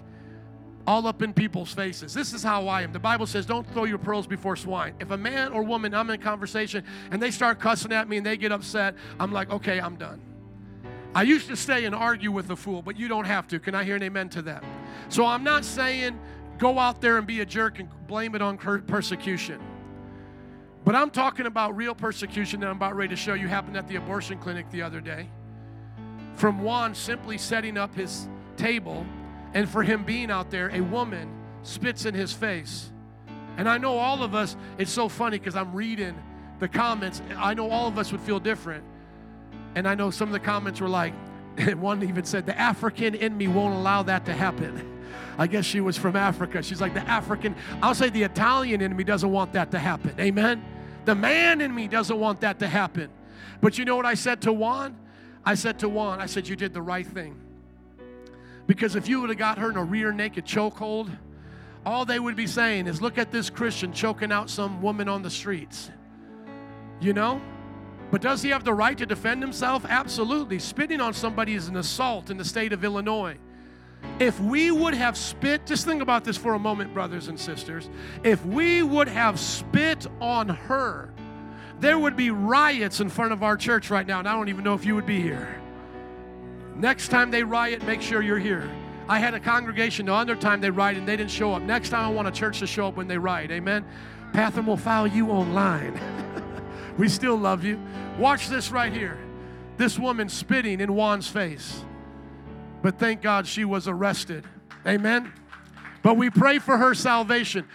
all 0.88 1.06
up 1.06 1.20
in 1.20 1.34
people's 1.34 1.70
faces. 1.74 2.14
This 2.14 2.32
is 2.32 2.42
how 2.42 2.66
I 2.66 2.80
am. 2.80 2.92
The 2.92 2.98
Bible 2.98 3.26
says, 3.26 3.44
don't 3.44 3.70
throw 3.74 3.84
your 3.84 3.98
pearls 3.98 4.26
before 4.26 4.56
swine. 4.56 4.94
If 4.98 5.10
a 5.10 5.18
man 5.18 5.52
or 5.52 5.62
woman, 5.62 5.92
I'm 5.92 6.08
in 6.08 6.18
conversation, 6.18 6.82
and 7.10 7.22
they 7.22 7.30
start 7.30 7.60
cussing 7.60 7.92
at 7.92 8.08
me 8.08 8.16
and 8.16 8.24
they 8.24 8.38
get 8.38 8.52
upset, 8.52 8.94
I'm 9.20 9.30
like, 9.30 9.50
okay, 9.50 9.82
I'm 9.82 9.96
done. 9.96 10.18
I 11.14 11.24
used 11.24 11.46
to 11.48 11.56
stay 11.56 11.84
and 11.84 11.94
argue 11.94 12.32
with 12.32 12.48
a 12.48 12.56
fool, 12.56 12.80
but 12.80 12.98
you 12.98 13.06
don't 13.06 13.26
have 13.26 13.46
to. 13.48 13.60
Can 13.60 13.74
I 13.74 13.84
hear 13.84 13.96
an 13.96 14.02
amen 14.02 14.30
to 14.30 14.42
that? 14.42 14.64
So 15.10 15.26
I'm 15.26 15.44
not 15.44 15.66
saying 15.66 16.18
go 16.56 16.78
out 16.78 17.02
there 17.02 17.18
and 17.18 17.26
be 17.26 17.42
a 17.42 17.46
jerk 17.46 17.80
and 17.80 17.90
blame 18.06 18.34
it 18.34 18.40
on 18.40 18.56
persecution. 18.56 19.60
But 20.86 20.94
I'm 20.94 21.10
talking 21.10 21.44
about 21.44 21.76
real 21.76 21.94
persecution 21.94 22.60
that 22.60 22.70
I'm 22.70 22.76
about 22.76 22.96
ready 22.96 23.10
to 23.10 23.16
show 23.16 23.34
you 23.34 23.46
happened 23.46 23.76
at 23.76 23.88
the 23.88 23.96
abortion 23.96 24.38
clinic 24.38 24.70
the 24.70 24.80
other 24.80 25.02
day. 25.02 25.28
From 26.36 26.62
Juan 26.62 26.94
simply 26.94 27.36
setting 27.36 27.76
up 27.76 27.94
his 27.94 28.26
table 28.56 29.04
and 29.54 29.68
for 29.68 29.82
him 29.82 30.04
being 30.04 30.30
out 30.30 30.50
there, 30.50 30.70
a 30.70 30.80
woman 30.80 31.28
spits 31.62 32.04
in 32.06 32.14
his 32.14 32.32
face. 32.32 32.90
And 33.56 33.68
I 33.68 33.78
know 33.78 33.98
all 33.98 34.22
of 34.22 34.34
us, 34.34 34.56
it's 34.78 34.92
so 34.92 35.08
funny 35.08 35.38
because 35.38 35.56
I'm 35.56 35.72
reading 35.72 36.14
the 36.58 36.68
comments. 36.68 37.22
I 37.36 37.54
know 37.54 37.70
all 37.70 37.88
of 37.88 37.98
us 37.98 38.12
would 38.12 38.20
feel 38.20 38.40
different. 38.40 38.84
And 39.74 39.86
I 39.86 39.94
know 39.94 40.10
some 40.10 40.28
of 40.28 40.32
the 40.32 40.40
comments 40.40 40.80
were 40.80 40.88
like, 40.88 41.12
one 41.76 42.02
even 42.02 42.24
said, 42.24 42.46
the 42.46 42.58
African 42.58 43.14
in 43.14 43.36
me 43.36 43.48
won't 43.48 43.74
allow 43.74 44.02
that 44.04 44.24
to 44.26 44.32
happen. 44.32 44.94
I 45.38 45.46
guess 45.46 45.64
she 45.64 45.80
was 45.80 45.96
from 45.96 46.16
Africa. 46.16 46.62
She's 46.62 46.80
like, 46.80 46.94
the 46.94 47.08
African, 47.08 47.54
I'll 47.82 47.94
say 47.94 48.10
the 48.10 48.24
Italian 48.24 48.80
in 48.80 48.94
me 48.96 49.04
doesn't 49.04 49.30
want 49.30 49.52
that 49.52 49.70
to 49.70 49.78
happen. 49.78 50.14
Amen? 50.18 50.64
The 51.04 51.14
man 51.14 51.60
in 51.60 51.74
me 51.74 51.88
doesn't 51.88 52.18
want 52.18 52.40
that 52.40 52.58
to 52.58 52.66
happen. 52.66 53.08
But 53.60 53.78
you 53.78 53.84
know 53.84 53.96
what 53.96 54.06
I 54.06 54.14
said 54.14 54.42
to 54.42 54.52
Juan? 54.52 54.96
I 55.44 55.54
said 55.54 55.78
to 55.80 55.88
Juan, 55.88 56.20
I 56.20 56.26
said, 56.26 56.48
you 56.48 56.56
did 56.56 56.74
the 56.74 56.82
right 56.82 57.06
thing. 57.06 57.40
Because 58.68 58.94
if 58.94 59.08
you 59.08 59.20
would 59.20 59.30
have 59.30 59.38
got 59.38 59.58
her 59.58 59.70
in 59.70 59.76
a 59.76 59.82
rear 59.82 60.12
naked 60.12 60.44
chokehold, 60.44 61.10
all 61.86 62.04
they 62.04 62.20
would 62.20 62.36
be 62.36 62.46
saying 62.46 62.86
is, 62.86 63.00
look 63.00 63.16
at 63.16 63.32
this 63.32 63.48
Christian 63.48 63.92
choking 63.92 64.30
out 64.30 64.50
some 64.50 64.82
woman 64.82 65.08
on 65.08 65.22
the 65.22 65.30
streets. 65.30 65.90
You 67.00 67.14
know? 67.14 67.40
But 68.10 68.20
does 68.20 68.42
he 68.42 68.50
have 68.50 68.64
the 68.64 68.74
right 68.74 68.96
to 68.98 69.06
defend 69.06 69.42
himself? 69.42 69.86
Absolutely. 69.88 70.58
Spitting 70.58 71.00
on 71.00 71.14
somebody 71.14 71.54
is 71.54 71.68
an 71.68 71.76
assault 71.76 72.30
in 72.30 72.36
the 72.36 72.44
state 72.44 72.74
of 72.74 72.84
Illinois. 72.84 73.38
If 74.18 74.38
we 74.38 74.70
would 74.70 74.94
have 74.94 75.16
spit, 75.16 75.64
just 75.64 75.86
think 75.86 76.02
about 76.02 76.24
this 76.24 76.36
for 76.36 76.52
a 76.52 76.58
moment, 76.58 76.92
brothers 76.92 77.28
and 77.28 77.40
sisters. 77.40 77.88
If 78.22 78.44
we 78.44 78.82
would 78.82 79.08
have 79.08 79.40
spit 79.40 80.06
on 80.20 80.48
her, 80.48 81.12
there 81.80 81.98
would 81.98 82.16
be 82.16 82.30
riots 82.30 83.00
in 83.00 83.08
front 83.08 83.32
of 83.32 83.42
our 83.42 83.56
church 83.56 83.88
right 83.90 84.06
now, 84.06 84.18
and 84.18 84.28
I 84.28 84.36
don't 84.36 84.50
even 84.50 84.62
know 84.62 84.74
if 84.74 84.84
you 84.84 84.94
would 84.94 85.06
be 85.06 85.22
here. 85.22 85.58
Next 86.78 87.08
time 87.08 87.30
they 87.30 87.42
riot, 87.42 87.84
make 87.84 88.00
sure 88.00 88.22
you're 88.22 88.38
here. 88.38 88.70
I 89.08 89.18
had 89.18 89.34
a 89.34 89.40
congregation 89.40 90.06
the 90.06 90.14
other 90.14 90.36
time 90.36 90.60
they 90.60 90.70
riot 90.70 90.98
and 90.98 91.08
they 91.08 91.16
didn't 91.16 91.30
show 91.30 91.54
up. 91.54 91.62
Next 91.62 91.90
time 91.90 92.04
I 92.04 92.08
want 92.08 92.28
a 92.28 92.32
church 92.32 92.60
to 92.60 92.66
show 92.66 92.88
up 92.88 92.96
when 92.96 93.08
they 93.08 93.18
riot. 93.18 93.50
Amen. 93.50 93.84
Patham 94.32 94.66
will 94.66 94.76
file 94.76 95.06
you 95.06 95.30
online. 95.30 95.98
We 96.98 97.08
still 97.08 97.36
love 97.36 97.64
you. 97.64 97.80
Watch 98.18 98.48
this 98.48 98.72
right 98.72 98.92
here. 98.92 99.16
This 99.76 99.98
woman 99.98 100.28
spitting 100.28 100.80
in 100.80 100.92
Juan's 100.92 101.28
face. 101.28 101.84
But 102.82 102.98
thank 102.98 103.22
God 103.22 103.46
she 103.46 103.64
was 103.64 103.86
arrested. 103.86 104.44
Amen. 104.84 105.32
But 106.02 106.16
we 106.16 106.28
pray 106.28 106.58
for 106.58 106.76
her 106.76 106.94
salvation. 106.94 107.66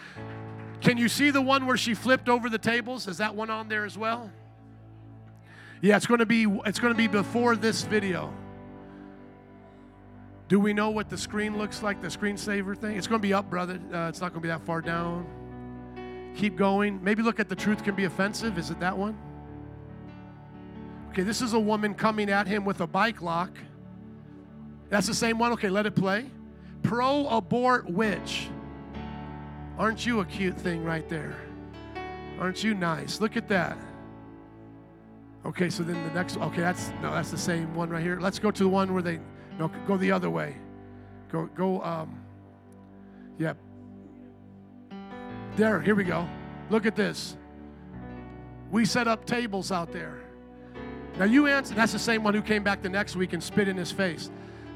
Can 0.82 0.98
you 0.98 1.08
see 1.08 1.32
the 1.32 1.42
one 1.42 1.66
where 1.66 1.78
she 1.78 1.94
flipped 1.94 2.28
over 2.28 2.50
the 2.50 2.58
tables? 2.58 3.08
Is 3.08 3.18
that 3.18 3.34
one 3.34 3.50
on 3.50 3.70
there 3.70 3.86
as 3.86 3.98
well? 3.98 4.30
Yeah, 5.82 5.96
it's 5.96 6.06
going 6.06 6.20
to 6.20 6.26
be 6.26 6.46
it's 6.66 6.80
going 6.80 6.94
to 6.94 6.98
be 6.98 7.08
before 7.08 7.56
this 7.56 7.84
video. 7.84 8.34
Do 10.48 10.60
we 10.60 10.74
know 10.74 10.90
what 10.90 11.10
the 11.10 11.18
screen 11.18 11.58
looks 11.58 11.82
like, 11.82 12.02
the 12.02 12.10
screensaver 12.10 12.78
thing? 12.78 12.98
It's 12.98 13.08
going 13.08 13.22
to 13.22 13.28
be 13.28 13.34
up, 13.34 13.50
brother. 13.50 13.80
Uh, 13.94 14.10
it's 14.10 14.22
not 14.22 14.34
going 14.34 14.42
to 14.42 14.48
be 14.48 14.50
that 14.50 14.62
far 14.62 14.82
down. 14.82 15.26
Keep 16.36 16.58
going. 16.58 17.04
Maybe 17.04 17.24
look 17.24 17.40
at 17.40 17.50
the 17.50 17.56
truth 17.56 17.84
can 17.84 17.96
be 17.96 18.06
offensive. 18.06 18.58
Is 18.58 18.70
it 18.70 18.80
that 18.80 18.98
one? 18.98 19.18
Okay, 21.10 21.22
this 21.22 21.42
is 21.42 21.54
a 21.54 21.60
woman 21.60 21.94
coming 21.94 22.30
at 22.30 22.48
him 22.48 22.66
with 22.66 22.82
a 22.82 22.88
bike 22.88 23.22
lock. 23.22 23.52
That's 24.90 25.08
the 25.08 25.14
same 25.14 25.38
one. 25.38 25.52
Okay, 25.54 25.70
let 25.70 25.86
it 25.86 25.96
play. 25.96 26.26
Pro 26.82 27.28
abort 27.28 27.90
witch. 27.90 28.50
Aren't 29.78 30.06
you 30.06 30.20
a 30.20 30.26
cute 30.26 30.58
thing 30.58 30.84
right 30.84 31.08
there? 31.08 31.36
Aren't 32.40 32.64
you 32.64 32.74
nice? 32.74 33.22
Look 33.22 33.38
at 33.38 33.48
that. 33.48 33.78
Okay, 35.46 35.70
so 35.70 35.84
then 35.84 36.02
the 36.08 36.14
next 36.14 36.38
okay, 36.38 36.62
that's 36.62 36.92
no, 37.02 37.12
that's 37.12 37.32
the 37.32 37.38
same 37.38 37.74
one 37.76 37.90
right 37.90 38.02
here. 38.02 38.20
Let's 38.20 38.40
go 38.40 38.50
to 38.50 38.64
the 38.64 38.70
one 38.70 38.94
where 38.94 39.04
they 39.04 39.20
no 39.60 39.72
go 39.88 39.98
the 39.98 40.12
other 40.12 40.30
way. 40.30 40.56
Go 41.32 41.46
go 41.56 41.82
um 41.82 42.20
yeah. 43.38 43.54
There, 45.56 45.82
here 45.82 45.96
we 45.96 46.04
go. 46.04 46.28
Look 46.70 46.86
at 46.86 46.96
this. 46.96 47.38
We 48.72 48.86
set 48.86 49.08
up 49.08 49.26
tables 49.26 49.72
out 49.72 49.92
there. 49.92 50.22
Now 51.18 51.26
you 51.26 51.48
answer 51.48 51.76
that's 51.76 51.92
the 51.92 52.00
same 52.00 52.24
one 52.24 52.34
who 52.34 52.42
came 52.42 52.64
back 52.64 52.82
the 52.82 52.90
next 52.90 53.16
week 53.16 53.34
and 53.34 53.44
spit 53.44 53.68
in 53.68 53.78
his 53.78 53.92
face. 53.92 54.32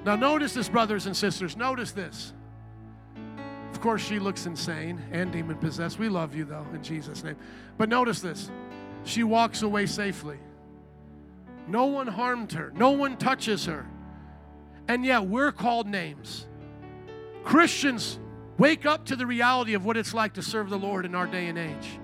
Now, 0.08 0.16
notice 0.16 0.54
this, 0.54 0.70
brothers 0.70 1.06
and 1.06 1.18
sisters. 1.18 1.58
Notice 1.58 1.92
this. 1.92 2.34
Of 3.72 3.82
course, 3.82 4.02
she 4.02 4.20
looks 4.20 4.46
insane 4.46 5.02
and 5.12 5.34
demon 5.34 5.58
possessed. 5.58 6.00
We 6.00 6.08
love 6.08 6.34
you, 6.34 6.46
though, 6.46 6.66
in 6.74 6.82
Jesus' 6.82 7.26
name. 7.26 7.36
But 7.78 7.90
notice 7.90 8.22
this 8.22 8.50
she 9.04 9.24
walks 9.24 9.64
away 9.64 9.86
safely. 9.86 10.38
No 11.68 11.88
one 11.88 12.08
harmed 12.08 12.54
her, 12.54 12.72
no 12.74 12.92
one 12.92 13.18
touches 13.18 13.66
her. 13.66 13.86
And 14.88 15.06
yet, 15.06 15.26
we're 15.26 15.52
called 15.52 15.88
names. 15.88 16.48
Christians 17.44 18.20
wake 18.58 18.86
up 18.86 19.06
to 19.06 19.16
the 19.16 19.26
reality 19.26 19.74
of 19.74 19.86
what 19.86 19.98
it's 19.98 20.14
like 20.14 20.34
to 20.34 20.42
serve 20.42 20.70
the 20.70 20.78
Lord 20.78 21.06
in 21.06 21.16
our 21.16 21.28
day 21.28 21.48
and 21.48 21.58
age. 21.58 22.00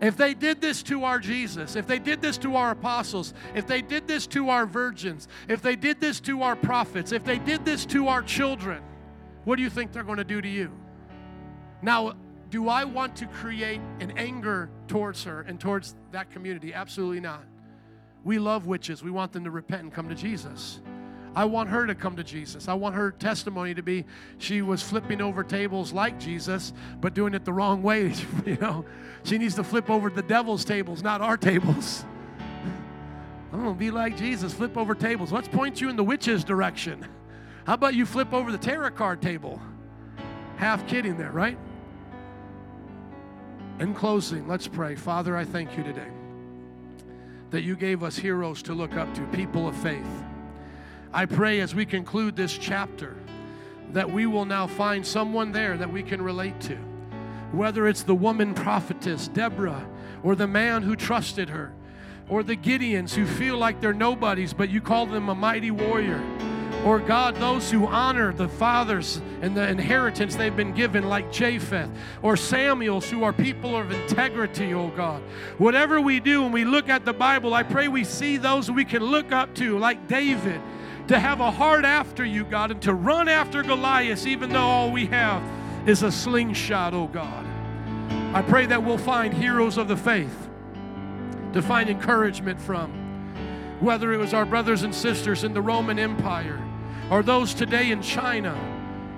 If 0.00 0.16
they 0.16 0.34
did 0.34 0.60
this 0.60 0.82
to 0.84 1.04
our 1.04 1.18
Jesus, 1.18 1.74
if 1.74 1.86
they 1.86 1.98
did 1.98 2.20
this 2.20 2.38
to 2.38 2.54
our 2.54 2.70
apostles, 2.70 3.34
if 3.54 3.66
they 3.66 3.82
did 3.82 4.06
this 4.06 4.26
to 4.28 4.48
our 4.48 4.64
virgins, 4.64 5.26
if 5.48 5.60
they 5.60 5.74
did 5.74 6.00
this 6.00 6.20
to 6.20 6.42
our 6.42 6.54
prophets, 6.54 7.10
if 7.10 7.24
they 7.24 7.38
did 7.38 7.64
this 7.64 7.84
to 7.86 8.06
our 8.06 8.22
children, 8.22 8.82
what 9.44 9.56
do 9.56 9.62
you 9.62 9.70
think 9.70 9.92
they're 9.92 10.04
going 10.04 10.18
to 10.18 10.24
do 10.24 10.40
to 10.40 10.48
you? 10.48 10.70
Now, 11.82 12.14
do 12.50 12.68
I 12.68 12.84
want 12.84 13.16
to 13.16 13.26
create 13.26 13.80
an 14.00 14.12
anger 14.16 14.70
towards 14.86 15.24
her 15.24 15.42
and 15.42 15.58
towards 15.58 15.96
that 16.12 16.30
community? 16.30 16.72
Absolutely 16.72 17.20
not. 17.20 17.44
We 18.24 18.38
love 18.38 18.66
witches. 18.66 19.02
We 19.02 19.10
want 19.10 19.32
them 19.32 19.44
to 19.44 19.50
repent 19.50 19.82
and 19.82 19.92
come 19.92 20.08
to 20.08 20.14
Jesus. 20.14 20.80
I 21.38 21.44
want 21.44 21.70
her 21.70 21.86
to 21.86 21.94
come 21.94 22.16
to 22.16 22.24
Jesus. 22.24 22.66
I 22.66 22.74
want 22.74 22.96
her 22.96 23.12
testimony 23.12 23.72
to 23.72 23.80
be 23.80 24.04
she 24.38 24.60
was 24.60 24.82
flipping 24.82 25.20
over 25.20 25.44
tables 25.44 25.92
like 25.92 26.18
Jesus, 26.18 26.72
but 27.00 27.14
doing 27.14 27.32
it 27.32 27.44
the 27.44 27.52
wrong 27.52 27.80
way. 27.80 28.12
you 28.44 28.56
know, 28.56 28.84
she 29.22 29.38
needs 29.38 29.54
to 29.54 29.62
flip 29.62 29.88
over 29.88 30.10
the 30.10 30.22
devil's 30.22 30.64
tables, 30.64 31.00
not 31.00 31.20
our 31.20 31.36
tables. 31.36 32.04
I'm 33.52 33.62
gonna 33.62 33.74
be 33.74 33.92
like 33.92 34.16
Jesus, 34.16 34.52
flip 34.52 34.76
over 34.76 34.96
tables. 34.96 35.30
Let's 35.30 35.46
point 35.46 35.80
you 35.80 35.88
in 35.88 35.94
the 35.94 36.02
witch's 36.02 36.42
direction. 36.42 37.06
How 37.66 37.74
about 37.74 37.94
you 37.94 38.04
flip 38.04 38.34
over 38.34 38.50
the 38.50 38.58
tarot 38.58 38.90
card 38.90 39.22
table? 39.22 39.62
Half 40.56 40.88
kidding 40.88 41.16
there, 41.16 41.30
right? 41.30 41.56
In 43.78 43.94
closing, 43.94 44.48
let's 44.48 44.66
pray. 44.66 44.96
Father, 44.96 45.36
I 45.36 45.44
thank 45.44 45.76
you 45.78 45.84
today 45.84 46.08
that 47.50 47.62
you 47.62 47.76
gave 47.76 48.02
us 48.02 48.16
heroes 48.16 48.60
to 48.64 48.74
look 48.74 48.94
up 48.94 49.14
to, 49.14 49.24
people 49.28 49.68
of 49.68 49.76
faith. 49.76 50.24
I 51.12 51.24
pray 51.24 51.60
as 51.60 51.74
we 51.74 51.86
conclude 51.86 52.36
this 52.36 52.56
chapter 52.56 53.16
that 53.92 54.10
we 54.10 54.26
will 54.26 54.44
now 54.44 54.66
find 54.66 55.06
someone 55.06 55.52
there 55.52 55.76
that 55.78 55.90
we 55.90 56.02
can 56.02 56.20
relate 56.20 56.60
to. 56.60 56.76
Whether 57.52 57.88
it's 57.88 58.02
the 58.02 58.14
woman 58.14 58.52
prophetess, 58.52 59.28
Deborah, 59.28 59.88
or 60.22 60.34
the 60.34 60.46
man 60.46 60.82
who 60.82 60.94
trusted 60.94 61.48
her, 61.48 61.72
or 62.28 62.42
the 62.42 62.56
Gideons 62.56 63.14
who 63.14 63.24
feel 63.24 63.56
like 63.56 63.80
they're 63.80 63.94
nobodies, 63.94 64.52
but 64.52 64.68
you 64.68 64.82
call 64.82 65.06
them 65.06 65.30
a 65.30 65.34
mighty 65.34 65.70
warrior. 65.70 66.22
Or 66.84 66.98
God, 66.98 67.36
those 67.36 67.70
who 67.70 67.86
honor 67.86 68.34
the 68.34 68.48
fathers 68.48 69.22
and 69.40 69.56
the 69.56 69.66
inheritance 69.66 70.36
they've 70.36 70.54
been 70.54 70.74
given, 70.74 71.08
like 71.08 71.32
Jephthah, 71.32 71.90
or 72.22 72.36
Samuels, 72.36 73.08
who 73.08 73.24
are 73.24 73.32
people 73.32 73.74
of 73.76 73.90
integrity, 73.90 74.74
oh 74.74 74.88
God. 74.88 75.22
Whatever 75.56 76.02
we 76.02 76.20
do 76.20 76.42
when 76.42 76.52
we 76.52 76.66
look 76.66 76.90
at 76.90 77.06
the 77.06 77.14
Bible, 77.14 77.54
I 77.54 77.62
pray 77.62 77.88
we 77.88 78.04
see 78.04 78.36
those 78.36 78.70
we 78.70 78.84
can 78.84 79.02
look 79.02 79.32
up 79.32 79.54
to, 79.54 79.78
like 79.78 80.06
David 80.06 80.60
to 81.08 81.18
have 81.18 81.40
a 81.40 81.50
heart 81.50 81.84
after 81.84 82.24
you, 82.24 82.44
God, 82.44 82.70
and 82.70 82.82
to 82.82 82.94
run 82.94 83.28
after 83.28 83.62
Goliath, 83.62 84.26
even 84.26 84.50
though 84.50 84.60
all 84.60 84.92
we 84.92 85.06
have 85.06 85.42
is 85.88 86.02
a 86.02 86.12
slingshot, 86.12 86.92
oh 86.92 87.06
God. 87.06 87.46
I 88.34 88.42
pray 88.42 88.66
that 88.66 88.82
we'll 88.82 88.98
find 88.98 89.32
heroes 89.32 89.78
of 89.78 89.88
the 89.88 89.96
faith 89.96 90.48
to 91.54 91.62
find 91.62 91.88
encouragement 91.88 92.60
from, 92.60 92.92
whether 93.80 94.12
it 94.12 94.18
was 94.18 94.34
our 94.34 94.44
brothers 94.44 94.82
and 94.82 94.94
sisters 94.94 95.44
in 95.44 95.54
the 95.54 95.62
Roman 95.62 95.98
Empire 95.98 96.62
or 97.10 97.22
those 97.22 97.54
today 97.54 97.90
in 97.90 98.02
China 98.02 98.56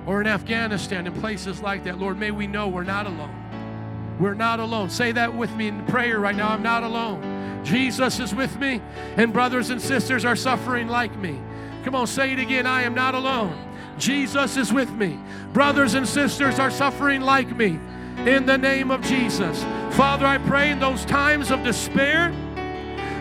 or 0.06 0.20
in 0.20 0.28
Afghanistan 0.28 1.08
and 1.08 1.16
places 1.20 1.60
like 1.60 1.82
that. 1.84 1.98
Lord, 1.98 2.18
may 2.18 2.30
we 2.30 2.46
know 2.46 2.68
we're 2.68 2.84
not 2.84 3.06
alone. 3.06 4.16
We're 4.20 4.34
not 4.34 4.60
alone. 4.60 4.90
Say 4.90 5.10
that 5.12 5.34
with 5.34 5.54
me 5.56 5.68
in 5.68 5.84
prayer 5.86 6.20
right 6.20 6.36
now. 6.36 6.50
I'm 6.50 6.62
not 6.62 6.84
alone. 6.84 7.64
Jesus 7.64 8.20
is 8.20 8.34
with 8.34 8.56
me, 8.58 8.80
and 9.16 9.32
brothers 9.32 9.70
and 9.70 9.80
sisters 9.80 10.24
are 10.24 10.36
suffering 10.36 10.86
like 10.88 11.16
me. 11.16 11.40
Come 11.84 11.94
on, 11.94 12.06
say 12.06 12.32
it 12.32 12.38
again. 12.38 12.66
I 12.66 12.82
am 12.82 12.94
not 12.94 13.14
alone. 13.14 13.56
Jesus 13.98 14.56
is 14.56 14.72
with 14.72 14.90
me. 14.90 15.18
Brothers 15.52 15.94
and 15.94 16.06
sisters 16.06 16.58
are 16.58 16.70
suffering 16.70 17.20
like 17.20 17.54
me. 17.56 17.78
In 18.26 18.44
the 18.46 18.58
name 18.58 18.90
of 18.90 19.02
Jesus. 19.02 19.62
Father, 19.94 20.26
I 20.26 20.38
pray 20.38 20.70
in 20.70 20.78
those 20.78 21.04
times 21.04 21.50
of 21.50 21.62
despair, 21.62 22.30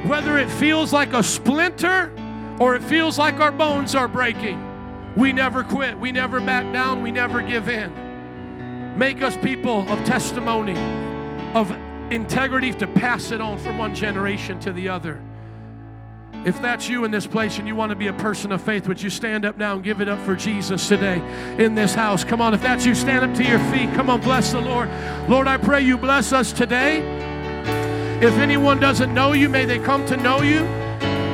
whether 0.06 0.38
it 0.38 0.50
feels 0.50 0.92
like 0.92 1.14
a 1.14 1.24
splinter 1.24 2.14
or 2.60 2.76
it 2.76 2.84
feels 2.84 3.18
like 3.18 3.36
our 3.36 3.52
bones 3.52 3.96
are 3.96 4.08
breaking, 4.08 4.66
we 5.16 5.34
never 5.34 5.64
quit. 5.64 5.98
We 5.98 6.12
never 6.12 6.40
back 6.40 6.72
down. 6.74 7.02
We 7.02 7.12
never 7.12 7.42
give 7.42 7.70
in. 7.70 8.98
Make 8.98 9.22
us 9.22 9.36
people 9.38 9.90
of 9.90 10.04
testimony, 10.06 10.78
of 11.54 11.72
integrity 12.12 12.74
to 12.74 12.88
pass 12.88 13.32
it 13.32 13.40
on 13.40 13.58
from 13.58 13.78
one 13.78 13.96
generation 13.96 14.60
to 14.62 14.74
the 14.74 14.90
other. 14.90 15.22
If 16.46 16.62
that's 16.62 16.88
you 16.88 17.04
in 17.04 17.12
this 17.12 17.28
place 17.28 17.60
and 17.60 17.68
you 17.68 17.76
want 17.76 17.90
to 17.90 17.96
be 17.96 18.08
a 18.08 18.14
person 18.14 18.52
of 18.52 18.62
faith, 18.62 18.88
would 18.88 19.02
you 19.02 19.10
stand 19.10 19.46
up 19.46 19.58
now 19.58 19.74
and 19.74 19.84
give 19.84 20.00
it 20.00 20.08
up 20.08 20.20
for 20.26 20.36
Jesus 20.36 20.88
today 20.88 21.22
in 21.64 21.76
this 21.76 21.94
house? 21.94 22.24
Come 22.24 22.40
on, 22.40 22.54
if 22.54 22.62
that's 22.62 22.86
you, 22.86 22.96
stand 22.96 23.30
up 23.30 23.36
to 23.38 23.44
your 23.44 23.60
feet. 23.72 23.94
Come 23.94 24.10
on, 24.10 24.22
bless 24.22 24.54
the 24.54 24.62
Lord. 24.62 24.90
Lord, 25.28 25.48
I 25.48 25.58
pray 25.58 25.82
you 25.82 25.98
bless 25.98 26.32
us 26.32 26.54
today. 26.54 27.00
If 28.22 28.34
anyone 28.36 28.80
doesn't 28.80 29.14
know 29.14 29.34
you, 29.34 29.50
may 29.50 29.66
they 29.66 29.80
come 29.80 30.06
to 30.06 30.18
know 30.18 30.42
you. 30.42 30.66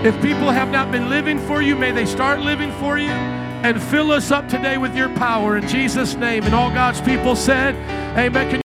If 0.05 0.19
people 0.21 0.51
have 0.51 0.69
not 0.69 0.91
been 0.91 1.09
living 1.09 1.39
for 1.39 1.61
you, 1.61 1.75
may 1.75 1.91
they 1.91 2.05
start 2.05 2.39
living 2.39 2.71
for 2.73 2.97
you. 2.97 3.09
And 3.09 3.81
fill 3.81 4.11
us 4.11 4.29
up 4.29 4.47
today 4.47 4.77
with 4.77 4.95
your 4.95 5.09
power 5.15 5.57
in 5.57 5.67
Jesus' 5.67 6.15
name. 6.15 6.43
And 6.43 6.53
all 6.53 6.69
God's 6.69 7.01
people 7.01 7.35
said, 7.35 7.75
Amen. 8.15 8.51
Can 8.51 8.64